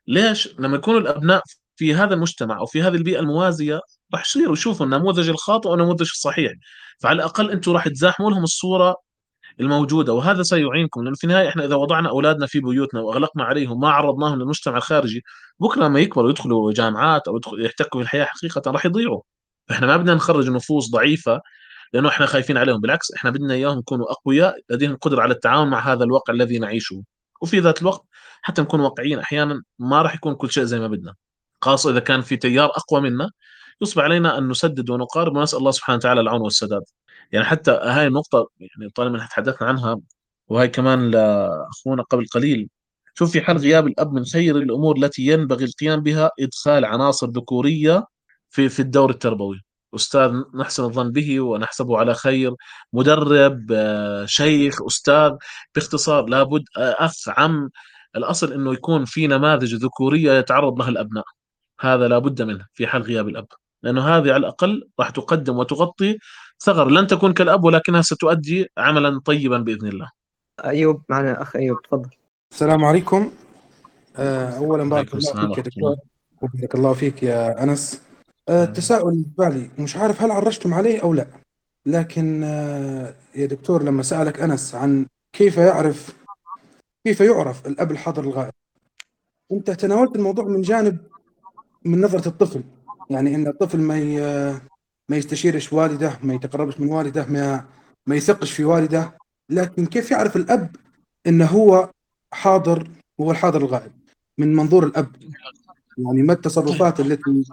ليش 0.06 0.48
لما 0.58 0.76
يكونوا 0.76 1.00
الأبناء 1.00 1.42
في 1.76 1.94
هذا 1.94 2.14
المجتمع 2.14 2.58
أو 2.58 2.66
في 2.66 2.82
هذه 2.82 2.94
البيئة 2.94 3.20
الموازية 3.20 3.80
راح 4.14 4.26
يصيروا 4.26 4.52
يشوفوا 4.52 4.86
النموذج 4.86 5.28
الخاطئ 5.28 5.68
والنموذج 5.68 6.00
الصحيح. 6.00 6.52
فعلى 7.02 7.16
الأقل 7.16 7.50
أنتم 7.50 7.72
راح 7.72 7.88
تزاحموا 7.88 8.30
لهم 8.30 8.42
الصورة 8.42 8.96
الموجودة 9.62 10.12
وهذا 10.12 10.42
سيعينكم 10.42 11.02
لأنه 11.04 11.16
في 11.16 11.24
النهاية 11.24 11.48
إحنا 11.48 11.64
إذا 11.64 11.74
وضعنا 11.76 12.08
أولادنا 12.08 12.46
في 12.46 12.60
بيوتنا 12.60 13.00
وأغلقنا 13.00 13.44
عليهم 13.44 13.80
ما 13.80 13.90
عرضناهم 13.90 14.38
للمجتمع 14.38 14.76
الخارجي 14.76 15.24
بكرة 15.60 15.84
لما 15.84 16.00
يكبروا 16.00 16.30
يدخلوا 16.30 16.72
جامعات 16.72 17.28
أو 17.28 17.36
يدخلوا 17.36 17.60
يحتكوا 17.60 18.00
في 18.00 18.04
الحياة 18.04 18.24
حقيقة 18.24 18.70
راح 18.70 18.86
يضيعوا. 18.86 19.20
فاحنا 19.68 19.86
ما 19.86 19.96
بدنا 19.96 20.14
نخرج 20.14 20.48
نفوس 20.50 20.90
ضعيفة 20.90 21.40
لأنه 21.92 22.08
إحنا 22.08 22.26
خايفين 22.26 22.56
عليهم 22.58 22.80
بالعكس 22.80 23.12
إحنا 23.12 23.30
بدنا 23.30 23.54
إياهم 23.54 23.78
يكونوا 23.78 24.12
أقوياء 24.12 24.56
لديهم 24.70 24.96
قدره 24.96 25.22
على 25.22 25.34
التعاون 25.34 25.68
مع 25.70 25.92
هذا 25.92 26.04
الواقع 26.04 26.34
الذي 26.34 26.58
نعيشه. 26.58 27.02
وفي 27.42 27.60
ذات 27.60 27.82
الوقت 27.82 28.02
حتى 28.42 28.62
نكون 28.62 28.80
واقعيين 28.80 29.18
أحيانا 29.18 29.62
ما 29.78 30.02
راح 30.02 30.14
يكون 30.14 30.34
كل 30.34 30.50
شيء 30.50 30.64
زي 30.64 30.80
ما 30.80 30.86
بدنا. 30.88 31.14
خاصة 31.62 31.90
إذا 31.90 32.00
كان 32.00 32.20
في 32.22 32.36
تيار 32.36 32.70
أقوى 32.76 33.00
منا 33.00 33.30
يصبح 33.82 34.04
علينا 34.04 34.38
أن 34.38 34.48
نسدد 34.48 34.90
ونقارب 34.90 35.36
ونسأل 35.36 35.58
الله 35.58 35.70
سبحانه 35.70 35.96
وتعالى 35.96 36.20
العون 36.20 36.40
والسداد. 36.40 36.82
يعني 37.32 37.44
حتى 37.46 37.70
هاي 37.70 38.06
النقطة 38.06 38.50
يعني 38.60 38.90
طالما 38.90 39.18
تحدثنا 39.18 39.68
عنها 39.68 40.00
وهي 40.48 40.68
كمان 40.68 41.10
لأخونا 41.10 42.02
قبل 42.02 42.26
قليل 42.26 42.68
شوف 43.14 43.32
في 43.32 43.40
حال 43.42 43.58
غياب 43.58 43.86
الأب 43.86 44.12
من 44.12 44.24
خير 44.24 44.56
الأمور 44.58 44.96
التي 44.96 45.22
ينبغي 45.26 45.64
القيام 45.64 46.00
بها 46.00 46.30
إدخال 46.40 46.84
عناصر 46.84 47.26
ذكورية 47.30 48.04
في 48.50 48.68
في 48.68 48.80
الدور 48.82 49.10
التربوي. 49.10 49.60
أستاذ 49.94 50.32
نحسن 50.54 50.84
الظن 50.84 51.12
به 51.12 51.40
ونحسبه 51.40 51.98
على 51.98 52.14
خير 52.14 52.54
مدرب 52.92 53.66
شيخ 54.26 54.82
أستاذ 54.86 55.32
باختصار 55.74 56.24
لابد 56.26 56.64
أخ 56.76 57.28
عم 57.28 57.70
الأصل 58.16 58.52
إنه 58.52 58.72
يكون 58.72 59.04
في 59.04 59.26
نماذج 59.26 59.74
ذكورية 59.74 60.32
يتعرض 60.32 60.78
لها 60.78 60.88
الأبناء. 60.88 61.24
هذا 61.80 62.08
لابد 62.08 62.42
منه 62.42 62.66
في 62.74 62.86
حال 62.86 63.02
غياب 63.02 63.28
الأب 63.28 63.46
لأنه 63.82 64.08
هذه 64.08 64.28
على 64.32 64.36
الأقل 64.36 64.88
راح 65.00 65.10
تقدم 65.10 65.56
وتغطي 65.58 66.18
ثغر 66.64 66.88
لن 66.88 67.06
تكون 67.06 67.32
كالأب 67.32 67.64
ولكنها 67.64 68.02
ستؤدي 68.02 68.68
عملا 68.78 69.20
طيبا 69.20 69.58
بإذن 69.58 69.88
الله. 69.88 70.10
أيوب 70.64 71.02
معنا 71.08 71.42
أخ 71.42 71.56
أيوب 71.56 71.82
تفضل. 71.82 72.10
السلام 72.52 72.84
عليكم. 72.84 73.30
آه، 74.16 74.56
اولا 74.58 74.90
بارك 74.90 75.14
الله 75.14 75.32
فيك 75.32 75.58
يا 75.58 75.62
دكتور. 75.62 75.96
وبارك 76.42 76.74
الله 76.74 76.92
فيك 76.92 77.22
يا 77.22 77.62
أنس. 77.62 78.02
آه، 78.48 78.64
التساؤل 78.64 79.12
اللي 79.12 79.24
في 79.24 79.30
بالي 79.38 79.70
مش 79.78 79.96
عارف 79.96 80.22
هل 80.22 80.30
عرجتم 80.30 80.74
عليه 80.74 81.02
أو 81.02 81.14
لا. 81.14 81.26
لكن 81.86 82.42
آه، 82.44 83.14
يا 83.34 83.46
دكتور 83.46 83.82
لما 83.82 84.02
سألك 84.02 84.40
أنس 84.40 84.74
عن 84.74 85.06
كيف 85.36 85.56
يعرف 85.56 86.16
كيف 87.06 87.20
يعرف 87.20 87.66
الأب 87.66 87.90
الحاضر 87.90 88.22
الغائب 88.24 88.52
أنت 89.52 89.70
تناولت 89.70 90.16
الموضوع 90.16 90.44
من 90.44 90.62
جانب 90.62 90.98
من 91.84 92.00
نظرة 92.00 92.28
الطفل. 92.28 92.62
يعني 93.10 93.34
إن 93.34 93.46
الطفل 93.46 93.80
ما 93.80 93.98
ي- 93.98 94.71
ما 95.12 95.18
يستشيرش 95.18 95.72
والده 95.72 96.18
ما 96.22 96.34
يتقربش 96.34 96.80
من 96.80 96.88
والده 96.88 97.26
ما 97.26 97.64
ما 98.06 98.16
يثقش 98.16 98.52
في 98.52 98.64
والده. 98.64 99.16
لكن 99.50 99.86
كيف 99.86 100.10
يعرف 100.10 100.36
الأب 100.36 100.76
انه 101.26 101.46
هو 101.46 101.90
حاضر 102.34 102.88
هو 103.20 103.30
الحاضر 103.30 103.60
الغائب؟ 103.60 103.92
من 104.38 104.54
منظور 104.56 104.86
الأب. 104.86 105.16
يعني 105.98 106.22
ما 106.22 106.32
التصرفات 106.32 107.00
التي 107.00 107.44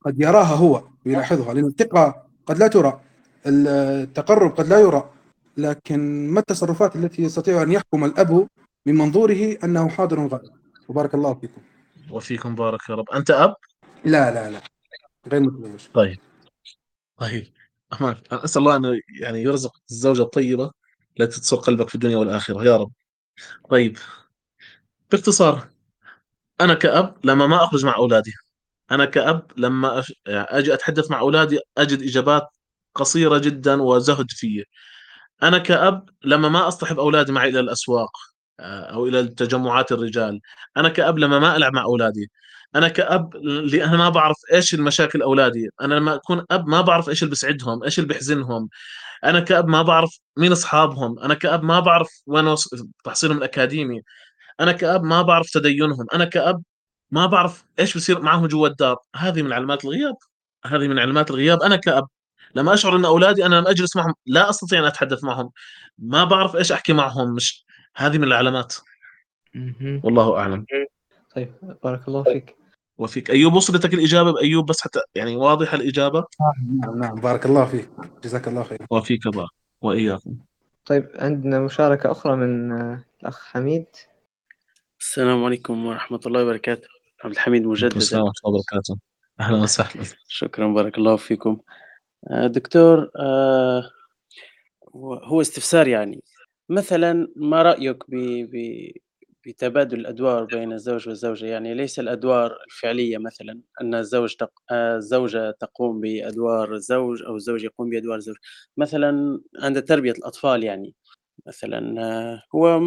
قد 0.00 0.20
يراها 0.20 0.54
هو 0.54 0.82
ويلاحظها؟ 1.06 1.54
لأن 1.54 1.64
الثقة 1.64 2.26
قد 2.46 2.58
لا 2.58 2.66
ترى 2.66 3.00
التقرب 3.46 4.50
قد 4.50 4.66
لا 4.66 4.80
يرى. 4.80 5.10
لكن 5.56 6.28
ما 6.28 6.40
التصرفات 6.40 6.96
التي 6.96 7.22
يستطيع 7.22 7.62
أن 7.62 7.72
يحكم 7.72 8.04
الأب 8.04 8.48
من 8.86 8.94
منظوره 8.94 9.58
أنه 9.64 9.88
حاضر 9.88 10.26
غائب؟ 10.26 10.50
وبارك 10.88 11.14
الله 11.14 11.34
فيكم. 11.34 11.60
وفيكم 12.10 12.54
بارك 12.54 12.88
يا 12.88 12.94
رب. 12.94 13.10
أنت 13.10 13.30
أب؟ 13.30 13.54
لا 14.04 14.30
لا 14.34 14.50
لا. 14.50 14.60
غير 15.32 15.40
متزوج. 15.40 15.86
طيب. 15.94 16.18
طيب 17.16 17.52
أمان. 18.00 18.16
أسأل 18.32 18.62
الله 18.62 18.76
أنه 18.76 19.00
يعني 19.20 19.42
يرزق 19.42 19.72
الزوجة 19.90 20.22
الطيبة 20.22 20.70
التي 21.20 21.40
تسر 21.40 21.56
قلبك 21.56 21.88
في 21.88 21.94
الدنيا 21.94 22.16
والآخرة. 22.16 22.64
يا 22.64 22.76
رب. 22.76 22.92
طيب. 23.70 23.98
باختصار 25.12 25.68
أنا 26.60 26.74
كأب 26.74 27.16
لما 27.24 27.46
ما 27.46 27.64
أخرج 27.64 27.84
مع 27.84 27.96
أولادي. 27.96 28.32
أنا 28.90 29.04
كأب 29.04 29.52
لما 29.56 30.04
أجي 30.28 30.74
أتحدث 30.74 31.10
مع 31.10 31.20
أولادي 31.20 31.60
أجد 31.78 32.02
إجابات 32.02 32.48
قصيرة 32.94 33.38
جدا 33.38 33.82
وزهد 33.82 34.26
فيه 34.30 34.64
أنا 35.42 35.58
كأب 35.58 36.10
لما 36.24 36.48
ما 36.48 36.68
أصطحب 36.68 36.98
أولادي 36.98 37.32
معي 37.32 37.48
إلى 37.48 37.60
الأسواق 37.60 38.10
آه، 38.60 38.80
أو 38.94 39.06
إلى 39.06 39.28
تجمعات 39.28 39.92
الرجال. 39.92 40.40
أنا 40.76 40.88
كأب 40.88 41.18
لما 41.18 41.38
ما 41.38 41.56
ألعب 41.56 41.72
مع 41.74 41.82
أولادي. 41.84 42.30
أنا 42.76 42.88
كأب 42.88 43.36
لأنا 43.44 43.96
ما 43.96 44.08
بعرف 44.08 44.36
إيش 44.52 44.74
المشاكل 44.74 45.22
أولادي. 45.22 45.68
أنا 45.80 45.94
لما 45.94 46.14
أكون 46.14 46.44
أب 46.50 46.68
ما 46.68 46.80
بعرف 46.80 47.08
إيش 47.08 47.22
اللي 47.22 47.30
بيسعدهم 47.30 47.84
إيش 47.84 47.98
اللي 47.98 48.08
بيحزنهم. 48.08 48.68
أنا 49.24 49.40
كأب 49.40 49.68
ما 49.68 49.82
بعرف 49.82 50.18
مين 50.36 50.52
أصحابهم. 50.52 51.18
أنا 51.18 51.34
كأب 51.34 51.62
ما 51.62 51.80
بعرف 51.80 52.08
وين 52.26 52.46
وص- 52.46 52.74
تحصيلهم 53.04 53.38
الأكاديمي. 53.38 54.02
أنا 54.60 54.72
كأب 54.72 55.04
ما 55.04 55.22
بعرف 55.22 55.50
تدينهم. 55.50 56.06
أنا 56.14 56.24
كأب 56.24 56.62
ما 57.10 57.26
بعرف 57.26 57.64
إيش 57.78 57.96
بصير 57.96 58.20
معهم 58.20 58.46
جوا 58.46 58.68
الدار. 58.68 58.96
هذه 59.16 59.42
من 59.42 59.52
علامات 59.52 59.84
الغياب. 59.84 60.14
هذه 60.66 60.88
من 60.88 60.98
علامات 60.98 61.30
الغياب. 61.30 61.62
أنا 61.62 61.76
كأب 61.76 62.06
لما 62.54 62.74
أشعر 62.74 62.96
إن 62.96 63.04
أولادي 63.04 63.46
أنا 63.46 63.54
لما 63.54 63.70
أجلس 63.70 63.96
معهم 63.96 64.14
لا 64.26 64.50
أستطيع 64.50 64.78
أن 64.80 64.84
أتحدث 64.84 65.24
معهم. 65.24 65.50
ما 65.98 66.24
بعرف 66.24 66.56
إيش 66.56 66.72
أحكي 66.72 66.92
معهم. 66.92 67.34
مش 67.34 67.64
هذه 67.96 68.18
من 68.18 68.24
العلامات. 68.24 68.74
والله 70.04 70.38
أعلم. 70.38 70.66
طيب 71.34 71.52
بارك 71.84 72.08
الله 72.08 72.22
فيك. 72.22 72.56
وفيك. 72.98 73.30
أيوب 73.30 73.54
وصلتك 73.54 73.94
الإجابة 73.94 74.32
بأيوب 74.32 74.66
بس 74.66 74.80
حتى 74.80 75.00
يعني 75.14 75.36
واضحة 75.36 75.76
الإجابة؟ 75.76 76.24
نعم 76.82 76.98
نعم. 76.98 77.14
بارك 77.14 77.46
الله 77.46 77.64
فيك. 77.64 77.88
جزاك 78.24 78.48
الله 78.48 78.62
خير. 78.62 78.86
وفيك 78.90 79.28
بارك 79.28 79.50
وإياكم. 79.82 80.36
طيب 80.86 81.08
عندنا 81.14 81.60
مشاركة 81.60 82.10
أخرى 82.10 82.36
من 82.36 82.72
آه، 82.72 83.04
الأخ 83.22 83.44
حميد. 83.46 83.86
السلام 85.00 85.44
عليكم 85.44 85.86
ورحمة 85.86 86.20
الله 86.26 86.42
وبركاته. 86.42 86.88
عبد 87.24 87.32
الحميد 87.32 87.62
مجددا. 87.62 87.96
السلام 87.96 88.22
ورحمة 88.22 88.40
الله 88.46 88.58
وبركاته. 88.58 88.98
أهلا 89.40 89.62
وسهلا. 89.62 90.04
شكرا 90.28 90.68
بارك 90.68 90.98
الله 90.98 91.16
فيكم. 91.16 91.58
آه، 92.30 92.46
دكتور 92.46 93.10
آه، 93.18 93.90
هو 95.24 95.40
استفسار 95.40 95.88
يعني. 95.88 96.22
مثلا 96.68 97.28
ما 97.36 97.62
رأيك 97.62 97.96
ب 98.08 98.14
ب 98.52 98.56
بتبادل 99.46 100.00
الأدوار 100.00 100.44
بين 100.44 100.72
الزوج 100.72 101.08
والزوجة 101.08 101.46
يعني 101.46 101.74
ليس 101.74 101.98
الأدوار 101.98 102.58
الفعلية 102.66 103.18
مثلا 103.18 103.60
أن 103.80 103.94
الزوج 103.94 104.34
تق... 104.34 104.50
آه، 104.70 104.96
الزوجة 104.96 105.50
تقوم 105.50 106.00
بأدوار 106.00 106.74
الزوج 106.74 107.22
أو 107.22 107.36
الزوج 107.36 107.64
يقوم 107.64 107.90
بأدوار 107.90 108.16
الزوج. 108.16 108.36
مثلا 108.76 109.40
عند 109.58 109.82
تربية 109.82 110.12
الأطفال 110.12 110.64
يعني 110.64 110.94
مثلا 111.46 112.02
آه، 112.02 112.42
هو 112.54 112.80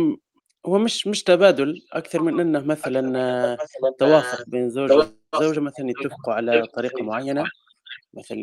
هو 0.65 0.77
مش 0.79 1.07
مش 1.07 1.23
تبادل 1.23 1.81
أكثر 1.93 2.21
من 2.21 2.39
أنه 2.39 2.59
مثلا 2.59 3.19
آه، 3.19 3.57
توافق 3.99 4.43
بين 4.47 4.69
زوج 4.69 4.91
وزوجة 5.35 5.59
مثلا 5.59 5.89
يتفقوا 5.89 6.33
على 6.33 6.67
طريقة 6.67 7.03
معينة 7.03 7.43
مثلا 8.13 8.37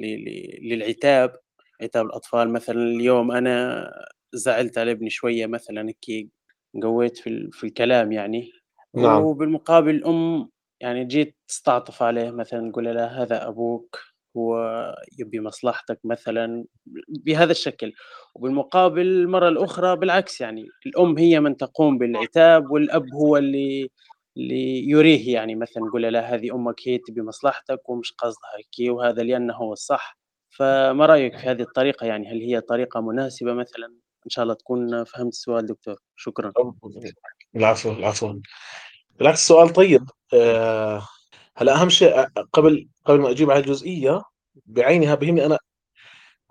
للعتاب. 0.63 1.33
عتاب 1.83 2.07
الأطفال 2.07 2.53
مثلا 2.53 2.83
اليوم 2.83 3.33
أنا 3.33 3.91
زعلت 4.33 4.79
على 4.79 4.91
ابني 4.91 5.11
شوية 5.11 5.47
مثلا 5.47 5.89
هيك 5.89 6.29
قويت 6.83 7.19
في, 7.19 7.27
ال- 7.31 7.53
في 7.53 7.65
الكلام 7.65 8.13
يعني. 8.13 8.51
نعم. 8.95 9.23
وبالمقابل 9.23 9.91
الأم 9.91 10.51
يعني 10.81 11.05
جيت 11.05 11.37
تستعطف 11.49 12.03
عليه 12.03 12.31
مثلا 12.31 12.71
تقول 12.73 12.85
له 12.85 13.05
هذا 13.23 13.49
أبوك 13.49 13.99
هو 14.37 14.57
يبي 15.19 15.41
مصلحتك 15.41 16.01
مثلا 16.05 16.65
بهذا 17.09 17.51
الشكل. 17.53 17.93
وبالمقابل 18.35 19.01
المرة 19.07 19.49
الأخرى 19.49 19.97
بالعكس 19.97 20.41
يعني 20.41 20.67
الأم 20.87 21.19
هي 21.19 21.41
من 21.41 21.57
تقوم 21.57 21.99
بالعتاب 21.99 22.71
والأب 22.71 23.05
هو 23.15 23.37
اللي 23.37 23.91
اللي 24.37 24.89
يريه 24.91 25.35
يعني. 25.35 25.55
مثلا 25.55 25.83
نقول 25.85 26.13
له 26.13 26.21
هذه 26.21 26.55
أمك 26.55 26.81
هي 26.89 26.99
تبي 26.99 27.23
مصلحتك 27.23 27.89
ومش 27.91 28.13
قصدها 28.13 28.51
هيك 28.59 28.93
وهذا 28.97 29.23
لأنه 29.23 29.55
هو 29.55 29.73
الصح. 29.73 30.19
فما 30.51 31.07
رأيك 31.07 31.37
في 31.39 31.47
هذه 31.47 31.63
الطريقة 31.63 32.07
يعني؟ 32.07 32.29
هل 32.33 32.41
هي 32.41 32.61
طريقة 32.61 33.01
مناسبة 33.01 33.53
مثلا؟ 33.55 33.95
إن 34.27 34.31
شاء 34.31 34.43
الله 34.43 34.55
تكون 34.55 35.05
فهمت 35.05 35.33
السؤال 35.33 35.67
دكتور. 35.67 35.97
شكرا. 36.17 36.53
العفو 37.57 37.93
العفو. 37.93 38.41
بالعكس 39.19 39.47
سؤال 39.49 39.69
طيب. 39.73 40.05
آه، 40.35 41.03
هلا 41.57 41.75
أهم 41.83 41.89
شيء 41.89 42.19
آه، 42.19 42.31
قبل 42.53 42.89
قبل 43.05 43.21
ما 43.21 43.31
أجيب 43.31 43.51
على 43.51 43.61
الجزئيه 43.61 44.23
بعينها 44.67 45.15
بهمني 45.15 45.47
أنا 45.47 45.59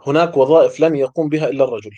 هناك 0.07 0.37
وظائف 0.37 0.79
لن 0.79 0.95
يقوم 0.95 1.29
بها 1.29 1.49
إلا 1.49 1.63
الرجل 1.63 1.91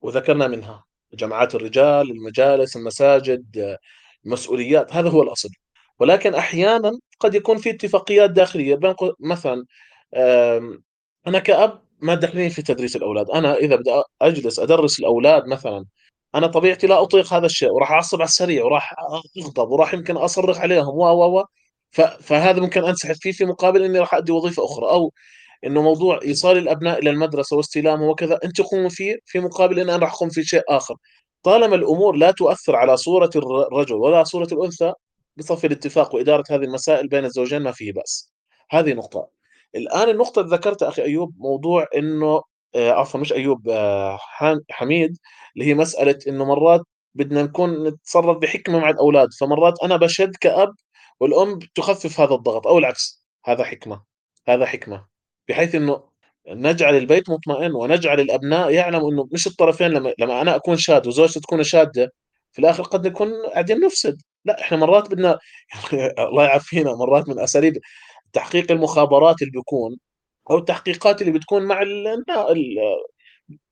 وذكرنا 0.00 0.46
منها 0.48 0.84
جماعات 1.14 1.54
الرجال 1.54 2.10
المجالس 2.10 2.76
المساجد 2.76 3.78
المسؤوليات 4.26 4.92
هذا 4.94 5.08
هو 5.10 5.22
الأصل. 5.22 5.48
ولكن 5.98 6.34
أحيانا 6.34 6.92
قد 7.20 7.34
يكون 7.34 7.58
في 7.58 7.70
اتفاقيات 7.70 8.30
داخلية 8.30 8.74
بين 8.74 8.94
مثلا 9.20 9.64
أنا 11.26 11.38
كأب 11.38 11.81
ما 12.02 12.14
دخلني 12.14 12.50
في 12.50 12.62
تدريس 12.62 12.96
الأولاد. 12.96 13.30
أنا 13.30 13.54
إذا 13.56 13.76
بدي 13.76 13.90
أجلس 14.22 14.58
أدرس 14.58 15.00
الأولاد 15.00 15.46
مثلا 15.46 15.84
أنا 16.34 16.46
طبيعتي 16.46 16.86
لا 16.86 17.02
أطيق 17.02 17.32
هذا 17.34 17.46
الشيء 17.46 17.70
وراح 17.70 17.92
أعصب 17.92 18.18
على 18.20 18.28
السريع 18.28 18.64
وراح 18.64 18.94
أغضب 19.38 19.70
وراح 19.70 19.94
يمكن 19.94 20.16
أصرخ 20.16 20.58
عليهم 20.60 20.88
و 20.88 21.04
و 21.04 21.40
و. 21.40 21.44
فهذا 22.20 22.60
ممكن 22.60 22.84
أنسحب 22.84 23.14
فيه 23.14 23.32
في 23.32 23.44
مقابل 23.44 23.82
إني 23.84 23.98
راح 23.98 24.14
أدي 24.14 24.32
وظيفة 24.32 24.64
أخرى 24.64 24.90
أو 24.90 25.12
إنه 25.66 25.82
موضوع 25.82 26.20
إيصال 26.22 26.58
الأبناء 26.58 26.98
إلى 26.98 27.10
المدرسة 27.10 27.56
واستلامهم 27.56 28.08
وكذا 28.08 28.38
انت 28.44 28.60
قوموا 28.60 28.88
فيه 28.88 29.18
في 29.26 29.40
مقابل 29.40 29.80
إن 29.80 29.90
أنا 29.90 29.98
راح 29.98 30.12
أقوم 30.14 30.28
في 30.30 30.44
شيء 30.44 30.62
آخر. 30.68 30.96
طالما 31.42 31.76
الأمور 31.76 32.16
لا 32.16 32.30
تؤثر 32.30 32.76
على 32.76 32.96
صورة 32.96 33.30
الر- 33.36 33.66
الرجل 33.66 33.94
ولا 33.94 34.24
صورة 34.24 34.48
الأنثى 34.52 34.92
بصفي 35.36 35.66
الاتفاق 35.66 36.14
وإدارة 36.14 36.44
هذه 36.50 36.64
المسائل 36.64 37.08
بين 37.08 37.24
الزوجين 37.24 37.62
ما 37.62 37.72
فيه 37.72 37.92
بأس. 37.92 38.32
هذه 38.70 38.92
نقطة. 38.94 39.41
الآن 39.74 40.08
النقطة 40.10 40.40
اللي 40.40 40.56
ذكرتها 40.56 40.88
أخي 40.88 41.02
أيوب 41.02 41.34
موضوع 41.38 41.86
إنه 41.96 42.42
آه، 42.74 42.90
عفوا 42.90 43.20
مش 43.20 43.32
أيوب 43.32 43.68
آه، 43.68 44.18
حميد 44.70 45.18
اللي 45.56 45.66
هي 45.66 45.74
مسألة 45.74 46.18
إنه 46.28 46.44
مرات 46.44 46.80
بدنا 47.14 47.42
نكون 47.42 47.88
نتصرف 47.88 48.38
بحكمة 48.38 48.78
مع 48.78 48.90
الأولاد 48.90 49.28
فمرات 49.40 49.74
أنا 49.82 49.96
بشد 49.96 50.36
كأب 50.40 50.74
والأم 51.20 51.58
تخفف 51.74 52.20
هذا 52.20 52.34
الضغط 52.34 52.66
أو 52.66 52.78
العكس 52.78 53.24
هذا 53.46 53.64
حكمة 53.64 54.02
هذا 54.48 54.66
حكمة 54.66 55.06
بحيث 55.48 55.74
إنه 55.74 56.02
نجعل 56.48 56.94
البيت 56.96 57.30
مطمئن 57.30 57.72
ونجعل 57.74 58.20
الأبناء 58.20 58.70
يعلموا 58.70 59.10
إنه 59.12 59.28
مش 59.32 59.46
الطرفين 59.46 59.90
لما 59.90 60.14
لما 60.18 60.42
أنا 60.42 60.56
أكون 60.56 60.76
شاد 60.76 61.06
وزوجتي 61.06 61.40
تكون 61.40 61.62
شادة 61.62 62.12
في 62.52 62.58
الآخر 62.58 62.82
قد 62.82 63.06
نكون 63.06 63.32
قاعدين 63.52 63.80
نفسد. 63.80 64.22
لا 64.44 64.60
إحنا 64.60 64.76
مرات 64.78 65.10
بدنا 65.10 65.38
الله 66.28 66.44
يعافينا 66.44 66.94
مرات 66.94 67.28
من 67.28 67.38
أساليب 67.40 67.78
تحقيق 68.32 68.72
المخابرات 68.72 69.42
اللي 69.42 69.52
بيكون 69.52 69.98
أو 70.50 70.58
التحقيقات 70.58 71.22
اللي 71.22 71.32
بتكون 71.32 71.62
مع 71.62 71.82
ال... 71.82 72.24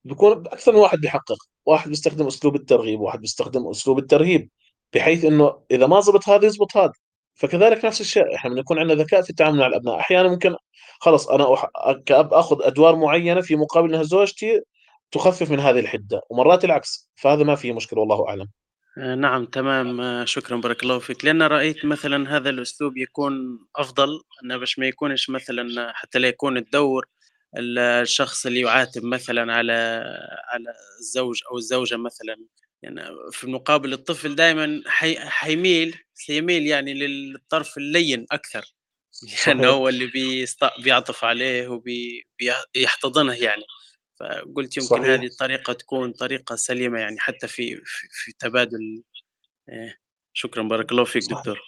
بيكون 0.05 0.33
أكثر 0.47 0.73
من 0.73 0.79
واحد 0.79 0.99
بيحقق. 0.99 1.37
واحد 1.67 1.89
بيستخدم 1.89 2.27
أسلوب 2.27 2.55
الترغيب 2.57 3.01
واحد 3.01 3.21
بيستخدم 3.21 3.69
أسلوب 3.69 3.99
الترهيب 3.99 4.51
بحيث 4.95 5.25
إنه 5.25 5.63
إذا 5.71 5.87
ما 5.87 6.01
زبط 6.01 6.29
هذا 6.29 6.47
يزبط 6.47 6.77
هذا. 6.77 6.93
فكذلك 7.35 7.85
نفس 7.85 8.01
الشيء 8.01 8.35
إحنا 8.35 8.55
بنكون 8.55 8.79
عندنا 8.79 9.03
ذكاء 9.03 9.23
في 9.23 9.31
التعامل 9.31 9.59
مع 9.59 9.67
الأبناء. 9.67 10.01
أحيانا 10.01 10.29
ممكن 10.29 10.57
خلص 11.01 11.29
أنا. 11.29 11.57
كأب 12.07 12.35
أخذ 12.35 12.63
أدوار 12.63 12.97
معينة 12.97 13.41
في 13.41 13.57
مقابل 13.57 13.89
إنها 13.89 14.03
زوجتي 14.03 14.61
تخفف 15.11 15.51
من 15.51 15.61
هذه 15.61 15.79
الحدة 15.81 16.21
ومرات 16.31 16.65
العكس. 16.65 17.11
فهذا 17.17 17.45
ما 17.45 17.55
فيه 17.55 17.73
مشكلة 17.73 18.01
والله 18.01 18.29
أعلم. 18.29 18.49
آه، 18.99 19.15
نعم 19.15 19.45
تمام. 19.47 20.01
آه، 20.01 20.25
شكرا 20.25 20.57
بارك 20.57 20.83
الله 20.83 20.99
فيك. 20.99 21.25
لأن 21.25 21.43
رأيت 21.43 21.85
مثلا 21.85 22.37
هذا 22.37 22.51
الأسلوب 22.51 22.97
يكون 22.97 23.59
أفضل 23.77 24.21
أنه 24.45 24.57
باش 24.57 24.79
ما 24.79 24.87
يكونش 24.87 25.31
مثلا 25.31 25.93
حتى 25.95 26.19
لا 26.19 26.29
يكون 26.29 26.57
الدور 26.57 27.07
ال- 27.57 27.79
الشخص 27.79 28.47
اللي 28.47 28.61
يعاتب 28.61 29.05
مثلا 29.05 29.53
على 29.55 29.73
على 30.53 30.75
الزوج 31.01 31.41
أو 31.53 31.59
الزوجة 31.59 31.97
مثلا. 31.97 32.37
يعني 32.83 33.03
في 33.33 33.45
المقابل 33.45 33.93
الطفل 33.93 34.35
دائما 34.35 34.83
حي 34.87 35.19
حيميل 35.21 35.97
سيميل 36.15 36.67
يعني 36.67 36.95
للطرف 36.95 37.79
اللين 37.79 38.27
أكثر. 38.33 38.65
لأنه 39.47 39.63
صحيح. 39.63 39.75
هو 39.75 39.89
اللي 39.89 40.07
بيست... 40.07 40.65
بيعطف 40.85 41.25
عليه 41.25 41.69
وبيحتضنه 41.69 43.35
يعني. 43.35 43.63
فقلت 44.21 44.77
يمكن 44.77 44.89
صحيح. 44.89 45.05
هذه 45.05 45.27
الطريقة 45.27 45.73
تكون 45.73 46.13
طريقة 46.13 46.57
سليمة 46.57 47.01
يعني 47.01 47.19
حتى 47.19 47.49
في 47.49 47.81
في, 47.85 48.33
تبادل. 48.39 49.03
إيه. 49.69 49.99
شكرا 50.33 50.63
بارك 50.63 50.93
الله 50.93 51.05
فيك 51.05 51.23
صحيح. 51.23 51.39
دكتور. 51.39 51.61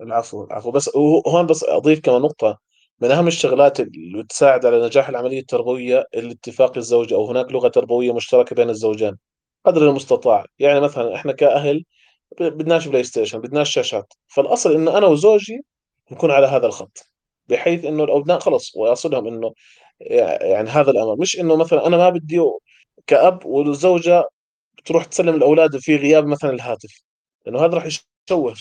العفو 0.00 0.44
العفو. 0.44 0.70
بس 0.70 0.90
هون 1.26 1.46
بس 1.46 1.64
أضيف 1.64 2.00
كمان 2.00 2.22
نقطة. 2.22 2.58
من 3.00 3.10
أهم 3.10 3.26
الشغلات 3.26 3.80
اللي 3.80 4.22
بتساعد 4.22 4.66
على 4.66 4.86
نجاح 4.86 5.08
العملية 5.08 5.40
التربوية 5.40 6.06
الاتفاق 6.14 6.76
الزوجي 6.76 7.14
أو 7.14 7.30
هناك 7.30 7.52
لغة 7.52 7.68
تربوية 7.68 8.14
مشتركة 8.14 8.56
بين 8.56 8.70
الزوجين 8.70 9.18
قدر 9.66 9.88
المستطاع. 9.90 10.46
يعني 10.58 10.80
مثلا 10.80 11.14
إحنا 11.14 11.32
كأهل 11.32 11.84
ب- 12.40 12.42
بدناش 12.44 12.86
PlayStation 12.86 13.40
بدناش 13.40 13.70
شاشات. 13.70 14.12
فالأصل 14.28 14.74
انه 14.74 14.98
أنا 14.98 15.06
وزوجي 15.06 15.60
نكون 16.10 16.30
على 16.30 16.46
هذا 16.46 16.66
الخط 16.66 17.10
بحيث 17.48 17.84
إنه 17.84 18.04
الأبناء 18.04 18.38
خلص 18.38 18.76
ويصلهم 18.76 19.26
إنه 19.26 19.54
يعني 20.10 20.70
هذا 20.70 20.90
الأمر. 20.90 21.16
مش 21.20 21.40
إنه 21.40 21.56
مثلا 21.56 21.86
أنا 21.86 21.96
ما 21.96 22.10
بدي 22.10 22.40
كأب 23.06 23.46
والزوجة 23.46 24.24
تروح 24.84 25.04
تسلم 25.04 25.34
الأولاد 25.34 25.78
في 25.78 25.96
غياب 25.96 26.26
مثلا 26.26 26.50
الهاتف 26.50 27.02
لأنه 27.46 27.64
هذا 27.64 27.74
راح 27.74 27.86
يشوه 27.86 28.54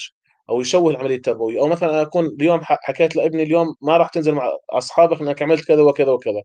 أو 0.49 0.61
يشوه 0.61 0.91
العملية 0.91 1.15
التربويه 1.15 1.59
أو 1.61 1.67
مثلا 1.67 1.89
أنا 1.89 2.01
أكون 2.01 2.25
اليوم 2.25 2.59
حكيت 2.63 3.15
لابني 3.15 3.43
اليوم 3.43 3.75
ما 3.81 3.97
راح 3.97 4.09
تنزل 4.09 4.33
مع 4.33 4.51
أصحابك 4.69 5.21
إنك 5.21 5.41
عملت 5.41 5.65
كذا 5.67 5.81
وكذا 5.81 6.11
وكذا. 6.11 6.41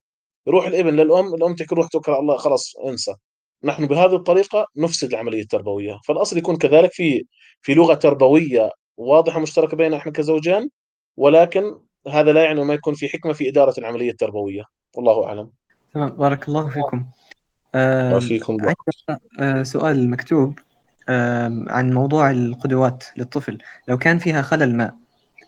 يروح 0.47 0.67
الابن 0.67 0.97
للأم 0.97 1.35
الأم 1.35 1.55
تحكي 1.55 1.75
روح 1.75 1.89
على 2.09 2.19
الله 2.19 2.37
خلاص 2.37 2.77
انسى. 2.87 3.15
نحن 3.65 3.87
بهذه 3.87 4.17
الطريقة 4.17 4.67
نفسد 4.77 5.13
العملية 5.13 5.43
التربوية. 5.43 6.01
فالأصل 6.09 6.39
يكون 6.39 6.57
كذلك 6.57 6.93
في 6.93 7.25
في 7.63 7.75
لغة 7.75 7.95
تربوية 7.95 8.71
واضحة 8.97 9.41
مشتركة 9.41 9.77
بيننا 9.77 9.97
إحنا 9.97 10.13
كزوجين 10.13 10.71
ولكن 11.17 11.79
هذا 12.09 12.33
لا 12.33 12.45
يعني 12.45 12.65
ما 12.65 12.75
يكون 12.75 12.95
في 12.95 13.09
حكمة 13.09 13.33
في 13.33 13.49
إدارة 13.49 13.75
العملية 13.79 14.11
التربوية. 14.11 14.65
والله 14.97 15.27
أعلم. 15.27 15.51
تمام 15.95 16.09
بارك 16.09 16.49
الله 16.49 16.69
فيكم. 16.69 17.07
الله 17.75 18.75
عندنا 19.09 19.21
آه، 19.41 19.63
سؤال 19.63 20.11
مكتوب 20.11 20.59
عن 21.69 21.93
موضوع 21.93 22.31
القدوات 22.31 23.05
للطفل. 23.17 23.59
لو 23.89 23.99
كان 23.99 24.19
فيها 24.19 24.43
خلل 24.43 24.77
ما 24.77 24.93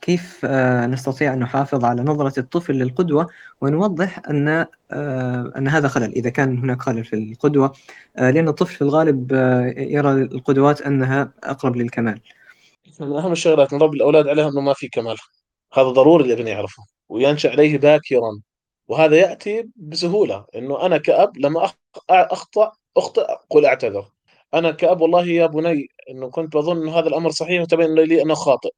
كيف 0.00 0.40
آه، 0.44 0.86
نستطيع 0.86 1.32
أن 1.32 1.38
نحافظ 1.38 1.84
على 1.84 2.02
نظرة 2.02 2.40
الطفل 2.40 2.74
للقدوة 2.74 3.28
ونوضح 3.60 4.22
أن 4.30 4.66
آه، 4.90 5.52
أن 5.56 5.68
هذا 5.68 5.88
خلل؟ 5.88 6.12
إذا 6.12 6.30
كان 6.30 6.58
هناك 6.58 6.82
خلل 6.82 7.04
في 7.04 7.16
القدوة 7.16 7.72
آه، 8.16 8.30
لأن 8.30 8.48
الطفل 8.48 8.74
في 8.74 8.82
الغالب 8.82 9.32
آه، 9.32 9.74
يرى 9.76 10.12
القدوات 10.12 10.80
أنها 10.80 11.32
أقرب 11.44 11.76
للكمال. 11.76 12.20
من 13.00 13.16
أهم 13.16 13.32
الشغلات 13.32 13.74
نربي 13.74 13.96
الأولاد 13.96 14.28
عليها 14.28 14.48
إنه 14.48 14.60
ما 14.60 14.72
في 14.72 14.88
كمال. 14.88 15.16
هذا 15.72 15.88
ضروري 15.88 16.24
الابن 16.24 16.48
يعرفه 16.48 16.82
وينشأ 17.08 17.50
عليه 17.50 17.78
باكرا. 17.78 18.40
وهذا 18.88 19.16
يأتي 19.16 19.68
بسهولة 19.76 20.46
إنه 20.56 20.86
أنا 20.86 20.98
كأب 20.98 21.36
لما 21.38 21.70
أخطأ 22.10 22.72
اخطئ 22.96 23.26
قل 23.50 23.66
أعتذر. 23.66 24.08
أنا 24.54 24.70
كأب 24.70 25.00
والله 25.00 25.26
يا 25.26 25.46
بني 25.46 25.86
إنه 26.10 26.30
كنت 26.30 26.56
بظن 26.56 26.82
إنه 26.82 26.98
هذا 26.98 27.08
الأمر 27.08 27.30
صحيح 27.30 27.62
وتبين 27.62 27.94
لي 27.94 28.22
أنه 28.22 28.34
خاطئ. 28.34 28.70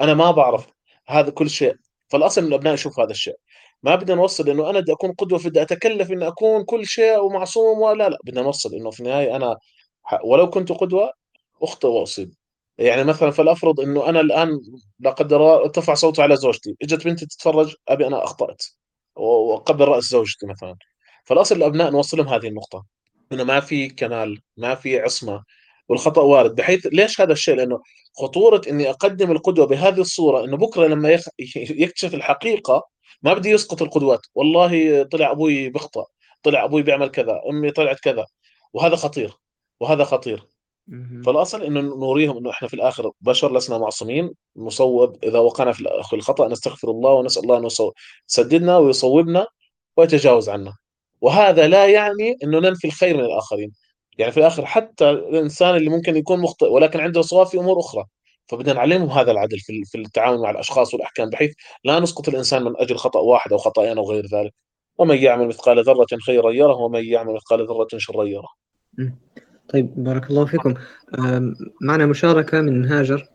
أنا 0.00 0.14
ما 0.14 0.30
بعرف 0.30 0.66
هذا 1.08 1.30
كل 1.30 1.50
شيء. 1.50 1.74
فالأصل 2.08 2.40
ان 2.40 2.46
الأبناء 2.46 2.74
يشوف 2.74 3.00
هذا 3.00 3.10
الشيء. 3.10 3.36
ما 3.82 3.94
بدنا 3.94 4.16
نوصل 4.16 4.48
إنه 4.50 4.70
أنا 4.70 4.80
بدي 4.80 4.92
أكون 4.92 5.12
قدوة 5.12 5.38
بدي 5.38 5.62
أتكلف 5.62 6.12
إني 6.12 6.28
أكون 6.28 6.64
كل 6.64 6.86
شيء 6.86 7.18
ومعصوم 7.18 7.78
ولا 7.80 8.08
لا. 8.08 8.18
بدنا 8.24 8.42
نوصل 8.42 8.74
إنه 8.74 8.90
في 8.90 9.00
النهاية 9.00 9.36
أنا 9.36 9.56
ولو 10.24 10.50
كنت 10.50 10.72
قدوة 10.72 11.12
اخطئ 11.62 11.88
وأصيب. 11.88 12.34
يعني 12.78 13.04
مثلا 13.04 13.30
فلافرض 13.30 13.80
إنه 13.80 14.08
أنا 14.08 14.20
الآن 14.20 14.60
لا 15.00 15.10
قدر 15.10 15.54
ارتفع 15.54 15.94
صوتي 15.94 16.22
على 16.22 16.36
زوجتي 16.36 16.76
إجت 16.82 17.04
بنتي 17.04 17.26
تتفرج 17.26 17.74
أبي 17.88 18.06
أنا 18.06 18.24
أخطأت 18.24 18.62
وقبل 19.16 19.84
رأس 19.88 20.04
زوجتي 20.04 20.46
مثلا. 20.46 20.76
فالأصل 21.24 21.56
الأبناء 21.56 21.90
نوصلهم 21.90 22.28
هذه 22.28 22.48
النقطة 22.48 22.84
إنه 23.32 23.44
ما 23.44 23.60
في 23.60 23.88
كمال 23.88 24.40
ما 24.56 24.74
في 24.74 25.00
عصمة 25.00 25.44
والخطأ 25.88 26.22
وارد. 26.22 26.54
بحيث 26.54 26.86
ليش 26.92 27.20
هذا 27.20 27.32
الشيء؟ 27.32 27.54
لأنه 27.54 27.80
خطورة 28.18 28.62
إني 28.70 28.90
أقدم 28.90 29.30
القدوة 29.30 29.66
بهذه 29.66 30.00
الصورة 30.00 30.44
إنه 30.44 30.56
بكرة 30.56 30.86
لما 30.86 31.10
يخ... 31.10 31.28
يكتشف 31.84 32.14
الحقيقة 32.14 32.82
ما 33.22 33.34
بدي 33.34 33.50
يسقط 33.50 33.82
القدوات. 33.82 34.20
والله 34.34 35.02
طلع 35.02 35.30
أبوي 35.30 35.68
بخطا 35.70 36.06
طلع 36.42 36.64
أبوي 36.64 36.82
بيعمل 36.82 37.08
كذا 37.08 37.40
أمي 37.50 37.70
طلعت 37.70 38.00
كذا 38.00 38.26
وهذا 38.72 38.96
خطير 38.96 39.32
وهذا 39.80 40.04
خطير. 40.04 40.57
فالأصل 41.26 41.62
إنه 41.62 41.80
نوريهم 41.80 42.36
إنه 42.36 42.50
إحنا 42.50 42.68
في 42.68 42.74
الآخر 42.74 43.10
بشر 43.20 43.56
لسنا 43.56 43.78
معصومين 43.78 44.30
نصوب 44.56 45.24
إذا 45.24 45.38
وقعنا 45.38 45.72
في 45.72 46.12
الخطأ 46.12 46.48
نستغفر 46.48 46.90
الله 46.90 47.10
ونسأل 47.10 47.42
الله 47.42 47.58
انه 47.58 47.68
يسددنا 48.28 48.78
ويصوبنا 48.78 49.46
ويتجاوز 49.96 50.48
عنا. 50.48 50.74
وهذا 51.20 51.68
لا 51.68 51.86
يعني 51.86 52.36
إنه 52.44 52.58
ننفي 52.58 52.86
الخير 52.86 53.16
من 53.16 53.24
الآخرين. 53.24 53.72
يعني 54.18 54.32
في 54.32 54.38
الآخر 54.40 54.66
حتى 54.66 55.10
الإنسان 55.10 55.76
اللي 55.76 55.90
ممكن 55.90 56.16
يكون 56.16 56.40
مخطئ 56.40 56.66
ولكن 56.66 57.00
عنده 57.00 57.22
صواب 57.22 57.46
في 57.46 57.58
أمور 57.58 57.80
أخرى. 57.80 58.04
فبدنا 58.46 58.72
نعلمهم 58.74 59.10
هذا 59.10 59.30
العدل 59.30 59.58
في 59.58 59.84
في 59.84 59.98
التعامل 59.98 60.38
مع 60.40 60.50
الأشخاص 60.50 60.94
والأحكام 60.94 61.30
بحيث 61.30 61.54
لا 61.84 62.00
نسقط 62.00 62.28
الإنسان 62.28 62.62
من 62.64 62.72
أجل 62.76 62.96
خطأ 62.96 63.20
واحد 63.20 63.52
أو 63.52 63.58
خطأين 63.58 63.98
أو 63.98 64.10
غير 64.10 64.26
ذلك. 64.26 64.54
ومن 64.98 65.16
يعمل 65.16 65.48
مثقال 65.48 65.84
ذرة 65.84 66.06
خيرا 66.26 66.50
يره 66.52 66.74
ومن 66.76 67.04
يعمل 67.04 67.34
مثقال 67.34 67.66
ذرة 67.66 67.88
شرا 67.96 68.24
يره. 68.24 68.48
طيب 69.72 70.04
بارك 70.04 70.30
الله 70.30 70.46
فيكم. 70.46 70.74
معنا 71.80 72.06
مشاركة 72.06 72.60
من 72.60 72.84
هاجر. 72.84 73.28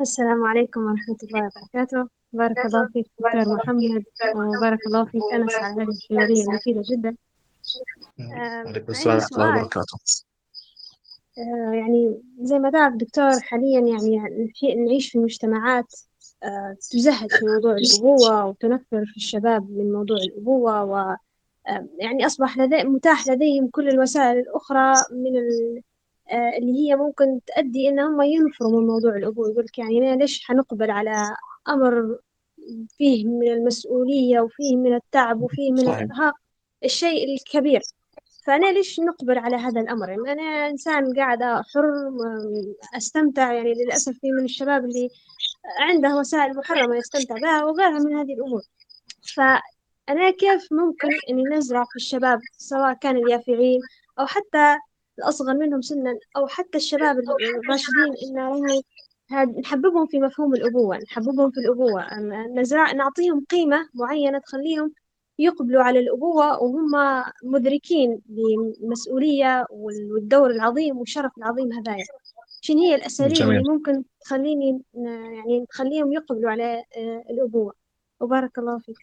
السلام 0.00 0.44
عليكم 0.44 0.80
ورحمة 0.80 1.16
الله 1.22 1.50
وبركاته. 1.56 2.08
بارك 2.32 2.66
الله 2.66 2.88
فيك 2.92 3.06
دكتور 3.18 3.56
محمد 3.56 4.04
وبارك 4.36 4.78
الله 4.86 5.04
فيك. 5.04 5.22
انس 5.34 5.54
على 5.54 5.82
هذه 5.82 5.88
الحواريه 5.88 6.42
المفيده 6.42 6.82
جدا. 6.90 7.16
عليكم 8.66 8.92
السلام 8.92 9.16
ورحمة 9.16 9.36
الله 9.36 9.58
وبركاته. 9.58 9.98
يعني 11.72 12.22
زي 12.40 12.58
ما 12.58 12.70
تعرف 12.70 12.94
دكتور 12.94 13.40
حاليا 13.40 13.80
يعني 13.80 14.22
نعيش 14.86 15.10
في 15.10 15.18
مجتمعات 15.18 15.94
تزهد 16.90 17.30
في 17.30 17.44
موضوع 17.46 17.72
الأبوة 17.72 18.44
وتنفر 18.46 19.04
في 19.06 19.16
الشباب 19.16 19.70
من 19.70 19.92
موضوع 19.92 20.16
الأبوة 20.16 20.84
و 20.84 21.16
يعني 21.98 22.26
أصبح 22.26 22.58
لدي 22.58 22.84
متاح 22.84 23.28
لديهم 23.28 23.68
كل 23.68 23.88
الوسائل 23.88 24.38
الأخرى 24.38 24.94
من 25.12 25.36
اللي 26.58 26.88
هي 26.88 26.96
ممكن 26.96 27.40
تؤدي 27.46 27.88
إن 27.88 28.00
هم 28.00 28.22
ينفروا 28.22 28.80
من 28.80 28.86
موضوع 28.86 29.16
الأبوة 29.16 29.50
يقول 29.50 29.64
لك 29.64 29.78
يعني 29.78 30.16
ليش 30.16 30.44
حنقبل 30.46 30.90
على 30.90 31.36
أمر 31.68 32.18
فيه 32.98 33.26
من 33.26 33.48
المسؤولية 33.48 34.40
وفيه 34.40 34.76
من 34.76 34.94
التعب 34.94 35.42
وفيه 35.42 35.72
من 35.72 35.78
الإرهاق؟ 35.78 36.34
الشيء 36.84 37.34
الكبير. 37.34 37.80
فأنا 38.46 38.72
ليش 38.72 39.00
نقبل 39.00 39.38
على 39.38 39.56
هذا 39.56 39.80
الأمر؟ 39.80 40.08
يعني 40.08 40.32
أنا 40.32 40.68
إنسان 40.68 41.14
قاعدة 41.16 41.62
حر 41.74 41.84
أستمتع 42.96 43.52
يعني 43.52 43.74
للأسف 43.74 44.12
في 44.12 44.32
من 44.32 44.44
الشباب 44.44 44.84
اللي 44.84 45.08
عنده 45.80 46.16
وسائل 46.16 46.56
محرمة 46.56 46.96
يستمتع 46.96 47.34
بها 47.34 47.64
وغيرها 47.64 47.98
من 47.98 48.16
هذه 48.16 48.34
الأمور. 48.34 48.62
فأنا 50.06 50.30
كيف 50.30 50.72
ممكن 50.72 51.08
إني 51.30 51.42
نزرع 51.42 51.84
في 51.84 51.96
الشباب 51.96 52.40
سواء 52.52 52.92
كان 52.92 53.16
اليافعين 53.16 53.80
أو 54.18 54.26
حتى 54.26 54.76
الأصغر 55.18 55.54
منهم 55.54 55.82
سنا 55.82 56.18
أو 56.36 56.46
حتى 56.46 56.78
الشباب 56.78 57.18
الراشدين 57.18 58.14
إن 58.38 59.60
نحببهم 59.60 60.06
في 60.06 60.20
مفهوم 60.20 60.54
الأبوة 60.54 60.98
نحببهم 60.98 61.50
في 61.50 61.60
الأبوة. 61.60 62.18
نزرع 62.46 62.92
نعطيهم 62.92 63.44
قيمة 63.50 63.88
معينة 63.94 64.38
تخليهم 64.38 64.92
يقبلوا 65.38 65.82
على 65.82 65.98
الأبوة 65.98 66.62
وهم 66.62 67.22
مدركين 67.44 68.20
للمسؤولية 68.30 69.66
والدور 69.70 70.50
العظيم 70.50 70.98
والشرف 70.98 71.38
العظيم 71.38 71.72
هذايا. 71.72 72.04
شنو 72.60 72.78
هي 72.78 72.94
الأساليب 72.94 73.32
جميل. 73.32 73.58
اللي 73.58 73.72
ممكن 73.72 74.04
تخليني 74.20 74.82
يعني 74.94 75.66
تخليهم 75.70 76.12
يقبلوا 76.12 76.50
على 76.50 76.84
الأبوة؟ 77.30 77.74
وبارك 78.20 78.58
الله 78.58 78.78
فيك. 78.78 78.96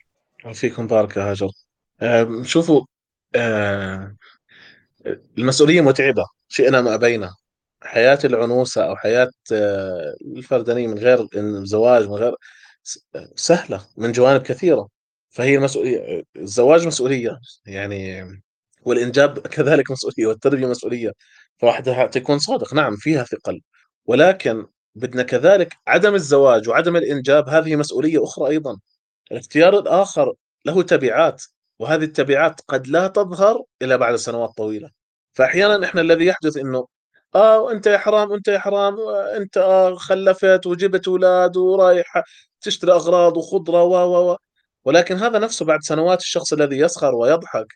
فيكم 0.54 0.88
بارك 0.88 1.18
يا 1.18 1.32
هاجر. 1.32 1.50
شوفوا 2.44 2.86
المسؤولية 5.38 5.82
متعبة 5.82 6.26
شئنا 6.48 6.82
ما 6.82 6.94
أبينا 6.96 7.36
حياة 7.84 8.20
العنوسة 8.26 8.84
أو 8.90 8.96
حياة 8.96 9.30
آه 9.54 10.16
الفردانية 10.38 10.88
من 10.88 10.98
غير 11.00 11.28
الزواج 11.36 12.08
من 12.08 12.14
غير 12.16 12.36
سهلة 13.36 13.86
من 13.98 14.12
جوانب 14.12 14.42
كثيرة. 14.42 14.88
فهي 15.30 15.60
مسؤولية 15.60 16.24
الزواج 16.38 16.88
مسؤولية 16.88 17.40
يعني 17.66 18.24
والإنجاب 18.84 19.40
كذلك 19.58 19.92
مسؤولية 19.92 20.28
والتربية 20.28 20.68
مسؤولية. 20.68 21.12
فواحد 21.58 21.90
حتى 21.90 22.20
يكون 22.20 22.40
صادق 22.40 22.74
نعم 22.74 22.96
فيها 22.96 23.24
ثقل. 23.24 23.62
ولكن 24.06 24.66
بدنا 24.96 25.24
كذلك 25.24 25.74
عدم 25.88 26.16
الزواج 26.16 26.70
وعدم 26.70 26.96
الإنجاب 26.96 27.50
هذه 27.50 27.76
مسؤولية 27.76 28.24
أخرى 28.24 28.50
أيضا. 28.50 28.78
الاختيار 29.32 29.80
الآخر 29.80 30.34
له 30.66 30.82
تبعات 30.84 31.44
وهذه 31.80 32.04
التبعات 32.04 32.62
قد 32.68 32.88
لا 32.88 33.08
تظهر 33.08 33.64
إلا 33.82 33.96
بعد 33.96 34.16
سنوات 34.16 34.50
طويلة. 34.58 34.90
فأحيانا 35.34 35.86
إحنا 35.86 36.02
الذي 36.02 36.26
يحدث 36.26 36.58
إنه 36.58 36.88
آه 37.36 37.72
أنت 37.72 37.88
يا 37.88 37.98
حرام 37.98 38.34
أنت 38.34 38.48
يا 38.48 38.60
حرام 38.60 38.96
أنت 39.36 39.58
آه 39.58 39.96
خلفت 39.96 40.66
وجبت 40.68 41.08
أولاد 41.08 41.58
ورايح 41.58 42.24
تشتري 42.62 42.92
أغراض 42.92 43.38
وخضرة 43.38 43.84
و 43.84 43.94
و 43.96 44.32
و. 44.34 44.38
ولكن 44.86 45.16
هذا 45.18 45.40
نفسه 45.40 45.66
بعد 45.66 45.80
سنوات 45.84 46.22
الشخص 46.22 46.54
الذي 46.54 46.78
يسخر 46.80 47.16
ويضحك 47.16 47.68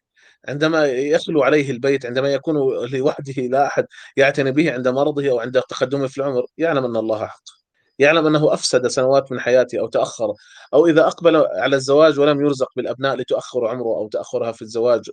عندما 0.47 0.85
يخلو 0.85 1.43
عليه 1.43 1.71
البيت 1.71 2.05
عندما 2.05 2.33
يكون 2.33 2.55
لوحده 2.91 3.33
لا 3.33 3.67
أحد 3.67 3.85
يعتني 4.17 4.51
به 4.51 4.73
عند 4.73 4.87
مرضه 4.87 5.31
أو 5.31 5.39
عند 5.39 5.61
تقدمه 5.61 6.07
في 6.07 6.17
العمر 6.17 6.45
يعلم 6.57 6.85
أن 6.85 6.95
الله 6.95 7.27
حق. 7.27 7.60
يعلم 8.01 8.27
أنه 8.27 8.53
أفسد 8.53 8.87
سنوات 8.87 9.31
من 9.31 9.39
حياته 9.39 9.79
أو 9.79 9.87
تأخر 9.87 10.33
أو 10.73 10.87
إذا 10.87 11.07
أقبل 11.07 11.35
على 11.35 11.75
الزواج 11.75 12.19
ولم 12.19 12.41
يرزق 12.41 12.67
بالأبناء 12.75 13.15
لتؤخر 13.15 13.67
عمره 13.67 13.97
أو 13.97 14.07
تأخرها 14.07 14.51
في 14.51 14.61
الزواج 14.61 15.09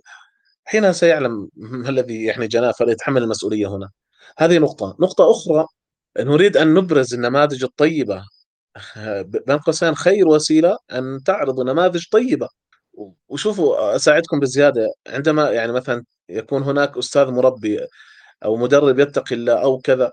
حينها 0.65 0.91
سيعلم 0.91 1.49
ما 1.55 1.89
الذي 1.89 2.23
يعني 2.25 2.47
جناه 2.47 2.71
فليتحمل 2.71 3.23
المسؤولية 3.23 3.67
هنا. 3.67 3.89
هذه 4.37 4.57
نقطة. 4.59 4.95
نقطة 4.99 5.31
أخرى 5.31 5.65
نريد 6.19 6.57
أن 6.57 6.73
نبرز 6.73 7.13
النماذج 7.13 7.63
الطيبة. 7.63 8.23
بين 9.47 9.57
قوسين 9.57 9.95
خير 9.95 10.27
وسيلة 10.27 10.77
أن 10.91 11.23
تعرضوا 11.25 11.63
نماذج 11.63 12.05
طيبة. 12.11 12.49
وشوفوا 13.29 13.95
أساعدكم 13.95 14.39
بزيادة. 14.39 14.87
عندما 15.07 15.51
يعني 15.51 15.71
مثلا 15.71 16.05
يكون 16.29 16.63
هناك 16.63 16.97
أستاذ 16.97 17.27
مربي 17.31 17.79
أو 18.45 18.55
مدرب 18.57 18.99
يتقي 18.99 19.35
الله 19.35 19.53
أو 19.63 19.79
كذا 19.79 20.11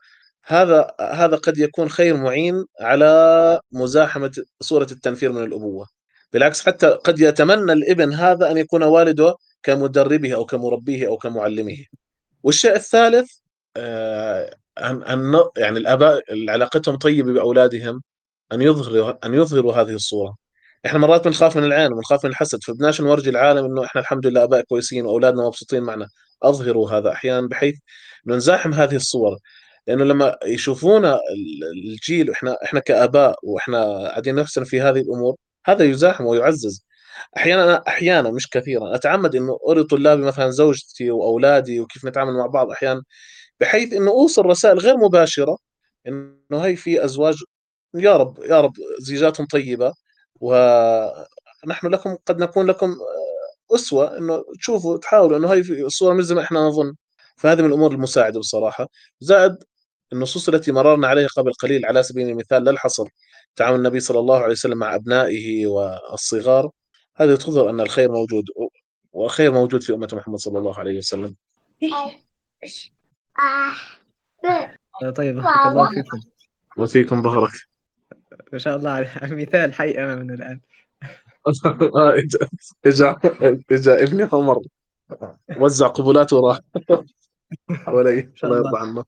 هذا 0.48 0.94
هذا 1.01 1.36
قد 1.36 1.59
يكون 1.59 1.89
خير 1.89 2.16
معين 2.16 2.64
على 2.81 3.60
مزاحمة 3.73 4.32
صورة 4.60 4.86
التنفير 4.93 5.32
من 5.32 5.44
الأبوة. 5.44 5.86
بالعكس 6.32 6.66
حتى 6.66 6.86
قد 6.86 7.20
يتمنى 7.20 7.73
الإبن 7.73 8.12
هذا 8.12 8.51
أن 8.51 8.56
يكون 8.56 8.82
والده 8.82 9.35
كمدربه 9.62 10.35
أو 10.35 10.44
كمربيه 10.47 11.09
أو 11.09 11.16
كمعلمه. 11.16 11.77
والشيء 12.43 12.74
الثالث 12.77 13.31
أن 14.78 15.40
يعني 15.56 15.78
الآباء 15.78 16.23
علاقتهم 16.48 16.97
طيبة 16.97 17.32
بأولادهم 17.32 18.02
أن 18.52 18.62
يظهروا 18.62 19.27
أن 19.27 19.35
يظهروا 19.35 19.73
هذه 19.74 19.94
الصورة. 19.94 20.36
إحنا 20.86 20.98
مرات 20.98 21.24
بنخاف 21.24 21.56
من 21.56 21.64
العين 21.64 21.93
وبنخاف 21.93 22.24
من 22.24 22.31
الحسد 22.31 22.62
فبدناش 22.64 23.01
نورجي 23.01 23.31
العالم 23.31 23.64
إنه 23.64 23.85
إحنا 23.85 24.01
الحمد 24.01 24.27
لله 24.27 24.44
آباء 24.44 24.62
كويسين 24.62 25.06
وأولادنا 25.06 25.47
مبسوطين 25.47 25.82
معنا. 25.82 26.09
أظهروا 26.43 26.90
هذا 26.90 27.12
أحيانا 27.12 27.48
بحيث 27.48 27.74
انه 28.27 28.36
نزاحم 28.36 28.74
هذه 28.74 28.97
الصور. 28.97 29.39
لأنه 29.86 30.04
لما 30.04 30.36
يشوفونا 30.44 31.20
الجيل 31.74 32.30
إحنا 32.30 32.58
إحنا 32.64 32.80
كآباء 32.80 33.38
وإحنا 33.42 34.08
قاعدين 34.08 34.34
نحسن 34.34 34.64
في 34.64 34.80
هذه 34.80 34.98
الأمور 35.00 35.36
هذا 35.66 35.84
يزاحم 35.84 36.24
ويعزز. 36.26 36.84
أحيانا 37.36 37.82
أحيانا 37.88 38.30
مش 38.30 38.48
كثيرا. 38.50 38.94
أتعمد 38.94 39.36
إنه 39.36 39.58
أري 39.68 39.84
طلابي 39.84 40.22
مثلا 40.22 40.50
زوجتي 40.50 41.10
وأولادي 41.10 41.80
وكيف 41.80 42.04
نتعامل 42.04 42.32
مع 42.32 42.46
بعض 42.46 42.70
أحيانا 42.70 43.02
بحيث 43.60 43.92
إنه 43.92 44.10
أوصل 44.10 44.46
رسائل 44.46 44.78
غير 44.78 44.96
مباشرة 44.96 45.58
إنه 46.06 46.34
هي 46.60 46.76
في 46.76 47.04
أزواج 47.04 47.36
يا 47.94 48.16
رب 48.16 48.38
يا 48.44 48.60
رب 48.60 48.72
زيجاتهم 49.00 49.46
طيبة 49.46 49.92
ونحن 50.40 51.86
لكم 51.86 52.16
قد 52.26 52.38
نكون 52.38 52.66
لكم 52.66 52.96
أسوة 53.74 54.18
إنه 54.18 54.44
تشوفوا 54.60 54.98
تحاولوا 54.98 55.38
إنه 55.38 55.52
هاي 55.52 55.60
الصورة 55.60 56.14
مش 56.14 56.24
زي 56.24 56.34
ما 56.34 56.42
إحنا 56.42 56.60
نظن. 56.60 56.94
فهذه 57.36 57.60
من 57.62 57.66
الأمور 57.68 57.92
المساعدة 57.92 58.40
بصراحة. 58.40 58.88
زائد 59.20 59.56
النصوص 60.12 60.48
التي 60.48 60.72
مررنا 60.72 61.08
عليها 61.08 61.28
قبل 61.28 61.52
قليل 61.52 61.86
على 61.86 62.02
سبيل 62.02 62.28
المثال 62.28 62.64
لا 62.64 62.70
الحصر 62.70 63.08
تعاون 63.56 63.78
النبي 63.78 64.00
صلى 64.00 64.18
الله 64.18 64.38
عليه 64.38 64.52
وسلم 64.52 64.78
مع 64.78 64.94
أبنائه 64.94 65.66
والصغار 65.66 66.70
هذه 67.16 67.34
تظهر 67.34 67.70
أن 67.70 67.80
الخير 67.80 68.12
موجود 68.12 68.44
والخير 69.12 69.52
موجود 69.52 69.82
في 69.82 69.94
أمة 69.94 70.08
محمد 70.12 70.38
صلى 70.38 70.58
الله 70.58 70.78
عليه 70.78 70.98
وسلم. 70.98 71.36
طيب 75.16 75.34
بارك 75.34 75.66
الله 75.66 75.90
فيكم. 75.90 76.20
وفيكم 76.76 77.22
بارك. 77.22 77.52
ما 78.52 78.58
شاء 78.58 78.76
الله 78.76 78.90
على 78.90 79.10
مثال 79.42 79.74
حي 79.74 79.90
أمامنا 79.90 80.34
الآن. 80.34 80.60
إجا 82.86 83.16
إجا 83.72 84.02
ابني 84.02 84.28
عمر. 84.32 84.62
وزع 85.56 85.86
قبلات 85.86 86.32
وراح 86.32 86.60
حوالي 87.86 88.32
الله. 88.44 88.56
يرضى 88.56 88.78
عنه. 88.78 89.04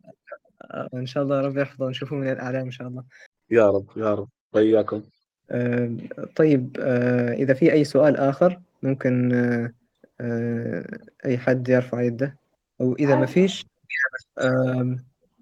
إن 0.95 1.07
شاء 1.07 1.23
الله 1.23 1.41
ربي 1.41 1.61
يحفظه 1.61 1.85
ونشوفه 1.85 2.17
من 2.17 2.33
الأعلام 2.33 2.65
إن 2.65 2.71
شاء 2.71 2.89
الله. 2.89 3.05
يا 3.51 3.71
رب 3.71 3.87
يا 3.97 4.15
رب. 4.15 4.29
وإياكم 4.53 5.03
آه، 5.51 5.97
طيب 6.37 6.77
آه، 6.81 7.33
إذا 7.33 7.55
في 7.55 7.73
أي 7.73 7.85
سؤال 7.85 8.17
آخر 8.17 8.61
ممكن 8.83 9.33
آه، 9.33 9.73
آه، 10.21 10.99
أي 11.25 11.39
حد 11.39 11.69
يرفع 11.69 12.03
يده. 12.03 12.37
أو 12.81 12.95
إذا 12.95 13.17
ما 13.17 13.27
فيش 13.27 13.67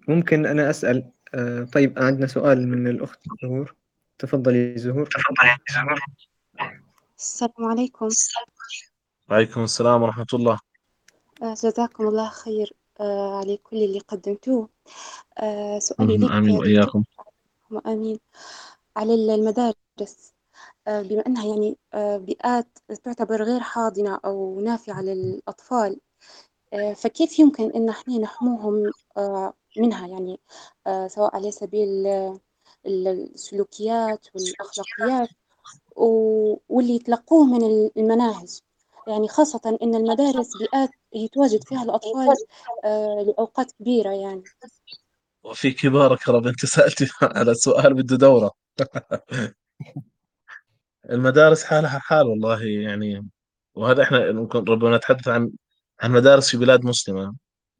ممكن 0.08 0.46
أنا 0.46 0.70
أسأل. 0.70 1.10
طيب 1.72 1.98
عندنا 1.98 2.26
سؤال 2.26 2.68
من 2.68 2.86
الأخت 2.86 3.20
زهور. 3.42 3.74
تفضلي 4.18 4.78
زهور. 4.78 5.08
السلام 7.18 7.52
عليكم. 7.58 8.08
وعليكم 9.28 9.64
السلام 9.64 10.02
ورحمة 10.02 10.26
الله. 10.34 10.58
جزاكم 11.42 12.08
الله 12.08 12.28
خير. 12.28 12.72
على 13.00 13.56
كل 13.56 13.76
اللي 13.76 13.98
قدمتوه. 13.98 14.68
آه، 15.38 15.78
سؤالي 15.78 16.16
لك 16.16 16.30
آمين 16.30 16.54
يا 16.54 16.58
وإياكم. 16.60 17.04
آمين. 17.86 18.18
على 18.96 19.14
المدارس. 19.34 20.34
آه، 20.86 21.02
بما 21.02 21.26
أنها 21.26 21.46
يعني 21.46 21.76
آه، 21.94 22.16
بيئات 22.16 22.78
تعتبر 23.04 23.42
غير 23.42 23.60
حاضنة 23.60 24.20
أو 24.24 24.60
نافعة 24.60 25.02
للأطفال 25.02 26.00
فكيف 26.96 27.38
يمكن 27.38 27.70
أن 27.70 27.88
إحنا 27.88 28.18
نحموهم 28.18 28.90
منها؟ 29.76 30.06
يعني 30.06 30.40
سواء 31.08 31.36
على 31.36 31.50
سبيل 31.50 32.06
السلوكيات 32.86 34.26
والأخلاقيات 34.34 35.28
واللي 36.68 36.94
يتلقوه 36.94 37.44
من 37.44 37.90
المناهج. 37.96 38.60
يعني 39.06 39.28
خاصة 39.28 39.78
إن 39.82 39.94
المدارس 39.94 40.48
بيئات 40.58 40.90
يتواجد 41.14 41.64
فيها 41.64 41.82
الأطفال 41.82 42.36
آه، 42.84 43.24
لأوقات 43.26 43.72
كبيرة 43.72 44.10
يعني. 44.10 44.42
وفيك 45.44 45.86
بارك 45.86 46.28
يا 46.28 46.32
رب 46.32 46.46
أنت 46.46 46.66
سألتي 46.66 47.06
على 47.22 47.54
سؤال 47.54 47.94
بده 47.94 48.16
دورة. 48.16 48.50
المدارس 51.10 51.64
حالها 51.64 51.98
حال 51.98 52.26
والله 52.26 52.62
يعني 52.64 53.28
وهذا 53.74 54.02
إحنا 54.02 54.32
ممكن 54.32 54.58
ربما 54.58 54.96
نتحدث 54.96 55.28
عن 55.28 55.50
عن 56.00 56.12
مدارس 56.12 56.50
في 56.50 56.56
بلاد 56.56 56.84
مسلمة. 56.84 57.34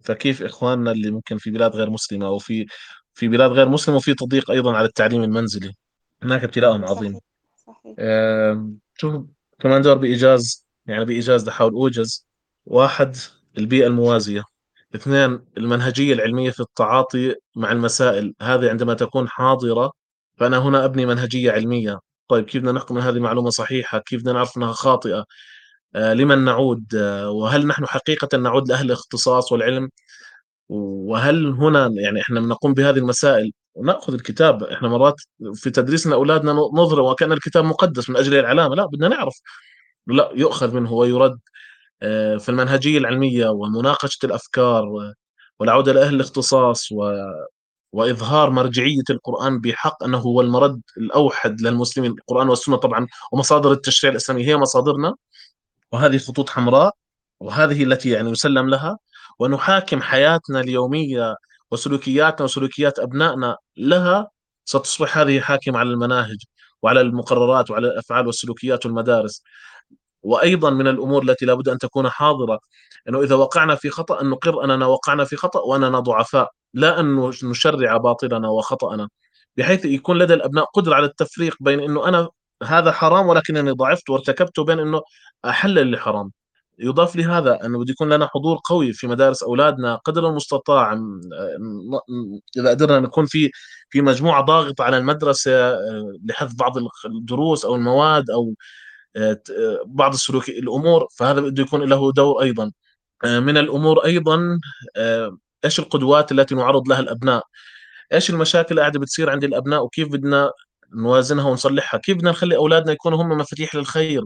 فكيف 0.05 0.43
إخواننا 0.43 0.93
اللي 0.93 1.11
ممكن 1.11 1.39
في 1.39 1.51
بلاد 1.51 1.77
غير 1.77 1.91
مسلمة 1.91 2.27
أو 2.27 2.39
في 2.39 2.67
في 3.15 3.29
بلاد 3.29 3.51
غير 3.51 3.69
مسلمة 3.69 3.97
وفي 3.99 4.15
تضييق 4.15 4.51
أيضا 4.51 4.77
على 4.77 4.87
التعليم 4.87 5.23
المنزلي. 5.23 5.75
هناك 6.23 6.45
ابتلاء 6.45 6.73
عظيم. 6.85 7.13
صحيح 7.13 7.23
صحيح. 7.67 7.95
آم، 7.99 8.79
شوف 8.95 9.25
كمان 9.61 9.83
دور 9.83 9.99
بإيجاز 9.99 10.66
يعني 10.87 11.05
بإيجاز 11.05 11.43
ده 11.43 11.53
أحاول 11.53 11.73
أوجز. 11.73 12.27
واحد 12.67 13.17
البيئة 13.59 13.87
الموازية. 13.87 14.43
اثنين 14.95 15.41
المنهجية 15.59 16.13
العلمية 16.15 16.51
في 16.51 16.61
التعاطي 16.61 17.35
مع 17.57 17.73
المسائل. 17.73 18.35
هذه 18.43 18.71
عندما 18.71 18.95
تكون 18.95 19.29
حاضرة 19.29 19.93
فأنا 20.39 20.59
هنا 20.59 20.85
أبني 20.85 21.07
منهجية 21.07 21.53
علمية. 21.53 21.99
طيب 22.29 22.45
كيف 22.45 22.63
بدنا 22.63 22.73
نحكم 22.73 22.97
أن 22.99 23.03
هذه 23.03 23.21
معلومة 23.21 23.51
صحيحة؟ 23.51 23.99
كيف 23.99 24.21
بدنا 24.21 24.33
نعرف 24.33 24.57
أنها 24.59 24.73
خاطئة؟ 24.73 25.25
آه، 25.97 26.15
لمن 26.15 26.45
نعود؟ 26.45 26.95
آه، 26.97 27.31
وهل 27.31 27.67
نحن 27.67 27.87
حقيقة 27.87 28.39
نعود 28.39 28.69
لأهل 28.69 28.87
الاختصاص 28.87 29.53
والعلم؟ 29.53 29.91
وهل 30.69 31.47
هنا 31.47 31.91
يعني 31.97 32.21
إحنا 32.21 32.41
بنقوم 32.41 32.75
بهذه 32.75 32.99
المسائل؟ 32.99 33.53
وناخذ 33.75 34.15
الكتاب. 34.15 34.65
إحنا 34.65 34.89
مرات 34.89 35.15
في 35.55 35.71
تدريسنا 35.71 36.15
أولادنا 36.15 36.53
نظرة 36.53 37.03
وكأن 37.03 37.33
الكتاب 37.33 37.65
مقدس 37.65 38.11
من 38.11 38.17
أجل 38.17 38.35
العلامة. 38.35 38.75
لا 38.75 38.87
بدنا 38.87 39.09
نعرف. 39.09 39.41
لا 40.07 40.31
يؤخذ 40.35 40.75
منه 40.75 40.93
ويرد 40.93 41.39
آه، 42.03 42.37
في 42.37 42.49
المنهجية 42.49 42.99
العلمية 42.99 43.49
ومناقشة 43.49 44.19
الأفكار 44.27 44.85
و- 44.89 45.13
والعودة 45.61 45.93
لأهل 45.93 46.15
الاختصاص 46.15 46.93
و 46.93 47.13
وإظهار 47.93 48.51
مرجعية 48.51 49.03
القرآن 49.11 49.61
بحق 49.61 50.05
أنه 50.05 50.19
هو 50.19 50.41
المرد 50.41 50.81
الأوحد 50.99 51.61
للمسلمين. 51.61 52.11
القرآن 52.13 52.49
والسنة 52.49 52.77
طبعا 52.77 53.07
ومصادر 53.33 53.73
التشريع 53.73 54.11
الإسلامي 54.13 54.47
هي 54.47 54.57
مصادرنا 54.57 55.15
وهذه 55.93 56.19
خطوط 56.19 56.51
حمراء 56.51 56.93
وهذه 57.41 57.85
التي 57.85 58.11
يعني 58.11 58.31
يسلم 58.31 58.69
لها 58.71 58.99
ونحاكم 59.39 60.03
حياتنا 60.03 60.61
اليومية 60.61 61.37
وسلوكياتنا 61.71 62.45
وسلوكيات 62.45 62.99
أبنائنا 62.99 63.57
لها. 63.77 64.29
ستصبح 64.65 65.19
هذه 65.19 65.41
حاكمة 65.41 65.79
على 65.79 65.91
المناهج 65.91 66.37
وعلى 66.83 67.01
المقررات 67.01 67.71
وعلى 67.71 67.87
الأفعال 67.89 68.27
والسلوكيات 68.27 68.87
والمدارس. 68.87 69.43
وأيضا 70.27 70.71
من 70.71 70.87
الأمور 70.87 71.23
التي 71.23 71.47
لابد 71.47 71.69
أن 71.69 71.79
تكون 71.79 72.09
حاضرة 72.09 72.61
أنه 73.09 73.23
إذا 73.23 73.35
وقعنا 73.35 73.75
في 73.75 73.91
خطأ 73.91 74.21
أن 74.21 74.31
نقر 74.31 74.65
أننا 74.65 74.87
وقعنا 74.87 75.25
في 75.25 75.37
خطأ 75.37 75.61
وأننا 75.61 76.01
ضعفاء 76.01 76.51
لا 76.75 77.01
أن 77.01 77.31
نشرع 77.45 77.97
باطلنا 77.97 78.49
وخطأنا. 78.49 79.09
بحيث 79.57 79.85
يكون 79.85 80.19
لدى 80.19 80.35
الأبناء 80.35 80.65
قدرة 80.65 80.95
على 80.95 81.07
التفريق 81.07 81.57
بين 81.61 81.81
أنه 81.81 82.09
أنا 82.09 82.29
هذا 82.63 82.93
حرام 82.93 83.27
ولكنني 83.29 83.71
ضعفت 83.71 84.11
وارتكبته 84.11 84.65
بين 84.65 84.79
أنه 84.81 85.03
أحل 85.45 85.79
اللي 85.79 85.99
حرام 85.99 86.31
يضاف 86.79 87.17
لهذا 87.17 87.67
أنه 87.67 87.79
بده 87.79 87.91
يكون 87.93 88.13
لنا 88.13 88.27
حضور 88.27 88.61
قوي 88.65 88.93
في 88.93 89.07
مدارس 89.07 89.43
أولادنا 89.43 89.97
قدر 89.97 90.29
المستطاع 90.29 90.93
إذا 92.59 92.71
قدرنا 92.71 93.01
نكون 93.01 93.27
في 93.27 93.51
في 93.91 94.01
مجموعة 94.03 94.43
ضاغطة 94.43 94.85
على 94.85 94.99
المدرسة 94.99 95.53
آه، 95.53 96.13
لحذف 96.25 96.55
بعض 96.59 96.75
الدروس 97.07 97.65
أو 97.65 97.75
المواد 97.75 98.31
آه، 98.31 98.55
بعض 99.87 100.13
السلوك 100.15 100.49
الأمور 100.49 101.09
فهذا 101.17 101.41
بده 101.41 101.63
يكون 101.63 101.83
له 101.83 102.13
دور 102.13 102.43
أيضا. 102.43 102.73
آه، 103.25 103.41
من 103.41 103.57
الأمور 103.57 104.05
أيضا 104.05 104.61
آه، 104.97 105.39
إيش 105.65 105.79
القدوات 105.79 106.33
التي 106.33 106.55
نعرض 106.55 106.89
لها 106.89 107.01
الأبناء؟ 107.01 107.45
إيش 108.13 108.31
المشاكل 108.31 108.69
اللي 108.71 108.81
قاعدة 108.81 109.01
بتصير 109.01 109.31
عند 109.31 109.45
الأبناء؟ 109.45 109.85
وكيف 109.85 110.09
بدنا 110.09 110.53
نوازنها 110.97 111.49
ونصلحها؟ 111.51 112.01
كيف 112.01 112.17
بدنا 112.17 112.31
نخلي 112.31 112.57
أولادنا 112.57 112.93
يكونوا 112.93 113.23
هم 113.23 113.29
مفاتيح 113.29 113.75
للخير؟ 113.75 114.23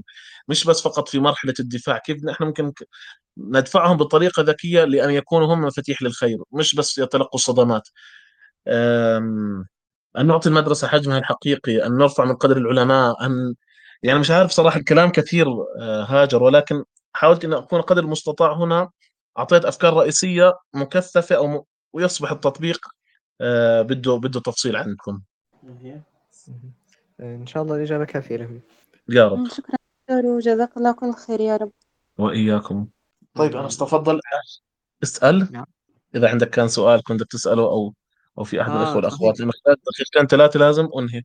مش 0.48 0.64
بس 0.64 0.82
فقط 0.82 1.08
في 1.08 1.20
مرحلة 1.20 1.54
الدفاع. 1.60 1.98
كيف 1.98 2.28
إحنا 2.28 2.46
ممكن 2.46 2.72
ندفعهم 3.38 3.96
بطريقة 3.96 4.42
ذكية 4.42 4.84
لأن 4.84 5.10
يكونوا 5.10 5.54
هم 5.54 5.60
مفاتيح 5.60 6.02
للخير 6.02 6.38
مش 6.52 6.74
بس 6.74 6.98
يتلقوا 6.98 7.34
الصدمات. 7.34 7.88
أن 10.18 10.26
نعطي 10.26 10.48
المدرسة 10.48 10.88
حجمها 10.88 11.18
الحقيقي 11.18 11.86
أن 11.86 11.96
نرفع 11.96 12.24
من 12.24 12.34
قدر 12.36 12.56
العلماء 12.56 13.26
أن 13.26 13.54
يعني 14.02 14.18
مش 14.18 14.30
عارف 14.30 14.50
صراحة 14.50 14.78
الكلام 14.78 15.10
كثير 15.10 15.46
آه، 15.80 16.04
هاجر 16.04 16.42
ولكن 16.42 16.84
حاولت 17.12 17.44
أن 17.44 17.52
أكون 17.52 17.80
قدر 17.80 18.02
المستطاع 18.02 18.52
هنا 18.52 18.90
أعطيت 19.38 19.64
أفكار 19.64 19.94
رئيسية 19.94 20.58
مكثفة 20.74 21.36
أو 21.36 21.46
م... 21.46 21.62
ويصبح 21.92 22.30
التطبيق 22.30 22.80
آه، 23.40 23.82
بده 23.82 24.16
بده 24.16 24.40
تفصيل 24.40 24.76
عندكم 24.76 25.20
إن 27.20 27.46
شاء 27.46 27.62
الله 27.62 27.76
الإجابة 27.76 28.04
كافية 28.04 28.36
لهم. 28.36 28.60
يا 29.08 29.28
رب. 29.28 29.48
شكرا 29.48 29.76
دكتور 30.08 30.26
وجزاك 30.26 30.76
الله 30.76 30.92
كل 30.92 31.12
خير 31.12 31.40
يا 31.40 31.56
رب. 31.56 31.72
وإياكم. 32.18 32.86
طيب 33.34 33.56
أنا 33.56 33.66
استفضل. 33.66 34.20
اسأل 35.02 35.52
نعم. 35.52 35.66
إذا 36.14 36.28
عندك 36.28 36.50
كان 36.50 36.68
سؤال 36.68 37.02
كنت 37.02 37.22
تسأله 37.22 37.62
أو 37.62 37.94
أو 38.38 38.44
في 38.44 38.62
أحد 38.62 38.70
آه،. 38.70 38.96
والأخوات. 38.96 39.40
لأنه 39.40 39.52
خلال 39.64 39.76
دقيقتين 39.76 40.26
ثلاثة 40.26 40.60
لازم 40.60 40.88
أنهي. 40.98 41.22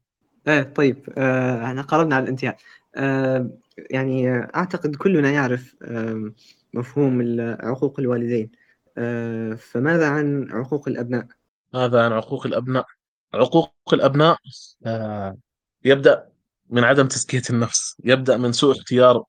إيه 0.48 0.62
طيب 0.64 1.10
آه 1.18 1.66
إحنا 1.66 1.82
قربنا 1.82 2.16
على 2.16 2.24
الانتهاء. 2.24 2.58
آه 2.96 3.50
يعني 3.90 4.32
آه، 4.32 4.52
أعتقد 4.56 4.96
كلنا 4.96 5.32
يعرف 5.32 5.76
آه 5.82 6.32
مفهوم 6.74 7.38
عقوق 7.40 8.00
الوالدين. 8.00 8.52
آه 8.98 9.54
فماذا 9.54 10.08
عن 10.08 10.52
عقوق 10.52 10.88
الأبناء؟ 10.88 11.28
هذا 11.76 12.04
عن 12.06 12.12
عقوق 12.12 12.46
الأبناء؟ 12.46 12.86
عقوق 13.34 13.74
الأبناء 13.94 14.38
آه، 14.86 15.38
يبدأ 15.86 16.30
من 16.70 16.84
عدم 16.84 17.08
تزكية 17.08 17.42
النفس 17.50 17.98
يبدأ 18.04 18.38
من 18.38 18.52
سوء 18.52 18.72
اختيار 18.72 19.24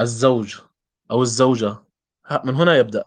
الزوج 0.00 0.58
أو 1.10 1.22
الزوجة. 1.22 1.76
من 2.44 2.54
هنا 2.54 2.76
يبدأ. 2.76 3.04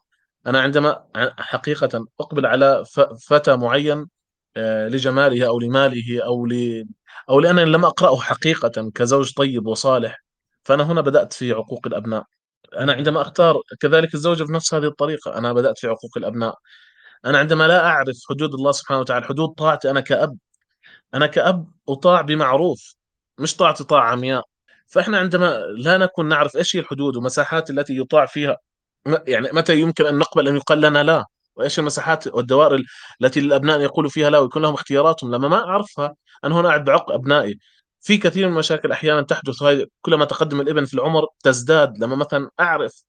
أنا 0.47 0.61
عندما 0.61 1.03
حقيقة 1.37 2.07
أقبل 2.19 2.45
على 2.45 2.85
فتى 3.27 3.55
معين 3.55 4.09
آه، 4.57 4.87
لجماله 4.87 5.47
أو 5.47 5.59
لماله 5.59 6.25
أو 6.25 6.45
ل 6.45 6.85
أو 7.29 7.39
لأنني 7.39 7.65
لم 7.65 7.85
أقرأه 7.85 8.19
حقيقة 8.19 8.91
كزوج 8.95 9.33
طيب 9.33 9.67
وصالح 9.67 10.23
فأنا 10.63 10.83
هنا 10.83 11.01
بدأت 11.01 11.33
في 11.33 11.51
عقوق 11.53 11.87
الأبناء. 11.87 12.25
أنا 12.77 12.93
عندما 12.93 13.21
أختار 13.21 13.61
كذلك 13.79 14.13
الزوجة 14.13 14.43
بنفس 14.43 14.73
هذه 14.73 14.85
الطريقة 14.85 15.37
أنا 15.37 15.53
بدأت 15.53 15.79
في 15.79 15.87
عقوق 15.87 16.17
الأبناء. 16.17 16.55
أنا 17.25 17.37
عندما 17.39 17.67
لا 17.67 17.85
أعرف 17.87 18.17
حدود 18.29 18.53
الله 18.53 18.71
سبحانه 18.71 18.99
وتعالى 18.99 19.25
حدود 19.25 19.49
طاعتي 19.49 19.89
أنا 19.91 20.01
كأب 20.01 20.37
أنا 21.13 21.27
كأب 21.27 21.71
أطاع 21.89 22.21
بمعروف 22.21 22.95
مش 23.39 23.55
طاعتي 23.55 23.83
طاعة 23.83 24.11
عمياء. 24.11 24.43
فإحنا 24.87 25.19
عندما 25.19 25.57
لا 25.77 25.97
نكون 25.97 26.29
نعرف 26.29 26.57
إيش 26.57 26.75
هي 26.75 26.79
الحدود 26.79 27.15
ومساحات 27.15 27.69
التي 27.69 27.97
يطاع 27.97 28.25
فيها 28.25 28.57
يعني 29.27 29.49
متى 29.53 29.79
يمكن 29.79 30.05
أن 30.05 30.17
نقبل 30.17 30.47
أن 30.47 30.55
يقال 30.55 30.81
لنا 30.81 31.03
لا؟ 31.03 31.25
وإيش 31.55 31.79
المساحات 31.79 32.27
والدوائر 32.27 32.83
التي 33.21 33.39
للأبناء 33.41 33.81
يقولوا 33.81 34.09
فيها 34.09 34.29
لا 34.29 34.39
ويكون 34.39 34.61
لهم 34.61 34.73
اختياراتهم 34.73 35.35
لما 35.35 35.47
ما 35.47 35.57
أعرفها 35.65 36.15
أنا 36.43 36.55
هنا 36.55 36.67
قاعد 36.67 36.85
بعق 36.85 37.11
أبنائي. 37.11 37.59
في 38.01 38.17
كثير 38.17 38.47
من 38.47 38.53
المشاكل 38.53 38.91
أحيانا 38.91 39.21
تحدث 39.21 39.61
وهي 39.61 39.87
كلما 40.01 40.25
تقدم 40.25 40.61
الابن 40.61 40.85
في 40.85 40.93
العمر 40.93 41.27
تزداد. 41.43 41.97
لما 42.03 42.15
مثلا 42.15 42.49
أعرف 42.59 43.03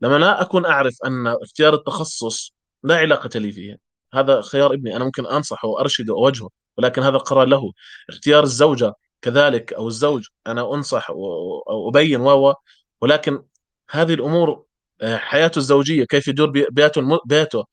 لما 0.00 0.18
لا 0.18 0.42
أكون 0.42 0.66
أعرف 0.66 0.94
أن 1.06 1.26
اختيار 1.26 1.74
التخصص 1.74 2.54
لا 2.82 2.96
علاقة 2.96 3.38
لي 3.40 3.52
فيه. 3.52 3.78
هذا 4.14 4.40
خيار 4.42 4.74
ابني 4.74 4.96
أنا 4.96 5.04
ممكن 5.04 5.26
أنصحه 5.26 5.68
وأرشده 5.68 6.14
وأوجهه 6.14 6.50
ولكن 6.78 7.02
هذا 7.02 7.16
قرار 7.18 7.46
له. 7.48 7.72
اختيار 8.08 8.42
الزوجة 8.44 8.94
كذلك 9.22 9.72
أو 9.72 9.88
الزوج 9.88 10.26
أنا 10.46 10.74
أنصح 10.74 11.10
وابين 11.10 12.20
و 12.20 12.54
ولكن 13.00 13.42
هذه 13.90 14.14
الأمور 14.14 14.64
حياته 15.02 15.58
الزوجية 15.58 16.04
كيف 16.04 16.28
يدور 16.28 16.50
بيته 16.70 17.20
بيته 17.26 17.64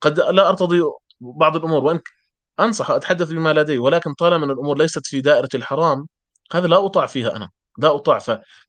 قد 0.00 0.20
لا 0.20 0.48
أرتضي 0.48 0.82
بعض 1.20 1.56
الأمور 1.56 1.84
وإن 1.84 2.00
أنصح 2.60 2.90
أتحدث 2.90 3.28
بما 3.30 3.52
لدي 3.52 3.78
ولكن 3.78 4.14
طالما 4.14 4.44
أن 4.44 4.50
الأمور 4.50 4.78
ليست 4.78 5.06
في 5.06 5.20
دائرة 5.20 5.48
الحرام 5.54 6.06
هذا 6.52 6.66
لا 6.66 6.86
أطاع 6.86 7.06
فيها 7.06 7.36
أنا 7.36 7.50
لا 7.78 7.94
أطاع. 7.96 8.18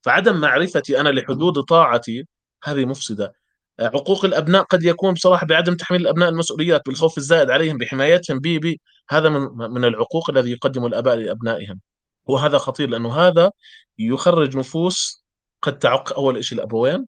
فعدم 0.02 0.40
معرفتي 0.40 1.00
أنا 1.00 1.08
لحدود 1.08 1.60
طاعتي 1.64 2.26
هذه 2.64 2.84
مفسدة. 2.84 3.32
عقوق 3.80 4.24
الأبناء 4.24 4.62
قد 4.62 4.82
يكون 4.84 5.14
بصراحة 5.14 5.46
بعدم 5.46 5.74
تحميل 5.76 6.00
الابناء 6.00 6.28
المسؤوليات 6.28 6.82
بالخوف 6.86 7.18
الزائد 7.18 7.50
عليهم 7.50 7.78
بحمايتهم 7.78 8.40
بي 8.40 8.58
بي 8.58 8.80
هذا 9.10 9.28
من 9.28 9.70
من 9.70 9.84
العقوق 9.84 10.30
الذي 10.30 10.52
يقدمه 10.52 10.86
الآباء 10.86 11.16
لأبنائهم. 11.16 11.80
وهذا 12.26 12.58
خطير 12.58 12.88
لأنه 12.88 13.14
هذا 13.16 13.50
يخرج 13.98 14.56
نفوس 14.56 15.24
قد 15.62 15.78
تعق 15.78 16.12
أول 16.12 16.44
شيء 16.44 16.58
الأبوين 16.58 17.06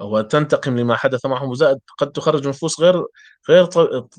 وتنتقم 0.00 0.76
لما 0.78 0.96
حدث 0.96 1.26
معهم. 1.26 1.48
وزائد 1.48 1.78
قد 1.98 2.12
تخرج 2.12 2.48
نفوس 2.48 2.80
غير 2.80 3.04
غير 3.48 3.64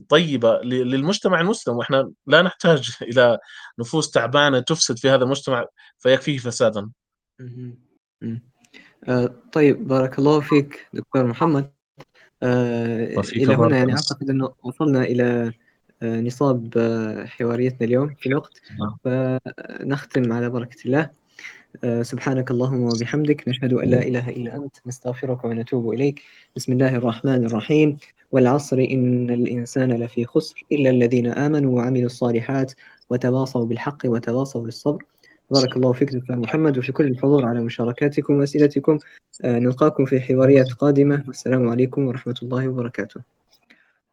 طيبة 0.09 0.59
للمجتمع 0.61 1.41
المسلم. 1.41 1.77
وإحنا 1.77 2.11
لا 2.27 2.41
نحتاج 2.41 2.91
إلى 3.11 3.37
نفوس 3.79 4.11
تعبانة 4.11 4.59
تفسد 4.59 4.97
في 4.97 5.09
هذا 5.09 5.23
المجتمع 5.23 5.65
فيكفيه 5.97 6.37
فسادا. 6.37 6.89
آه 9.07 9.35
طيب 9.51 9.87
بارك 9.87 10.19
الله 10.19 10.39
فيك 10.39 10.87
دكتور 10.93 11.23
محمد. 11.25 11.71
آه 12.43 13.05
إلى 13.35 13.55
هنا 13.55 13.77
يعني 13.77 13.91
أعتقد 13.93 14.29
أنه 14.29 14.53
وصلنا 14.63 15.03
إلى 15.03 15.53
آه 16.01 16.21
نصاب 16.21 16.73
حواريتنا 17.27 17.87
اليوم 17.87 18.15
في 18.15 18.29
الوقت. 18.29 18.61
فنختم 19.03 20.33
على 20.33 20.49
بركة 20.49 20.77
الله. 20.85 21.26
سبحانك 22.01 22.51
اللهم 22.51 22.83
وبحمدك 22.83 23.47
نشهد 23.47 23.73
أن 23.73 23.89
لا 23.89 24.01
إله 24.07 24.29
إلا 24.29 24.55
أنت 24.55 24.75
نستغفرك 24.85 25.45
ونتوب 25.45 25.93
إليك. 25.93 26.21
بسم 26.55 26.73
الله 26.73 26.95
الرحمن 26.95 27.45
الرحيم. 27.45 27.97
والعصر 28.31 28.77
إن 28.77 29.29
الإنسان 29.29 29.91
لفي 29.91 30.25
خسر 30.25 30.63
إلا 30.71 30.89
الذين 30.89 31.27
آمنوا 31.27 31.75
وعملوا 31.75 32.05
الصالحات 32.05 32.73
وتواصوا 33.09 33.65
بالحق 33.65 33.97
وتواصوا 34.05 34.61
بالصبر. 34.61 35.03
بارك 35.51 35.77
الله 35.77 35.93
فيك 35.93 36.13
دكتور 36.13 36.35
محمد 36.35 36.77
وفي 36.77 36.91
كل 36.91 37.05
الحضور 37.05 37.45
على 37.45 37.59
مشاركاتكم 37.59 38.33
وأسئلتكم. 38.39 38.99
نلقاكم 39.45 40.05
في 40.05 40.19
حواريات 40.19 40.73
قادمة. 40.73 41.23
والسلام 41.27 41.69
عليكم 41.69 42.07
ورحمة 42.07 42.35
الله 42.43 42.67
وبركاته. 42.67 43.21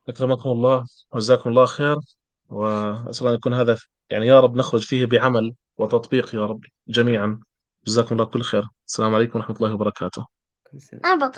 أكرمكم 0.08 0.50
الله 0.50 0.86
وجزاكم 1.12 1.50
الله 1.50 1.64
خير. 1.64 1.96
وأسأل 2.50 3.26
أن 3.26 3.34
يكون 3.34 3.54
هذا 3.54 3.76
يعني 4.10 4.26
يا 4.26 4.40
رب 4.40 4.56
نخرج 4.56 4.82
فيه 4.82 5.06
بعمل 5.06 5.54
وتطبيق 5.78 6.34
يا 6.34 6.46
رب 6.46 6.64
جميعا. 6.88 7.40
جزاكم 7.86 8.14
الله 8.14 8.24
كل 8.24 8.42
خير. 8.42 8.64
السلام 8.88 9.14
عليكم 9.14 9.38
ورحمة 9.38 9.56
الله 9.56 9.74
وبركاته. 9.74 10.26
أنا 11.04 11.32